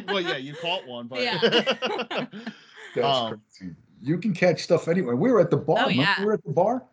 well, 0.08 0.22
yeah, 0.22 0.38
you 0.38 0.54
caught 0.54 0.86
one, 0.88 1.08
but 1.08 1.22
Yeah. 1.24 1.40
That's 2.96 3.18
Um, 3.18 3.42
crazy. 3.60 3.74
You 4.04 4.20
can 4.20 4.34
catch 4.34 4.62
stuff 4.62 4.88
anywhere. 4.88 5.16
We 5.16 5.32
were 5.32 5.40
at 5.40 5.50
the 5.50 5.58
bar. 5.58 5.86
Oh, 5.86 5.90
yeah. 5.90 6.14
We 6.20 6.26
were 6.26 6.34
at 6.34 6.44
the 6.44 6.52
bar. 6.54 6.84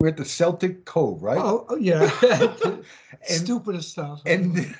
We 0.00 0.06
are 0.06 0.10
at 0.10 0.16
the 0.16 0.24
Celtic 0.24 0.84
Cove, 0.84 1.24
right? 1.24 1.38
Oh, 1.38 1.66
oh, 1.68 1.76
yeah. 1.76 2.08
and 2.62 2.84
Stupidest 3.24 3.90
stuff. 3.90 4.22
and 4.26 4.56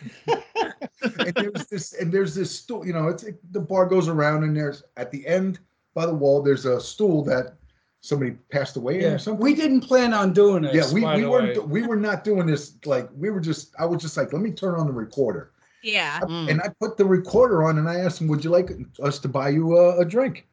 and 1.02 1.34
there's 1.34 1.66
this 1.66 1.92
and 1.94 2.12
there's 2.12 2.34
this 2.34 2.56
stool 2.56 2.86
you 2.86 2.92
know 2.92 3.08
it's 3.08 3.24
it, 3.24 3.38
the 3.52 3.60
bar 3.60 3.86
goes 3.86 4.08
around 4.08 4.44
and 4.44 4.56
there's 4.56 4.84
at 4.96 5.10
the 5.10 5.26
end 5.26 5.58
by 5.94 6.06
the 6.06 6.14
wall 6.14 6.42
there's 6.42 6.66
a 6.66 6.80
stool 6.80 7.24
that 7.24 7.54
somebody 8.00 8.32
passed 8.50 8.76
away 8.76 8.96
in 8.96 9.02
yeah. 9.02 9.08
or 9.08 9.18
something 9.18 9.42
We 9.42 9.54
didn't 9.54 9.80
plan 9.80 10.14
on 10.14 10.32
doing 10.32 10.62
this. 10.62 10.74
yeah 10.74 10.92
we, 10.92 11.00
we 11.20 11.26
weren't 11.26 11.58
way. 11.58 11.82
we 11.82 11.86
were 11.86 11.96
not 11.96 12.22
doing 12.24 12.46
this 12.46 12.74
like 12.84 13.08
we 13.16 13.30
were 13.30 13.40
just 13.40 13.74
i 13.78 13.84
was 13.84 14.00
just 14.00 14.16
like 14.16 14.32
let 14.32 14.42
me 14.42 14.52
turn 14.52 14.74
on 14.76 14.86
the 14.86 14.92
recorder 14.92 15.50
yeah. 15.82 16.20
Mm. 16.20 16.50
and 16.50 16.60
i 16.62 16.68
put 16.80 16.96
the 16.96 17.04
recorder 17.04 17.64
on 17.64 17.78
and 17.78 17.88
i 17.88 17.98
asked 17.98 18.20
him 18.20 18.28
would 18.28 18.44
you 18.44 18.50
like 18.50 18.70
us 19.02 19.18
to 19.20 19.28
buy 19.28 19.48
you 19.48 19.76
a, 19.76 19.98
a 19.98 20.04
drink 20.04 20.46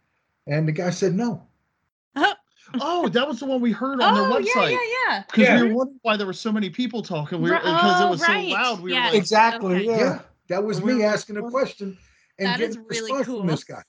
and 0.48 0.68
the 0.68 0.72
guy 0.72 0.90
said 0.90 1.14
no 1.14 1.44
oh, 2.82 3.08
that 3.10 3.28
was 3.28 3.40
the 3.40 3.46
one 3.46 3.62
we 3.62 3.72
heard 3.72 4.02
on 4.02 4.14
Oh, 4.18 4.30
their 4.34 4.42
yeah, 4.42 4.52
website. 4.54 4.72
yeah, 4.72 4.78
yeah. 5.10 5.24
Because 5.28 5.44
Yeah. 5.44 5.62
we 5.62 5.70
were 5.70 5.76
wondering 5.76 6.00
why 6.04 6.18
there 6.18 6.28
were 6.28 6.34
so 6.34 6.52
many 6.52 6.70
people 6.70 7.02
talking. 7.02 7.42
We 7.42 7.50
were 7.50 7.56
Ri- 7.58 7.62
because 7.64 8.02
it 8.02 8.04
oh, 8.06 8.10
was 8.10 8.22
right. 8.22 8.50
so 8.50 8.54
loud. 8.54 8.82
We 8.82 8.94
Yeah. 8.94 9.00
were 9.00 9.06
like, 9.12 9.16
Exactly. 9.18 9.76
Okay. 9.76 9.86
Yeah. 9.86 9.98
yeah 9.98 10.20
that 10.50 10.64
was 10.64 10.82
We 10.82 10.94
me 10.94 11.00
were- 11.04 11.06
asking 11.10 11.38
a 11.38 11.50
question 11.50 11.98
and 12.40 12.48
That 12.48 12.60
is 12.62 12.76
getting 12.76 12.82
a 12.82 12.88
really 12.90 13.12
response 13.20 13.38
from 13.40 13.48
this 13.48 13.64
guy 13.64 13.82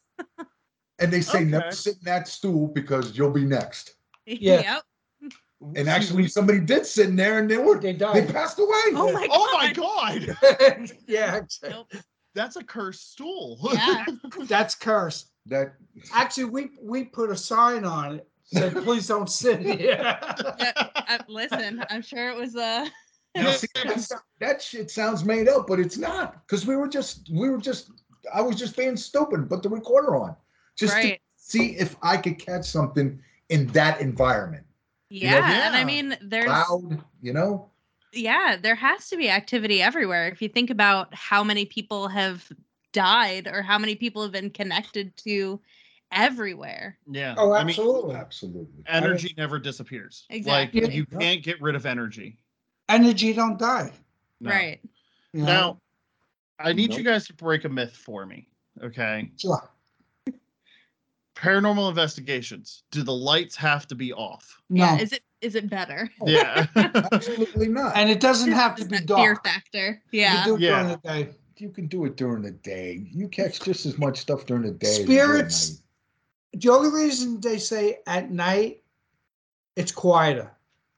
and 0.99 1.12
they 1.12 1.20
say 1.20 1.45
never 1.45 1.70
sit 1.72 1.95
in 1.95 2.05
that 2.05 2.26
stool 2.28 2.68
because 2.68 3.16
you'll 3.16 3.30
be 3.30 3.45
next 3.45 3.97
Yeah. 4.26 4.80
Yep. 5.20 5.32
and 5.76 5.89
actually 5.89 6.28
somebody 6.28 6.61
did 6.61 6.87
sit 6.87 7.09
in 7.09 7.16
there 7.16 7.39
and 7.39 7.51
they 7.51 7.59
were 7.59 7.78
They 7.78 7.93
died. 7.93 8.14
they 8.26 8.32
passed 8.32 8.59
away 8.59 8.68
Oh 8.95 9.11
my 9.12 9.26
oh 9.30 9.51
my 9.55 9.72
god. 9.72 10.37
god, 10.41 10.91
yeah. 11.07 11.41
Nope. 11.68 11.93
that's 12.34 12.57
a 12.57 12.64
cursed 12.64 13.12
stool. 13.12 13.59
Yeah. 13.72 14.05
That's 14.47 14.74
cursed. 14.74 15.32
that 15.47 15.74
Actually, 16.12 16.45
we 16.45 16.70
we 16.82 17.05
put 17.05 17.30
a 17.30 17.37
sign 17.37 17.84
on 17.84 18.16
it 18.16 18.28
said, 18.47 18.74
"Please 18.74 19.07
don't 19.07 19.30
sit 19.30 19.61
here." 19.61 20.18
Uh, 21.09 21.18
listen, 21.28 21.84
I'm 21.88 22.03
sure 22.03 22.30
it 22.30 22.36
was 22.36 22.57
a. 22.57 22.90
Now, 23.36 23.51
see, 23.53 23.68
that, 24.40 24.61
shit 24.61 24.90
sounds 24.90 25.24
made 25.24 25.49
up, 25.49 25.68
but 25.68 25.78
it's 25.78 25.97
not 25.97 26.44
because 26.44 26.66
we 26.66 26.74
were 26.74 26.88
just 26.88 27.30
we 27.32 27.49
were 27.49 27.59
just 27.59 27.92
I 28.34 28.40
was 28.40 28.57
just 28.57 28.76
being 28.76 28.97
stupid. 28.97 29.49
Put 29.49 29.62
the 29.62 29.68
recorder 29.68 30.16
on 30.16 30.34
just 30.76 30.97
to 30.97 31.16
see 31.36 31.76
if 31.76 31.94
I 32.03 32.16
could 32.16 32.40
catch 32.40 32.64
something 32.64 33.20
in 33.51 33.68
that 33.68 34.01
environment. 34.01 34.66
Yeah, 35.11 35.66
and 35.66 35.76
I 35.76 35.84
mean 35.84 36.16
there's 36.20 36.49
Loud, 36.49 37.05
you 37.22 37.32
know. 37.32 37.70
yeah, 38.12 38.57
there 38.61 38.74
has 38.74 39.09
to 39.11 39.16
be 39.16 39.30
activity 39.30 39.80
everywhere. 39.80 40.26
If 40.26 40.42
you 40.42 40.49
think 40.49 40.70
about 40.70 41.14
how 41.14 41.44
many 41.44 41.66
people 41.66 42.09
have 42.09 42.51
died 42.92 43.47
or 43.47 43.62
how 43.62 43.78
many 43.78 43.94
people 43.94 44.22
have 44.22 44.32
been 44.32 44.51
connected 44.51 45.16
to 45.18 45.61
everywhere. 46.13 46.99
yeah. 47.11 47.35
Oh, 47.37 47.53
I 47.53 47.61
mean, 47.65 47.71
absolutely. 47.71 48.15
Absolutely. 48.15 48.83
energy 48.87 49.35
never 49.37 49.59
disappears. 49.59 50.27
Exactly. 50.31 50.81
Like 50.83 50.93
you 50.95 51.07
Yeah. 51.13 51.19
can't 51.19 51.43
get 51.43 51.61
rid 51.61 51.75
of 51.75 51.87
energy. 51.87 52.39
Energy 52.89 53.33
don't 53.33 53.59
die. 53.59 53.93
No. 54.41 54.51
Right. 54.51 54.81
you 55.33 55.41
know? 55.41 55.47
Now, 55.47 55.81
I 56.59 56.73
need 56.73 56.95
you 56.95 57.03
guys 57.03 57.27
to 57.27 57.35
break 57.35 57.65
a 57.65 57.69
myth 57.69 57.97
for 57.97 58.25
me. 58.27 58.49
Okay. 58.83 59.31
Sure. 59.37 59.69
Paranormal 61.35 61.91
investigations. 61.91 62.85
Do 62.91 63.03
the 63.03 63.13
lights 63.13 63.55
have 63.57 63.87
to 63.89 63.95
be 63.95 64.13
off? 64.13 64.63
No, 64.71 64.85
Yeah. 64.85 64.99
Is 64.99 65.13
it 65.13 65.23
is 65.43 65.55
it 65.55 65.69
better? 65.69 66.11
Yeah. 66.25 66.67
Absolutely 67.13 67.69
not. 67.69 67.95
and 67.97 68.09
it 68.09 68.21
doesn't 68.21 68.53
have 68.53 68.75
to 68.77 68.87
be 68.87 69.01
dark. 69.01 69.21
fear 69.21 69.35
dark. 69.35 69.45
factor. 69.45 70.03
You 70.13 70.21
Yeah. 70.23 70.45
do 70.47 70.55
it 70.55 70.61
Yeah. 70.63 70.71
during 70.83 70.89
the 70.89 70.97
day. 71.09 71.35
you 71.59 71.71
can 71.71 71.87
do 71.89 72.05
it 72.07 72.17
during 72.17 72.43
the 72.43 72.51
day. 72.53 73.07
You 73.13 73.29
catch 73.29 73.61
just 73.61 73.85
as 73.87 73.99
much 73.99 74.19
stuff 74.19 74.47
during 74.47 74.63
the 74.63 74.73
day. 74.73 74.89
as 74.89 74.99
you 75.01 75.07
do 75.07 75.13
at 75.13 75.25
Spirits- 75.25 75.71
night. 75.71 75.81
The 76.53 76.70
only 76.70 76.90
reason 76.90 77.40
they 77.40 77.59
say 77.59 77.99
at 78.07 78.30
night, 78.30 78.82
it's 79.76 79.92
quieter. 79.92 80.53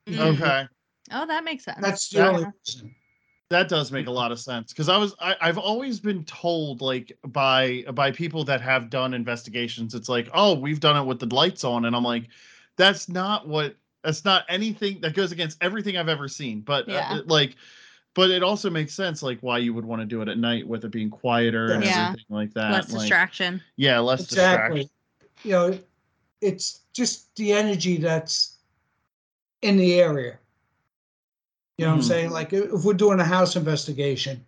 Mm. 0.07 0.37
okay. 0.37 0.69
Oh, 1.11 1.27
that 1.27 1.45
makes 1.45 1.65
sense. 1.65 1.79
That's 1.81 2.09
the 2.11 2.19
That- 2.19 2.29
only 2.35 2.45
reason. 2.67 2.95
That 3.51 3.71
does 3.71 3.91
make 3.91 4.09
a 4.09 4.11
lot 4.11 4.31
of 4.31 4.39
sense 4.39 4.75
because 4.75 4.91
I 4.91 4.99
was 4.99 5.15
I, 5.21 5.35
I've 5.41 5.57
always 5.57 6.01
been 6.01 6.23
told 6.25 6.83
like 6.83 7.17
by 7.29 7.83
by 7.95 8.11
people 8.11 8.45
that 8.45 8.61
have 8.61 8.91
done 8.91 9.15
investigations, 9.15 9.95
it's 9.95 10.11
like, 10.11 10.29
oh, 10.35 10.53
we've 10.53 10.81
done 10.81 11.03
it 11.03 11.07
with 11.07 11.19
the 11.19 11.35
lights 11.35 11.65
on, 11.65 11.87
and 11.87 11.97
I'm 11.97 12.05
like, 12.05 12.25
that's 12.77 13.09
not 13.09 13.49
what 13.49 13.75
that's 14.05 14.23
not 14.27 14.45
anything 14.51 15.01
that 15.01 15.15
goes 15.15 15.33
against 15.33 15.57
everything 15.63 15.97
I've 15.97 16.11
ever 16.11 16.29
seen. 16.29 16.61
But 16.61 16.91
uh, 16.91 17.17
it, 17.17 17.29
like, 17.29 17.57
but 18.13 18.29
it 18.29 18.43
also 18.43 18.69
makes 18.69 18.93
sense 18.93 19.23
like 19.23 19.39
why 19.41 19.57
you 19.57 19.73
would 19.73 19.87
want 19.87 20.03
to 20.03 20.07
do 20.07 20.21
it 20.21 20.29
at 20.29 20.37
night 20.37 20.69
with 20.69 20.85
it 20.85 20.91
being 20.91 21.09
quieter 21.09 21.73
and 21.73 21.83
everything 21.83 22.27
like 22.29 22.53
that. 22.53 22.71
less 22.71 22.93
like, 22.93 23.01
distraction. 23.01 23.63
Yeah, 23.77 23.99
less 24.01 24.25
Exactly. 24.25 24.81
distraction. 24.81 24.91
You 25.45 25.53
know, 25.53 25.79
it's 26.41 26.81
just 26.93 27.35
the 27.37 27.53
energy 27.53 27.97
that's 27.97 28.57
in 29.63 29.77
the 29.77 29.95
area. 30.01 30.39
You 31.77 31.87
know 31.87 31.93
what 31.93 31.99
Mhm. 31.99 32.03
I'm 32.03 32.09
saying? 32.09 32.31
Like 32.31 32.53
if 32.53 32.85
we're 32.85 32.95
doing 32.95 33.21
a 33.21 33.25
house 33.25 33.57
investigation, 33.57 34.45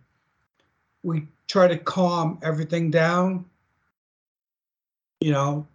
we 1.03 1.27
try 1.47 1.67
to 1.67 1.77
calm 1.77 2.37
everything 2.41 2.91
down. 2.91 3.45
You 5.21 5.31
know, 5.31 5.67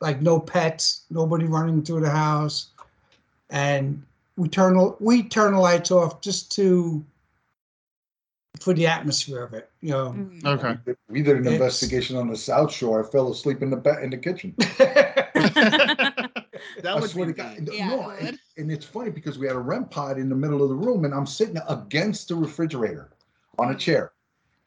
like 0.00 0.20
no 0.22 0.38
pets, 0.38 1.02
nobody 1.10 1.46
running 1.46 1.82
through 1.82 2.02
the 2.02 2.10
house, 2.10 2.68
and 3.48 4.02
we 4.36 4.48
turn 4.48 4.94
we 5.00 5.22
turn 5.22 5.52
the 5.54 5.60
lights 5.60 5.90
off 5.90 6.20
just 6.20 6.52
to 6.52 7.04
for 8.60 8.74
the 8.74 8.86
atmosphere 8.86 9.42
of 9.42 9.54
it. 9.54 9.70
You 9.80 9.90
know. 9.90 10.10
Mhm. 10.12 10.44
Okay. 10.44 10.78
We 11.08 11.22
did 11.22 11.36
an 11.36 11.42
It's- 11.42 11.54
investigation 11.54 12.16
on 12.16 12.28
the 12.28 12.36
South 12.36 12.70
Shore. 12.72 13.04
I 13.04 13.10
fell 13.10 13.30
asleep 13.32 13.62
in 13.62 13.70
the 13.70 13.76
ba- 13.76 14.02
in 14.02 14.10
the 14.10 14.18
kitchen. 14.18 14.54
That 16.82 16.96
I 16.96 17.00
would 17.00 17.10
swear 17.10 17.26
be 17.26 17.32
to 17.32 17.36
God. 17.38 17.68
Yeah, 17.72 17.88
no, 17.88 18.10
it 18.10 18.20
and, 18.20 18.38
and 18.58 18.70
it's 18.70 18.84
funny 18.84 19.10
because 19.10 19.38
we 19.38 19.46
had 19.46 19.56
a 19.56 19.60
REM 19.60 19.86
pod 19.86 20.18
in 20.18 20.28
the 20.28 20.34
middle 20.34 20.62
of 20.62 20.68
the 20.68 20.74
room, 20.74 21.04
and 21.06 21.14
I'm 21.14 21.26
sitting 21.26 21.56
against 21.68 22.28
the 22.28 22.34
refrigerator 22.34 23.08
on 23.58 23.70
a 23.70 23.74
chair. 23.74 24.12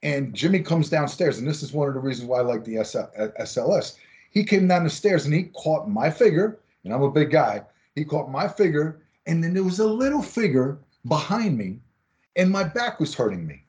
And 0.02 0.34
Jimmy 0.34 0.60
comes 0.62 0.90
downstairs, 0.90 1.38
and 1.38 1.48
this 1.48 1.62
is 1.64 1.72
one 1.72 1.88
of 1.88 1.94
the 1.94 2.00
reasons 2.00 2.28
why 2.28 2.40
I 2.40 2.42
like 2.42 2.64
the 2.66 2.84
SL, 2.84 3.00
uh, 3.18 3.28
SLS. 3.40 3.98
He 4.32 4.44
came 4.44 4.68
down 4.68 4.84
the 4.84 4.90
stairs 4.90 5.26
and 5.26 5.34
he 5.34 5.44
caught 5.56 5.88
my 5.90 6.10
figure, 6.10 6.60
and 6.84 6.94
I'm 6.94 7.04
a 7.04 7.12
big 7.12 7.30
guy. 7.32 7.62
He 7.96 8.04
caught 8.04 8.30
my 8.32 8.48
figure, 8.48 9.02
and 9.28 9.44
then 9.44 9.54
there 9.54 9.64
was 9.64 9.80
a 9.80 9.88
little 9.88 10.22
figure 10.22 10.80
behind 11.08 11.58
me, 11.58 11.80
and 12.36 12.50
my 12.50 12.64
back 12.64 13.00
was 13.00 13.14
hurting 13.14 13.46
me. 13.46 13.64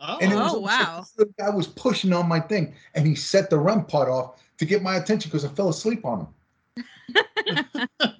And 0.00 0.32
it 0.32 0.36
was 0.36 0.54
Oh, 0.54 0.58
like 0.60 0.80
wow. 0.80 1.04
this 1.16 1.28
guy 1.38 1.50
was 1.50 1.66
pushing 1.66 2.12
on 2.12 2.28
my 2.28 2.40
thing, 2.40 2.74
and 2.94 3.06
he 3.06 3.14
set 3.14 3.50
the 3.50 3.58
REM 3.58 3.84
pod 3.84 4.08
off 4.08 4.42
to 4.58 4.64
get 4.64 4.82
my 4.82 4.96
attention 4.96 5.28
because 5.30 5.44
I 5.44 5.48
fell 5.48 5.68
asleep 5.68 6.04
on 6.04 6.20
him. 6.20 6.28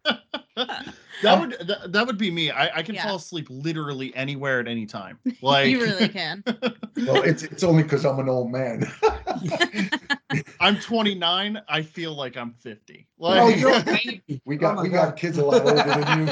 That 1.23 1.41
would 1.41 1.69
that, 1.69 1.93
that 1.93 2.07
would 2.07 2.19
be 2.19 2.31
me. 2.31 2.51
I, 2.51 2.79
I 2.79 2.83
can 2.83 2.95
Yeah. 2.95 3.05
fall 3.05 3.17
asleep 3.17 3.47
literally 3.51 4.15
anywhere 4.15 4.61
at 4.61 4.69
any 4.69 4.87
time. 4.87 5.19
Like 5.43 5.69
you 5.69 5.81
really 5.81 6.09
can. 6.09 6.43
Well, 7.07 7.23
it's 7.23 7.43
it's 7.43 7.63
only 7.63 7.83
because 7.83 8.05
I'm 8.05 8.19
an 8.19 8.29
old 8.29 8.51
man. 8.53 8.87
I'm 10.61 10.79
29. 10.79 11.61
I 11.69 11.83
feel 11.83 12.15
like 12.15 12.37
I'm 12.37 12.53
50. 12.53 13.07
oh, 13.21 13.49
Like 13.49 13.59
you're 13.59 13.75
a 13.75 13.81
baby. 13.81 14.43
We 14.45 14.57
Oh 14.57 14.59
got 14.59 14.77
my 14.77 14.83
we 14.83 14.89
God. 14.91 15.07
got 15.07 15.17
kids 15.17 15.39
a 15.39 15.45
lot 15.45 15.63
older 15.63 15.93
than 15.95 16.19
you. 16.19 16.27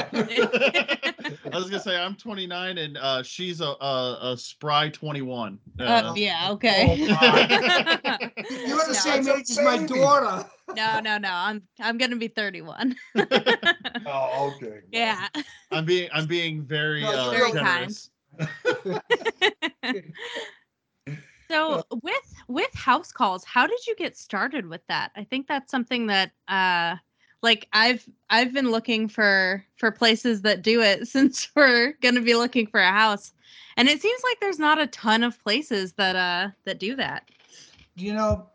I 1.51 1.57
was 1.57 1.65
gonna 1.65 1.79
say 1.79 1.97
I'm 1.97 2.15
29 2.15 2.77
and 2.77 2.97
uh, 2.97 3.23
she's 3.23 3.61
a, 3.61 3.65
a 3.81 4.19
a 4.33 4.37
spry 4.37 4.89
21. 4.89 5.59
Uh, 5.79 5.83
Uh, 5.83 6.13
yeah. 6.15 6.49
Okay. 6.51 6.97
You're 6.99 8.77
the 8.77 8.87
No, 8.87 8.93
same 8.93 9.27
age 9.27 9.49
as 9.49 9.59
my 9.61 9.77
daughter. 9.85 10.45
No, 10.75 10.99
no, 10.99 11.17
no. 11.17 11.29
I'm 11.31 11.63
I'm 11.79 11.97
gonna 11.97 12.15
be 12.15 12.27
31. 12.27 12.95
Oh, 14.05 14.53
okay. 14.55 14.79
yeah. 14.91 15.27
I'm 15.71 15.85
being 15.85 16.09
I'm 16.13 16.25
being 16.25 16.63
very 16.63 17.01
No, 17.01 17.11
uh, 17.11 17.31
you're 17.31 17.51
kind. 17.51 17.95
So 21.51 21.83
with 22.03 22.43
with 22.47 22.71
house 22.75 23.11
calls, 23.11 23.43
how 23.43 23.65
did 23.65 23.85
you 23.87 23.95
get 23.95 24.15
started 24.15 24.67
with 24.67 24.81
that? 24.87 25.11
I 25.15 25.23
think 25.23 25.47
that's 25.47 25.71
something 25.71 26.05
that 26.07 26.31
uh 26.47 26.95
like 27.41 27.67
I've 27.73 28.07
I've 28.29 28.53
been 28.53 28.69
looking 28.71 29.07
for 29.07 29.65
for 29.75 29.91
places 29.91 30.43
that 30.43 30.61
do 30.61 30.81
it 30.81 31.07
since 31.07 31.49
we're 31.55 31.93
going 32.01 32.15
to 32.15 32.21
be 32.21 32.35
looking 32.35 32.67
for 32.67 32.79
a 32.79 32.91
house. 32.91 33.33
And 33.77 33.87
it 33.87 34.01
seems 34.01 34.21
like 34.23 34.39
there's 34.39 34.59
not 34.59 34.79
a 34.79 34.87
ton 34.87 35.23
of 35.23 35.41
places 35.43 35.93
that 35.93 36.15
uh 36.15 36.49
that 36.65 36.79
do 36.79 36.95
that. 36.97 37.29
You 37.95 38.13
know, 38.13 38.47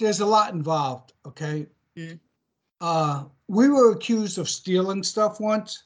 there's 0.00 0.20
a 0.20 0.26
lot 0.26 0.52
involved. 0.52 1.12
Okay. 1.26 1.66
Mm. 1.96 2.18
Uh, 2.80 3.24
we 3.48 3.68
were 3.68 3.92
accused 3.92 4.38
of 4.38 4.48
stealing 4.48 5.02
stuff 5.02 5.38
once, 5.38 5.84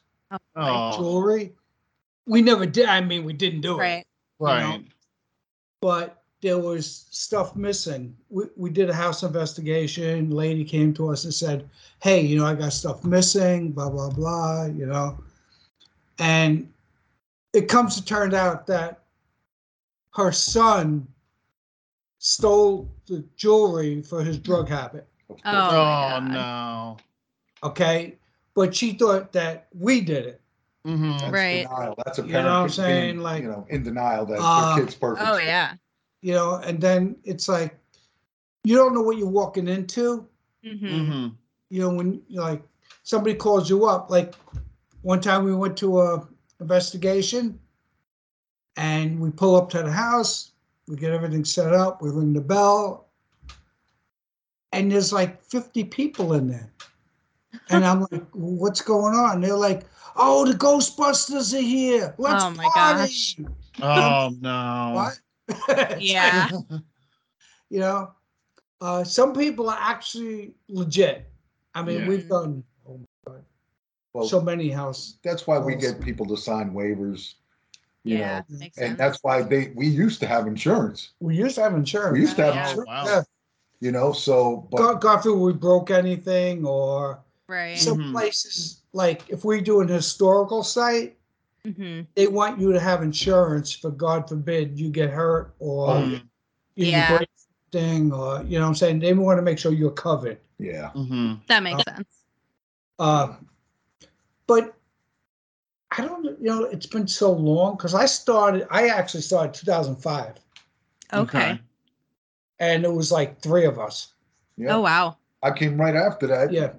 Oh, 0.57 0.97
jewelry. 0.97 1.53
We 2.27 2.41
never 2.41 2.67
did. 2.67 2.87
I 2.87 3.01
mean, 3.01 3.25
we 3.25 3.33
didn't 3.33 3.61
do 3.61 3.75
it. 3.75 3.79
Right. 3.79 4.05
right. 4.39 4.83
but 5.81 6.23
there 6.41 6.59
was 6.59 7.07
stuff 7.11 7.57
missing. 7.57 8.17
We, 8.29 8.45
we 8.57 8.71
did 8.71 8.91
a 8.91 8.95
house 8.95 9.23
investigation. 9.23 10.31
Lady 10.31 10.65
came 10.65 10.93
to 10.95 11.11
us 11.11 11.25
and 11.25 11.35
said, 11.35 11.69
Hey, 12.03 12.21
you 12.21 12.37
know, 12.37 12.47
I 12.47 12.55
got 12.55 12.73
stuff 12.73 13.05
missing, 13.05 13.73
blah, 13.73 13.91
blah, 13.91 14.11
blah, 14.11 14.67
you 14.67 14.87
know. 14.87 15.19
And 16.19 16.73
it 17.53 17.69
comes 17.69 17.97
to 17.97 18.05
turn 18.05 18.35
out 18.35 18.67
that 18.67 19.01
her 20.15 20.33
son 20.33 21.07
stole 22.25 22.89
the 23.07 23.23
jewelry 23.37 24.01
for 24.01 24.25
his 24.25 24.39
drug 24.39 24.67
habit. 24.67 25.07
Oh. 25.45 25.45
Oh, 25.45 26.21
no. 26.21 26.97
Okay. 27.63 28.17
But 28.55 28.75
she 28.75 28.93
thought 28.95 29.33
that 29.33 29.69
we 29.79 30.01
did 30.01 30.27
it. 30.27 30.41
hmm 30.87 31.11
That's 31.11 31.33
Right. 31.33 31.67
denial. 31.69 31.95
That's 32.05 32.19
a 32.19 32.23
parent 32.23 32.29
You 32.29 32.33
know 32.33 32.49
what 32.49 32.49
I'm 32.49 32.63
being, 32.63 32.73
saying? 32.73 33.19
Like, 33.19 33.43
you 33.43 33.49
know, 33.49 33.67
in 33.69 33.83
denial 33.83 34.25
that 34.27 34.39
uh, 34.41 34.75
their 34.75 34.85
kid's 34.85 34.95
perfect. 34.97 35.29
Oh 35.29 35.37
yeah. 35.37 35.75
You 36.23 36.33
know, 36.33 36.55
and 36.55 36.81
then 36.81 37.17
it's 37.25 37.47
like, 37.47 37.79
you 38.65 38.75
don't 38.75 38.95
know 38.95 39.03
what 39.03 39.19
you're 39.19 39.29
walking 39.29 39.69
into. 39.69 40.27
hmm 40.65 40.77
hmm 40.77 41.29
you 41.69 41.81
know, 41.81 41.91
when 41.91 42.23
like 42.31 42.63
somebody 43.03 43.35
calls 43.35 43.69
you 43.69 43.85
up, 43.85 44.11
like 44.11 44.35
one 45.03 45.21
time 45.21 45.45
we 45.45 45.55
went 45.55 45.77
to 45.79 46.01
a 46.01 46.27
investigation 46.61 47.59
and 48.77 49.21
we 49.21 49.31
pull 49.31 49.57
up 49.57 49.69
to 49.71 49.83
the 49.83 49.91
house, 49.93 50.53
we 50.89 50.97
get 50.97 51.13
everything 51.13 51.45
set 51.45 51.73
up, 51.73 52.03
we 52.03 52.11
ring 52.11 52.33
the 52.33 52.41
bell, 52.41 53.09
and 54.73 54.91
there's 54.91 55.13
like 55.13 55.43
50 55.45 55.85
people 55.85 56.35
in 56.35 56.49
there. 56.49 56.71
And 57.71 57.85
I'm 57.85 58.07
like, 58.11 58.25
what's 58.33 58.81
going 58.83 59.15
on? 59.15 59.41
They're 59.41 59.57
like, 59.57 59.85
oh, 60.17 60.45
the 60.45 60.53
Ghostbusters 60.55 61.55
are 61.57 61.63
here. 61.63 62.15
Let's 62.19 62.45
Oh 62.45 62.51
my 62.51 62.65
party. 62.69 63.03
gosh. 63.03 63.37
Oh 63.81 64.35
no. 64.41 65.11
What? 65.57 66.01
Yeah. 66.03 66.49
you 67.71 67.81
know, 67.81 68.13
uh, 68.81 69.05
some 69.05 69.33
people 69.33 69.71
are 69.71 69.79
actually 69.81 70.55
legit. 70.69 71.27
I 71.75 71.83
mean, 71.83 72.01
Yeah. 72.01 72.09
we've 72.09 72.29
done 72.29 72.65
oh 72.89 72.99
my 72.99 73.33
God, 73.33 73.45
Well, 74.13 74.29
so 74.29 74.41
many 74.41 74.69
house. 74.69 75.19
that's 75.23 75.47
why 75.47 75.59
we 75.59 75.75
get 75.77 76.01
people 76.01 76.27
to 76.27 76.37
sign 76.37 76.73
waivers. 76.73 77.35
You 78.05 78.19
yeah. 78.19 78.39
know, 78.51 78.59
Makes 78.59 78.79
and 78.79 78.87
sense. 78.89 78.99
that's 78.99 79.19
why 79.23 79.43
they 79.43 79.73
we 79.75 79.87
used 79.87 80.21
to 80.21 80.27
have 80.27 80.47
insurance. 80.47 81.13
We 81.21 81.37
used 81.37 81.55
to 81.57 81.63
have 81.63 81.75
insurance. 81.75 82.13
We 82.15 82.21
used 82.21 82.37
to 82.37 82.45
have 82.45 82.55
Yeah. 82.55 82.65
Oh, 82.67 82.69
insurance. 82.71 82.87
wow. 82.89 83.05
Yeah. 83.07 83.23
You 83.81 83.93
know, 83.93 84.13
so 84.13 84.69
but 84.71 84.79
God, 84.79 85.01
God 85.01 85.23
forbid 85.23 85.39
we 85.41 85.53
broke 85.55 85.91
anything 85.91 86.65
or 86.67 87.21
right. 87.49 87.79
some 87.79 87.99
Mhm. 87.99 88.13
places, 88.13 88.83
like 88.93 89.23
if 89.29 89.45
we 89.45 89.61
do 89.61 89.81
an 89.81 89.89
historical 89.89 90.63
site, 90.63 91.17
mm-hmm. 91.67 92.03
they 92.15 92.27
want 92.29 92.61
you 92.61 92.73
to 92.73 92.81
have 92.81 93.03
insurance 93.03 93.73
for 93.73 93.91
God 93.91 94.29
forbid 94.29 94.79
you 94.79 94.91
get 94.91 95.11
hurt 95.11 95.55
or 95.59 95.89
Mhm. 95.97 96.23
you 96.77 96.87
Yeah. 96.87 97.17
break 97.17 97.29
something 97.37 98.13
or, 98.13 98.43
you 98.45 98.59
know 98.59 98.65
what 98.65 98.69
I'm 98.69 98.75
saying? 98.75 99.01
They 99.01 99.13
want 99.15 99.39
to 99.39 99.43
make 99.43 99.59
sure 99.59 99.73
you're 99.73 99.91
covered. 99.91 100.39
yeah. 100.59 100.91
Mhm. 100.95 101.41
That 101.49 101.63
makes 101.63 101.83
Uh, 101.87 101.97
sense. 101.97 102.09
Uh, 102.99 103.35
but 104.47 104.75
I 105.97 106.03
don't, 106.03 106.25
you 106.25 106.37
know, 106.41 106.65
it's 106.65 106.87
been 106.87 107.07
so 107.07 107.31
long 107.33 107.77
because 107.77 107.95
I 107.95 108.07
started, 108.07 108.67
I 108.71 108.89
actually 108.89 109.21
started 109.23 109.55
2005 109.55 110.35
Okay. 111.13 111.61
and 112.59 112.85
it 112.85 112.93
was 112.93 113.13
like 113.13 113.41
three 113.41 113.65
of 113.65 113.79
us. 113.79 114.13
Yeah. 114.57 114.77
Oh 114.77 114.81
wow. 114.81 115.17
I 115.43 115.51
came 115.53 115.81
right 115.81 115.95
after 115.95 116.27
that. 116.27 116.53
Yeah. 116.53 116.73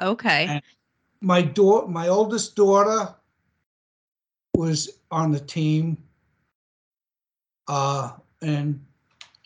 Okay. 0.00 0.46
And- 0.48 0.62
My 1.20 1.42
daughter, 1.42 1.86
my 1.86 2.08
oldest 2.08 2.56
daughter 2.56 3.14
was 4.54 4.98
on 5.10 5.32
the 5.32 5.40
team. 5.40 5.98
Uh, 7.68 8.12
and 8.40 8.80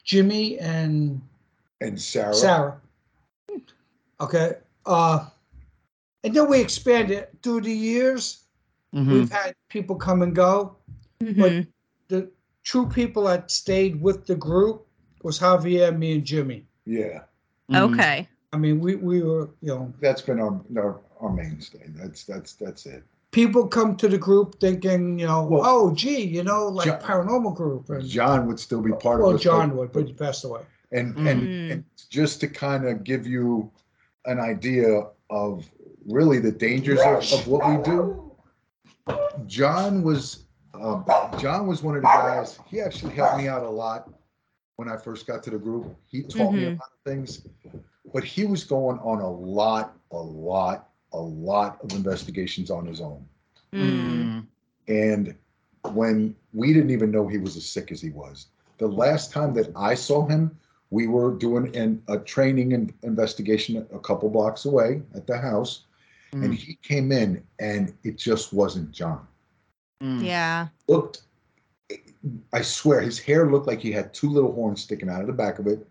Jimmy 0.05 0.59
and 0.61 1.20
And 1.80 2.01
Sarah. 2.01 2.34
Sarah. 2.34 2.80
Okay. 4.20 4.53
Uh, 4.86 5.26
and 6.22 6.34
then 6.34 6.49
we 6.49 6.61
expanded 6.61 7.26
through 7.42 7.62
the 7.62 7.72
years. 7.72 8.43
Mhm. 8.95 9.09
We've 9.12 9.32
had 9.32 9.55
people 9.68 9.97
come 9.97 10.22
and 10.22 10.34
go. 10.34 10.76
Mhm. 11.20 11.66
The 12.09 12.30
true 12.62 12.86
people 12.86 13.24
that 13.24 13.51
stayed 13.51 14.01
with 14.01 14.26
the 14.26 14.34
group 14.36 14.86
was 15.22 15.38
Javier, 15.38 15.97
me, 15.97 16.14
and 16.14 16.24
Jimmy. 16.24 16.66
Yeah. 16.86 17.22
Mhm. 17.70 17.92
Okay. 17.92 18.28
I 18.53 18.57
mean, 18.57 18.78
we, 18.78 18.95
we 18.95 19.22
were, 19.22 19.51
you 19.61 19.68
know, 19.74 19.92
That's 20.01 20.22
been 20.22 20.38
our, 20.40 20.61
our 20.76 21.01
our 21.20 21.32
mainstay. 21.32 21.86
That's 21.88 22.24
that's 22.24 22.53
that's 22.55 22.86
it. 22.86 23.03
people 23.32 23.66
come 23.66 23.97
to 23.97 24.07
the 24.09 24.18
group 24.18 24.61
thinking, 24.61 25.18
you 25.18 25.26
know, 25.26 25.45
Well- 25.45 25.62
oh, 25.64 25.92
gee, 25.95 26.20
you 26.22 26.45
know, 26.45 26.68
like 26.68 26.86
John- 26.86 27.01
paranormal 27.01 27.57
group. 27.57 27.90
And, 27.90 28.07
John 28.07 28.47
would 28.47 28.61
still 28.61 28.80
be 28.80 28.92
part 28.92 29.20
well, 29.20 29.30
of 29.30 29.36
us. 29.36 29.42
John 29.42 29.70
but- 29.70 29.76
would, 29.78 29.92
but 29.92 30.07
he 30.07 30.12
passed 30.12 30.45
away. 30.45 30.62
and 30.92 31.16
Mm. 31.16 31.28
and, 31.30 31.72
and 31.72 31.84
just 32.11 32.40
to 32.42 32.47
kind 32.49 32.86
of 32.86 33.03
give 33.03 33.26
you 33.26 33.68
an 34.26 34.38
idea 34.38 35.09
of 35.30 35.68
really 36.07 36.38
the 36.38 36.53
dangers 36.53 37.01
of, 37.01 37.32
of 37.40 37.49
what 37.49 37.68
we 37.68 37.82
do 37.82 38.24
john 39.47 40.03
was 40.03 40.45
um, 40.75 41.05
john 41.39 41.67
was 41.67 41.83
one 41.83 41.97
of 41.97 42.03
the 42.03 42.09
guys 42.09 42.59
he 42.67 42.81
actually 42.81 43.13
helped 43.15 43.37
me 43.37 43.47
out 43.49 43.63
a 43.63 43.69
lot 43.69 44.11
when 44.77 44.89
i 44.89 44.97
first 44.97 45.27
got 45.27 45.43
to 45.43 45.51
the 45.51 45.59
group 45.59 45.87
he 46.07 46.23
taught 46.23 46.55
me 46.57 46.65
a 46.65 46.71
Mhm. 46.71 46.79
lot 46.79 46.91
of 46.93 47.11
things 47.13 47.47
but 48.13 48.25
he 48.25 48.45
was 48.45 48.65
going 48.65 48.99
on 49.01 49.21
a 49.21 49.31
lot 49.31 49.97
a 50.13 50.17
lot 50.17 50.91
a 51.13 51.19
lot 51.19 51.83
of 51.83 51.93
investigations 51.93 52.71
on 52.71 52.87
his 52.87 53.01
own 53.01 53.25
Mm. 53.81 54.47
And 54.89 55.35
when 55.93 56.35
we 56.53 56.73
didn't 56.73 56.91
even 56.91 57.11
know 57.11 57.27
he 57.27 57.39
was 57.39 57.57
as 57.57 57.67
sick 57.67 57.91
as 57.91 58.01
he 58.01 58.11
was 58.11 58.47
the 58.79 58.87
last 58.87 59.33
time 59.33 59.53
that 59.55 59.71
i 59.77 59.95
saw 59.95 60.27
him 60.27 60.57
we 60.91 61.07
were 61.07 61.33
doing 61.33 61.75
an, 61.77 62.03
a 62.09 62.19
training 62.19 62.73
and 62.73 62.93
investigation 63.03 63.87
a 63.93 63.99
couple 63.99 64.29
blocks 64.31 64.65
away 64.65 65.03
at 65.15 65.27
the 65.27 65.37
house 65.37 65.85
and 66.43 66.53
Mhm. 66.53 66.57
he 66.57 66.74
came 66.82 67.12
in 67.12 67.43
and 67.61 67.95
it 68.03 68.16
just 68.18 68.53
wasn't 68.53 68.91
john 68.91 69.26
Mhm. 70.03 70.24
Yeah. 70.24 70.68
looked 70.89 71.22
I 72.53 72.62
swear 72.62 73.01
his 73.01 73.18
hair 73.18 73.51
looked 73.51 73.66
like 73.66 73.80
he 73.80 73.93
had 73.93 74.14
two 74.14 74.30
little 74.30 74.53
horns 74.53 74.82
sticking 74.82 75.11
out 75.11 75.20
of 75.20 75.26
the 75.26 75.32
back 75.35 75.59
of 75.59 75.66
it. 75.66 75.87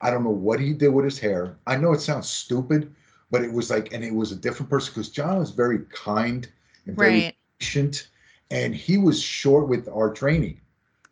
I 0.00 0.10
don't 0.10 0.24
know 0.24 0.30
what 0.30 0.58
he 0.58 0.72
did 0.72 0.88
with 0.88 1.04
his 1.04 1.18
hair. 1.18 1.56
I 1.66 1.76
know 1.76 1.92
it 1.92 2.00
sounds 2.00 2.28
stupid, 2.28 2.92
but 3.30 3.42
it 3.42 3.52
was 3.52 3.70
like, 3.70 3.92
and 3.92 4.02
it 4.04 4.12
was 4.12 4.32
a 4.32 4.36
different 4.36 4.68
person 4.68 4.92
because 4.92 5.10
John 5.10 5.38
was 5.38 5.52
very 5.52 5.80
kind 5.90 6.48
and 6.86 6.96
very 6.96 7.20
Right. 7.22 7.36
patient, 7.60 8.08
and 8.50 8.74
he 8.74 8.98
was 8.98 9.20
short 9.22 9.68
with 9.68 9.86
our 9.88 10.12
training, 10.12 10.60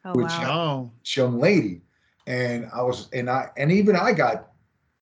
Oh 0.04 0.14
which- 0.14 0.26
wow. 0.26 0.90
Oh, 0.90 0.90
young 1.04 1.38
lady, 1.38 1.80
and 2.26 2.66
I 2.72 2.82
was, 2.82 3.08
and 3.12 3.30
I, 3.30 3.50
and 3.56 3.70
even 3.70 3.94
I 3.94 4.12
got 4.12 4.47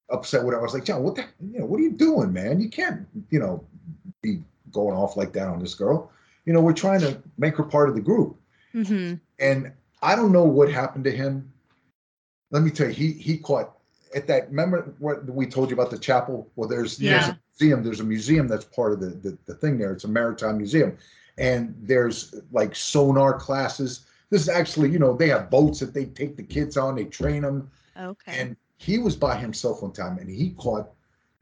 upset 0.09 0.43
with 0.43 0.53
her. 0.53 0.59
I 0.59 0.63
was 0.63 0.73
like, 0.73 0.85
John, 0.85 1.03
what 1.03 1.15
the, 1.15 1.25
you 1.51 1.59
know, 1.59 1.65
what 1.65 1.79
are 1.79 1.83
you 1.83 1.91
doing, 1.91 2.31
man? 2.33 2.59
You 2.59 2.69
can't, 2.69 3.05
you 3.29 3.39
know, 3.39 3.63
be 4.21 4.41
going 4.71 4.95
off 4.95 5.17
like 5.17 5.33
that 5.33 5.47
on 5.47 5.59
this 5.59 5.73
girl. 5.75 6.11
You 6.45 6.53
know, 6.53 6.61
we're 6.61 6.73
trying 6.73 7.01
to 7.01 7.21
make 7.37 7.55
her 7.57 7.63
part 7.63 7.89
of 7.89 7.95
the 7.95 8.01
group. 8.01 8.37
hmm 8.71 9.13
And 9.39 9.71
I 10.01 10.15
don't 10.15 10.31
know 10.31 10.43
what 10.43 10.71
happened 10.71 11.03
to 11.05 11.11
him. 11.11 11.51
Let 12.51 12.63
me 12.63 12.71
tell 12.71 12.87
you, 12.87 12.93
he 12.93 13.11
he 13.13 13.37
caught 13.37 13.77
at 14.15 14.27
that. 14.27 14.49
Remember 14.49 14.93
what 14.99 15.25
we 15.25 15.45
told 15.45 15.69
you 15.69 15.75
about 15.75 15.91
the 15.91 15.97
chapel? 15.97 16.49
Well, 16.55 16.69
there's, 16.69 16.97
there's 16.97 17.27
Yeah. 17.27 17.33
a 17.33 17.39
museum. 17.59 17.83
There's 17.83 17.99
a 17.99 18.05
museum 18.05 18.47
that's 18.47 18.65
part 18.65 18.93
of 18.93 18.99
the, 18.99 19.07
the 19.07 19.37
the 19.45 19.55
thing 19.55 19.77
there. 19.77 19.91
It's 19.91 20.05
a 20.05 20.07
maritime 20.07 20.57
museum, 20.57 20.97
and 21.37 21.75
there's 21.81 22.33
like 22.51 22.75
sonar 22.75 23.33
classes. 23.37 24.05
This 24.29 24.41
is 24.41 24.49
actually, 24.49 24.89
you 24.91 24.99
know, 24.99 25.15
they 25.15 25.29
have 25.29 25.49
boats 25.49 25.79
that 25.79 25.93
they 25.93 26.05
take 26.05 26.35
the 26.37 26.43
kids 26.43 26.77
on. 26.77 26.95
They 26.95 27.05
train 27.05 27.41
them, 27.41 27.69
Okay. 27.97 28.33
and 28.39 28.55
he 28.77 28.97
was 28.99 29.15
by 29.15 29.35
himself 29.35 29.81
one 29.81 29.91
time, 29.91 30.17
and 30.19 30.29
he 30.29 30.51
caught 30.51 30.91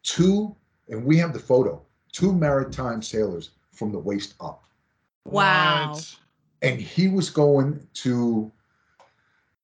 two, 0.03 0.55
and 0.89 1.05
we 1.05 1.17
have 1.17 1.33
the 1.33 1.39
photo, 1.39 1.81
two 2.11 2.33
maritime 2.33 3.01
sailors 3.01 3.51
from 3.71 3.91
the 3.91 3.99
waist 3.99 4.35
up 4.39 4.63
Wow. 5.25 5.91
what? 5.93 6.15
and 6.61 6.79
he 6.79 7.07
was 7.09 7.29
going 7.29 7.85
to 7.95 8.51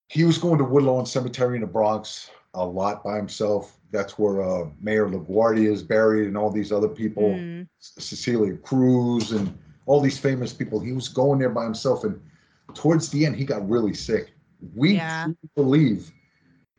he 0.09 0.25
was 0.25 0.37
going 0.37 0.57
to 0.57 0.65
Woodlawn 0.65 1.05
Cemetery 1.05 1.55
in 1.55 1.61
the 1.61 1.67
Bronx 1.67 2.29
a 2.53 2.65
lot 2.65 3.01
by 3.01 3.15
himself. 3.15 3.77
That's 3.91 4.19
where 4.19 4.41
uh, 4.41 4.69
Mayor 4.81 5.07
LaGuardia 5.07 5.71
is 5.71 5.83
buried, 5.83 6.27
and 6.27 6.37
all 6.37 6.51
these 6.51 6.71
other 6.73 6.89
people, 6.89 7.29
Mm. 7.29 7.67
Cecilia 7.79 8.57
Cruz, 8.57 9.31
and 9.31 9.57
all 9.85 10.01
these 10.01 10.17
famous 10.17 10.51
people. 10.51 10.81
He 10.81 10.91
was 10.91 11.07
going 11.07 11.39
there 11.39 11.49
by 11.49 11.63
himself, 11.63 12.03
and 12.03 12.21
towards 12.73 13.09
the 13.09 13.25
end, 13.25 13.37
he 13.37 13.45
got 13.45 13.67
really 13.69 13.93
sick. 13.93 14.33
We 14.75 14.95
Yeah. 14.95 15.27
believe 15.55 16.11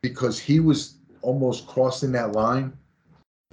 because 0.03 0.39
he 0.39 0.59
was 0.61 0.99
almost 1.23 1.67
crossing 1.67 2.13
that 2.13 2.33
line 2.33 2.73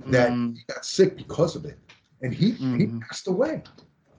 that 0.09 0.39
Mm, 0.39 0.55
he 0.55 0.63
got 0.73 0.85
sick 0.85 1.17
because 1.17 1.57
of 1.57 1.65
it, 1.65 1.79
and 2.23 2.35
he 2.35 2.59
he 2.77 2.89
Mhm. 2.89 3.01
passed 3.09 3.29
away. 3.29 3.63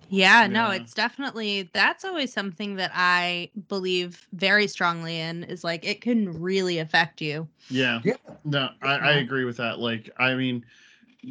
Yeah, 0.09 0.47
no, 0.47 0.71
it's 0.71 0.93
definitely 0.93 1.69
that's 1.73 2.03
always 2.05 2.33
something 2.33 2.75
that 2.75 2.91
I 2.93 3.51
believe 3.69 4.27
very 4.33 4.67
strongly 4.67 5.19
in 5.19 5.43
is 5.43 5.63
like 5.63 5.85
it 5.85 6.01
can 6.01 6.41
really 6.41 6.79
affect 6.79 7.21
you. 7.21 7.47
yeah. 7.69 8.01
Yeah, 8.03 8.15
No, 8.43 8.69
I, 8.81 8.95
I 8.95 9.11
agree 9.13 9.45
with 9.45 9.57
that. 9.57 9.79
Like, 9.79 10.09
I 10.17 10.35
mean, 10.35 10.65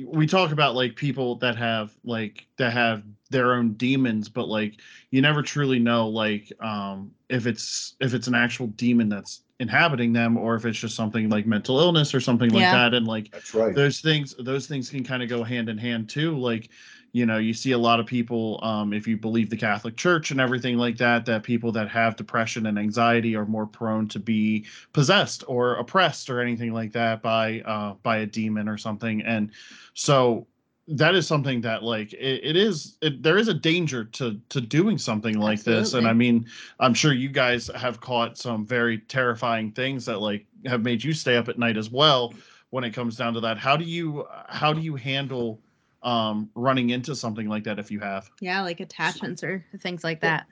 we 0.06 0.26
talk 0.26 0.52
about 0.52 0.74
like 0.74 0.96
people 0.96 1.36
that 1.36 1.56
have 1.56 1.96
like 2.04 2.46
that 2.58 2.72
have 2.72 3.02
their 3.30 3.54
own 3.54 3.72
demons, 3.74 4.28
but 4.28 4.48
like 4.48 4.80
you 5.10 5.20
never 5.22 5.42
truly 5.42 5.78
know 5.78 6.08
like 6.08 6.52
um 6.62 7.12
if 7.28 7.46
it's 7.46 7.96
if 8.00 8.14
it's 8.14 8.28
an 8.28 8.34
actual 8.34 8.68
demon 8.68 9.08
that's 9.08 9.42
inhabiting 9.60 10.12
them 10.12 10.36
or 10.36 10.56
if 10.56 10.64
it's 10.64 10.78
just 10.78 10.96
something 10.96 11.28
like 11.28 11.46
mental 11.46 11.78
illness 11.80 12.14
or 12.14 12.20
something 12.20 12.50
like 12.50 12.62
Yeah. 12.62 12.72
that. 12.72 12.94
And 12.94 13.06
like 13.06 13.32
that's 13.32 13.54
right. 13.54 13.74
those 13.74 14.00
things 14.00 14.34
those 14.38 14.66
things 14.66 14.90
can 14.90 15.04
kind 15.04 15.22
of 15.22 15.28
go 15.28 15.44
hand 15.44 15.68
in 15.68 15.78
hand 15.78 16.08
too 16.08 16.36
like 16.38 16.70
you 17.12 17.26
know 17.26 17.38
you 17.38 17.52
see 17.52 17.72
a 17.72 17.78
lot 17.78 18.00
of 18.00 18.06
people 18.06 18.60
um, 18.62 18.92
if 18.92 19.06
you 19.06 19.16
believe 19.16 19.50
the 19.50 19.56
catholic 19.56 19.96
church 19.96 20.30
and 20.30 20.40
everything 20.40 20.76
like 20.76 20.96
that 20.96 21.26
that 21.26 21.42
people 21.42 21.72
that 21.72 21.88
have 21.88 22.16
depression 22.16 22.66
and 22.66 22.78
anxiety 22.78 23.34
are 23.36 23.46
more 23.46 23.66
prone 23.66 24.08
to 24.08 24.18
be 24.20 24.66
possessed 24.92 25.44
or 25.48 25.74
oppressed 25.76 26.30
or 26.30 26.40
anything 26.40 26.72
like 26.72 26.92
that 26.92 27.22
by 27.22 27.60
uh, 27.62 27.94
by 28.02 28.18
a 28.18 28.26
demon 28.26 28.68
or 28.68 28.78
something 28.78 29.22
and 29.22 29.50
so 29.94 30.46
that 30.90 31.14
is 31.14 31.26
something 31.26 31.60
that 31.60 31.82
like 31.82 32.12
it, 32.14 32.40
it 32.44 32.56
is 32.56 32.96
it, 33.00 33.22
there 33.22 33.38
is 33.38 33.48
a 33.48 33.54
danger 33.54 34.04
to 34.04 34.40
to 34.48 34.60
doing 34.60 34.98
something 34.98 35.38
like 35.38 35.62
this 35.62 35.94
and 35.94 36.06
i 36.06 36.12
mean 36.12 36.44
i'm 36.80 36.92
sure 36.94 37.12
you 37.12 37.28
guys 37.28 37.70
have 37.76 38.00
caught 38.00 38.36
some 38.36 38.66
very 38.66 38.98
terrifying 38.98 39.70
things 39.70 40.04
that 40.04 40.18
like 40.18 40.44
have 40.66 40.82
made 40.82 41.02
you 41.02 41.12
stay 41.12 41.36
up 41.36 41.48
at 41.48 41.58
night 41.58 41.76
as 41.76 41.90
well 41.90 42.34
when 42.70 42.82
it 42.82 42.90
comes 42.90 43.16
down 43.16 43.32
to 43.32 43.40
that 43.40 43.56
how 43.56 43.76
do 43.76 43.84
you 43.84 44.26
how 44.48 44.72
do 44.72 44.80
you 44.80 44.96
handle 44.96 45.60
um 46.02 46.50
running 46.54 46.90
into 46.90 47.14
something 47.14 47.48
like 47.48 47.64
that 47.64 47.78
if 47.78 47.90
you 47.90 48.00
have 48.00 48.30
Yeah, 48.40 48.62
like 48.62 48.80
attachments 48.80 49.42
or 49.44 49.64
things 49.80 50.02
like 50.02 50.20
that. 50.20 50.46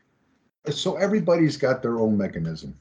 so 0.71 0.97
everybody's 0.97 1.57
got 1.57 1.83
their 1.83 1.99
own 1.99 2.19
mechanism. 2.19 2.77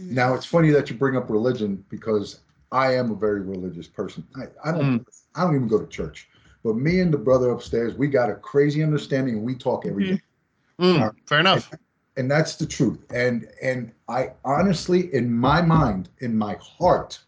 Mm. 0.00 0.10
Now 0.10 0.34
it's 0.34 0.44
funny 0.44 0.70
that 0.70 0.90
you 0.90 0.96
bring 0.96 1.16
up 1.16 1.30
religion 1.30 1.82
because 1.88 2.40
I 2.72 2.94
am 2.94 3.10
a 3.10 3.14
very 3.14 3.40
religious 3.40 3.86
person. 3.86 4.26
I, 4.36 4.68
I 4.68 4.72
don't 4.72 5.06
I 5.34 5.44
don't 5.44 5.54
even 5.54 5.68
go 5.68 5.78
to 5.78 5.86
church. 5.86 6.28
But 6.64 6.76
me 6.76 7.00
and 7.00 7.12
the 7.14 7.18
brother 7.18 7.50
upstairs, 7.50 7.94
we 7.94 8.08
got 8.08 8.30
a 8.30 8.34
crazy 8.36 8.82
understanding 8.82 9.36
and 9.36 9.44
we 9.44 9.54
talk 9.54 9.86
every 9.86 10.04
day. 10.04 10.18
Mhm. 10.80 11.10
Mm, 11.10 11.14
fair 11.26 11.40
enough 11.40 11.70
And 12.16 12.30
that's 12.30 12.56
the 12.56 12.66
truth. 12.66 13.04
And 13.12 13.48
and 13.62 13.92
I 14.08 14.32
honestly, 14.44 15.12
in 15.14 15.32
my 15.32 15.62
mind, 15.62 16.08
in 16.20 16.36
my 16.36 16.54
heart, 16.60 17.20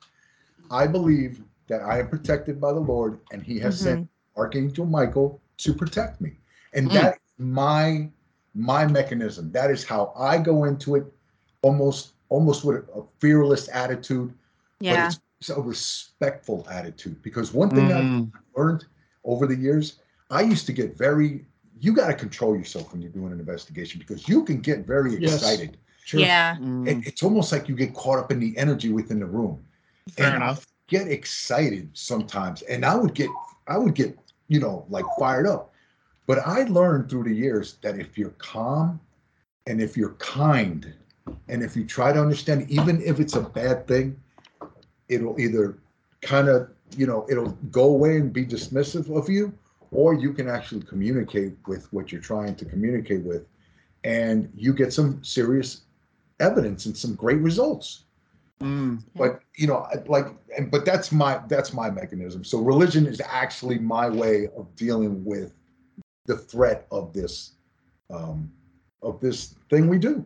I 0.70 0.86
believe 0.86 1.42
that 1.68 1.82
I 1.82 1.98
am 2.00 2.08
protected 2.08 2.60
by 2.60 2.72
the 2.72 2.80
Lord 2.80 3.18
and 3.32 3.42
He 3.42 3.58
has 3.60 3.80
sent 3.80 4.00
Archangel 4.36 4.86
Michael 4.86 5.40
to 5.58 5.72
protect 5.74 6.20
me. 6.20 6.38
And 6.74 6.88
Mm. 6.88 6.94
that 6.94 7.14
is 7.14 7.20
my 7.38 8.10
my 8.54 8.86
mechanism. 8.86 9.52
That 9.52 9.70
is 9.70 9.84
how 9.84 10.12
I 10.16 10.38
go 10.38 10.64
into 10.64 10.96
it 10.96 11.12
almost 11.62 12.14
almost 12.28 12.64
with 12.64 12.76
a, 12.94 13.02
fearless 13.18 13.68
attitude, 13.68 14.32
Yeah. 14.80 14.90
but 14.90 15.00
it's, 15.00 15.20
it's 15.40 15.50
a 15.50 15.60
respectful 15.60 16.66
attitude. 16.70 17.22
Because 17.22 17.52
one 17.54 17.74
thing 17.74 17.92
I've 17.92 18.06
Mm, 18.06 18.32
learned 18.56 18.84
over 19.26 19.46
the 19.46 19.56
years, 19.56 20.00
I 20.30 20.42
used 20.42 20.66
to 20.66 20.72
get 20.72 20.96
very 20.96 21.46
you 21.80 21.92
got 21.92 22.08
to 22.08 22.14
control 22.14 22.56
yourself 22.56 22.92
when 22.92 23.02
you're 23.02 23.10
doing 23.12 23.32
an 23.32 23.40
investigation 23.40 23.98
because 24.00 24.28
you 24.28 24.44
can 24.44 24.60
get 24.60 24.86
very 24.86 25.14
Yes. 25.18 25.42
excited. 25.42 25.78
Sure. 26.04 26.20
Yeah. 26.22 26.56
mm, 26.60 26.88
It, 26.88 27.06
it's 27.08 27.22
almost 27.22 27.52
like 27.52 27.68
you 27.68 27.76
get 27.76 27.94
caught 27.94 28.18
up 28.18 28.32
in 28.32 28.40
the 28.40 28.56
energy 28.56 28.92
within 28.92 29.20
the 29.20 29.26
room. 29.26 29.64
fair 30.08 30.28
and 30.28 30.36
enough 30.36 30.66
get 30.88 31.08
excited 31.08 31.90
sometimes 31.94 32.62
and 32.62 32.84
i 32.84 32.94
would 32.94 33.14
get 33.14 33.30
i 33.68 33.76
would 33.76 33.94
get 33.94 34.16
you 34.48 34.60
know 34.60 34.84
like 34.88 35.04
fired 35.18 35.46
up 35.46 35.72
but 36.26 36.38
i 36.46 36.62
learned 36.64 37.10
through 37.10 37.24
the 37.24 37.34
years 37.34 37.78
that 37.82 37.98
if 37.98 38.16
you're 38.18 38.36
calm 38.38 39.00
and 39.66 39.80
if 39.82 39.96
you're 39.96 40.14
kind 40.14 40.94
and 41.48 41.62
if 41.62 41.76
you 41.76 41.84
try 41.84 42.12
to 42.12 42.20
understand 42.20 42.68
even 42.70 43.02
if 43.02 43.18
it's 43.20 43.34
a 43.36 43.40
bad 43.40 43.86
thing 43.88 44.16
it'll 45.08 45.38
either 45.40 45.78
kind 46.22 46.48
of 46.48 46.68
you 46.96 47.06
know 47.06 47.26
it'll 47.28 47.52
go 47.70 47.84
away 47.84 48.16
and 48.16 48.32
be 48.32 48.44
dismissive 48.44 49.14
of 49.16 49.28
you 49.28 49.52
or 49.90 50.14
you 50.14 50.32
can 50.32 50.48
actually 50.48 50.82
communicate 50.82 51.54
with 51.66 51.92
what 51.92 52.12
you're 52.12 52.20
trying 52.20 52.54
to 52.54 52.64
communicate 52.64 53.22
with 53.22 53.46
and 54.04 54.50
you 54.54 54.72
get 54.72 54.92
some 54.92 55.22
serious 55.24 55.82
evidence 56.40 56.86
and 56.86 56.96
some 56.96 57.14
great 57.14 57.40
results. 57.40 58.04
Mm, 58.60 59.02
but 59.14 59.40
you 59.56 59.66
know 59.66 59.86
like 60.06 60.28
and 60.56 60.70
but 60.70 60.86
that's 60.86 61.12
my 61.12 61.40
that's 61.46 61.74
my 61.74 61.90
mechanism. 61.90 62.42
So 62.42 62.58
religion 62.58 63.06
is 63.06 63.20
actually 63.20 63.78
my 63.78 64.08
way 64.08 64.48
of 64.56 64.74
dealing 64.76 65.22
with 65.24 65.52
the 66.24 66.38
threat 66.38 66.86
of 66.90 67.12
this 67.12 67.52
um 68.10 68.50
of 69.02 69.20
this 69.20 69.56
thing 69.68 69.88
we 69.88 69.98
do 69.98 70.24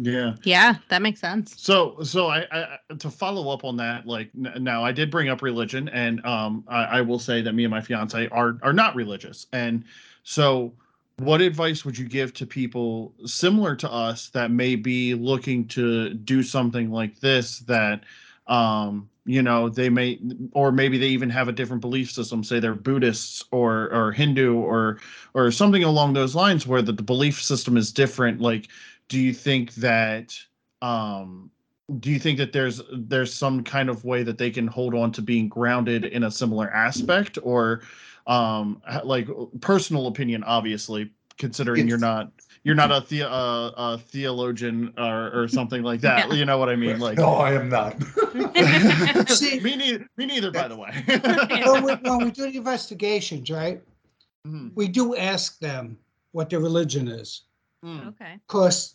yeah 0.00 0.34
Yeah, 0.42 0.76
that 0.88 1.02
makes 1.02 1.20
sense. 1.20 1.54
So, 1.56 2.02
so 2.02 2.28
I, 2.28 2.46
I 2.50 2.94
to 2.98 3.10
follow 3.10 3.50
up 3.52 3.64
on 3.64 3.76
that, 3.76 4.06
like 4.06 4.30
n- 4.36 4.62
now 4.62 4.84
I 4.84 4.92
did 4.92 5.10
bring 5.10 5.28
up 5.28 5.42
religion, 5.42 5.88
and 5.90 6.24
um, 6.24 6.64
I, 6.68 6.84
I 6.84 7.00
will 7.02 7.18
say 7.18 7.42
that 7.42 7.54
me 7.54 7.64
and 7.64 7.70
my 7.70 7.80
fiance 7.80 8.28
are 8.28 8.58
are 8.62 8.72
not 8.72 8.94
religious, 8.94 9.46
and 9.52 9.84
so 10.22 10.72
what 11.18 11.42
advice 11.42 11.84
would 11.84 11.98
you 11.98 12.08
give 12.08 12.32
to 12.34 12.46
people 12.46 13.14
similar 13.26 13.76
to 13.76 13.90
us 13.92 14.30
that 14.30 14.50
may 14.50 14.74
be 14.74 15.14
looking 15.14 15.68
to 15.68 16.14
do 16.14 16.42
something 16.42 16.90
like 16.90 17.20
this 17.20 17.58
that 17.60 18.04
um 18.46 19.08
you 19.26 19.42
know 19.42 19.68
they 19.68 19.90
may 19.90 20.18
or 20.52 20.72
maybe 20.72 20.96
they 20.96 21.08
even 21.08 21.28
have 21.28 21.48
a 21.48 21.52
different 21.52 21.82
belief 21.82 22.10
system 22.10 22.42
say 22.42 22.58
they're 22.58 22.74
buddhists 22.74 23.44
or 23.52 23.92
or 23.92 24.12
hindu 24.12 24.56
or 24.56 24.98
or 25.34 25.50
something 25.50 25.84
along 25.84 26.14
those 26.14 26.34
lines 26.34 26.66
where 26.66 26.80
the, 26.82 26.92
the 26.92 27.02
belief 27.02 27.42
system 27.42 27.76
is 27.76 27.92
different 27.92 28.40
like 28.40 28.68
do 29.10 29.18
you 29.20 29.34
think 29.34 29.74
that 29.74 30.34
um 30.80 31.50
do 31.98 32.10
you 32.10 32.18
think 32.18 32.38
that 32.38 32.52
there's 32.52 32.80
there's 32.92 33.34
some 33.34 33.62
kind 33.62 33.90
of 33.90 34.04
way 34.04 34.22
that 34.22 34.38
they 34.38 34.50
can 34.50 34.66
hold 34.66 34.94
on 34.94 35.12
to 35.12 35.20
being 35.20 35.48
grounded 35.48 36.06
in 36.06 36.22
a 36.22 36.30
similar 36.30 36.70
aspect 36.72 37.36
or 37.42 37.82
um 38.26 38.80
like 39.04 39.28
personal 39.60 40.06
opinion 40.06 40.42
obviously 40.44 41.10
considering 41.36 41.86
you're 41.88 41.98
not 41.98 42.30
you're 42.62 42.74
not 42.74 42.90
a, 42.92 43.00
the, 43.08 43.26
uh, 43.28 43.70
a 43.76 43.98
theologian 43.98 44.92
or, 44.98 45.30
or 45.42 45.48
something 45.58 45.82
like 45.82 46.00
that 46.02 46.28
Yeah. 46.28 46.34
you 46.34 46.44
know 46.44 46.56
what 46.58 46.68
i 46.70 46.76
mean 46.76 47.00
like 47.00 47.18
no 47.18 47.34
i 47.34 47.52
am 47.52 47.68
not 47.68 47.96
See- 49.28 49.58
me 49.60 49.74
neither 49.76 50.06
me 50.16 50.26
neither 50.26 50.50
by 50.52 50.68
the 50.68 50.76
way 50.76 50.92
When 51.08 51.82
we, 51.84 51.92
when 51.94 52.18
we 52.24 52.30
do 52.30 52.50
the 52.50 52.56
investigations, 52.56 53.50
right, 53.50 53.82
Mhm. 54.46 54.72
we 54.74 54.88
do 54.88 55.16
ask 55.16 55.58
them 55.58 55.98
what 56.32 56.48
their 56.48 56.60
religion 56.60 57.08
is. 57.08 57.42
Mm. 57.84 58.08
Okay. 58.08 58.38
Because 58.46 58.94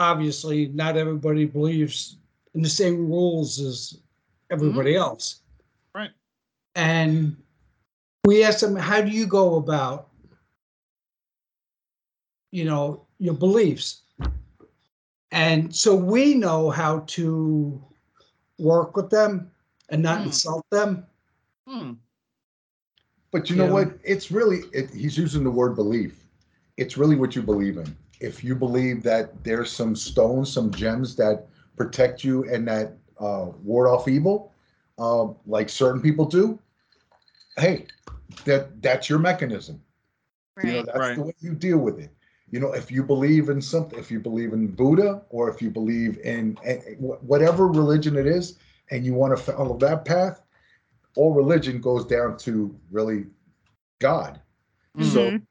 obviously 0.00 0.68
not 0.68 0.96
everybody 0.96 1.44
believes 1.44 2.16
in 2.54 2.62
the 2.62 2.68
same 2.68 3.06
rules 3.06 3.60
as 3.60 3.98
everybody 4.50 4.96
else. 4.96 5.42
Right. 5.94 6.10
And 6.74 7.36
we 8.24 8.42
asked 8.42 8.62
them, 8.62 8.74
how 8.74 9.02
do 9.02 9.10
you 9.10 9.26
go 9.26 9.56
about, 9.56 10.08
you 12.50 12.64
know, 12.64 13.04
your 13.18 13.34
beliefs? 13.34 14.02
And 15.32 15.74
so 15.74 15.94
we 15.94 16.34
know 16.34 16.70
how 16.70 17.00
to 17.08 17.80
work 18.58 18.96
with 18.96 19.10
them 19.10 19.50
and 19.90 20.02
not 20.02 20.20
Hmm. 20.20 20.26
insult 20.26 20.66
them. 20.70 21.06
Hmm. 21.68 21.92
But 23.30 23.48
you 23.48 23.54
know 23.54 23.66
Yeah. 23.66 23.72
what? 23.72 23.98
It's 24.02 24.32
really 24.32 24.60
it, 24.72 24.90
he's 24.90 25.16
using 25.16 25.44
the 25.44 25.50
word 25.50 25.76
belief. 25.76 26.26
It's 26.78 26.96
really 26.96 27.14
what 27.16 27.36
you 27.36 27.42
believe 27.42 27.76
in. 27.76 27.94
If 28.20 28.44
you 28.44 28.54
believe 28.54 29.02
that 29.04 29.42
there's 29.44 29.72
some 29.72 29.96
stones, 29.96 30.52
some 30.52 30.70
gems 30.72 31.16
that 31.16 31.46
protect 31.76 32.22
you 32.22 32.44
and 32.50 32.66
that 32.68 32.96
uh, 33.18 33.46
ward 33.62 33.88
off 33.88 34.08
evil, 34.08 34.52
uh, 34.98 35.28
like 35.46 35.68
certain 35.68 36.00
people 36.00 36.26
do, 36.26 36.58
hey, 37.58 37.86
that 38.44 38.82
that's 38.82 39.08
your 39.08 39.18
mechanism. 39.18 39.82
You 40.62 40.72
know, 40.72 40.82
that's 40.82 40.98
Right. 40.98 41.16
the 41.16 41.22
way 41.22 41.34
you 41.40 41.54
deal 41.54 41.78
with 41.78 41.98
it. 41.98 42.10
You 42.50 42.60
know, 42.60 42.72
if 42.72 42.90
you 42.90 43.02
believe 43.02 43.48
in 43.48 43.62
something, 43.62 43.98
if 43.98 44.10
you 44.10 44.20
believe 44.20 44.52
in 44.52 44.66
Buddha, 44.68 45.22
or 45.30 45.48
if 45.48 45.62
you 45.62 45.70
believe 45.70 46.18
in, 46.18 46.58
in 46.64 46.80
whatever 46.98 47.68
religion 47.68 48.16
it 48.16 48.26
is, 48.26 48.58
and 48.90 49.04
you 49.04 49.14
want 49.14 49.36
to 49.36 49.42
follow 49.42 49.76
that 49.78 50.04
path, 50.04 50.42
all 51.16 51.32
religion 51.32 51.80
goes 51.80 52.04
down 52.04 52.36
to 52.38 52.74
really 52.90 53.26
God. 54.00 54.40
So 55.00 55.36
Mhm. 55.36 55.46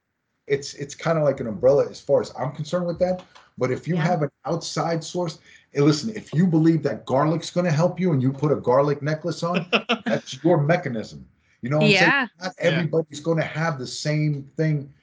It's 0.49 0.73
it's 0.75 0.95
kind 0.95 1.17
of 1.17 1.23
like 1.23 1.39
an 1.39 1.47
umbrella 1.47 1.87
as 1.89 1.99
far 2.01 2.21
as 2.21 2.33
I'm 2.39 2.51
concerned 2.51 2.87
with 2.87 2.99
that. 2.99 3.23
But 3.57 3.71
if 3.71 3.87
you 3.87 3.95
Yeah. 3.95 4.03
have 4.03 4.21
an 4.23 4.31
outside 4.45 5.03
source, 5.03 5.39
and 5.73 5.85
listen, 5.85 6.09
if 6.15 6.33
you 6.33 6.47
believe 6.47 6.83
that 6.83 7.05
garlic's 7.05 7.51
going 7.51 7.65
to 7.65 7.71
help 7.71 7.99
you, 7.99 8.13
and 8.13 8.21
you 8.21 8.31
put 8.33 8.51
a 8.51 8.55
garlic 8.55 9.01
necklace 9.01 9.43
on, 9.43 9.65
that's 10.07 10.43
your 10.43 10.57
mechanism. 10.61 11.25
You 11.61 11.69
know 11.69 11.79
what 11.79 11.87
I'm 11.87 11.93
saying? 11.93 12.13
Yeah. 12.13 12.27
Not 12.41 12.53
Yeah. 12.59 12.69
everybody's 12.69 13.19
going 13.21 13.37
to 13.37 13.43
have 13.45 13.79
the 13.79 13.87
same 13.87 14.43
thing 14.57 14.93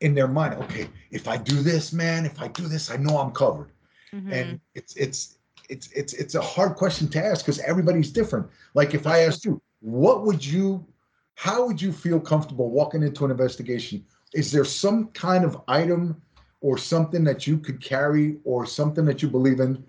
in 0.00 0.14
their 0.14 0.28
mind. 0.28 0.54
Okay, 0.64 0.88
if 1.10 1.28
I 1.28 1.36
do 1.36 1.56
this, 1.62 1.92
man, 1.92 2.24
if 2.26 2.40
I 2.40 2.48
do 2.48 2.66
this, 2.68 2.90
I 2.90 2.96
know 2.96 3.18
I'm 3.18 3.32
covered. 3.32 3.70
Mhm. 4.14 4.32
And 4.32 4.60
it's 4.74 4.94
it's 4.96 5.38
it's 5.68 5.90
it's 5.92 6.12
it's 6.14 6.34
a 6.34 6.40
hard 6.42 6.76
question 6.76 7.08
to 7.08 7.24
ask 7.24 7.44
because 7.44 7.58
everybody's 7.60 8.10
different. 8.10 8.46
Like 8.74 8.94
if 8.94 9.06
I 9.06 9.20
asked 9.20 9.44
you, 9.44 9.60
what 9.80 10.24
would 10.24 10.44
you, 10.44 10.84
how 11.34 11.66
would 11.66 11.80
you 11.80 11.92
feel 11.92 12.20
comfortable 12.20 12.70
walking 12.70 13.02
into 13.02 13.24
an 13.24 13.30
investigation? 13.30 14.04
Is 14.34 14.52
there 14.52 14.64
some 14.64 15.08
kind 15.08 15.44
of 15.44 15.60
item 15.68 16.20
or 16.60 16.76
something 16.78 17.24
that 17.24 17.46
you 17.46 17.58
could 17.58 17.80
carry 17.82 18.36
or 18.44 18.66
something 18.66 19.04
that 19.06 19.22
you 19.22 19.28
believe 19.28 19.60
in 19.60 19.82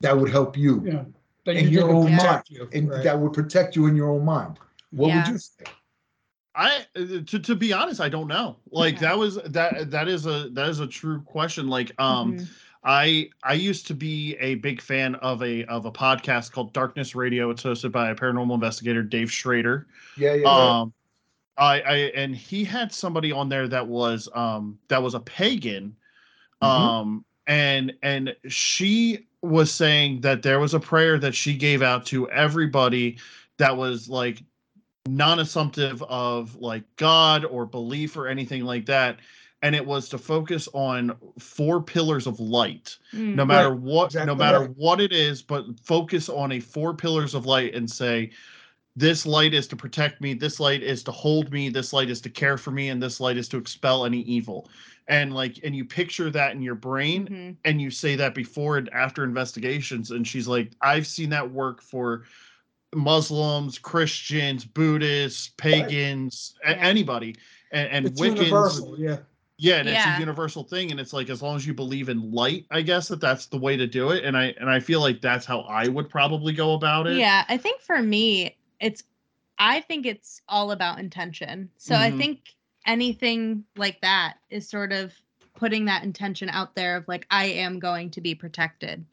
that 0.00 0.16
would 0.16 0.30
help 0.30 0.56
you 0.56 0.82
Yeah. 0.84 1.04
That 1.44 1.56
In 1.56 1.64
you 1.70 1.80
your 1.80 1.90
own 1.90 2.12
protect 2.12 2.50
you. 2.50 2.68
and 2.72 2.88
right. 2.88 3.02
that 3.02 3.18
would 3.18 3.32
protect 3.32 3.74
you 3.74 3.86
in 3.86 3.96
your 3.96 4.10
own 4.10 4.24
mind? 4.24 4.58
What 4.90 5.08
Yeah. 5.08 5.24
would 5.24 5.32
you 5.32 5.38
say? 5.38 5.64
I 6.54 6.86
uh, 6.96 7.22
to 7.26 7.38
to 7.38 7.56
be 7.56 7.72
honest, 7.72 8.00
I 8.00 8.08
don't 8.10 8.28
know. 8.28 8.56
Like 8.70 8.96
Okay. 8.96 9.06
that 9.06 9.18
was 9.18 9.36
that 9.36 9.90
that 9.90 10.06
is 10.06 10.26
a 10.26 10.50
that 10.52 10.68
is 10.68 10.80
a 10.80 10.86
true 10.86 11.20
question. 11.22 11.66
Like 11.68 11.92
um 11.98 12.34
Mhm. 12.36 12.48
I 12.84 13.30
I 13.42 13.54
used 13.54 13.86
to 13.88 13.94
be 13.94 14.36
a 14.38 14.56
big 14.56 14.80
fan 14.82 15.14
of 15.16 15.42
a 15.42 15.64
of 15.64 15.86
a 15.86 15.90
podcast 15.92 16.52
called 16.52 16.72
Darkness 16.74 17.14
Radio. 17.14 17.50
It's 17.50 17.62
hosted 17.62 17.90
by 17.90 18.10
a 18.10 18.14
paranormal 18.14 18.54
investigator, 18.54 19.02
Dave 19.02 19.32
Schrader. 19.32 19.86
Yeah, 20.16 20.34
yeah, 20.34 20.42
yeah. 20.42 20.80
Um 20.80 20.92
I 21.58 21.80
I 21.80 21.96
and 22.14 22.34
he 22.34 22.64
had 22.64 22.92
somebody 22.92 23.32
on 23.32 23.48
there 23.48 23.68
that 23.68 23.86
was 23.86 24.28
um 24.34 24.78
that 24.88 25.02
was 25.02 25.14
a 25.14 25.20
pagan. 25.20 25.96
Mhm. 26.62 26.66
Um 26.66 27.24
and 27.46 27.94
and 28.02 28.34
she 28.48 29.26
was 29.42 29.72
saying 29.72 30.20
that 30.20 30.42
there 30.42 30.60
was 30.60 30.74
a 30.74 30.80
prayer 30.80 31.18
that 31.18 31.34
she 31.34 31.54
gave 31.54 31.82
out 31.82 32.06
to 32.06 32.30
everybody 32.30 33.18
that 33.58 33.76
was 33.76 34.08
like 34.08 34.42
non-assumptive 35.06 36.02
of 36.04 36.54
like 36.56 36.84
God 36.96 37.44
or 37.44 37.66
belief 37.66 38.16
or 38.16 38.28
anything 38.28 38.64
like 38.64 38.86
that. 38.86 39.18
And 39.64 39.76
it 39.76 39.84
was 39.84 40.08
to 40.08 40.18
focus 40.18 40.68
on 40.72 41.16
four 41.38 41.80
pillars 41.82 42.26
of 42.26 42.40
light 42.40 42.96
no 43.12 43.44
Mm. 43.44 43.46
matter 43.46 43.74
what 43.74 44.06
exactly 44.06 44.26
no 44.26 44.34
matter 44.34 44.60
right. 44.60 44.76
what 44.76 45.00
it 45.00 45.12
is 45.12 45.42
but 45.42 45.66
focus 45.80 46.28
on 46.28 46.52
a 46.52 46.60
four 46.60 46.94
pillars 46.94 47.34
of 47.34 47.46
light 47.46 47.74
and 47.74 47.88
say 47.88 48.30
this 48.94 49.24
light 49.24 49.54
is 49.54 49.66
to 49.68 49.76
protect 49.76 50.20
me 50.20 50.34
this 50.34 50.60
light 50.60 50.82
is 50.82 51.02
to 51.02 51.10
hold 51.10 51.50
me 51.50 51.68
this 51.70 51.92
light 51.92 52.10
is 52.10 52.20
to 52.20 52.28
care 52.30 52.58
for 52.58 52.70
me 52.70 52.90
and 52.90 53.02
this 53.02 53.20
light 53.20 53.36
is 53.38 53.48
to 53.48 53.56
expel 53.56 54.04
any 54.04 54.20
evil 54.20 54.68
and 55.08 55.34
like 55.34 55.58
and 55.64 55.74
you 55.74 55.84
picture 55.84 56.28
that 56.30 56.52
in 56.52 56.60
your 56.60 56.74
brain 56.74 57.26
Mhm. 57.26 57.56
and 57.64 57.80
you 57.80 57.90
say 57.90 58.16
that 58.16 58.34
before 58.34 58.76
and 58.76 58.92
after 58.92 59.24
investigations 59.24 60.10
and 60.10 60.28
she's 60.28 60.46
like 60.46 60.72
i've 60.82 61.06
seen 61.06 61.30
that 61.30 61.50
work 61.50 61.80
for 61.80 62.24
muslims 62.94 63.78
christians 63.78 64.64
buddhists 64.66 65.48
pagans 65.56 66.54
a- 66.64 66.72
Yeah. 66.72 66.76
anybody 66.80 67.36
and, 67.70 67.88
and 67.90 68.06
It's 68.06 68.20
wiccans 68.20 68.36
universal, 68.44 68.98
yeah. 68.98 69.16
yeah, 69.56 69.76
and 69.76 69.88
it's 69.88 70.04
a 70.04 70.20
universal 70.20 70.62
thing, 70.64 70.90
and 70.90 71.00
it's 71.00 71.14
like 71.14 71.30
as 71.30 71.40
long 71.40 71.56
as 71.56 71.66
you 71.66 71.72
believe 71.72 72.10
in 72.10 72.30
light, 72.30 72.66
I 72.70 72.82
guess 72.82 73.08
that 73.08 73.18
that's 73.18 73.46
the 73.46 73.56
way 73.56 73.78
to 73.78 73.86
do 73.86 74.10
it. 74.10 74.24
And 74.24 74.36
I 74.36 74.54
and 74.60 74.68
I 74.68 74.78
feel 74.78 75.00
like 75.00 75.22
that's 75.22 75.46
how 75.46 75.60
I 75.60 75.88
would 75.88 76.10
probably 76.10 76.52
go 76.52 76.74
about 76.74 77.06
it. 77.06 77.16
Yeah, 77.16 77.46
I 77.48 77.56
think 77.56 77.80
for 77.80 78.02
me, 78.02 78.54
it's 78.82 79.02
I 79.58 79.80
think 79.80 80.04
it's 80.06 80.42
all 80.48 80.72
about 80.72 80.98
intention. 80.98 81.70
So 81.78 81.94
I 81.94 82.10
Mhm. 82.10 82.18
think 82.18 82.54
anything 82.84 83.64
like 83.76 84.00
that 84.00 84.38
is 84.50 84.68
sort 84.68 84.92
of 84.92 85.14
putting 85.54 85.84
that 85.84 86.02
intention 86.02 86.48
out 86.48 86.74
there 86.74 86.96
of 86.96 87.06
like 87.06 87.26
I 87.30 87.44
am 87.46 87.78
going 87.78 88.10
to 88.10 88.20
be 88.20 88.34
protected. 88.34 89.06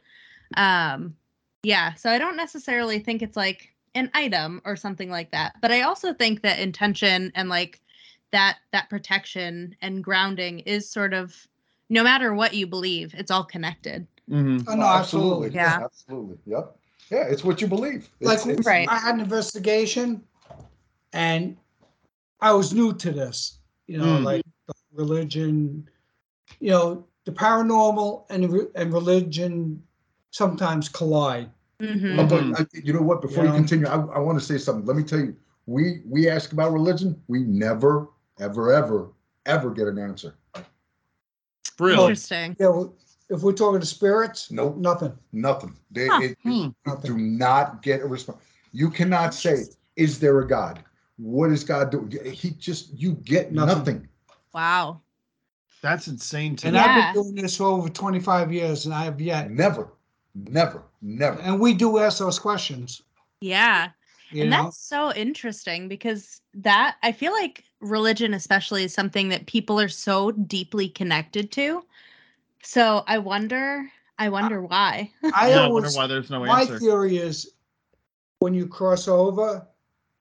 Um 0.57 1.15
yeah, 1.61 1.93
so 1.93 2.09
I 2.09 2.17
don't 2.17 2.37
necessarily 2.37 2.99
think 2.99 3.21
it's 3.21 3.37
like 3.37 3.73
an 3.93 4.09
item 4.13 4.61
or 4.65 4.75
something 4.75 5.09
like 5.09 5.31
that. 5.31 5.55
But 5.61 5.71
I 5.71 5.81
also 5.81 6.13
think 6.13 6.41
that 6.41 6.59
intention 6.59 7.31
and 7.35 7.49
like 7.49 7.79
that 8.31 8.57
that 8.71 8.89
protection 8.89 9.75
and 9.81 10.03
grounding 10.03 10.59
is 10.59 10.89
sort 10.89 11.13
of 11.13 11.47
no 11.89 12.03
matter 12.03 12.33
what 12.33 12.53
you 12.53 12.65
believe, 12.65 13.13
it's 13.15 13.31
all 13.31 13.43
connected. 13.43 14.07
Mm-hmm. 14.29 14.69
Oh, 14.69 14.75
no, 14.75 14.85
absolutely. 14.85 15.49
Yeah. 15.49 15.79
Absolutely. 15.83 16.37
Yep. 16.45 16.78
Yeah, 17.11 17.23
it's 17.23 17.43
what 17.43 17.61
you 17.61 17.67
believe. 17.67 18.09
Like 18.21 18.37
It's, 18.37 18.45
it's, 18.45 18.67
Right. 18.67 18.87
I 18.87 18.97
had 18.97 19.15
an 19.15 19.21
investigation 19.21 20.23
and 21.13 21.57
I 22.39 22.53
was 22.53 22.73
new 22.73 22.93
to 22.93 23.11
this, 23.11 23.57
you 23.87 23.97
know, 23.97 24.19
Mm. 24.19 24.23
like 24.23 24.45
the 24.67 24.73
religion, 24.93 25.89
you 26.59 26.69
know, 26.69 27.05
the 27.25 27.31
paranormal 27.31 28.25
and 28.29 28.43
and 28.75 28.93
religion 28.93 29.83
sometimes 30.31 30.87
collide. 30.89 31.49
Mhm. 31.81 32.19
Uh, 32.19 32.23
but 32.27 32.43
Mhm. 32.43 32.59
uh, 32.59 32.65
you 32.83 32.93
know 32.93 33.01
what? 33.01 33.21
Before 33.21 33.43
you 33.43 33.49
Yeah. 33.51 33.55
continue, 33.55 33.87
I, 33.87 33.95
I 33.95 34.19
want 34.19 34.39
to 34.39 34.45
say 34.45 34.57
something. 34.57 34.85
Let 34.85 34.95
me 34.95 35.03
tell 35.03 35.19
you, 35.19 35.35
we 35.65 36.01
we 36.05 36.29
ask 36.29 36.51
about 36.53 36.71
religion, 36.73 37.21
we 37.27 37.39
never, 37.43 38.09
ever, 38.39 38.71
ever, 38.71 39.09
ever 39.45 39.71
get 39.71 39.87
an 39.87 39.97
answer. 39.97 40.33
Really? 41.79 42.01
Interesting. 42.01 42.55
Yeah, 42.59 42.67
well, 42.69 42.93
if 43.29 43.41
we're 43.41 43.53
talking 43.53 43.79
to 43.79 43.85
spirits, 43.85 44.51
Nope. 44.51 44.77
nothing. 44.77 45.13
Nothing. 45.31 45.77
They 45.91 46.07
Huh. 46.07 46.21
it- 46.23 46.37
Hmm. 46.43 46.49
you 46.49 46.75
Nothing. 46.85 47.11
do 47.11 47.17
not 47.17 47.81
get 47.81 48.01
a 48.01 48.07
response. 48.07 48.39
You 48.71 48.89
cannot 48.89 49.33
say, 49.33 49.65
"Is 49.95 50.19
there 50.19 50.39
a 50.39 50.47
God? 50.47 50.83
What 51.17 51.51
is 51.51 51.63
God 51.63 51.89
doing?" 51.91 52.11
He 52.33 52.51
just 52.51 52.93
you 52.93 53.13
get 53.13 53.51
Nothing. 53.51 53.77
nothing. 53.77 54.07
Wow. 54.53 55.01
That's 55.81 56.07
insane 56.07 56.55
to 56.57 56.67
And 56.67 56.73
me. 56.73 56.79
Yeah. 56.81 56.85
I've 57.09 57.13
been 57.13 57.23
doing 57.23 57.35
this 57.35 57.57
for 57.57 57.65
over 57.65 57.87
25 57.89 58.51
years 58.51 58.85
and 58.85 58.93
I 58.93 59.05
have 59.05 59.21
yet. 59.21 59.49
Never, 59.51 59.93
never, 60.35 60.83
never. 61.01 61.39
And 61.41 61.59
we 61.59 61.73
do 61.73 61.99
ask 61.99 62.19
those 62.19 62.37
questions. 62.39 63.01
Yeah. 63.41 63.89
You 64.31 64.41
and 64.43 64.51
know, 64.51 64.63
that's 64.65 64.77
so 64.77 65.13
interesting 65.13 65.87
because 65.87 66.41
that 66.53 66.97
I 67.01 67.11
feel 67.11 67.31
like 67.31 67.63
religion 67.79 68.33
especially 68.33 68.83
is 68.83 68.93
something 68.93 69.29
that 69.29 69.45
people 69.47 69.79
are 69.79 69.87
so 69.89 70.31
deeply 70.31 70.89
connected 70.89 71.51
to. 71.53 71.83
So 72.63 73.03
I 73.07 73.17
wonder 73.19 73.89
I 74.17 74.29
wonder 74.29 74.61
why. 74.61 75.11
I 75.33 75.49
yeah, 75.49 75.65
I 75.65 75.67
wonder 75.67 75.89
why 75.91 76.07
there's 76.07 76.29
no 76.29 76.43
my 76.45 76.61
answer. 76.61 76.77
theory 76.79 77.17
is 77.17 77.53
when 78.39 78.53
you 78.53 78.67
cross 78.67 79.07
over, 79.07 79.65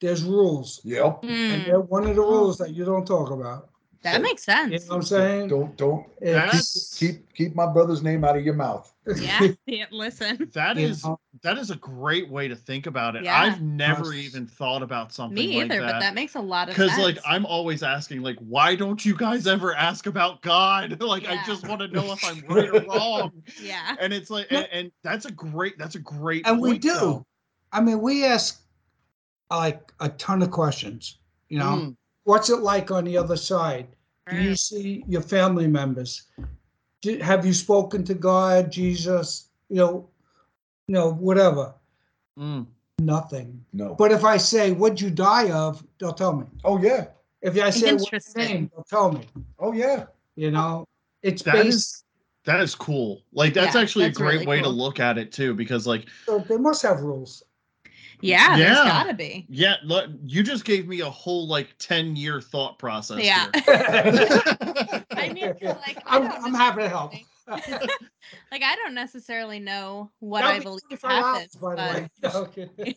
there's 0.00 0.22
rules. 0.22 0.80
Yep. 0.84 1.24
And 1.24 1.32
Mm, 1.32 1.64
they're 1.66 1.80
one 1.80 2.06
of 2.06 2.14
the 2.14 2.22
rules 2.22 2.58
that 2.58 2.70
you 2.74 2.84
don't 2.84 3.06
talk 3.06 3.30
about. 3.30 3.70
That 4.02 4.22
makes 4.22 4.44
sense. 4.44 4.72
You 4.72 4.78
know 4.80 4.86
what 4.88 4.96
I'm 4.96 5.02
saying? 5.02 5.48
Don't 5.48 5.76
don't 5.76 6.06
It's- 6.20 6.96
keep 6.98 7.32
keep 7.34 7.54
my 7.54 7.66
brother's 7.66 8.02
name 8.02 8.24
out 8.24 8.36
of 8.36 8.44
your 8.44 8.54
mouth. 8.54 8.92
Yeah. 9.16 9.48
yeah, 9.66 9.86
listen. 9.90 10.50
That 10.52 10.76
you 10.76 10.86
is 10.88 11.04
know? 11.04 11.18
that 11.42 11.56
is 11.58 11.70
a 11.70 11.76
great 11.76 12.28
way 12.30 12.46
to 12.48 12.54
think 12.54 12.86
about 12.86 13.16
it. 13.16 13.24
Yeah. 13.24 13.40
I've 13.40 13.60
never 13.62 14.12
Yes. 14.14 14.26
even 14.26 14.46
thought 14.46 14.82
about 14.82 15.12
something 15.12 15.34
Me 15.34 15.56
like 15.62 15.66
either, 15.72 15.80
that. 15.80 15.92
but 15.94 16.00
that 16.00 16.14
makes 16.14 16.34
a 16.34 16.40
lot 16.40 16.68
of 16.68 16.74
sense. 16.76 16.92
because 16.92 17.02
like 17.04 17.18
I'm 17.26 17.46
always 17.46 17.82
asking, 17.82 18.22
like, 18.22 18.36
why 18.38 18.74
don't 18.74 19.04
you 19.04 19.16
guys 19.16 19.46
ever 19.46 19.74
ask 19.74 20.06
about 20.06 20.42
God? 20.42 21.00
like, 21.02 21.26
I 21.26 21.42
just 21.46 21.66
want 21.66 21.80
to 21.80 21.88
know 21.88 22.12
if 22.12 22.24
I'm 22.24 22.44
right 22.48 22.68
or 22.68 22.80
wrong. 22.88 23.42
yeah. 23.62 23.96
And 23.98 24.12
it's 24.12 24.30
like, 24.30 24.46
and, 24.50 24.68
and 24.72 24.92
that's 25.02 25.24
a 25.26 25.32
great, 25.32 25.78
that's 25.78 25.94
a 25.94 26.00
great, 26.00 26.46
And 26.46 26.60
we 26.60 26.78
do. 26.78 26.92
though. 26.92 27.26
I 27.72 27.80
mean, 27.80 28.00
we 28.00 28.24
ask 28.24 28.60
like 29.50 29.92
a 30.00 30.08
ton 30.10 30.42
of 30.42 30.50
questions. 30.50 31.18
You 31.48 31.58
know, 31.60 31.64
Mm, 31.64 31.96
what's 32.28 32.50
it 32.50 32.60
like 32.60 32.90
on 32.90 33.04
the 33.04 33.16
other 33.16 33.36
side? 33.36 33.86
Do 34.30 34.36
you 34.36 34.54
see 34.54 35.02
your 35.08 35.22
family 35.22 35.66
members? 35.66 36.24
"Di- 37.00 37.18
have 37.20 37.46
you 37.46 37.54
spoken 37.54 38.04
to 38.04 38.14
God, 38.14 38.70
Jesus? 38.70 39.48
You 39.70 39.76
know, 39.76 40.08
you 40.86 40.94
know, 40.94 41.12
whatever. 41.14 41.74
Mm. 42.38 42.66
Nothing. 42.98 43.64
No. 43.72 43.94
But 43.94 44.12
if 44.12 44.24
I 44.24 44.36
say, 44.36 44.72
what'd 44.72 45.00
you 45.00 45.10
die 45.10 45.50
of? 45.50 45.82
They'll 45.98 46.12
tell 46.12 46.34
me. 46.36 46.44
oh 46.64 46.78
yeah. 46.78 47.06
If 47.40 47.52
I 47.56 47.70
say, 47.70 47.92
what's 47.92 48.10
your 48.12 48.18
Interesting. 48.20 48.44
name? 48.44 48.70
They'll 48.74 48.84
tell 48.84 49.12
me. 49.12 49.22
Oh 49.58 49.72
yeah. 49.72 50.06
You 50.36 50.50
know, 50.50 50.84
it's 51.22 51.42
That 51.42 51.54
based. 51.54 51.68
is 51.68 52.04
that 52.44 52.60
is 52.60 52.74
cool. 52.74 53.22
Like 53.32 53.54
that's 53.54 53.74
Yeah, 53.74 53.80
actually 53.82 54.06
that's 54.06 54.18
a 54.18 54.22
great 54.22 54.32
really 54.34 54.46
way 54.46 54.60
to 54.62 54.68
look 54.68 55.00
at 55.00 55.16
it 55.16 55.32
too, 55.32 55.54
because 55.54 55.86
like 55.86 56.04
so 56.26 56.38
they 56.40 56.58
must 56.58 56.82
have 56.82 57.00
rules. 57.00 57.42
Yeah, 58.20 58.56
there's 58.56 58.76
Yeah. 58.76 58.84
gotta 58.84 59.14
be. 59.14 59.46
yeah, 59.48 59.76
look, 59.84 60.10
you 60.26 60.42
just 60.42 60.64
gave 60.64 60.88
me 60.88 61.00
a 61.00 61.10
whole 61.10 61.46
like 61.46 61.74
ten 61.78 62.16
year 62.16 62.40
thought 62.40 62.78
process. 62.78 63.22
Yeah. 63.22 63.46
here. 63.54 65.04
I 65.12 65.30
mean, 65.32 65.54
like, 65.60 65.98
I 66.06 66.16
I'm, 66.16 66.22
don't 66.28 66.44
I'm 66.44 66.54
happy 66.54 66.82
to 66.82 66.88
help. 66.88 67.12
Like 68.52 68.62
I 68.62 68.76
don't 68.76 68.92
necessarily 68.94 69.58
know 69.58 70.10
what 70.20 70.42
That'll 70.42 70.56
I 70.56 70.62
believe 70.62 71.00
25 71.00 71.10
hours, 71.10 71.24
happens, 71.24 71.56
by 71.56 71.70
the 71.74 72.08
but, 72.20 72.34
way. 72.34 72.68
Okay. 72.74 72.94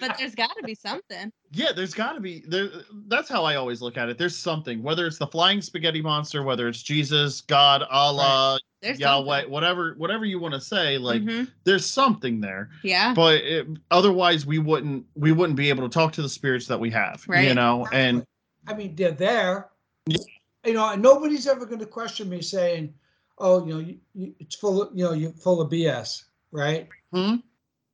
but 0.00 0.18
there's 0.18 0.34
got 0.34 0.50
to 0.56 0.62
be 0.64 0.74
something. 0.74 1.32
yeah, 1.52 1.72
there's 1.74 1.94
got 1.94 2.12
to 2.12 2.20
be 2.20 2.44
there. 2.46 2.68
That's 3.08 3.28
how 3.30 3.42
I 3.44 3.54
always 3.54 3.80
look 3.80 3.96
at 3.96 4.10
it. 4.10 4.18
There's 4.18 4.36
something, 4.36 4.82
whether 4.82 5.06
it's 5.06 5.16
the 5.16 5.26
flying 5.26 5.62
spaghetti 5.62 6.02
monster, 6.02 6.42
whether 6.42 6.68
it's 6.68 6.82
Jesus, 6.82 7.40
God, 7.40 7.84
Allah, 7.90 8.58
There's 8.86 9.00
Yahweh, 9.00 9.36
something. 9.38 9.52
whatever, 9.52 9.94
whatever 9.98 10.24
you 10.24 10.38
want 10.38 10.54
to 10.54 10.60
say. 10.60 10.96
Like, 10.96 11.22
Mhm. 11.22 11.50
there's 11.64 11.84
something 11.84 12.40
there. 12.40 12.70
yeah, 12.84 13.12
But 13.14 13.34
it, 13.42 13.66
otherwise, 13.90 14.46
we 14.46 14.58
wouldn't 14.60 15.04
we 15.16 15.32
wouldn't 15.32 15.56
be 15.56 15.68
able 15.70 15.82
to 15.82 15.88
talk 15.92 16.12
to 16.12 16.22
the 16.22 16.28
spirits 16.28 16.66
that 16.68 16.78
we 16.78 16.90
have. 16.90 17.24
You 17.26 17.34
Right. 17.34 17.54
know, 17.54 17.86
and 17.92 18.24
I 18.68 18.74
mean, 18.74 18.94
they're 18.94 19.10
there. 19.10 19.68
Yeah. 20.06 20.18
You 20.64 20.72
know, 20.74 20.94
nobody's 20.94 21.46
ever 21.48 21.66
going 21.66 21.78
to 21.80 21.86
question 21.86 22.28
me 22.28 22.42
saying, 22.42 22.94
"Oh, 23.38 23.64
you 23.66 23.72
know, 23.74 23.80
you, 23.80 23.98
you, 24.14 24.34
it's 24.38 24.54
full 24.56 24.82
of, 24.82 24.96
you 24.96 25.04
know, 25.04 25.12
you're 25.12 25.32
full 25.32 25.60
of 25.60 25.68
BS," 25.70 26.24
right? 26.52 26.88
Hmm? 27.12 27.36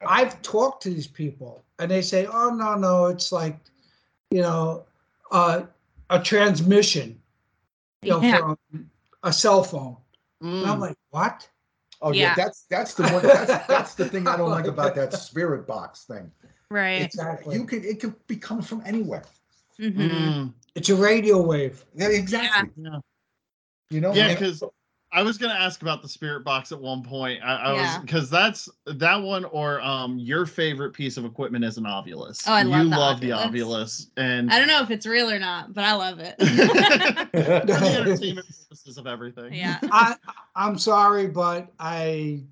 I've 0.07 0.41
talked 0.43 0.83
to 0.83 0.91
these 0.91 1.07
people, 1.07 1.65
and 1.79 1.91
they 1.91 2.03
say, 2.03 2.27
"Oh, 2.27 2.51
no, 2.51 2.75
no, 2.75 3.07
it's 3.07 3.33
like, 3.33 3.59
you 4.31 4.43
know, 4.43 4.85
uh, 5.31 5.63
a 6.11 6.21
transmission, 6.21 7.19
you 8.03 8.11
know, 8.11 8.21
Yeah. 8.21 8.39
from 8.39 8.59
a 9.23 9.33
cell 9.33 9.63
phone." 9.65 9.97
And 10.43 10.67
I'm 10.67 10.79
Mm. 10.79 10.81
like, 10.81 10.97
"What?" 11.11 11.49
Oh 12.01 12.13
yeah. 12.13 12.23
Yeah. 12.23 12.35
That's 12.35 12.65
that's 12.69 12.95
the 12.95 13.05
one. 13.05 13.23
That's, 13.23 13.67
that's 13.69 13.95
the 13.95 14.07
thing 14.09 14.27
I 14.27 14.37
don't 14.37 14.51
like 14.51 14.67
about 14.77 14.95
that 14.97 15.13
spirit 15.15 15.67
box 15.67 16.05
thing. 16.05 16.31
right. 16.71 17.03
Exactly. 17.03 17.55
You 17.55 17.65
can 17.65 17.85
it 17.85 18.01
can 18.01 18.15
be 18.27 18.37
coming 18.37 18.65
from 18.65 18.83
anywhere. 18.85 19.25
Mhm. 19.79 19.97
Mm. 19.97 20.53
It's 20.75 20.89
a 20.89 20.97
radio 20.97 21.41
wave. 21.41 21.85
Yeah, 21.95 22.09
exactly. 22.09 22.71
Yeah. 22.77 22.99
You 23.91 24.01
know. 24.01 24.15
Yeah, 24.15 24.29
because 24.29 24.63
I 25.15 25.23
was 25.23 25.37
gonna 25.37 25.53
ask 25.55 25.83
about 25.83 26.01
the 26.01 26.09
spirit 26.09 26.43
box 26.43 26.73
at 26.73 26.81
one 26.81 27.03
point. 27.03 27.43
I, 27.45 27.55
I 27.57 27.75
Yeah. 27.75 27.83
was 27.97 28.03
because 28.03 28.31
that's 28.31 28.69
that 28.87 29.17
one 29.21 29.45
or 29.47 29.81
um 29.83 30.19
your 30.19 30.47
favorite 30.47 30.93
piece 30.95 31.17
of 31.19 31.25
equipment 31.27 31.65
is 31.65 31.77
an 31.77 31.85
Ovilus. 31.85 32.45
Oh, 32.47 32.53
I 32.53 32.63
love 32.63 32.85
you 32.85 32.91
the 32.91 32.97
love 32.97 33.21
the 33.21 33.29
Ovilus, 33.31 34.07
and 34.17 34.51
I 34.51 34.59
don't 34.59 34.69
know 34.69 34.81
if 34.83 34.91
it's 34.91 35.05
real 35.07 35.31
or 35.31 35.39
not, 35.39 35.75
but 35.75 35.85
I 35.85 35.93
love 35.95 36.19
it. 36.19 36.35
for 36.41 36.47
the 36.47 37.97
entertainment 38.01 38.47
purposes 38.47 38.97
of 38.99 39.07
everything. 39.07 39.53
yeah. 39.53 39.79
I, 39.93 40.17
I'm 40.57 40.79
sorry, 40.79 41.27
but 41.29 41.71
I 41.79 42.43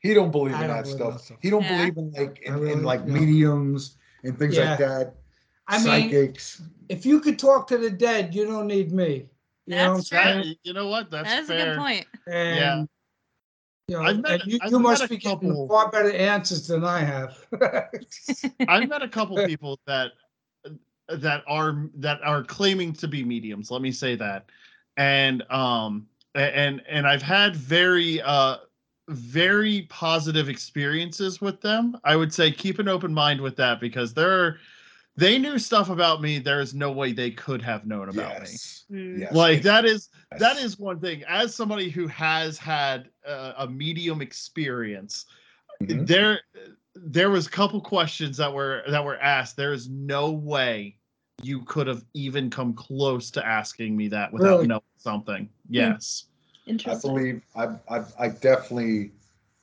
he 0.00 0.14
don't 0.14 0.30
believe 0.30 0.54
in 0.54 0.60
don't 0.60 0.68
that 0.68 0.82
believe 0.84 0.96
stuff. 0.98 1.12
that 1.14 1.20
stuff. 1.20 1.38
He 1.40 1.50
don't 1.50 1.62
Yeah. 1.64 1.78
believe 1.90 1.96
in 1.96 2.12
like 2.12 2.40
in, 2.42 2.54
really- 2.54 2.72
in 2.72 2.82
like 2.84 3.00
yeah. 3.06 3.12
mediums 3.12 3.96
and 4.22 4.38
things 4.38 4.56
Yeah. 4.56 4.70
like 4.70 4.78
that. 4.78 5.14
I 5.66 5.78
mean, 5.78 5.84
Psychics. 6.10 6.62
if 6.90 7.06
you 7.06 7.18
could 7.20 7.38
talk 7.38 7.66
to 7.68 7.78
the 7.78 7.90
dead, 7.90 8.34
you 8.34 8.44
don't 8.44 8.66
need 8.66 8.92
me. 8.92 9.26
You 9.66 9.76
know 9.76 9.82
what 9.82 9.88
I'm 9.90 9.96
That's 9.96 10.08
true. 10.08 10.18
saying? 10.18 10.38
That- 10.38 10.56
you 10.62 10.72
know 10.72 10.88
what? 10.88 11.10
That's, 11.10 11.28
That 11.28 11.42
is 11.42 11.50
a 11.50 11.54
good 11.54 11.78
point. 11.78 12.06
And, 12.26 12.56
Yeah. 12.58 12.84
You 13.86 13.96
know, 13.98 14.02
I've 14.02 14.20
met- 14.20 14.46
you, 14.46 14.58
I've 14.62 14.70
you 14.70 14.78
met 14.78 14.82
must 14.82 15.04
a 15.04 15.08
be 15.08 15.18
getting 15.18 15.68
far 15.68 15.90
better 15.90 16.10
answers 16.12 16.66
than 16.68 16.84
I 16.84 17.00
have. 17.00 17.36
I've 18.68 18.88
met 18.88 19.02
a 19.02 19.08
couple 19.08 19.36
people 19.46 19.78
that 19.86 20.12
that 21.08 21.42
are 21.46 21.90
that 21.96 22.22
are 22.22 22.42
claiming 22.42 22.94
to 22.94 23.06
be 23.06 23.22
mediums. 23.24 23.70
Let 23.70 23.82
me 23.82 23.92
say 23.92 24.16
that, 24.16 24.46
and 24.96 25.42
um 25.50 26.06
and 26.34 26.82
and 26.88 27.06
I've 27.06 27.20
had 27.20 27.56
very 27.56 28.22
uh 28.22 28.56
very 29.08 29.82
positive 29.90 30.48
experiences 30.48 31.42
with 31.42 31.60
them. 31.60 31.98
I 32.04 32.16
would 32.16 32.32
say 32.32 32.50
keep 32.50 32.78
an 32.78 32.88
open 32.88 33.12
mind 33.12 33.38
with 33.38 33.54
that 33.56 33.80
because 33.80 34.14
there 34.14 34.30
are 34.30 34.56
they 35.16 35.38
knew 35.38 35.58
stuff 35.58 35.90
about 35.90 36.20
me. 36.20 36.38
There 36.38 36.60
is 36.60 36.74
no 36.74 36.90
way 36.90 37.12
they 37.12 37.30
could 37.30 37.62
have 37.62 37.86
known 37.86 38.08
about 38.08 38.40
me. 38.42 38.48
Yes. 38.50 38.84
Mm. 38.90 39.20
Yes. 39.20 39.32
Like 39.32 39.62
that 39.62 39.84
is 39.84 40.08
that 40.38 40.56
Yes. 40.56 40.64
is 40.64 40.78
one 40.78 41.00
thing. 41.00 41.22
As 41.28 41.54
somebody 41.54 41.88
who 41.88 42.06
has 42.08 42.58
had 42.58 43.10
uh, 43.26 43.52
a 43.58 43.66
medium 43.66 44.20
experience, 44.20 45.26
Mhm. 45.82 46.06
there 46.06 46.40
there 46.94 47.30
was 47.30 47.46
a 47.46 47.50
couple 47.50 47.80
questions 47.80 48.36
that 48.36 48.52
were 48.52 48.82
that 48.88 49.04
were 49.04 49.18
asked 49.18 49.56
there 49.56 49.72
is 49.72 49.88
no 49.88 50.30
way 50.30 50.96
you 51.42 51.62
could 51.62 51.88
have 51.88 52.04
even 52.14 52.48
come 52.48 52.72
close 52.72 53.30
to 53.32 53.44
asking 53.44 53.96
me 53.96 54.06
that 54.06 54.32
without 54.32 54.58
Really? 54.58 54.66
knowing 54.68 54.82
something 54.98 55.48
yes 55.68 56.26
interesting 56.66 57.10
I 57.10 57.14
Interesting. 57.14 57.42
believe 57.56 57.78
I, 57.88 57.98
I 57.98 58.26
I 58.26 58.28
definitely 58.28 59.10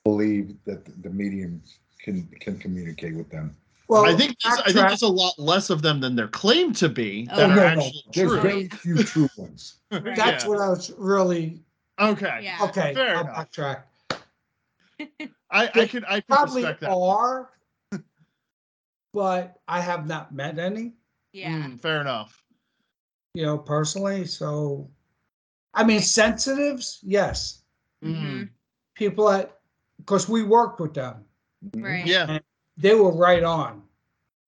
believe 0.03 0.57
that 0.65 0.83
the 1.01 1.09
mediums 1.09 1.77
can 2.03 2.27
can 2.41 2.57
communicate 2.57 3.15
with 3.15 3.29
them. 3.29 3.55
Well, 3.91 4.05
i 4.05 4.15
think 4.15 4.35
there's, 4.43 4.59
i 4.59 4.71
think 4.71 4.87
there's 4.87 5.01
a 5.01 5.07
lot 5.07 5.37
less 5.37 5.69
of 5.69 5.81
them 5.81 5.99
than 5.99 6.15
they're 6.15 6.27
claimed 6.27 6.75
to 6.77 6.89
be 6.89 7.27
Oh, 7.31 7.35
that 7.37 7.47
no, 7.47 7.53
are 7.53 7.55
no. 7.57 7.63
actually 7.81 8.03
There's 8.13 8.31
true 8.31 8.41
very 8.41 8.69
few 8.69 9.03
true 9.03 9.29
ones. 9.37 9.75
Right. 9.91 10.15
that's 10.15 10.43
Yeah. 10.45 10.49
what 10.49 10.59
I 10.61 10.69
was 10.69 10.91
really 10.97 11.61
okay 11.99 12.39
Yeah. 12.43 12.57
okay. 12.63 12.93
Fair 12.93 13.15
I'll 13.17 13.21
enough. 13.21 13.51
backtrack. 13.51 13.83
i 15.51 15.69
i 15.75 15.85
could 15.87 16.05
i 16.07 16.21
could 16.21 16.27
Probably 16.27 16.61
respect 16.63 16.81
that 16.81 16.89
are, 16.91 17.49
but 19.13 19.59
I 19.67 19.81
have 19.81 20.07
not 20.07 20.33
met 20.33 20.57
any, 20.57 20.93
Yeah. 21.33 21.49
Mm, 21.51 21.79
fair 21.81 22.01
enough 22.01 22.37
you 23.33 23.45
know, 23.45 23.57
personally. 23.57 24.25
So, 24.25 24.89
I 25.73 25.85
mean, 25.85 26.01
sensitives, 26.01 26.99
yes. 27.01 27.61
Mhm. 28.03 28.49
People 28.93 29.29
that, 29.29 29.59
because 29.99 30.27
we 30.27 30.43
worked 30.43 30.81
with 30.81 30.93
them. 30.93 31.23
Right. 31.75 32.05
yeah 32.05 32.39
they 32.77 32.95
were 32.95 33.11
right 33.15 33.43
on. 33.43 33.83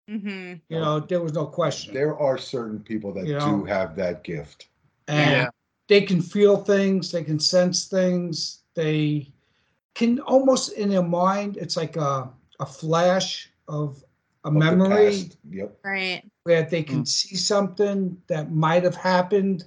Mm-hmm. 0.09 0.53
You 0.69 0.80
know, 0.80 0.99
there 0.99 1.21
was 1.21 1.34
no 1.34 1.45
question. 1.45 1.93
There 1.93 2.17
are 2.17 2.38
certain 2.38 2.80
people 2.80 3.13
that 3.13 3.26
You 3.26 3.34
know? 3.36 3.59
do 3.59 3.63
have 3.65 3.95
that 3.95 4.24
gift. 4.24 4.67
and 5.07 5.32
Yeah. 5.32 5.49
they 5.88 6.01
can 6.01 6.21
feel 6.21 6.57
things 6.57 7.11
they 7.11 7.24
can 7.24 7.39
sense 7.39 7.86
things 7.88 8.59
they 8.74 9.28
can 9.95 10.19
almost 10.21 10.71
in 10.74 10.89
their 10.89 11.03
mind 11.03 11.57
it's 11.57 11.76
like 11.76 11.97
a, 11.97 12.30
a 12.61 12.65
flash 12.65 13.51
of 13.67 14.01
a 14.45 14.47
of 14.47 14.53
memory. 14.53 15.30
Yep. 15.51 15.78
Right. 15.84 16.24
where 16.43 16.63
they 16.63 16.84
can 16.84 17.03
Mm. 17.03 17.07
see 17.07 17.36
something 17.36 18.17
that 18.28 18.51
might 18.51 18.84
have 18.84 18.95
happened 18.95 19.65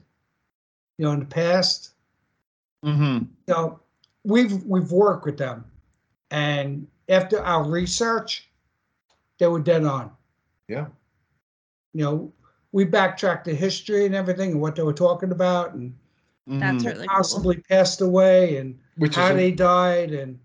you 0.99 1.05
know 1.05 1.13
in 1.13 1.21
the 1.21 1.27
past 1.27 1.93
hmm 2.83 3.19
you 3.47 3.55
know 3.55 3.79
we've 4.25 4.63
we've 4.65 4.91
worked 4.93 5.27
with 5.27 5.37
them 5.37 5.65
and 6.31 6.87
after 7.09 7.41
our 7.45 7.65
research 7.69 8.49
they 9.39 9.47
were 9.47 9.61
dead 9.61 9.85
on 9.85 10.11
Yeah. 10.69 10.87
you 11.93 12.03
know 12.05 12.33
we 12.73 12.85
backtracked 12.85 13.45
the 13.45 13.55
history 13.55 14.07
and 14.07 14.15
everything 14.15 14.53
and 14.53 14.61
what 14.61 14.77
they 14.77 14.83
were 14.83 14.93
talking 14.93 15.31
about 15.33 15.75
and 15.75 15.95
That's 16.49 16.85
Mhm. 16.85 16.87
really 16.87 17.07
cool. 17.09 17.17
possibly 17.17 17.57
passed 17.69 18.01
away 18.01 18.57
and 18.59 18.79
Which 18.97 19.11
is 19.13 19.17
how 19.17 19.33
a- 19.33 19.35
they 19.35 19.51
died 19.51 20.13
and 20.13 20.39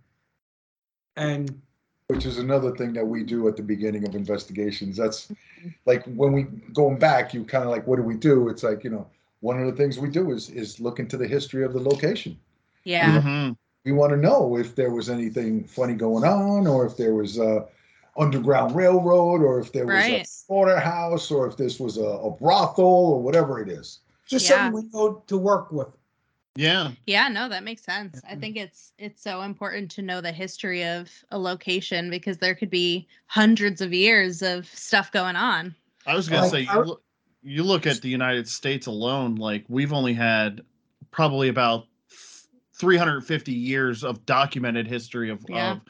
and 1.16 1.62
which 2.08 2.26
is 2.26 2.40
another 2.40 2.76
thing 2.76 2.92
that 2.94 3.06
we 3.06 3.24
do 3.24 3.48
at 3.48 3.56
the 3.56 3.64
beginning 3.64 4.06
of 4.08 4.16
investigations. 4.16 4.98
That's 4.98 5.32
like 5.86 6.04
when 6.06 6.34
we 6.34 6.44
going 6.74 6.98
back, 7.00 7.34
you 7.34 7.46
kind 7.46 7.64
of 7.64 7.70
like, 7.70 7.88
what 7.88 7.96
do 7.98 8.02
we 8.04 8.16
do? 8.18 8.50
It's 8.50 8.64
like, 8.64 8.84
you 8.84 8.90
know, 8.90 9.08
one 9.40 9.62
of 9.62 9.66
the 9.68 9.72
things 9.82 9.98
we 9.98 10.10
do 10.10 10.32
is 10.32 10.50
is 10.50 10.80
look 10.82 11.00
into 11.00 11.16
the 11.18 11.28
history 11.28 11.64
of 11.64 11.72
the 11.72 11.80
location. 11.80 12.38
Yeah. 12.84 13.22
Mhm. 13.22 13.58
We 13.84 13.92
want 13.92 14.12
to 14.12 14.18
know 14.18 14.58
if 14.58 14.76
there 14.76 14.92
was 14.92 15.10
anything 15.10 15.64
funny 15.64 15.96
going 15.96 16.24
on, 16.24 16.68
or 16.68 16.86
if 16.86 16.98
there 16.98 17.16
was 17.16 17.38
a 17.40 17.66
underground 18.18 18.76
railroad, 18.76 19.42
or 19.42 19.60
if 19.60 19.72
there 19.72 19.86
was 19.88 19.96
Right. 19.96 20.22
a 20.22 20.26
slaughterhouse, 20.26 21.32
or 21.32 21.48
if 21.48 21.58
this 21.58 21.80
was 21.80 21.98
a, 21.98 22.04
a 22.04 22.30
brothel, 22.30 22.86
or 22.86 23.22
whatever 23.22 23.60
it 23.62 23.70
is. 23.70 24.00
just 24.28 24.48
Yeah. 24.50 24.70
something 24.70 24.84
we 24.84 24.90
know 24.98 25.24
to 25.28 25.38
work 25.38 25.72
with. 25.72 25.88
yeah 26.56 26.92
Yeah, 27.08 27.28
no, 27.30 27.50
that 27.50 27.64
makes 27.64 27.84
sense. 27.84 28.22
I 28.30 28.36
think 28.36 28.56
it's 28.58 28.92
it's 28.98 29.22
so 29.22 29.42
important 29.42 29.90
to 29.92 30.02
know 30.02 30.22
the 30.22 30.32
history 30.32 30.86
of 30.86 31.10
a 31.32 31.40
location 31.40 32.10
because 32.10 32.38
there 32.38 32.54
could 32.56 32.70
be 32.70 33.08
hundreds 33.28 33.82
of 33.82 33.94
years 33.94 34.42
of 34.42 34.68
stuff 34.68 35.12
going 35.12 35.36
on. 35.36 35.74
I 36.06 36.14
was 36.16 36.28
gonna 36.30 36.42
Like, 36.44 36.52
say 36.52 36.62
you 36.62 36.84
look, 36.84 37.04
you 37.42 37.64
look 37.64 37.88
at 37.88 38.02
the 38.02 38.10
United 38.10 38.48
States 38.48 38.86
alone, 38.88 39.36
like 39.36 39.66
we've 39.70 39.94
only 39.94 40.14
had 40.14 40.62
probably 41.10 41.48
about 41.50 41.88
350 42.82 43.54
years 43.54 44.04
of 44.04 44.26
documented 44.26 44.88
history 44.88 45.30
of, 45.30 45.46
Yeah. 45.48 45.74
of 45.74 45.82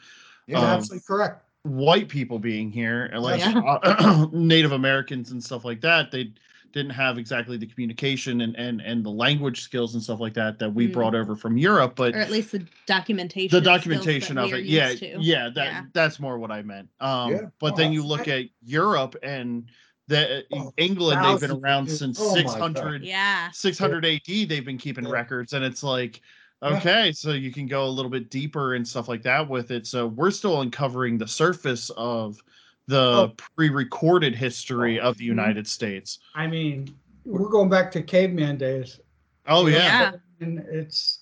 You're 0.46 0.58
Um, 0.58 0.64
absolutely 0.64 1.04
correct. 1.06 1.44
white 1.64 2.08
people 2.08 2.38
being 2.38 2.70
here, 2.70 3.06
and 3.06 3.22
like 3.22 3.40
Yeah. 3.40 3.58
uh, 3.58 4.26
Native 4.32 4.72
Americans 4.72 5.30
and 5.32 5.42
stuff 5.42 5.64
like 5.64 5.80
that. 5.80 6.10
They 6.10 6.32
didn't 6.72 6.90
have 6.92 7.18
exactly 7.18 7.56
the 7.58 7.66
communication 7.66 8.40
and 8.40 8.56
and 8.56 8.80
and 8.80 9.04
the 9.04 9.10
language 9.10 9.60
skills 9.60 9.94
and 9.94 10.02
stuff 10.02 10.20
like 10.20 10.34
that 10.34 10.58
that 10.58 10.70
we 10.72 10.88
Mm. 10.88 10.92
brought 10.92 11.14
over 11.14 11.36
from 11.36 11.56
Europe, 11.58 11.94
but 11.96 12.14
or 12.14 12.18
at 12.18 12.30
least 12.30 12.52
the 12.52 12.66
documentation. 12.86 13.56
the 13.56 13.60
documentation 13.64 14.38
of 14.38 14.52
it 14.52 14.64
yeah 14.64 14.94
to. 14.94 15.16
yeah 15.20 15.48
that 15.50 15.66
Yeah. 15.66 15.84
that's 15.92 16.18
more 16.18 16.38
what 16.38 16.50
i 16.50 16.62
meant 16.62 16.88
um 17.00 17.30
Yeah. 17.30 17.40
but 17.60 17.74
Oh, 17.74 17.76
then 17.76 17.92
you 17.92 18.00
that's 18.00 18.10
look 18.10 18.28
at 18.28 18.46
europe 18.64 19.14
and 19.22 19.70
the 20.08 20.44
Oh, 20.52 20.72
england 20.78 21.22
they've 21.24 21.40
been 21.40 21.58
around 21.58 21.88
since 21.88 22.18
Oh 22.20 22.34
600 22.34 23.04
Yeah. 23.04 23.50
600 23.52 24.04
ad 24.04 24.20
they've 24.26 24.64
been 24.64 24.78
keeping 24.78 25.04
Yeah. 25.04 25.10
records 25.10 25.52
and 25.52 25.64
it's 25.64 25.82
like 25.82 26.20
Yeah. 26.62 26.76
okay 26.76 27.12
so 27.12 27.32
you 27.32 27.50
can 27.52 27.66
go 27.66 27.84
a 27.84 27.88
little 27.90 28.10
bit 28.10 28.30
deeper 28.30 28.74
and 28.74 28.86
stuff 28.86 29.08
like 29.08 29.22
that 29.22 29.48
with 29.48 29.70
it 29.72 29.86
so 29.86 30.06
we're 30.06 30.30
still 30.30 30.60
uncovering 30.60 31.18
the 31.18 31.26
surface 31.26 31.90
of 31.96 32.38
the 32.86 32.98
Oh. 32.98 33.32
pre-recorded 33.56 34.34
history 34.34 34.98
of 35.00 35.16
the 35.18 35.24
Mhm. 35.24 35.28
united 35.28 35.66
states 35.66 36.18
I 36.34 36.46
mean, 36.46 36.94
we're 37.24 37.48
going 37.48 37.68
back 37.68 37.90
to 37.92 38.02
caveman 38.02 38.58
days. 38.58 39.00
oh 39.46 39.66
yeah, 39.66 39.76
Yeah. 39.76 40.12
And 40.40 40.58
it's, 40.70 41.20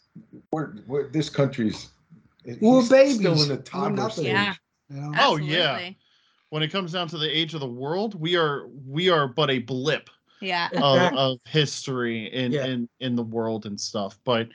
We're, 0.53 0.76
we're, 0.86 1.09
this 1.11 1.28
country's. 1.28 1.91
it- 2.47 2.61
We're 2.62 2.86
babies. 2.88 3.16
Still 3.18 3.43
in 3.43 3.49
the 3.49 3.59
toddler 3.59 4.09
stage. 4.11 4.26
Yeah. 4.26 4.55
you 4.88 4.97
know, 5.01 5.12
Oh, 5.18 5.36
yeah. 5.36 5.91
When 6.49 6.62
it 6.62 6.68
comes 6.72 6.93
down 6.93 7.07
to 7.09 7.18
the 7.18 7.28
age 7.30 7.53
of 7.55 7.61
the 7.61 7.66
world 7.68 8.14
we 8.18 8.36
are 8.36 8.66
we 8.86 9.09
are 9.11 9.28
but 9.28 9.51
a 9.51 9.59
blip 9.61 10.09
Yeah. 10.41 10.68
of, 10.74 11.12
of 11.16 11.38
history 11.47 12.26
in, 12.32 12.53
Yeah. 12.53 12.66
in 12.66 12.88
in 13.01 13.14
the 13.14 13.22
world 13.22 13.66
and 13.66 13.78
stuff 13.80 14.18
but 14.24 14.49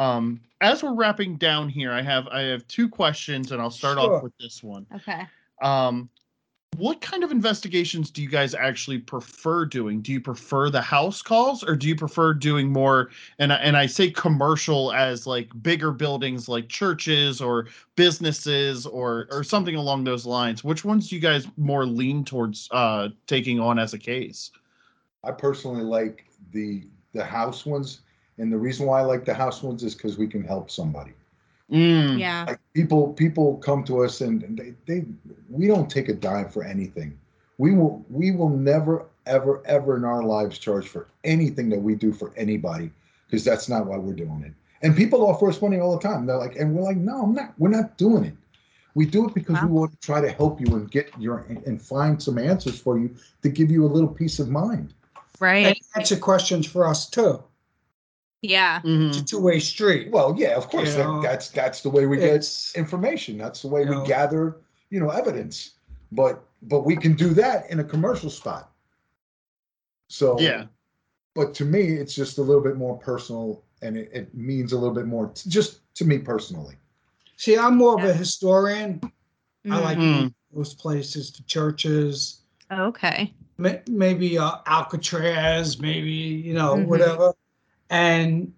um 0.00 0.40
as 0.62 0.82
we're 0.82 0.94
wrapping 0.94 1.36
down 1.36 1.68
here 1.68 1.92
i 1.92 2.00
have 2.02 2.26
i 2.28 2.40
have 2.40 2.66
two 2.66 2.88
questions 2.88 3.52
and 3.52 3.60
i'll 3.60 3.70
start 3.70 3.98
Sure. 3.98 4.16
off 4.16 4.22
with 4.22 4.32
this 4.40 4.62
one 4.62 4.86
Okay. 4.94 5.26
um 5.62 6.08
what 6.76 7.00
kind 7.00 7.24
of 7.24 7.32
investigations 7.32 8.10
do 8.12 8.22
you 8.22 8.28
guys 8.28 8.54
actually 8.54 8.98
prefer 8.98 9.66
doing 9.66 10.00
do 10.00 10.12
you 10.12 10.20
prefer 10.20 10.70
the 10.70 10.80
house 10.80 11.20
calls 11.20 11.62
or 11.64 11.76
do 11.76 11.88
you 11.88 11.96
prefer 11.96 12.32
doing 12.32 12.72
more 12.72 13.10
and 13.40 13.52
I, 13.52 13.56
and 13.56 13.76
i 13.76 13.86
say 13.86 14.10
commercial 14.10 14.92
as 14.92 15.26
like 15.26 15.48
bigger 15.62 15.90
buildings 15.90 16.48
like 16.48 16.68
churches 16.68 17.40
or 17.40 17.66
businesses 17.96 18.86
or 18.86 19.26
or 19.30 19.42
something 19.44 19.74
along 19.74 20.04
those 20.04 20.24
lines 20.24 20.62
which 20.64 20.84
ones 20.84 21.08
do 21.08 21.16
you 21.16 21.20
guys 21.20 21.46
more 21.56 21.84
lean 21.84 22.24
towards 22.24 22.68
uh 22.70 23.08
taking 23.26 23.60
on 23.60 23.78
as 23.78 23.92
a 23.92 23.98
case 23.98 24.50
I 25.22 25.32
personally 25.32 25.82
like 25.82 26.24
the, 26.52 26.84
the 27.12 27.22
house 27.22 27.66
ones. 27.66 28.00
And 28.40 28.52
the 28.52 28.58
reason 28.58 28.86
why 28.86 29.00
I 29.00 29.02
like 29.02 29.24
the 29.24 29.34
house 29.34 29.62
ones 29.62 29.82
is 29.82 29.94
because 29.94 30.18
we 30.18 30.26
can 30.26 30.42
help 30.42 30.70
somebody. 30.70 31.12
Mm, 31.70 32.18
Yeah. 32.18 32.44
Like 32.48 32.60
people, 32.74 33.12
people 33.12 33.58
come 33.58 33.84
to 33.84 34.02
us 34.02 34.20
and 34.22 34.42
and 34.42 34.58
they, 34.58 34.74
they, 34.86 35.04
we 35.48 35.66
don't 35.66 35.90
take 35.90 36.08
a 36.08 36.14
dime 36.14 36.48
for 36.48 36.64
anything. 36.64 37.18
We 37.58 37.74
will, 37.74 38.04
we 38.08 38.30
will 38.32 38.48
never, 38.48 39.06
ever, 39.26 39.62
ever 39.66 39.96
in 39.96 40.04
our 40.04 40.22
lives 40.22 40.58
charge 40.58 40.88
for 40.88 41.06
anything 41.22 41.68
that 41.68 41.80
we 41.80 41.94
do 41.94 42.12
for 42.12 42.32
anybody 42.36 42.90
because 43.26 43.44
that's 43.44 43.68
not 43.68 43.86
why 43.86 43.98
we're 43.98 44.14
doing 44.14 44.42
it. 44.44 44.52
And 44.82 44.96
people 44.96 45.26
offer 45.26 45.48
us 45.48 45.60
money 45.60 45.78
all 45.78 45.96
the 45.96 46.02
time. 46.02 46.24
They're 46.24 46.38
like, 46.38 46.56
and 46.56 46.74
we're 46.74 46.82
like, 46.82 46.96
no, 46.96 47.22
I'm 47.22 47.34
not. 47.34 47.52
We're 47.58 47.68
not 47.68 47.98
doing 47.98 48.24
it. 48.24 48.34
We 48.94 49.04
do 49.06 49.28
it 49.28 49.34
because 49.34 49.60
we 49.62 49.68
want 49.68 49.92
to 49.92 49.98
try 49.98 50.20
to 50.20 50.30
help 50.30 50.60
you 50.60 50.74
and 50.74 50.90
get 50.90 51.12
your 51.18 51.46
and 51.66 51.80
find 51.80 52.20
some 52.20 52.38
answers 52.38 52.80
for 52.80 52.98
you 52.98 53.14
to 53.42 53.48
give 53.48 53.70
you 53.70 53.84
a 53.84 53.86
little 53.86 54.08
peace 54.08 54.40
of 54.40 54.48
mind. 54.48 54.94
Right. 55.38 55.66
and 55.66 55.76
answer 55.96 56.16
questions 56.16 56.66
for 56.66 56.86
us 56.86 57.08
too. 57.08 57.42
Yeah. 58.42 58.80
mhm. 58.82 59.08
It's 59.08 59.18
a 59.18 59.24
two-way 59.24 59.60
street. 59.60 60.10
Well, 60.10 60.34
yeah, 60.38 60.56
of 60.56 60.68
course. 60.68 60.94
That- 60.94 61.20
that's 61.22 61.48
that's 61.50 61.82
the 61.82 61.90
way 61.90 62.06
we 62.06 62.16
get 62.16 62.34
It's, 62.34 62.74
information. 62.74 63.36
That's 63.38 63.62
the 63.62 63.68
way 63.68 63.84
we 63.84 63.96
know. 63.96 64.04
gather, 64.06 64.56
you 64.90 64.98
know, 65.00 65.10
evidence. 65.10 65.72
But 66.12 66.42
but 66.62 66.80
we 66.84 66.96
can 66.96 67.14
do 67.14 67.32
that 67.34 67.70
in 67.70 67.80
a 67.80 67.84
commercial 67.84 68.30
spot. 68.30 68.70
So 70.08 70.38
Yeah. 70.40 70.66
But 71.34 71.54
to 71.54 71.64
me, 71.64 71.82
it's 71.92 72.14
just 72.14 72.38
a 72.38 72.42
little 72.42 72.62
bit 72.62 72.76
more 72.76 72.98
personal, 72.98 73.62
and 73.82 73.96
it, 73.96 74.10
it 74.12 74.34
means 74.34 74.72
a 74.72 74.78
little 74.78 74.94
bit 74.94 75.06
more, 75.06 75.28
t- 75.28 75.48
just 75.48 75.80
to 75.94 76.04
me 76.04 76.18
personally. 76.18 76.76
see, 77.36 77.56
I'm 77.56 77.76
more 77.78 77.98
of 77.98 78.04
a 78.04 78.12
historian. 78.12 79.00
I 79.70 79.78
like 79.80 79.96
Mm. 79.98 80.34
those 80.54 80.74
places, 80.74 81.30
the 81.32 81.42
churches, 81.44 82.40
Mm. 82.70 82.80
Okay. 82.88 83.32
may- 83.56 83.80
maybe 83.88 84.36
uh, 84.36 84.56
Alcatraz, 84.66 85.78
maybe 85.78 86.10
you 86.10 86.52
know 86.52 86.74
Mhm. 86.76 86.86
whatever, 86.86 87.32
and 87.90 88.52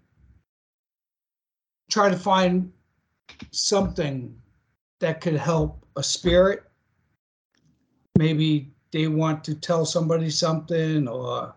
try 1.90 2.08
to 2.08 2.16
find 2.16 2.72
something 3.50 4.34
that 5.00 5.20
could 5.20 5.34
help 5.34 5.84
a 5.96 6.02
spirit. 6.02 6.62
Maybe 8.18 8.70
they 8.92 9.08
want 9.08 9.42
to 9.44 9.54
tell 9.54 9.84
somebody 9.84 10.30
something, 10.30 11.08
or 11.08 11.54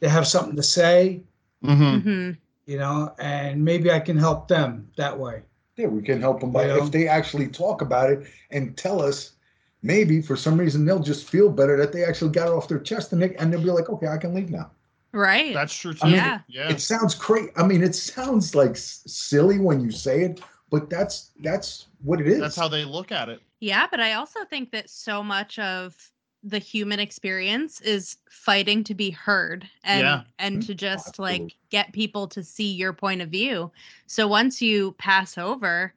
they 0.00 0.08
have 0.08 0.26
something 0.26 0.56
to 0.56 0.62
say, 0.62 1.22
Mhm. 1.62 2.02
hmm 2.02 2.30
you 2.66 2.76
know, 2.78 3.14
and 3.18 3.64
maybe 3.64 3.90
I 3.90 3.98
can 3.98 4.18
help 4.18 4.46
them 4.48 4.90
that 4.96 5.18
way. 5.18 5.42
Yeah, 5.76 5.86
we 5.86 6.02
can 6.02 6.20
help 6.20 6.40
them 6.40 6.50
by 6.50 6.66
You 6.66 6.74
know? 6.76 6.84
if 6.84 6.90
they 6.90 7.08
actually 7.08 7.48
talk 7.48 7.80
about 7.80 8.10
it 8.10 8.26
and 8.50 8.76
tell 8.76 9.00
us. 9.00 9.32
Maybe 9.80 10.20
for 10.20 10.34
some 10.34 10.58
reason 10.58 10.84
they'll 10.84 10.98
just 10.98 11.28
feel 11.28 11.48
better 11.48 11.76
that 11.76 11.92
they 11.92 12.04
actually 12.04 12.32
got 12.32 12.48
it 12.48 12.52
off 12.52 12.66
their 12.66 12.80
chest, 12.80 13.12
and 13.12 13.22
they 13.22 13.36
and 13.36 13.52
they'll 13.52 13.62
be 13.62 13.70
like, 13.70 13.88
okay, 13.88 14.08
I 14.08 14.16
can 14.16 14.34
leave 14.34 14.50
now. 14.50 14.72
Right. 15.12 15.54
That's 15.54 15.74
true 15.74 15.94
too. 15.94 16.00
I 16.02 16.06
mean, 16.06 16.16
Yeah. 16.16 16.40
yeah. 16.48 16.70
It 16.70 16.80
sounds 16.80 17.14
great. 17.14 17.50
I 17.56 17.66
mean, 17.66 17.82
it 17.82 17.94
sounds 17.94 18.54
like 18.54 18.76
silly 18.76 19.58
when 19.58 19.80
you 19.80 19.90
say 19.90 20.22
it, 20.24 20.40
but 20.70 20.90
that's 20.90 21.30
that's 21.40 21.86
what 22.02 22.20
it 22.20 22.28
is. 22.28 22.40
That's 22.40 22.56
how 22.56 22.68
they 22.68 22.84
look 22.84 23.10
at 23.10 23.28
it. 23.28 23.40
Yeah, 23.60 23.86
but 23.90 24.00
I 24.00 24.12
also 24.14 24.44
think 24.44 24.70
that 24.72 24.88
so 24.90 25.22
much 25.22 25.58
of 25.58 25.96
the 26.44 26.58
human 26.58 27.00
experience 27.00 27.80
is 27.80 28.18
fighting 28.30 28.84
to 28.84 28.94
be 28.94 29.10
heard 29.10 29.68
and 29.82 30.00
Yeah. 30.02 30.22
and 30.38 30.62
to 30.66 30.74
just 30.74 31.08
Absolutely. 31.08 31.40
like 31.44 31.56
get 31.70 31.92
people 31.92 32.28
to 32.28 32.44
see 32.44 32.72
your 32.72 32.92
point 32.92 33.22
of 33.22 33.28
view. 33.30 33.72
So 34.06 34.28
once 34.28 34.62
you 34.62 34.92
pass 34.98 35.36
over, 35.38 35.92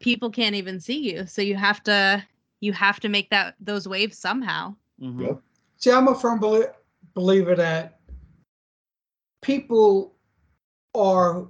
people 0.00 0.30
can't 0.30 0.54
even 0.54 0.80
see 0.80 0.98
you. 1.12 1.26
So 1.26 1.42
you 1.42 1.56
have 1.56 1.82
to 1.84 2.24
you 2.60 2.72
have 2.72 3.00
to 3.00 3.08
make 3.08 3.28
that 3.30 3.56
those 3.60 3.88
waves 3.88 4.16
somehow. 4.16 4.74
Mhm. 5.00 5.26
Yep. 5.26 5.40
See, 5.78 5.90
I'm 5.90 6.06
a 6.08 6.14
firm 6.14 6.38
belie- 6.38 6.70
believer 7.14 7.54
that 7.56 7.98
people 9.42 10.14
are 10.94 11.46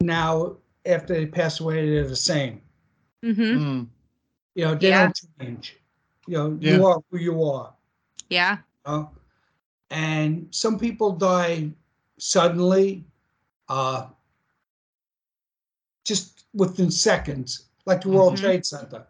now 0.00 0.56
after 0.86 1.14
they 1.14 1.26
pass 1.26 1.60
away, 1.60 1.88
they're 1.90 2.06
the 2.06 2.14
same. 2.16 2.60
hmm 3.22 3.32
Mm. 3.32 3.86
You 4.54 4.64
know, 4.66 4.74
they 4.76 4.88
Yeah. 4.88 5.02
don't 5.04 5.20
change. 5.40 5.76
You 6.26 6.34
know, 6.36 6.58
Yeah. 6.60 6.76
you 6.76 6.86
are 6.86 7.00
who 7.10 7.18
you 7.18 7.42
are. 7.42 7.74
Yeah. 8.30 8.58
You 8.86 8.92
know? 8.92 9.10
And 9.90 10.48
some 10.54 10.78
people 10.78 11.12
die 11.12 11.70
suddenly, 12.18 13.04
uh, 13.68 14.08
just 16.04 16.44
within 16.54 16.90
seconds, 16.90 17.66
like 17.86 18.02
the 18.02 18.08
World 18.10 18.34
Mhm. 18.34 18.40
Trade 18.40 18.66
Center. 18.66 19.06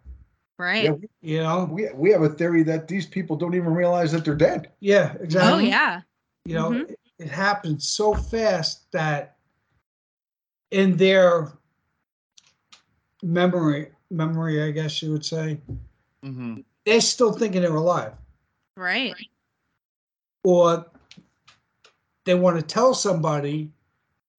Right. 0.59 0.85
Yeah, 0.85 0.93
we, 0.93 1.09
You 1.21 1.39
know, 1.43 1.65
we 1.71 1.91
we 1.95 2.11
have 2.11 2.23
a 2.23 2.29
theory 2.29 2.63
that 2.65 2.87
these 2.87 3.07
people 3.07 3.37
don't 3.37 3.55
even 3.55 3.75
realize 3.75 4.13
that 4.13 4.25
they're 4.25 4.37
dead. 4.37 4.71
yeah, 4.81 5.15
exactly. 5.21 5.65
oh 5.65 5.67
yeah. 5.67 6.03
You 6.45 6.55
know, 6.55 6.71
Mhm. 6.71 6.95
It, 7.19 7.25
it 7.25 7.31
happens 7.31 7.89
so 7.89 8.15
fast 8.15 8.91
that 8.93 9.37
in 10.71 10.97
their 10.97 11.53
memory, 13.23 13.91
memory, 14.11 14.63
I 14.63 14.71
guess 14.71 15.03
you 15.03 15.13
would 15.13 15.25
say, 15.25 15.61
Mhm. 16.23 16.65
they're 16.85 17.01
still 17.01 17.33
thinking 17.33 17.63
they're 17.63 17.75
alive, 17.75 18.15
Right. 18.77 19.15
or 20.43 20.87
they 22.25 22.35
want 22.35 22.57
to 22.59 22.63
tell 22.63 22.95
somebody 22.95 23.71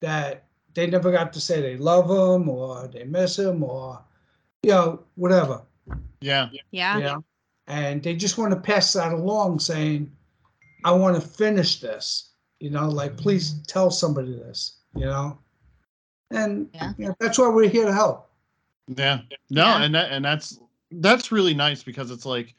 that 0.02 0.46
they 0.74 0.88
never 0.88 1.12
got 1.12 1.32
to 1.34 1.40
say 1.42 1.62
they 1.62 1.78
love 1.78 2.08
them 2.08 2.50
or 2.50 2.88
they 2.88 3.04
miss 3.06 3.38
them 3.38 3.64
or 3.64 4.04
you 4.64 4.72
know 4.72 5.04
whatever. 5.16 5.64
Yeah. 6.20 6.50
Yeah. 6.72 6.98
yeah 6.98 7.18
and 7.68 8.04
they 8.04 8.16
just 8.16 8.38
want 8.38 8.54
to 8.54 8.60
pass 8.60 8.94
that 8.94 9.12
along, 9.12 9.60
saying, 9.60 10.16
"I 10.84 10.92
want 10.92 11.16
to 11.20 11.28
finish 11.28 11.80
this." 11.80 12.30
You 12.60 12.70
know, 12.70 12.90
like 12.90 13.12
mm-hmm. 13.12 13.22
please 13.22 13.62
tell 13.68 13.92
somebody 13.92 14.34
this. 14.34 14.78
You 14.96 15.06
know, 15.06 15.38
and 16.32 16.70
Yeah. 16.74 16.94
you 16.98 17.08
know, 17.08 17.16
that's 17.20 17.38
why 17.38 17.50
we're 17.50 17.70
here 17.70 17.86
to 17.86 17.94
help. 17.94 18.30
Yeah. 18.88 19.22
No, 19.50 19.66
Yeah. 19.66 19.84
and 19.84 19.96
that 19.96 20.12
and 20.12 20.24
that's 20.24 20.60
that's 20.92 21.32
really 21.32 21.54
nice 21.54 21.84
because 21.84 22.12
it's 22.12 22.26
like 22.26 22.56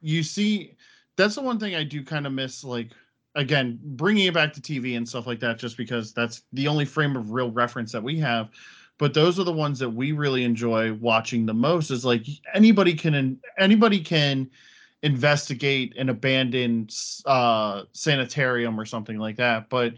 you 0.00 0.22
see 0.22 0.76
that's 1.16 1.34
the 1.34 1.42
one 1.42 1.58
thing 1.58 1.74
I 1.74 1.84
do 1.84 2.04
kind 2.04 2.26
of 2.26 2.32
miss 2.32 2.64
like 2.64 2.90
again 3.34 3.78
bringing 3.82 4.26
it 4.26 4.34
back 4.34 4.52
to 4.52 4.60
TV 4.60 4.96
and 4.96 5.08
stuff 5.08 5.26
like 5.26 5.40
that 5.40 5.58
just 5.58 5.76
because 5.76 6.12
that's 6.12 6.42
the 6.52 6.68
only 6.68 6.84
frame 6.84 7.16
of 7.16 7.32
real 7.32 7.50
reference 7.50 7.90
that 7.92 8.02
we 8.02 8.18
have 8.18 8.50
but 8.98 9.14
those 9.14 9.38
are 9.40 9.44
the 9.44 9.52
ones 9.52 9.78
that 9.78 9.88
we 9.88 10.12
really 10.12 10.44
enjoy 10.44 10.92
watching 10.94 11.46
the 11.46 11.54
most 11.54 11.90
is 11.90 12.04
like 12.04 12.26
anybody 12.54 12.94
can 12.94 13.40
anybody 13.58 14.00
can 14.00 14.48
investigate 15.02 15.96
an 15.96 16.08
abandoned 16.08 16.94
uh 17.26 17.82
sanitarium 17.92 18.78
or 18.78 18.84
something 18.84 19.18
like 19.18 19.36
that 19.36 19.68
but 19.68 19.94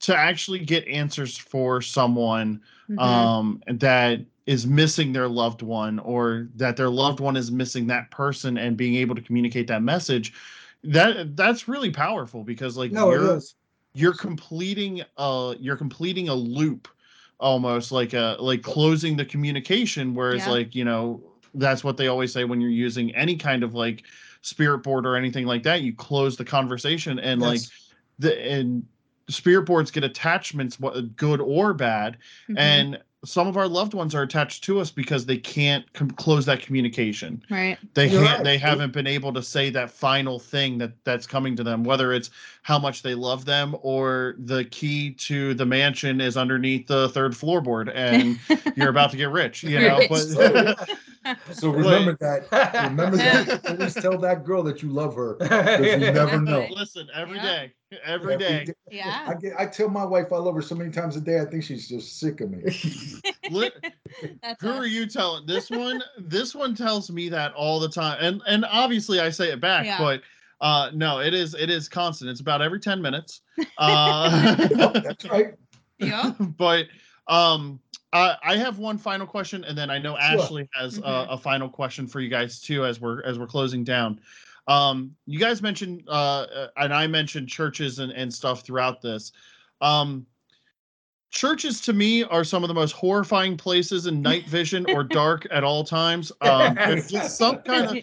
to 0.00 0.16
actually 0.16 0.58
get 0.58 0.86
answers 0.88 1.36
for 1.38 1.80
someone 1.80 2.60
Mhm. 2.88 2.98
um 3.02 3.62
that 3.66 4.20
is 4.46 4.66
missing 4.66 5.12
their 5.12 5.28
loved 5.28 5.62
one 5.62 5.98
or 6.00 6.48
that 6.54 6.76
their 6.76 6.90
loved 6.90 7.20
one 7.20 7.36
is 7.36 7.50
missing 7.50 7.86
that 7.86 8.10
person 8.10 8.58
and 8.58 8.76
being 8.76 8.94
able 8.96 9.14
to 9.14 9.22
communicate 9.22 9.66
that 9.66 9.82
message 9.82 10.32
that 10.84 11.36
that's 11.36 11.68
really 11.68 11.90
powerful 11.90 12.44
because 12.44 12.76
like 12.76 12.92
No, 12.92 13.10
it 13.10 13.14
you're 13.14 13.36
is. 13.36 13.54
you're 13.94 14.14
completing 14.14 15.02
uh 15.16 15.54
you're 15.58 15.76
completing 15.76 16.28
a 16.28 16.34
loop 16.34 16.88
almost 17.40 17.92
like 17.92 18.14
a 18.14 18.36
like 18.40 18.62
closing 18.62 19.16
the 19.16 19.24
communication 19.24 20.14
whereas 20.14 20.46
Yeah. 20.46 20.52
like 20.52 20.74
you 20.74 20.84
know 20.84 21.22
that's 21.56 21.82
what 21.84 21.96
they 21.96 22.06
always 22.08 22.32
say 22.32 22.44
when 22.44 22.60
you're 22.60 22.70
using 22.70 23.14
any 23.14 23.36
kind 23.36 23.62
of 23.62 23.74
like 23.74 24.04
spirit 24.42 24.78
board 24.78 25.04
or 25.06 25.16
anything 25.16 25.44
like 25.46 25.62
that 25.62 25.82
you 25.82 25.92
close 25.92 26.36
the 26.36 26.44
conversation 26.44 27.18
and 27.18 27.40
like 27.42 27.60
the 28.18 28.40
and 28.48 28.86
spirit 29.28 29.62
boards 29.62 29.90
get 29.90 30.04
attachments 30.04 30.78
what 30.78 31.16
good 31.16 31.40
or 31.40 31.74
bad 31.74 32.16
Mhm. 32.48 32.54
and 32.58 32.98
some 33.24 33.48
of 33.48 33.56
our 33.56 33.66
loved 33.66 33.92
ones 33.92 34.14
are 34.14 34.22
attached 34.22 34.62
to 34.62 34.78
us 34.78 34.92
because 34.92 35.26
they 35.26 35.38
can't 35.38 35.90
com- 35.94 36.10
close 36.12 36.46
that 36.46 36.60
communication 36.60 37.42
right. 37.50 37.76
they 37.94 38.06
You're 38.08 38.22
can't 38.22 38.36
right. 38.38 38.44
they 38.44 38.58
haven't 38.58 38.92
been 38.92 39.08
able 39.08 39.32
to 39.32 39.42
say 39.42 39.68
that 39.70 39.90
final 39.90 40.38
thing 40.38 40.78
that 40.78 40.92
that's 41.02 41.26
coming 41.26 41.56
to 41.56 41.64
them 41.64 41.82
whether 41.82 42.12
it's 42.12 42.30
how 42.62 42.78
much 42.78 43.02
they 43.02 43.14
love 43.14 43.44
them 43.44 43.74
or 43.82 44.36
the 44.38 44.64
key 44.66 45.10
to 45.14 45.54
the 45.54 45.66
mansion 45.66 46.20
is 46.20 46.36
underneath 46.36 46.86
the 46.86 47.08
third 47.08 47.32
floorboard 47.32 47.90
and 47.96 48.38
you're 48.76 48.90
about 48.90 49.10
to 49.10 49.16
get 49.16 49.30
rich 49.30 49.64
you 49.64 49.80
know 49.88 50.00
but 50.08 50.88
So 51.52 51.70
remember 51.70 52.16
that. 52.20 52.48
Remember 52.90 53.16
that. 53.16 53.66
Always 53.68 53.94
tell 53.94 54.18
that 54.18 54.44
girl 54.44 54.62
that 54.64 54.82
you 54.82 54.90
love 54.90 55.14
her. 55.14 55.34
because 55.34 55.80
you 56.00 56.12
never 56.12 56.40
know. 56.40 56.66
listen 56.70 57.08
every 57.14 57.36
Yeah. 57.36 57.42
day 57.42 57.72
every 58.04 58.36
day 58.36 58.66
yeah. 58.90 59.24
I 59.28 59.34
get, 59.34 59.52
I 59.58 59.64
tell 59.66 59.88
my 59.88 60.04
wife 60.04 60.32
I 60.32 60.38
love 60.38 60.54
her 60.56 60.62
so 60.62 60.74
many 60.74 60.90
times 60.90 61.16
a 61.16 61.20
day. 61.20 61.40
I 61.40 61.44
think 61.44 61.62
she's 61.62 61.88
just 61.88 62.18
sick 62.18 62.40
of 62.40 62.50
me. 62.50 62.62
Li- 63.50 63.70
who 64.60 64.68
us. 64.70 64.78
are 64.80 64.86
you 64.86 65.06
telling 65.06 65.46
this 65.46 65.70
one 65.70 66.02
this 66.18 66.54
one 66.54 66.74
tells 66.74 67.10
me 67.10 67.28
that 67.28 67.52
all 67.54 67.78
the 67.78 67.88
time 67.88 68.18
and 68.20 68.42
and 68.48 68.64
obviously 68.70 69.20
i 69.20 69.30
say 69.30 69.50
it 69.52 69.60
back 69.60 69.84
Yeah. 69.84 69.98
but 69.98 70.22
uh 70.60 70.90
no 70.94 71.20
it 71.20 71.32
is 71.34 71.54
it 71.54 71.70
is 71.70 71.88
constant 71.88 72.30
it's 72.30 72.40
about 72.40 72.60
every 72.62 72.80
10 72.80 73.00
minutes 73.00 73.42
uh 73.78 74.56
Yep, 74.76 74.92
that's 75.04 75.24
right. 75.26 75.54
Yeah. 75.98 76.32
but 76.58 76.86
um 77.28 77.78
I, 78.12 78.36
I 78.42 78.56
have 78.56 78.78
one 78.78 78.98
final 78.98 79.26
question 79.26 79.64
and 79.64 79.76
then 79.76 79.90
i 79.90 79.98
know 79.98 80.12
Sure. 80.12 80.40
ashley 80.40 80.68
has 80.74 80.98
Mhm. 80.98 81.04
a, 81.04 81.32
a 81.32 81.38
final 81.38 81.68
question 81.68 82.06
for 82.06 82.20
you 82.20 82.28
guys 82.28 82.60
too 82.60 82.84
as 82.84 83.00
we're 83.00 83.22
as 83.24 83.38
we're 83.38 83.46
closing 83.46 83.84
down 83.84 84.20
um 84.68 85.14
you 85.26 85.38
guys 85.38 85.62
mentioned 85.62 86.04
uh 86.08 86.10
uh, 86.42 86.68
and 86.76 86.94
i 86.94 87.06
mentioned 87.06 87.48
churches 87.48 87.98
and, 87.98 88.12
and 88.12 88.32
stuff 88.32 88.62
throughout 88.62 89.00
this 89.02 89.32
um 89.80 90.26
churches 91.30 91.80
to 91.82 91.92
me 91.92 92.22
are 92.24 92.44
some 92.44 92.64
of 92.64 92.68
the 92.68 92.74
most 92.74 92.92
horrifying 92.92 93.56
places 93.56 94.06
in 94.06 94.22
night 94.22 94.44
vision 94.48 94.86
or 94.86 95.02
dark 95.04 95.46
at 95.50 95.64
all 95.64 95.84
times 95.84 96.32
um 96.40 96.76
just 97.08 97.36
some 97.36 97.58
kind 97.62 97.86
of 97.86 97.96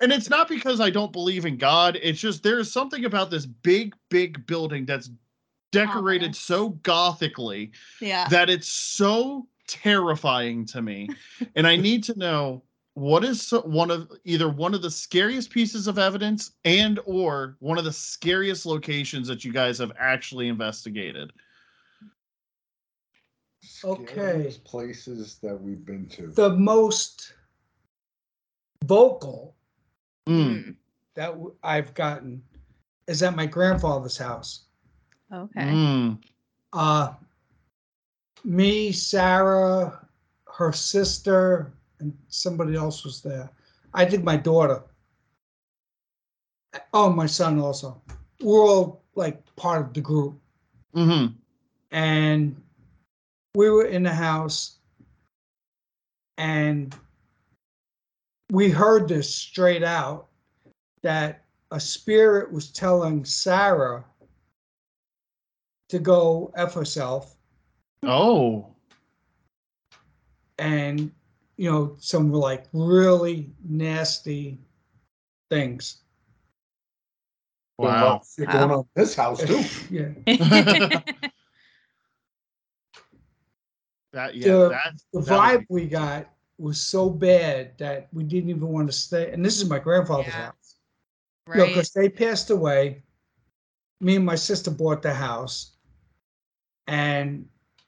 and 0.00 0.12
it's 0.12 0.30
not 0.30 0.48
because 0.48 0.80
I 0.80 0.90
don't 0.90 1.12
believe 1.12 1.44
in 1.44 1.56
God. 1.56 1.98
It's 2.00 2.20
just 2.20 2.42
there's 2.44 2.72
something 2.72 3.04
about 3.04 3.30
this 3.30 3.46
big, 3.46 3.96
big 4.10 4.46
building 4.46 4.86
that's 4.86 5.10
decorated 5.86 6.26
Ominous. 6.26 6.38
so 6.38 6.68
gothically 6.82 7.70
yeah. 8.00 8.28
that 8.28 8.50
it's 8.50 8.68
so 8.68 9.46
terrifying 9.66 10.64
to 10.66 10.82
me. 10.82 11.08
and 11.56 11.66
I 11.66 11.76
need 11.76 12.02
to 12.04 12.18
know 12.18 12.62
what 12.94 13.24
is 13.24 13.50
one 13.64 13.90
of 13.92 14.10
either 14.24 14.48
one 14.48 14.74
of 14.74 14.82
the 14.82 14.90
scariest 14.90 15.50
pieces 15.50 15.86
of 15.86 15.98
evidence 15.98 16.52
and 16.64 16.98
or 17.04 17.56
one 17.60 17.78
of 17.78 17.84
the 17.84 17.92
scariest 17.92 18.66
locations 18.66 19.28
that 19.28 19.44
you 19.44 19.52
guys 19.52 19.78
have 19.78 19.92
actually 19.98 20.48
investigated. 20.48 21.32
Okay. 23.84 24.52
Places 24.64 25.38
that 25.42 25.60
we've 25.60 25.84
been 25.84 26.08
to. 26.08 26.28
the 26.28 26.50
most 26.50 27.34
vocal. 28.84 29.54
Mm. 30.28 30.74
that 31.14 31.34
i've 31.62 31.94
gotten 31.94 32.42
is 33.06 33.22
at 33.22 33.34
my 33.34 33.46
grandfather's 33.46 34.18
house. 34.18 34.67
Okay. 35.32 35.60
Mm. 35.60 36.18
Uh, 36.72 37.12
me, 38.44 38.92
Sarah, 38.92 40.06
her 40.54 40.72
sister, 40.72 41.72
and 42.00 42.16
somebody 42.28 42.76
else 42.76 43.04
was 43.04 43.20
there. 43.20 43.50
I 43.94 44.04
think 44.04 44.24
my 44.24 44.36
daughter. 44.36 44.82
Oh, 46.92 47.10
my 47.10 47.26
son 47.26 47.58
also. 47.58 48.00
We're 48.40 48.66
all 48.66 49.02
like 49.14 49.42
part 49.56 49.86
of 49.86 49.94
the 49.94 50.00
group. 50.00 50.38
hmm 50.94 51.26
and 51.90 52.60
we 53.54 53.70
were 53.70 53.86
in 53.86 54.02
the 54.02 54.12
house 54.12 54.76
and 56.36 56.94
we 58.50 58.68
heard 58.70 59.08
this 59.08 59.34
straight 59.34 59.82
out 59.82 60.28
that 61.02 61.44
a 61.70 61.80
spirit 61.80 62.52
was 62.52 62.70
telling 62.70 63.24
Sarah 63.24 64.04
to 65.88 65.98
go 65.98 66.52
F 66.56 66.74
herself 66.74 67.34
Oh. 68.04 68.74
and 70.58 71.10
you 71.56 71.70
know 71.70 71.96
some 71.98 72.32
like 72.32 72.66
really 72.72 73.50
nasty 73.68 74.58
things. 75.50 75.98
Wow. 77.78 78.22
Shit 78.36 78.46
going 78.48 78.64
um, 78.64 78.70
on 78.72 78.78
in 78.80 78.86
this 78.96 79.14
house 79.14 79.42
too. 79.44 79.62
yeah. 79.90 81.00
That 84.12 84.34
yeah, 84.34 84.46
The- 84.52 84.68
that 84.70 84.94
The 85.12 85.20
vibe 85.20 85.60
be- 85.60 85.66
we 85.68 85.86
got 85.86 86.28
was 86.58 86.80
so 86.80 87.10
bad 87.10 87.76
that 87.78 88.08
we 88.12 88.24
didn't 88.24 88.50
even 88.50 88.66
want 88.68 88.88
to 88.88 88.92
stay. 88.92 89.30
And 89.32 89.44
this 89.44 89.60
is 89.60 89.68
my 89.68 89.78
grandfather's 89.78 90.26
Yeah. 90.28 90.46
house. 90.46 90.76
You 91.48 91.54
know, 91.54 91.60
right. 91.64 91.68
because 91.68 91.90
they 91.92 92.08
passed 92.08 92.50
away. 92.50 93.02
Me 94.00 94.16
and 94.16 94.24
my 94.24 94.34
sister 94.36 94.70
bought 94.70 95.02
the 95.02 95.12
house, 95.12 95.72
and 96.88 97.46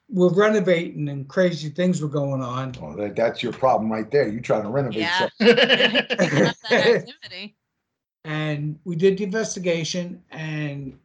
we're 0.09 0.33
renovating, 0.33 1.09
and 1.09 1.27
crazy 1.27 1.69
things 1.69 2.01
were 2.01 2.07
going 2.07 2.41
on. 2.41 2.73
Oh, 2.81 2.95
that, 2.95 3.15
that's 3.15 3.41
your 3.43 3.53
problem 3.53 3.91
right 3.91 4.09
there. 4.11 4.27
You're 4.27 4.41
trying 4.41 4.63
to 4.63 4.69
renovate 4.69 4.99
Yeah. 5.01 5.27
something. 5.37 5.55
Picking 6.17 6.45
up 6.45 6.55
that 6.69 6.87
activity. 6.87 7.55
And 8.23 8.79
we 8.85 8.95
did 8.95 9.17
the 9.17 9.23
investigation, 9.23 10.21
and 10.31 10.97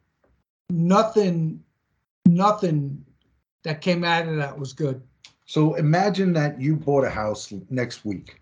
nothing, 0.69 1.63
nothing 2.25 3.03
that 3.63 3.81
came 3.81 4.03
out 4.03 4.27
of 4.27 4.35
that 4.37 4.57
was 4.57 4.71
good. 4.73 5.01
So 5.45 5.75
imagine 5.75 6.33
that 6.33 6.59
you 6.61 6.75
bought 6.75 7.05
a 7.05 7.09
house 7.09 7.53
next 7.69 8.03
week 8.03 8.41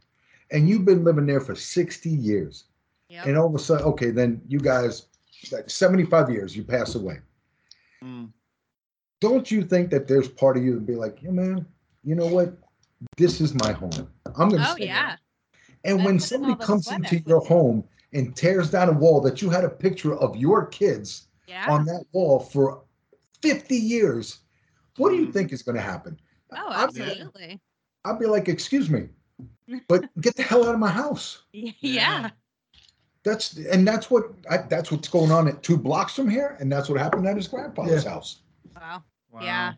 and 0.52 0.68
you've 0.68 0.86
been 0.86 1.04
living 1.04 1.28
there 1.28 1.40
for 1.40 1.56
60 1.56 2.10
years. 2.10 2.66
Yep. 3.10 3.28
And 3.28 3.38
all 3.38 3.48
of 3.48 3.54
a 3.54 3.60
sudden, 3.60 3.86
okay, 3.86 4.10
then 4.10 4.42
you 4.48 4.60
guys, 4.60 5.06
like 5.52 5.70
75 5.70 6.32
years, 6.32 6.58
you 6.58 6.64
pass 6.64 6.96
away. 6.96 7.20
Mm. 8.04 8.32
Don't 9.26 9.50
you 9.50 9.64
think 9.64 9.90
that 9.90 10.08
there's 10.08 10.28
part 10.28 10.56
of 10.56 10.64
you 10.64 10.76
that 10.76 10.86
be 10.86 10.96
like, 10.96 11.18
yeah, 11.24 11.32
man, 11.32 11.66
you 12.04 12.14
know 12.16 12.28
what? 12.28 12.56
This 13.18 13.42
is 13.42 13.56
my 13.56 13.72
home. 13.72 14.08
I'm 14.38 14.50
going 14.50 14.62
to 14.62 14.70
Oh 14.70 14.76
stay 14.76 14.86
yeah. 14.86 15.08
here." 15.08 15.18
And 15.84 16.00
That's 16.00 16.06
when 16.06 16.20
somebody 16.20 16.56
comes 16.64 16.92
into 16.92 17.08
equity. 17.08 17.24
your 17.28 17.40
home 17.42 17.84
and 18.14 18.36
tears 18.36 18.70
down 18.70 18.90
a 18.90 18.92
wall 18.92 19.22
that 19.22 19.42
you 19.42 19.50
had 19.50 19.64
a 19.64 19.70
picture 19.70 20.16
of 20.16 20.36
your 20.36 20.68
kids 20.68 21.28
Yeah. 21.48 21.66
on 21.72 21.86
that 21.86 22.04
wall 22.12 22.40
for 22.40 22.84
50 23.42 23.76
years, 23.76 24.40
what 24.98 25.10
do 25.10 25.16
you 25.16 25.28
Mhm. 25.28 25.34
think 25.34 25.52
is 25.54 25.64
going 25.64 25.76
to 25.76 25.82
happen? 25.82 26.20
oh, 26.52 26.68
I'd 26.70 26.94
be- 26.94 27.02
absolutely. 27.02 27.60
I'd 28.06 28.20
be 28.20 28.28
like, 28.28 28.48
excuse 28.48 28.90
me, 28.90 29.10
but 29.88 30.06
get 30.22 30.36
the 30.36 30.44
hell 30.44 30.64
out 30.68 30.76
of 30.76 30.80
my 30.80 30.90
house. 30.92 31.42
Yeah. 31.52 31.72
Yeah. 31.82 32.30
That's 33.24 33.58
and 33.58 33.88
that's 33.88 34.12
what 34.12 34.26
I, 34.52 34.58
that's 34.58 34.92
what's 34.92 35.08
going 35.08 35.32
on 35.32 35.48
at 35.48 35.64
two 35.64 35.78
blocks 35.78 36.14
from 36.14 36.30
here, 36.30 36.56
and 36.60 36.72
that's 36.72 36.88
what 36.90 37.00
happened 37.00 37.26
at 37.28 37.36
his 37.36 37.48
grandfather's 37.48 38.04
Yeah. 38.04 38.12
house. 38.12 38.42
Wow. 38.76 39.04
Wow. 39.36 39.42
Yeah. 39.44 39.74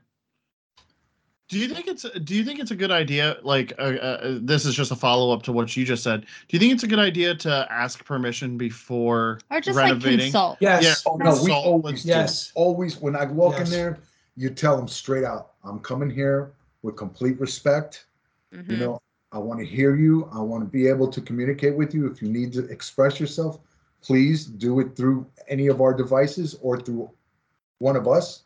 Do 1.49 1.57
you 1.57 1.67
think 1.69 1.88
it's 1.88 2.03
do 2.25 2.35
you 2.35 2.43
think 2.43 2.59
it's 2.59 2.71
a 2.71 2.75
good 2.75 2.91
idea? 2.91 3.38
Like, 3.41 3.73
uh, 3.79 3.81
uh, 3.81 4.38
this 4.41 4.65
is 4.65 4.75
just 4.75 4.91
a 4.91 4.95
follow 4.95 5.34
up 5.34 5.43
to 5.43 5.53
what 5.53 5.75
you 5.77 5.84
just 5.85 6.03
said. 6.03 6.21
Do 6.21 6.27
you 6.49 6.59
think 6.59 6.73
it's 6.73 6.84
a 6.84 6.88
good 6.88 6.99
idea 6.99 7.34
to 7.35 7.67
ask 7.71 8.03
permission 8.05 8.57
before 8.57 9.39
Or 9.49 9.61
just 9.61 9.77
like 9.77 9.85
renovating? 9.85 10.19
consult. 10.25 10.57
Yes. 10.59 10.84
Yeah. 10.84 10.93
Oh 11.11 11.15
no, 11.15 11.41
we 11.43 11.51
always 11.51 11.93
with- 11.93 12.03
do. 12.03 12.09
Yes. 12.09 12.51
always 12.53 12.97
when 12.99 13.15
I 13.15 13.25
walk 13.25 13.59
in 13.59 13.69
there, 13.69 13.97
you 14.35 14.49
tell 14.51 14.75
them 14.77 14.88
straight 14.89 15.23
out, 15.23 15.53
I'm 15.63 15.79
coming 15.79 16.09
here 16.09 16.51
with 16.84 16.95
complete 16.97 17.39
respect. 17.39 18.05
Mhm. 18.53 18.69
You 18.71 18.77
know, 18.77 19.01
I 19.31 19.39
want 19.39 19.59
to 19.61 19.65
hear 19.65 19.95
you. 19.95 20.29
I 20.34 20.39
want 20.41 20.63
to 20.65 20.69
be 20.69 20.88
able 20.88 21.07
to 21.07 21.21
communicate 21.21 21.75
with 21.75 21.95
you. 21.95 22.11
If 22.11 22.21
you 22.21 22.27
need 22.29 22.51
to 22.53 22.65
express 22.65 23.19
yourself, 23.21 23.59
please 24.01 24.45
do 24.45 24.79
it 24.81 24.95
through 24.97 25.25
any 25.47 25.67
of 25.67 25.79
our 25.81 25.93
devices 25.93 26.55
or 26.61 26.79
through 26.79 27.09
one 27.79 27.95
of 27.95 28.05
us. 28.07 28.43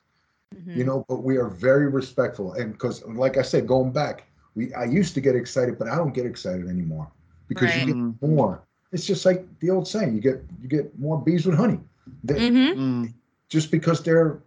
Mhm. 0.56 0.76
you 0.76 0.84
know 0.84 1.06
but 1.08 1.24
we 1.24 1.38
are 1.38 1.48
very 1.48 1.88
respectful 1.88 2.54
and 2.54 2.74
because 2.74 3.06
like 3.08 3.38
i 3.38 3.42
said 3.42 3.66
going 3.66 3.92
back 3.92 4.28
we 4.56 4.74
i 4.74 4.84
used 4.84 5.14
to 5.14 5.22
get 5.22 5.36
excited 5.36 5.78
but 5.80 5.88
i 5.88 5.96
don't 5.96 6.14
get 6.14 6.26
excited 6.26 6.68
anymore 6.68 7.08
because 7.48 7.70
Right. 7.70 7.88
you 7.88 7.94
get 8.20 8.30
more 8.30 8.62
it's 8.92 9.06
just 9.06 9.26
like 9.26 9.46
the 9.62 9.70
old 9.70 9.88
saying 9.88 10.14
you 10.14 10.20
get 10.20 10.44
you 10.62 10.68
get 10.68 10.98
more 11.00 11.22
bees 11.22 11.46
with 11.46 11.56
honey 11.58 11.80
They- 12.24 12.50
Mhm. 12.50 12.76
Mm. 12.76 13.14
just 13.48 13.72
because 13.72 14.04
they're 14.04 14.40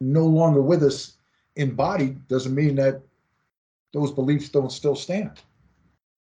no 0.00 0.26
longer 0.26 0.62
with 0.62 0.82
us 0.84 1.16
in 1.56 1.74
body 1.74 2.16
doesn't 2.28 2.54
mean 2.54 2.76
that 2.76 3.02
those 3.92 4.12
beliefs 4.12 4.48
don't 4.50 4.70
still 4.70 4.94
stand 4.94 5.32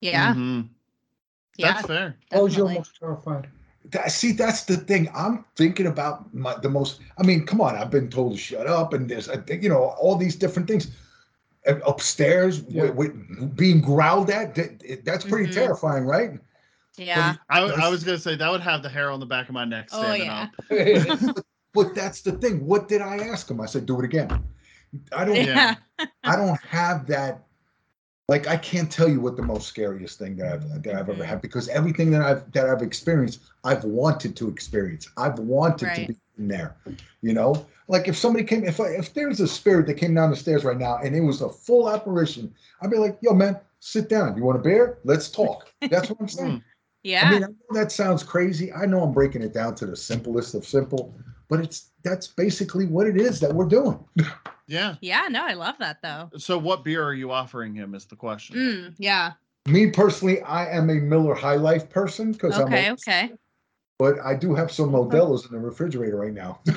Yeah. 0.01 0.33
Mhm. 0.33 0.69
Yeah. 1.57 1.73
That's 1.73 1.87
fair. 1.87 2.15
What 2.31 2.43
was 2.43 2.53
you 2.55 2.63
Definitely. 2.63 2.73
almost 2.75 2.99
terrified? 2.99 3.47
That, 3.91 4.11
see, 4.11 4.31
that's 4.33 4.63
the 4.65 4.77
thing. 4.77 5.09
I'm 5.15 5.45
thinking 5.55 5.87
about 5.87 6.33
my, 6.33 6.55
the 6.59 6.69
most. 6.69 7.01
I 7.17 7.23
mean, 7.23 7.45
come 7.45 7.61
on. 7.61 7.75
I've 7.75 7.91
been 7.91 8.09
told 8.09 8.33
to 8.33 8.37
shut 8.37 8.67
up, 8.67 8.93
and 8.93 9.09
there's, 9.09 9.29
I 9.29 9.37
think, 9.37 9.63
you 9.63 9.69
know, 9.69 9.95
all 9.99 10.15
these 10.17 10.35
different 10.35 10.67
things. 10.67 10.91
And 11.65 11.81
upstairs, 11.85 12.63
Yeah. 12.67 12.83
with, 12.91 12.95
with 12.95 13.55
being 13.55 13.81
growled 13.81 14.29
at, 14.29 14.55
that, 14.55 15.03
that's 15.05 15.25
pretty 15.25 15.51
Mhm. 15.51 15.55
terrifying, 15.55 16.05
right? 16.05 16.39
Yeah. 16.97 17.35
I, 17.49 17.61
I 17.61 17.89
was 17.89 18.03
gonna 18.03 18.17
say 18.17 18.35
that 18.35 18.51
would 18.51 18.61
have 18.61 18.81
the 18.83 18.89
hair 18.89 19.11
on 19.11 19.19
the 19.19 19.25
back 19.25 19.47
of 19.49 19.53
my 19.53 19.65
neck 19.65 19.89
standing 19.89 20.29
Oh 20.29 20.47
yeah. 20.69 21.27
up. 21.29 21.45
But 21.73 21.93
that's 21.93 22.21
the 22.21 22.31
thing. 22.31 22.65
What 22.65 22.87
did 22.87 23.01
I 23.01 23.17
ask 23.17 23.51
him? 23.51 23.61
I 23.61 23.67
said, 23.67 23.85
do 23.85 23.99
it 23.99 24.05
again. 24.05 24.43
I 25.15 25.25
don't. 25.25 25.35
Yeah. 25.45 25.75
I 26.23 26.35
don't 26.35 26.59
have 26.61 27.05
that. 27.07 27.43
Like 28.29 28.47
I 28.47 28.57
can't 28.57 28.91
tell 28.91 29.07
you 29.07 29.21
what 29.21 29.37
the 29.37 29.43
most 29.43 29.67
scariest 29.67 30.19
thing 30.19 30.35
that 30.37 30.51
I've 30.51 30.83
that 30.83 30.95
I've 30.95 31.09
ever 31.09 31.23
Mhm. 31.23 31.27
had 31.27 31.41
because 31.41 31.69
everything 31.69 32.11
that 32.11 32.21
I've 32.21 32.51
that 32.51 32.69
I've 32.69 32.81
experienced, 32.81 33.39
I've 33.63 33.85
wanted 33.85 34.35
to 34.35 34.49
experience. 34.49 35.07
I've 35.15 35.39
wanted 35.39 35.87
Right. 35.87 36.07
to 36.07 36.13
be 36.13 36.19
in 36.37 36.47
there. 36.49 36.75
You 37.21 37.33
know, 37.33 37.65
like 37.87 38.09
if 38.09 38.17
somebody 38.17 38.43
came, 38.43 38.65
if 38.65 38.81
I, 38.81 38.87
if 38.89 39.13
there's 39.13 39.39
a 39.39 39.47
spirit 39.47 39.87
that 39.87 39.93
came 39.93 40.13
down 40.13 40.29
the 40.29 40.35
stairs 40.35 40.65
right 40.65 40.77
now 40.77 40.97
and 40.97 41.15
it 41.15 41.21
was 41.21 41.41
a 41.41 41.47
full 41.49 41.89
apparition, 41.89 42.53
I'd 42.81 42.91
be 42.91 42.97
like, 42.97 43.17
yo, 43.21 43.33
man, 43.33 43.57
sit 43.79 44.09
down. 44.09 44.35
You 44.35 44.43
want 44.43 44.59
a 44.59 44.61
beer? 44.61 44.97
Let's 45.05 45.29
talk. 45.29 45.71
That's 45.89 46.09
what 46.09 46.19
I'm 46.19 46.27
saying. 46.39 46.63
Yeah. 47.03 47.25
I 47.25 47.31
mean, 47.31 47.43
I 47.45 47.47
know 47.47 47.79
that 47.81 47.93
sounds 47.93 48.23
crazy. 48.23 48.73
I 48.73 48.85
know 48.85 49.03
I'm 49.03 49.13
breaking 49.13 49.41
it 49.41 49.53
down 49.53 49.73
to 49.75 49.85
the 49.85 49.95
simplest 49.95 50.53
of 50.53 50.65
simple, 50.65 51.15
but 51.47 51.61
it's 51.61 51.91
that's 52.03 52.27
basically 52.27 52.87
what 52.87 53.07
it 53.07 53.15
is 53.15 53.39
that 53.39 53.55
we're 53.55 53.69
doing. 53.69 54.03
Yeah. 54.67 54.95
yeah. 55.01 55.27
No, 55.29 55.45
I 55.45 55.53
love 55.53 55.75
that 55.79 56.01
though. 56.01 56.29
So 56.37 56.57
what 56.57 56.83
beer 56.83 57.03
are 57.03 57.13
you 57.13 57.31
offering 57.31 57.73
him? 57.73 57.95
Is 57.95 58.05
the 58.05 58.15
question. 58.15 58.55
Mm, 58.55 58.95
yeah. 58.97 59.33
Me 59.67 59.89
personally, 59.91 60.41
I 60.41 60.65
am 60.69 60.89
a 60.89 60.95
Miller 60.95 61.33
High 61.35 61.55
Life 61.55 61.89
person 61.89 62.31
because 62.33 62.57
Okay. 62.59 62.87
I'm. 62.87 62.91
A, 62.91 62.93
Okay. 62.93 63.31
but 63.99 64.15
I 64.23 64.33
do 64.35 64.53
have 64.55 64.71
some 64.71 64.91
Modelo's 64.91 65.45
in 65.45 65.51
the 65.51 65.59
refrigerator 65.59 66.17
right 66.17 66.33
now. 66.33 66.59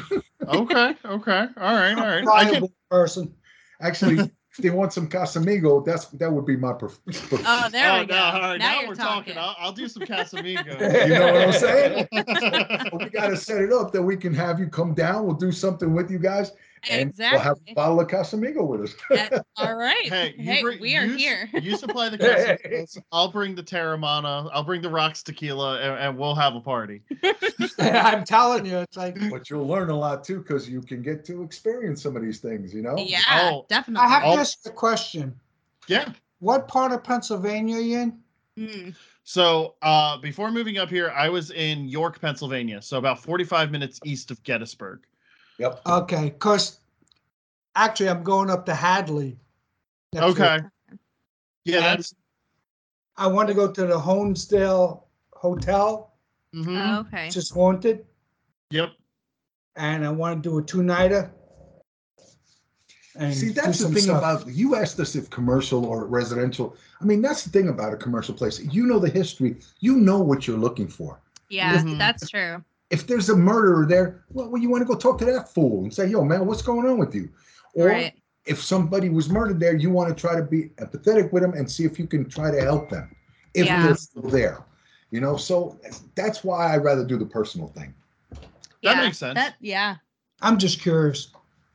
Okay. 0.49 0.95
Okay. 1.05 1.47
All 1.59 1.75
right. 1.75 1.93
All 1.93 2.07
right. 2.07 2.27
I 2.27 2.45
can, 2.45 2.55
Reliable 2.55 2.73
person. 2.91 3.33
Actually, 3.83 4.19
if 4.21 4.57
they 4.59 4.71
want 4.71 4.93
some 4.93 5.07
Casamigo, 5.09 5.85
that's 5.85 6.07
that 6.07 6.33
would 6.33 6.47
be 6.47 6.57
my 6.57 6.73
pref- 6.73 6.99
pref- 7.07 7.43
Oh, 7.47 7.69
there 7.71 7.93
oh, 7.93 8.01
we 8.01 8.07
go. 8.07 8.15
no, 8.15 8.23
all 8.23 8.41
right. 8.41 8.59
now, 8.59 8.81
Now, 8.81 8.89
we're 8.89 8.95
talking. 8.95 9.35
talking. 9.35 9.39
I'll, 9.39 9.55
I'll 9.59 9.73
do 9.73 9.87
some 9.87 10.03
Casamigo. 10.05 10.81
You 11.07 11.15
know 11.15 11.33
what 11.33 11.43
I'm 11.43 11.53
saying? 11.53 12.09
we 12.95 13.11
got 13.11 13.29
to 13.29 13.37
set 13.37 13.61
it 13.61 13.71
up 13.73 13.93
that 13.93 14.03
we 14.03 14.17
can 14.17 14.33
have 14.35 14.59
you 14.59 14.67
come 14.67 14.95
down. 14.95 15.27
We'll 15.27 15.35
do 15.37 15.53
something 15.53 15.95
with 15.95 16.11
you 16.11 16.19
guys, 16.19 16.53
and 16.89 17.13
we'll 17.19 17.39
have 17.39 17.59
a 17.69 17.75
bottle 17.75 18.01
of 18.01 18.09
Casamigo 18.09 18.67
with 18.67 18.83
us. 18.83 18.95
Uh, 19.33 19.41
All 19.57 19.77
right. 19.77 20.09
Hey, 20.09 20.35
you 20.39 20.63
bring, 20.63 20.81
we 20.81 20.97
are 20.97 21.05
you, 21.05 21.17
here. 21.17 21.51
You 21.61 21.77
supply 21.77 22.09
the 22.09 22.19
Casamigos. 22.19 22.99
I'll 23.13 23.31
bring 23.31 23.55
the 23.55 23.63
Teremana. 23.63 24.49
I'll 24.53 24.65
bring 24.65 24.81
the 24.83 24.89
rocks 24.91 25.23
tequila, 25.23 25.81
and, 25.81 25.99
and 25.99 26.19
we'll 26.19 26.35
have 26.35 26.55
a 26.55 26.61
party. 26.61 27.03
I'm 27.79 28.25
telling 28.25 28.65
you, 28.67 28.79
it's 28.79 28.97
like 28.97 29.19
but 29.31 29.51
you'll 29.51 29.67
learn 29.67 29.91
a 29.91 29.97
lot 29.99 30.25
too 30.25 30.39
because 30.39 30.69
you 30.69 30.81
can 30.81 31.03
get 31.03 31.25
to 31.27 31.43
experience 31.43 32.03
some 32.03 32.17
of 32.17 32.23
these 32.23 32.39
things. 32.41 32.73
You 32.73 32.83
know. 32.83 32.97
Yeah, 32.97 33.21
Oh, 33.31 33.67
definitely. 33.69 34.05
I 34.07 34.09
have 34.09 34.25
All- 34.25 34.37
just 34.37 34.67
a 34.67 34.71
question. 34.71 35.35
Yeah. 35.87 36.13
What 36.39 36.69
part 36.69 36.93
of 36.93 37.05
Pennsylvania 37.05 37.77
are 37.77 37.81
you 37.81 37.99
in? 37.99 38.19
Mm, 38.59 38.95
So 39.25 39.75
uh, 39.83 40.17
before 40.19 40.51
moving 40.51 40.79
up 40.79 40.89
here, 40.89 41.11
I 41.11 41.29
was 41.29 41.51
in 41.51 41.89
York, 41.89 42.21
Pennsylvania. 42.21 42.81
So 42.83 42.99
about 42.99 43.23
45 43.23 43.71
minutes 43.71 44.01
east 44.05 44.31
of 44.31 44.43
Gettysburg. 44.43 45.01
Yep. 45.61 45.81
Okay, 45.87 46.25
because 46.31 46.79
actually 47.77 48.09
I'm 48.09 48.23
going 48.23 48.49
up 48.49 48.65
to 48.67 48.75
Hadley. 48.75 49.39
next 50.15 50.27
week. 50.27 50.41
Okay. 50.41 50.59
Yeah, 51.67 51.81
that's. 51.81 52.15
I 53.19 53.27
want 53.27 53.49
to 53.49 53.55
go 53.55 53.71
to 53.71 53.83
the 53.87 53.99
Honesdale 53.99 55.03
Hotel, 55.35 56.15
mhm. 56.55 57.01
okay. 57.01 57.27
which 57.27 57.37
is 57.37 57.51
haunted, 57.51 58.07
Yep. 58.71 58.93
and 59.77 60.07
I 60.07 60.11
want 60.11 60.43
to 60.43 60.49
do 60.49 60.59
a 60.59 60.63
two 60.63 60.83
nighter. 60.83 61.31
And 63.17 63.35
See, 63.35 63.51
that's 63.51 63.81
the 63.81 63.89
thing 63.89 64.05
stuff. 64.05 64.19
about 64.43 64.47
you 64.55 64.77
asked 64.77 64.99
us 64.99 65.15
if 65.15 65.29
commercial 65.29 65.85
or 65.85 66.07
residential. 66.07 66.75
I 67.03 67.05
mean, 67.05 67.21
that's 67.21 67.45
the 67.45 67.51
thing 67.51 67.69
about 67.69 67.93
a 67.93 67.97
commercial 67.97 68.35
place. 68.35 68.61
You 68.61 68.87
know 68.87 68.99
the 68.99 69.11
history. 69.11 69.59
You 69.81 69.97
know 69.97 70.21
what 70.21 70.47
you're 70.47 70.57
looking 70.57 70.89
for. 70.89 71.21
Yeah, 71.51 71.83
Mhm. 71.83 71.99
that's 71.99 72.31
true. 72.31 72.65
If 72.91 73.07
there's 73.07 73.29
a 73.29 73.37
murderer 73.37 73.87
there, 73.87 74.25
well, 74.31 74.49
well, 74.51 74.61
you 74.61 74.69
want 74.69 74.83
to 74.83 74.85
go 74.87 74.95
talk 74.97 75.19
to 75.19 75.25
that 75.27 75.49
fool 75.55 75.83
and 75.85 75.95
say, 75.95 76.09
"Yo, 76.09 76.25
man, 76.25 76.45
what's 76.47 76.63
going 76.63 76.87
on 76.89 76.99
with 76.99 77.15
you?" 77.15 77.29
Or 77.75 77.87
right. 77.87 78.13
if 78.47 78.61
somebody 78.63 79.09
was 79.09 79.31
murdered 79.31 79.61
there, 79.61 79.77
you 79.77 79.91
want 79.91 80.09
to 80.09 80.21
try 80.21 80.35
to 80.35 80.43
be 80.43 80.71
empathetic 80.77 81.33
with 81.33 81.43
them 81.43 81.53
and 81.55 81.71
see 81.71 81.85
if 81.85 81.99
you 81.99 82.07
can 82.07 82.29
try 82.29 82.51
to 82.51 82.61
help 82.61 82.91
them 82.91 83.15
if 83.55 83.67
Yeah. 83.67 83.87
they're 83.87 83.95
still 83.97 84.23
there. 84.29 84.65
You 85.13 85.21
know, 85.21 85.37
so 85.37 85.79
that's 86.15 86.43
why 86.45 86.73
I 86.73 86.77
rather 86.79 87.05
do 87.05 87.17
the 87.17 87.27
personal 87.27 87.69
thing. 87.69 87.95
That 88.83 88.97
makes 88.99 89.19
sense. 89.19 89.35
That, 89.35 89.55
yeah. 89.61 89.97
I'm 90.41 90.57
just 90.59 90.81
curious. 90.81 91.29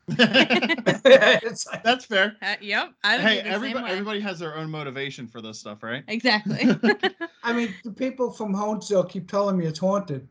that's 0.08 1.02
It's 1.06 1.68
like- 1.68 2.02
fair. 2.04 2.36
Uh, 2.42 2.56
yep. 2.62 2.94
I 3.04 3.18
Hey, 3.18 3.40
everybody, 3.40 3.92
everybody 3.92 4.20
has 4.22 4.40
their 4.40 4.56
own 4.56 4.70
motivation 4.70 5.28
for 5.28 5.42
this 5.42 5.60
stuff, 5.60 5.84
right? 5.84 6.04
Exactly. 6.08 6.60
I 7.44 7.54
mean, 7.54 7.74
the 7.84 7.92
people 7.92 8.32
from 8.32 8.54
Honesdale 8.56 9.08
keep 9.10 9.30
telling 9.30 9.58
me 9.58 9.66
it's 9.66 9.80
haunted. 9.80 10.28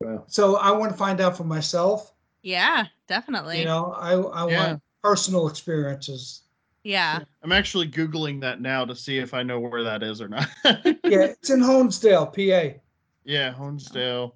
Well. 0.00 0.24
So 0.28 0.56
I 0.56 0.70
want 0.72 0.92
to 0.92 0.98
find 0.98 1.20
out 1.20 1.36
for 1.36 1.44
myself. 1.44 2.12
yeah, 2.42 2.86
definitely. 3.08 3.58
You 3.60 3.64
know, 3.64 3.92
I 3.92 4.12
I 4.14 4.48
Yeah. 4.50 4.66
want 4.68 4.82
personal 5.02 5.48
experiences. 5.48 6.42
yeah. 6.84 7.20
I'm 7.42 7.52
actually 7.52 7.88
Googling 7.88 8.40
that 8.40 8.60
now 8.60 8.84
to 8.84 8.94
see 8.94 9.18
if 9.18 9.34
I 9.34 9.42
know 9.42 9.58
where 9.60 9.82
that 9.84 10.02
is 10.02 10.20
or 10.20 10.28
not. 10.28 10.48
Yeah, 11.04 11.22
it's 11.30 11.50
in 11.50 11.60
Honesdale, 11.60 12.26
PA. 12.32 12.78
yeah, 13.24 13.54
Honesdale. 13.54 14.32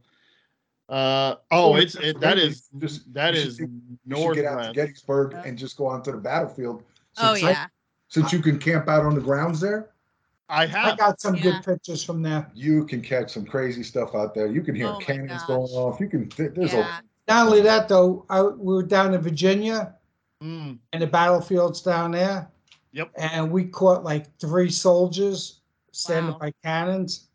Uh 0.89 1.37
oh, 1.53 1.77
it's 1.77 1.95
it, 1.97 2.19
that 2.21 2.39
is 2.39 2.69
Just- 2.79 3.13
that 3.15 3.35
you 3.35 3.41
should 3.41 3.49
is 3.49 3.57
see- 3.59 4.35
get 4.35 4.45
out 4.45 4.67
to. 4.67 4.73
Gettysburg 4.73 5.33
Yeah. 5.33 5.43
and 5.45 5.59
just 5.59 5.77
go 5.77 5.87
onto 5.87 6.11
the 6.13 6.19
battlefield. 6.19 6.83
Oh 7.19 7.35
yeah. 7.35 7.51
Uh, 7.65 7.67
Since 8.09 8.33
you 8.33 8.41
can 8.41 8.59
camp 8.59 8.89
out 8.89 9.05
on 9.05 9.15
the 9.15 9.21
grounds 9.21 9.61
there, 9.61 9.91
I 10.51 10.67
have. 10.67 10.85
I 10.85 10.89
have. 10.91 10.99
got 10.99 11.21
some 11.21 11.37
Yeah. 11.37 11.43
good 11.43 11.65
pictures 11.65 12.03
from 12.03 12.23
there. 12.23 12.51
you 12.55 12.85
can 12.85 13.01
catch 13.01 13.33
some 13.33 13.47
crazy 13.47 13.83
stuff 13.83 14.15
out 14.15 14.35
there. 14.35 14.47
You 14.49 14.63
can 14.63 14.75
hear 14.75 14.89
Oh 14.89 14.99
cannons 14.99 15.31
gosh. 15.31 15.47
going 15.47 15.71
off. 15.73 16.01
You 16.01 16.09
can. 16.09 16.29
There's 16.37 16.73
Yeah. 16.73 17.01
Not 17.29 17.47
only 17.47 17.61
that, 17.61 17.89
though, 17.89 18.27
I, 18.29 18.43
we 18.43 18.75
were 18.75 18.83
down 18.83 19.15
in 19.15 19.21
Virginia 19.21 19.95
Mm, 20.43 20.79
and 20.95 21.03
the 21.03 21.07
battlefields 21.07 21.83
down 21.83 22.13
there. 22.13 22.51
Yep. 22.93 23.13
And 23.17 23.53
we 23.53 23.67
caught 23.67 24.05
like 24.05 24.35
three 24.39 24.71
soldiers 24.71 25.61
standing 25.93 26.33
Wow. 26.33 26.39
by 26.39 26.53
cannons. 26.65 27.29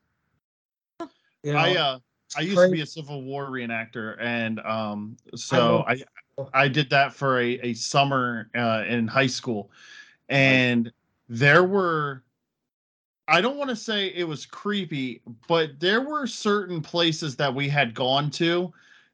You 1.44 1.54
know, 1.54 1.60
I 1.60 1.76
uh 1.76 2.00
I 2.36 2.42
used 2.42 2.58
to 2.58 2.70
be 2.70 2.82
a 2.82 2.86
Civil 2.86 3.22
War 3.22 3.46
reenactor, 3.50 4.18
and 4.20 4.60
um, 4.62 5.16
so 5.36 5.86
I 5.88 6.04
I 6.54 6.68
did 6.68 6.90
that 6.90 7.14
for 7.14 7.40
a 7.40 7.60
a 7.60 7.74
summer 7.76 8.50
uh, 8.56 8.84
in 8.88 9.08
high 9.08 9.28
school, 9.28 9.72
and 10.28 10.92
there 11.30 11.64
were. 11.64 12.24
I 13.28 13.42
don't 13.42 13.58
want 13.58 13.70
to 13.72 13.76
say 13.76 14.08
it 14.08 14.28
was 14.28 14.46
creepy, 14.46 15.22
but 15.48 15.80
there 15.80 16.02
were 16.02 16.28
certain 16.28 16.82
places 16.82 17.36
that 17.38 17.54
we 17.54 17.68
had 17.68 17.94
gone 17.94 18.30
to 18.32 18.72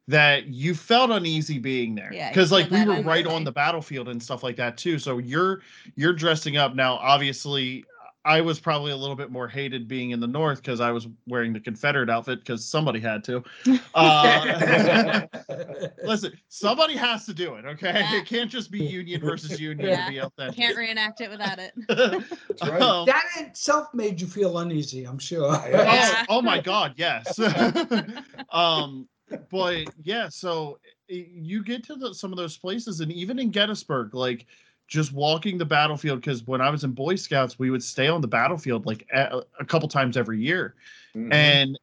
that 0.08 0.48
you 0.48 0.76
felt 0.76 1.12
uneasy 1.12 1.60
being 1.60 1.96
there. 1.96 2.12
Yeah, 2.14 2.30
because 2.30 2.52
like 2.52 2.70
we 2.70 2.86
were 2.86 3.02
right 3.02 3.26
on 3.26 3.44
the 3.44 3.52
battlefield 3.52 4.10
and 4.10 4.22
stuff 4.22 4.44
like 4.44 4.58
that 4.58 4.78
too 4.78 5.00
so 5.00 5.20
you're 5.20 5.62
you're 5.96 6.14
dressing 6.14 6.58
up 6.58 6.76
now 6.76 6.96
obviously 6.96 7.86
i 8.26 8.40
was 8.42 8.60
probably 8.60 8.92
a 8.92 8.96
little 8.96 9.16
bit 9.16 9.32
more 9.32 9.48
hated 9.48 9.88
being 9.88 10.12
in 10.12 10.20
the 10.20 10.28
north 10.28 10.62
because 10.62 10.80
i 10.80 10.92
was 10.92 11.08
wearing 11.28 11.54
the 11.54 11.60
confederate 11.60 12.10
outfit 12.10 12.40
because 12.40 12.64
somebody 12.66 13.00
had 13.00 13.24
to 13.24 13.44
uh, 13.96 15.22
listen 16.04 16.32
somebody 16.48 16.96
has 16.96 17.26
to 17.26 17.34
do 17.34 17.56
it 17.56 17.66
okay 17.66 17.92
Yeah. 17.94 18.16
it 18.20 18.26
can't 18.26 18.50
just 18.50 18.72
be 18.72 18.84
union 18.84 19.22
versus 19.22 19.60
union 19.60 19.88
Yeah. 19.90 20.06
to 20.06 20.12
be 20.12 20.18
authentic 20.20 20.56
Can't 20.56 20.78
reenact 20.78 21.22
it 21.22 21.30
without 21.30 21.60
it. 21.60 21.74
Right. 22.62 22.82
Um, 22.82 23.06
that 23.08 23.24
in 23.40 23.46
itself 23.46 23.88
made 23.94 24.22
you 24.22 24.28
feel 24.28 24.60
uneasy, 24.60 25.06
I'm 25.06 25.18
sure. 25.18 25.52
Yeah. 25.68 26.24
oh, 26.30 26.38
oh 26.38 26.42
my 26.42 26.60
god 26.62 26.94
yes 26.98 27.40
um 28.52 29.08
but 29.50 29.86
yeah 30.04 30.30
so 30.30 30.78
you 31.08 31.64
get 31.64 31.84
to 31.86 31.96
the, 31.96 32.14
some 32.14 32.32
of 32.32 32.38
those 32.38 32.58
places 32.58 33.00
and 33.02 33.12
even 33.12 33.40
in 33.40 33.50
gettysburg 33.50 34.14
like 34.14 34.46
just 34.92 35.14
walking 35.14 35.58
the 35.58 35.66
battlefield 35.66 36.20
because 36.22 36.46
when 36.46 36.62
i 36.62 36.70
was 36.70 36.84
in 36.84 36.92
boy 36.92 37.16
scouts 37.16 37.58
we 37.58 37.72
would 37.72 37.84
stay 37.84 38.08
on 38.10 38.22
the 38.22 38.28
battlefield 38.28 38.86
like 38.86 39.08
a, 39.14 39.42
a 39.60 39.66
couple 39.66 39.88
times 39.88 40.18
every 40.18 40.40
year. 40.40 40.76
Mhm. 41.16 41.34
and 41.34 41.80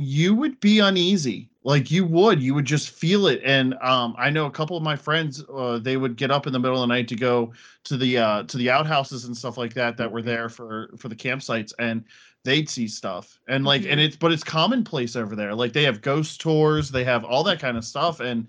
you 0.00 0.34
would 0.34 0.60
be 0.60 0.78
uneasy. 0.78 1.50
Like 1.64 1.90
you 1.90 2.06
would 2.06 2.40
you 2.42 2.54
would 2.54 2.64
just 2.64 2.90
feel 2.90 3.26
it. 3.26 3.40
And 3.44 3.74
um 3.82 4.14
i 4.18 4.30
know 4.30 4.46
a 4.46 4.50
couple 4.50 4.76
of 4.76 4.82
my 4.82 4.96
friends 4.96 5.44
uh, 5.54 5.78
they 5.82 5.96
would 5.96 6.16
get 6.16 6.30
up 6.30 6.46
in 6.46 6.52
the 6.52 6.58
middle 6.60 6.82
of 6.82 6.88
the 6.88 6.94
night 6.94 7.08
to 7.08 7.16
go 7.16 7.52
to 7.84 7.96
the 7.96 8.18
uh 8.18 8.42
to 8.44 8.56
the 8.58 8.70
outhouses 8.70 9.24
and 9.26 9.36
stuff 9.36 9.58
like 9.58 9.74
that 9.74 9.96
that 9.98 10.10
were 10.12 10.22
there 10.22 10.48
for 10.48 10.90
for 10.98 11.08
the 11.08 11.16
campsites 11.16 11.72
and 11.78 12.04
they'd 12.44 12.68
see 12.70 12.88
stuff. 12.88 13.40
And 13.48 13.64
like 13.64 13.82
and 13.86 14.00
Mhm. 14.00 14.04
it's 14.06 14.16
but 14.16 14.32
it's 14.32 14.44
commonplace 14.44 15.16
over 15.16 15.34
there. 15.36 15.54
Like 15.54 15.72
they 15.72 15.84
have 15.84 16.00
ghost 16.00 16.40
tours 16.40 16.90
they 16.90 17.04
have 17.04 17.24
all 17.24 17.44
that 17.44 17.60
kind 17.60 17.76
of 17.76 17.84
stuff. 17.84 18.20
And 18.20 18.46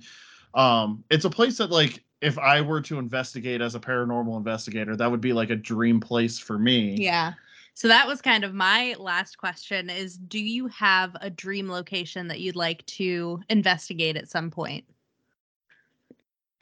um 0.53 1.03
it's 1.09 1.25
a 1.25 1.29
place 1.29 1.57
that 1.57 1.71
like 1.71 2.03
if 2.21 2.37
i 2.37 2.59
were 2.61 2.81
to 2.81 2.99
investigate 2.99 3.61
as 3.61 3.75
a 3.75 3.79
paranormal 3.79 4.37
investigator 4.37 4.95
that 4.95 5.09
would 5.09 5.21
be 5.21 5.33
like 5.33 5.49
a 5.49 5.55
dream 5.55 5.99
place 5.99 6.37
for 6.39 6.57
me 6.59 6.95
Yeah. 6.99 7.33
So 7.75 7.87
that 7.87 8.07
was 8.07 8.21
kind 8.21 8.43
of 8.43 8.53
my 8.53 8.93
last 8.99 9.37
question 9.37 9.89
is 9.89 10.17
do 10.17 10.37
you 10.39 10.67
have 10.67 11.15
a 11.21 11.29
dream 11.29 11.69
location 11.71 12.27
that 12.27 12.41
you'd 12.41 12.57
like 12.57 12.85
to 12.87 13.39
investigate 13.49 14.17
at 14.17 14.29
some 14.29 14.51
point? 14.51 14.83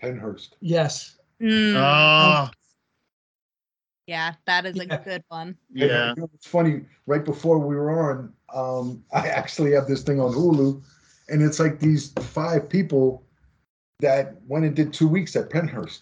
Pennhurst. 0.01 0.49
Yes. 0.61 1.17
Mm, 1.41 1.73
Oh, 1.75 2.49
yeah, 4.05 4.33
that 4.45 4.65
is 4.67 4.79
a 4.79 4.85
Yeah. 4.85 4.97
good 5.03 5.23
one. 5.29 5.57
yeah. 5.73 6.13
You 6.15 6.21
know, 6.21 6.29
It's 6.35 6.47
funny, 6.47 6.85
right 7.07 7.25
before 7.25 7.57
we 7.59 7.75
were 7.75 7.91
on, 8.11 8.33
um, 8.53 9.03
I 9.11 9.27
actually 9.29 9.71
have 9.73 9.87
this 9.87 10.03
thing 10.03 10.19
on 10.19 10.33
Hulu, 10.33 10.83
and 11.29 11.41
it's 11.41 11.59
like 11.59 11.79
these 11.79 12.11
five 12.21 12.69
people 12.69 13.23
that 13.99 14.35
went 14.47 14.65
and 14.65 14.75
did 14.75 14.93
two 14.93 15.07
weeks 15.07 15.35
at 15.35 15.49
Pennhurst. 15.49 16.01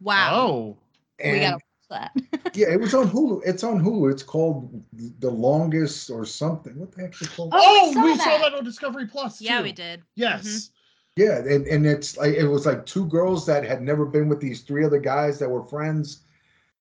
Wow. 0.00 0.30
Oh, 0.34 0.78
we 1.24 1.40
gotta 1.40 1.54
watch 1.54 1.62
that. 1.90 2.12
yeah, 2.54 2.68
it 2.70 2.80
was 2.80 2.94
on 2.94 3.08
Hulu. 3.08 3.42
It's 3.44 3.64
on 3.64 3.82
Hulu. 3.82 4.10
It's 4.10 4.22
called 4.22 4.84
The 5.20 5.30
Longest 5.30 6.10
or 6.10 6.24
something. 6.24 6.78
What 6.78 6.92
the 6.92 7.02
heck 7.02 7.14
is 7.14 7.22
it 7.22 7.30
called? 7.34 7.50
Oh, 7.52 7.58
oh, 7.60 7.88
we 7.88 7.94
saw 7.94 8.04
we 8.04 8.16
saw 8.18 8.24
that. 8.24 8.40
that 8.42 8.54
on 8.54 8.64
Discovery 8.64 9.06
Plus. 9.06 9.40
yeah, 9.40 9.62
we 9.62 9.72
did. 9.72 10.02
Yes. 10.14 10.70
Yeah, 11.16 11.38
and, 11.38 11.66
and 11.66 11.84
it's 11.84 12.16
like 12.16 12.34
it 12.34 12.46
was 12.46 12.64
like 12.64 12.86
two 12.86 13.06
girls 13.06 13.44
that 13.46 13.64
had 13.64 13.82
never 13.82 14.06
been 14.06 14.28
with 14.28 14.40
these 14.40 14.62
three 14.62 14.84
other 14.84 14.98
guys 14.98 15.38
that 15.38 15.48
were 15.48 15.64
friends. 15.64 16.22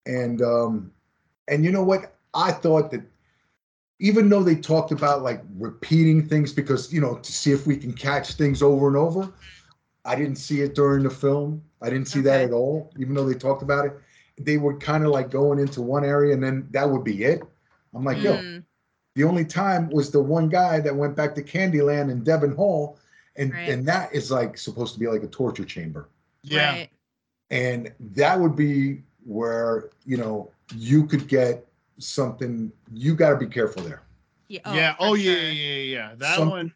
And 0.05 0.41
um 0.41 0.91
and 1.47 1.63
you 1.63 1.71
know 1.71 1.83
what? 1.83 2.15
I 2.33 2.51
thought 2.51 2.91
that 2.91 3.01
even 3.99 4.29
though 4.29 4.43
they 4.43 4.55
talked 4.55 4.91
about 4.91 5.21
like 5.21 5.41
repeating 5.57 6.27
things 6.27 6.51
because 6.51 6.91
you 6.91 7.01
know 7.01 7.15
to 7.15 7.31
see 7.31 7.51
if 7.51 7.67
we 7.67 7.77
can 7.77 7.93
catch 7.93 8.33
things 8.33 8.63
over 8.63 8.87
and 8.87 8.97
over, 8.97 9.31
I 10.05 10.15
didn't 10.15 10.35
see 10.37 10.61
it 10.61 10.75
during 10.75 11.03
the 11.03 11.09
film. 11.09 11.63
I 11.81 11.89
didn't 11.89 12.07
see 12.07 12.21
that 12.21 12.41
at 12.41 12.51
all, 12.51 12.91
even 12.99 13.13
though 13.15 13.27
they 13.27 13.33
talked 13.37 13.63
about 13.63 13.85
it. 13.85 13.93
They 14.39 14.57
were 14.57 14.77
kind 14.77 15.03
of 15.05 15.11
like 15.11 15.29
going 15.31 15.59
into 15.59 15.81
one 15.81 16.03
area 16.05 16.33
and 16.33 16.43
then 16.43 16.67
that 16.71 16.89
would 16.89 17.03
be 17.03 17.23
it. 17.23 17.41
I'm 17.93 18.03
like, 18.03 18.21
yo, 18.21 18.33
Mm, 18.37 18.63
the 19.15 19.23
only 19.23 19.45
time 19.45 19.89
was 19.89 20.11
the 20.11 20.21
one 20.21 20.49
guy 20.49 20.79
that 20.81 20.93
went 20.95 21.15
back 21.15 21.33
to 21.35 21.41
Candyland 21.43 22.11
in 22.11 22.23
Devon 22.23 22.53
Hall, 22.53 22.99
and 23.37 23.53
Right. 23.53 23.69
and 23.69 23.87
that 23.87 24.13
is 24.13 24.29
like 24.31 24.57
supposed 24.57 24.93
to 24.93 24.99
be 24.99 25.07
like 25.07 25.23
a 25.23 25.27
torture 25.27 25.63
chamber, 25.65 26.09
Yeah. 26.43 26.71
Right. 26.71 26.89
and 27.49 27.93
that 27.99 28.37
would 28.39 28.55
be 28.55 29.03
where 29.25 29.89
you 30.05 30.17
know 30.17 30.51
you 30.75 31.05
could 31.07 31.27
get 31.29 31.65
something. 31.97 32.71
You 32.93 33.15
got 33.15 33.29
to 33.31 33.37
be 33.37 33.47
careful 33.47 33.83
there. 33.83 34.01
Yeah. 34.49 34.59
yeah. 34.73 34.95
Oh, 34.99 35.13
yeah, 35.15 35.33
sure. 35.33 35.41
yeah, 35.43 35.49
yeah, 35.51 35.75
yeah. 35.95 36.15
That 36.17 36.35
Some- 36.35 36.49
one. 36.49 36.73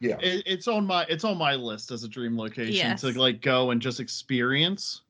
Yeah, 0.00 0.16
It, 0.20 0.42
it's 0.46 0.66
on 0.66 0.86
my 0.86 1.04
it's 1.10 1.24
on 1.24 1.36
my 1.36 1.54
list 1.54 1.90
as 1.90 2.04
a 2.04 2.08
dream 2.08 2.36
location 2.38 2.72
Yes. 2.74 3.02
to 3.02 3.12
like 3.20 3.42
go 3.42 3.70
and 3.70 3.82
just 3.82 4.00
experience. 4.00 5.02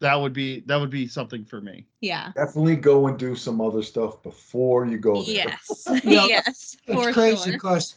That 0.00 0.14
would 0.14 0.34
be 0.34 0.60
that 0.66 0.76
would 0.76 0.90
be 0.90 1.08
something 1.08 1.44
for 1.44 1.60
me. 1.62 1.86
Yeah. 2.00 2.30
definitely 2.36 2.76
go 2.76 3.06
and 3.08 3.18
do 3.18 3.34
some 3.34 3.60
other 3.62 3.82
stuff 3.82 4.22
before 4.22 4.86
you 4.86 4.98
go 4.98 5.22
there. 5.22 5.34
Yes. 5.48 5.88
Yeah. 6.04 6.26
yes. 6.28 6.76
For 6.86 7.08
It's 7.08 7.14
crazy 7.14 7.44
sure. 7.44 7.52
because 7.54 7.96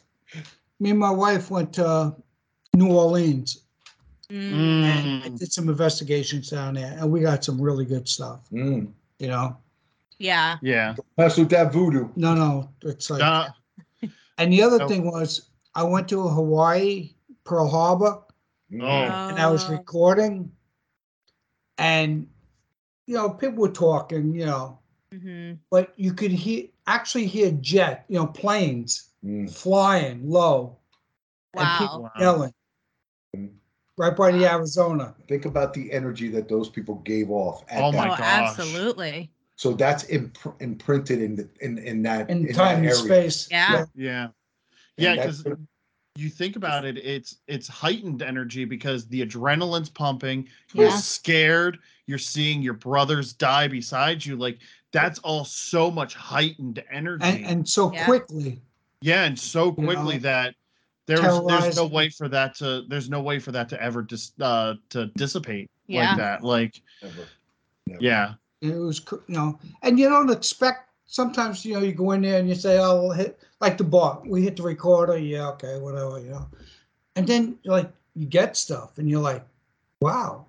me 0.80 0.91
and 0.91 0.99
my 0.99 1.11
wife 1.11 1.51
went 1.51 1.73
to 1.73 2.15
New 2.73 2.91
Orleans 2.91 3.59
Mm, 4.30 4.53
and 4.53 5.23
I 5.26 5.27
did 5.38 5.51
some 5.51 5.68
investigations 5.68 6.49
down 6.51 6.76
there 6.76 6.95
and 6.97 7.11
we 7.11 7.19
got 7.19 7.43
some 7.43 7.61
really 7.61 7.84
good 7.84 8.07
stuff, 8.07 8.39
Mm. 8.49 8.88
you 9.19 9.27
know? 9.27 9.57
yeah. 10.19 10.55
Yeah. 10.61 10.95
Mess 11.18 11.38
with 11.38 11.49
that 11.49 11.73
voodoo. 11.73 12.07
No, 12.15 12.34
no, 12.34 12.69
it's 12.81 13.09
like, 13.09 13.22
Uh, 13.22 13.49
and 14.38 14.53
the 14.53 14.61
other 14.63 14.81
Oh. 14.84 14.88
thing 14.88 15.03
was 15.03 15.49
I 15.76 15.84
went 15.84 16.10
to 16.10 16.27
Hawaii, 16.27 17.11
Pearl 17.43 17.68
Harbor, 17.69 18.22
Mm. 18.72 18.81
Oh. 18.84 19.30
and 19.30 19.39
I 19.39 19.49
was 19.52 19.68
recording 19.69 20.52
and, 21.77 22.27
you 23.06 23.15
know, 23.15 23.30
people 23.31 23.57
were 23.61 23.69
talking, 23.69 24.34
you 24.34 24.45
know, 24.45 24.80
mhm. 25.14 25.57
but 25.69 25.93
you 25.98 26.14
could 26.14 26.31
hear, 26.31 26.68
actually 26.88 27.26
hear 27.27 27.52
jet, 27.52 28.06
you 28.07 28.18
know, 28.19 28.27
planes 28.27 29.10
Mm. 29.26 29.49
flying 29.52 30.30
low 30.30 30.77
and 31.53 31.64
Wow. 31.64 31.77
people 31.80 32.02
Wow. 32.03 32.11
yelling 32.19 32.53
right 33.98 34.15
by 34.15 34.31
the 34.31 34.45
Arizona. 34.49 35.14
Think 35.27 35.45
about 35.45 35.73
the 35.73 35.91
energy 35.91 36.30
that 36.30 36.48
those 36.48 36.69
people 36.69 36.95
gave 37.03 37.30
off. 37.30 37.64
At 37.69 37.84
Oh 37.84 37.91
that 37.91 37.98
my 37.98 38.14
oh, 38.14 38.18
gosh. 38.18 38.19
absolutely. 38.49 39.31
So 39.57 39.73
that's 39.73 40.06
imp- 40.06 40.56
imprinted 40.60 41.22
in 41.22 41.35
the, 41.35 41.49
in 41.60 41.77
in 41.77 42.02
that 42.03 42.30
in 42.30 42.43
that 42.48 42.56
time 42.56 42.77
and 42.77 42.85
area. 42.88 42.95
space. 42.95 43.48
Yeah. 43.52 43.85
yeah. 43.95 44.23
And 44.23 44.34
Yeah, 44.97 45.15
because 45.15 45.43
you 46.15 46.30
think 46.30 46.55
about 46.55 46.85
it, 46.85 46.97
it's 46.97 47.38
it's 47.47 47.68
heightened 47.68 48.22
energy 48.22 48.65
because 48.65 49.07
the 49.07 49.26
adrenaline's 49.26 49.89
pumping. 49.89 50.47
You're 50.73 50.88
Yeah. 50.88 50.97
scared. 50.97 51.80
You're 52.07 52.18
seeing 52.18 52.61
your 52.61 52.73
brothers 52.73 53.34
die 53.34 53.68
beside 53.68 54.26
you. 54.26 54.35
Like 54.35 54.59
that's 54.91 55.19
all 55.19 55.45
so 55.45 55.89
much 55.89 56.13
heightened 56.15 56.84
energy. 56.91 57.23
And 57.23 57.45
and 57.45 57.69
so 57.69 57.93
Yeah. 57.93 58.05
quickly. 58.05 58.61
yeah, 59.01 59.23
and 59.23 59.39
so 59.39 59.68
You 59.68 59.72
quickly 59.85 60.15
know, 60.15 60.22
that 60.23 60.55
there's 61.07 61.22
there's 61.47 61.76
no 61.77 61.88
way 61.88 62.09
for 62.09 62.27
that 62.27 62.55
to 62.55 62.84
there's 62.89 63.09
no 63.09 63.22
way 63.22 63.39
for 63.39 63.51
that 63.53 63.69
to 63.69 63.81
ever 63.81 64.01
dis, 64.01 64.34
uh 64.41 64.76
to 64.89 65.07
dissipate 65.15 65.72
Yeah. 65.88 66.09
like 66.09 66.18
that. 66.18 66.43
Like 66.43 66.81
Never. 67.01 67.27
Never. 67.88 68.03
yeah. 68.03 68.34
It 68.61 68.76
was 68.76 68.99
co- 68.99 69.23
you 69.27 69.35
know, 69.35 69.59
and 69.81 69.97
you 69.97 70.07
don't 70.09 70.30
expect 70.30 70.89
sometimes 71.11 71.65
you 71.65 71.73
know 71.75 71.81
you 71.81 71.91
go 71.91 72.11
in 72.13 72.21
there 72.21 72.39
and 72.39 72.47
you 72.49 72.55
say, 72.55 72.79
Oh, 72.79 73.03
we'll 73.03 73.11
hit 73.11 73.38
like 73.59 73.77
the 73.77 73.83
bar. 73.83 74.21
We 74.25 74.41
hit 74.41 74.55
the 74.55 74.63
recorder, 74.63 75.17
yeah, 75.17 75.49
okay, 75.49 75.77
whatever, 75.77 76.19
you 76.19 76.29
know. 76.31 76.47
And 77.15 77.27
then 77.27 77.59
like 77.65 77.91
you 78.15 78.25
get 78.25 78.57
stuff 78.57 78.97
and 78.97 79.07
you're 79.09 79.21
like, 79.21 79.45
Wow. 80.01 80.45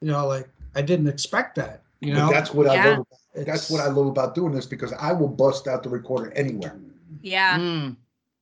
You 0.00 0.08
know, 0.08 0.26
like 0.28 0.48
I 0.76 0.82
didn't 0.82 1.08
expect 1.08 1.56
that. 1.56 1.82
You 2.00 2.12
But 2.12 2.18
know, 2.20 2.30
that's 2.30 2.52
what 2.52 2.68
I 2.68 2.74
Yeah. 2.74 2.96
love. 2.98 3.06
That's 3.34 3.68
what 3.70 3.80
I 3.80 3.88
love 3.88 4.06
about 4.06 4.34
doing 4.36 4.52
this 4.52 4.66
because 4.66 4.92
I 4.92 5.12
will 5.12 5.28
bust 5.28 5.66
out 5.66 5.82
the 5.82 5.88
recorder 5.88 6.30
anywhere. 6.36 6.78
Yeah. 7.22 7.58
Mm. 7.58 7.96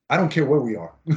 I 0.09 0.17
don't 0.17 0.29
care 0.29 0.45
where 0.45 0.59
we 0.59 0.75
are. 0.75 0.91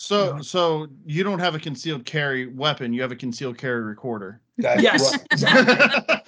So 0.00 0.36
Yeah. 0.36 0.40
so 0.40 0.86
you 1.04 1.24
don't 1.24 1.40
have 1.40 1.56
a 1.56 1.58
concealed 1.58 2.04
carry 2.06 2.46
weapon, 2.46 2.92
you 2.92 3.02
have 3.02 3.10
a 3.10 3.16
concealed 3.16 3.58
carry 3.58 3.82
recorder. 3.82 4.40
That's 4.56 4.80
Yes, 4.82 5.02
right. 5.02 5.26
exactly. 5.32 5.74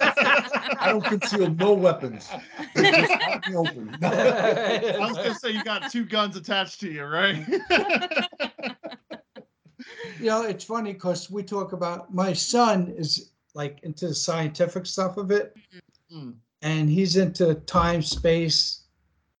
I 0.79 0.89
don't 0.89 1.05
conceal 1.05 1.49
no 1.55 1.73
weapons. 1.73 2.29
They're 2.75 2.91
just 2.91 3.11
out 3.27 3.43
in 3.45 3.51
the 3.53 3.57
open. 3.57 3.97
I 4.03 4.97
was 5.07 5.17
gonna 5.17 5.35
say 5.35 5.51
you 5.51 5.63
got 5.63 5.91
two 5.91 6.05
guns 6.05 6.35
attached 6.35 6.79
to 6.81 6.91
you, 6.91 7.03
right? 7.05 7.45
you 10.19 10.27
know, 10.27 10.43
it's 10.43 10.63
funny 10.63 10.93
because 10.93 11.29
we 11.31 11.43
talk 11.43 11.73
about 11.73 12.13
my 12.13 12.33
son 12.33 12.93
is 12.97 13.31
like 13.53 13.79
into 13.83 14.07
the 14.07 14.15
scientific 14.15 14.85
stuff 14.85 15.17
of 15.17 15.31
it, 15.31 15.55
Mm, 16.13 16.33
and 16.61 16.89
he's 16.89 17.15
into 17.15 17.55
time, 17.55 18.01
space, 18.01 18.81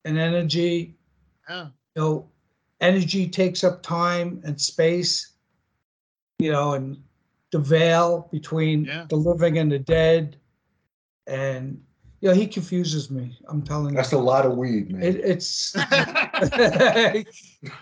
and 0.05 0.17
energy. 0.17 0.95
yeah. 1.49 1.67
You 1.95 2.01
know, 2.01 2.29
energy 2.79 3.27
takes 3.27 3.65
up 3.65 3.83
time 3.83 4.41
and 4.45 4.59
space. 4.59 5.33
You 6.39 6.51
know, 6.53 6.73
and 6.73 6.97
the 7.51 7.59
veil 7.59 8.29
between 8.31 8.85
Yeah. 8.85 9.05
the 9.09 9.17
living 9.17 9.57
and 9.57 9.69
the 9.71 9.79
dead, 9.79 10.37
and 11.31 11.81
yeah, 12.19 12.33
he 12.35 12.45
confuses 12.45 13.09
me. 13.09 13.35
I'm 13.47 13.63
telling 13.63 13.95
That's 13.95 14.11
you, 14.11 14.17
a 14.17 14.19
lot 14.19 14.45
of 14.45 14.57
weed, 14.57 14.91
man. 14.91 15.01
it, 15.01 15.15
it's. 15.15 15.73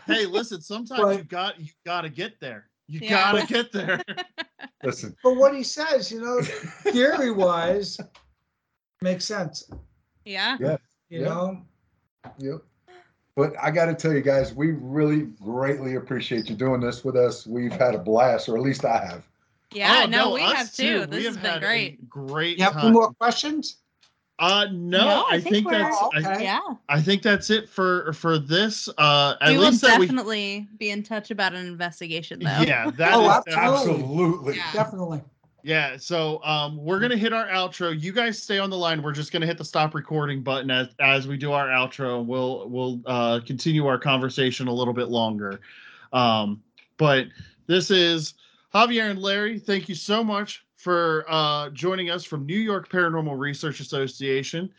hey, 0.07 0.25
listen, 0.25 0.61
sometimes 0.61 1.01
Right. 1.03 1.17
you 1.17 1.23
got 1.23 1.59
you 1.59 1.67
gotta 1.85 2.09
get 2.09 2.39
there. 2.39 2.69
You 2.87 3.01
Yeah. 3.03 3.33
gotta 3.33 3.45
get 3.45 3.71
there. 3.71 4.01
Listen, 4.83 5.13
but 5.23 5.33
what 5.33 5.53
he 5.53 5.61
says, 5.63 6.09
you 6.09 6.21
know, 6.21 6.41
theory 6.41 7.31
wise, 7.31 7.99
makes 9.01 9.25
sense. 9.25 9.69
Yeah. 10.23 10.57
You 10.57 10.77
Yeah. 11.09 11.25
know, 11.25 11.61
Yep. 12.37 12.61
But 13.35 13.53
I 13.61 13.71
got 13.71 13.85
to 13.85 13.93
tell 13.93 14.13
you 14.13 14.21
guys, 14.21 14.53
we 14.53 14.71
really 14.71 15.23
greatly 15.41 15.95
appreciate 15.95 16.49
you 16.49 16.55
doing 16.55 16.79
this 16.81 17.03
with 17.03 17.15
us. 17.15 17.45
We've 17.47 17.71
had 17.73 17.93
a 17.95 17.97
blast, 17.97 18.47
or 18.49 18.55
at 18.57 18.63
least 18.63 18.85
I 18.85 19.05
have. 19.05 19.28
Yeah. 19.71 20.01
Oh, 20.03 20.07
no, 20.07 20.31
we 20.33 20.41
have 20.41 20.73
too. 20.73 21.01
We 21.01 21.05
This 21.05 21.25
has 21.27 21.35
have 21.35 21.43
been 21.43 21.59
great. 21.61 22.09
Great 22.09 22.57
you 22.57 22.63
have 22.63 22.73
any 22.73 22.83
time. 22.83 22.93
more 22.93 23.13
questions? 23.13 23.77
Uh 24.39 24.67
no, 24.71 24.99
No, 24.99 25.07
I 25.29 25.33
I, 25.35 25.39
think 25.41 25.53
think, 25.53 25.67
we're- 25.69 25.83
that's 25.83 26.25
I, 26.27 26.41
Yeah. 26.41 26.59
I 26.87 27.01
think 27.01 27.21
that's 27.21 27.49
it 27.49 27.67
for 27.69 28.13
for 28.13 28.39
this. 28.39 28.87
Uh 28.97 29.35
at 29.41 29.49
we 29.49 29.57
will 29.57 29.65
least 29.65 29.81
that 29.81 29.99
we 29.99 30.05
definitely 30.05 30.67
be 30.77 30.91
in 30.91 31.03
touch 31.03 31.29
about 31.29 31.53
an 31.53 31.65
investigation 31.67 32.39
though. 32.39 32.61
Yeah, 32.61 32.89
that 32.91 33.11
Oh, 33.13 33.25
is 33.25 33.43
absolutely. 33.47 33.95
Absolutely. 33.95 34.55
Yeah. 34.55 34.71
Definitely. 34.73 35.21
Yeah, 35.61 35.97
so 35.97 36.41
um, 36.45 36.77
we're 36.77 37.01
gonna 37.01 37.17
hit 37.17 37.33
our 37.33 37.45
outro. 37.47 37.99
You 38.01 38.13
guys 38.13 38.41
stay 38.41 38.59
on 38.59 38.69
the 38.69 38.77
line. 38.77 39.03
We're 39.03 39.11
just 39.11 39.33
gonna 39.33 39.45
hit 39.45 39.57
the 39.57 39.65
stop 39.65 39.93
recording 39.93 40.41
button 40.41 40.71
as 40.71 40.87
as 41.01 41.27
we 41.27 41.35
do 41.35 41.51
our 41.51 41.67
outro. 41.67 42.25
We'll 42.25 42.69
we'll 42.69 43.01
uh, 43.05 43.41
continue 43.45 43.85
our 43.85 43.99
conversation 43.99 44.69
a 44.69 44.73
little 44.73 44.93
bit 44.93 45.09
longer. 45.09 45.59
Um, 46.13 46.63
but 46.95 47.27
this 47.67 47.91
is 47.91 48.35
Javier 48.73 49.09
and 49.09 49.19
Larry. 49.21 49.59
Thank 49.59 49.89
you 49.89 49.95
so 49.95 50.23
much 50.23 50.65
for 50.75 51.25
uh, 51.27 51.69
joining 51.71 52.09
us 52.09 52.23
from 52.23 52.45
New 52.45 52.57
York 52.57 52.89
Paranormal 52.89 53.37
Research 53.37 53.79
Association. 53.79 54.71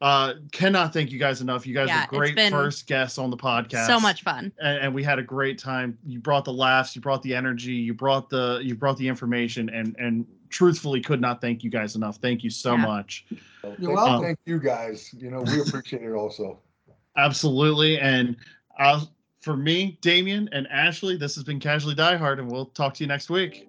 uh, 0.00 0.34
cannot 0.52 0.92
thank 0.92 1.10
you 1.10 1.18
guys 1.18 1.40
enough. 1.40 1.66
You 1.66 1.74
guys 1.74 1.88
Yeah, 1.88 2.04
are 2.04 2.06
great 2.08 2.38
first 2.50 2.86
guests 2.86 3.18
on 3.18 3.30
the 3.30 3.36
podcast. 3.36 3.86
So 3.88 3.98
much 3.98 4.22
fun. 4.22 4.52
and, 4.60 4.78
and 4.78 4.94
we 4.94 5.02
had 5.02 5.18
a 5.18 5.22
great 5.24 5.58
time. 5.58 5.98
You 6.06 6.20
brought 6.20 6.44
the 6.44 6.52
laughs, 6.52 6.94
you 6.94 7.02
brought 7.02 7.20
the 7.22 7.34
energy, 7.34 7.72
you 7.72 7.94
brought 7.94 8.28
the 8.30 8.60
you 8.62 8.76
brought 8.76 8.96
the 8.98 9.08
information, 9.08 9.68
and 9.70 9.96
and 9.98 10.24
truthfully 10.50 11.00
could 11.00 11.20
not 11.20 11.40
thank 11.40 11.64
you 11.64 11.70
guys 11.70 11.96
enough. 11.96 12.18
Thank 12.18 12.44
you 12.44 12.50
so 12.50 12.74
Yeah. 12.76 12.86
much. 12.86 13.26
So 13.62 13.68
You're 13.80 13.88
thank- 13.88 13.96
welcome. 13.96 14.22
Thank 14.24 14.38
you 14.46 14.60
guys. 14.60 15.12
You 15.18 15.30
know, 15.32 15.40
we 15.42 15.60
appreciate 15.62 16.02
it 16.02 16.12
also. 16.12 16.60
Absolutely. 17.16 17.98
And 17.98 18.36
uh, 18.78 19.04
for 19.40 19.56
me, 19.56 19.98
Damien 20.00 20.48
and 20.52 20.66
Ashley, 20.68 21.16
this 21.16 21.34
has 21.34 21.44
been 21.44 21.60
Casually 21.60 21.94
Die 21.94 22.16
Hard, 22.16 22.38
and 22.38 22.50
we'll 22.50 22.66
talk 22.66 22.94
to 22.94 23.04
you 23.04 23.08
next 23.08 23.30
week. 23.30 23.68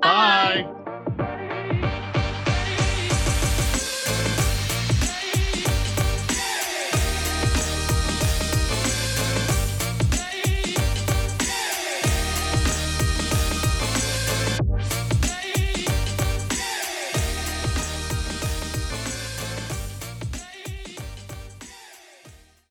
Bye. 0.00 0.66
Bye. 0.66 0.96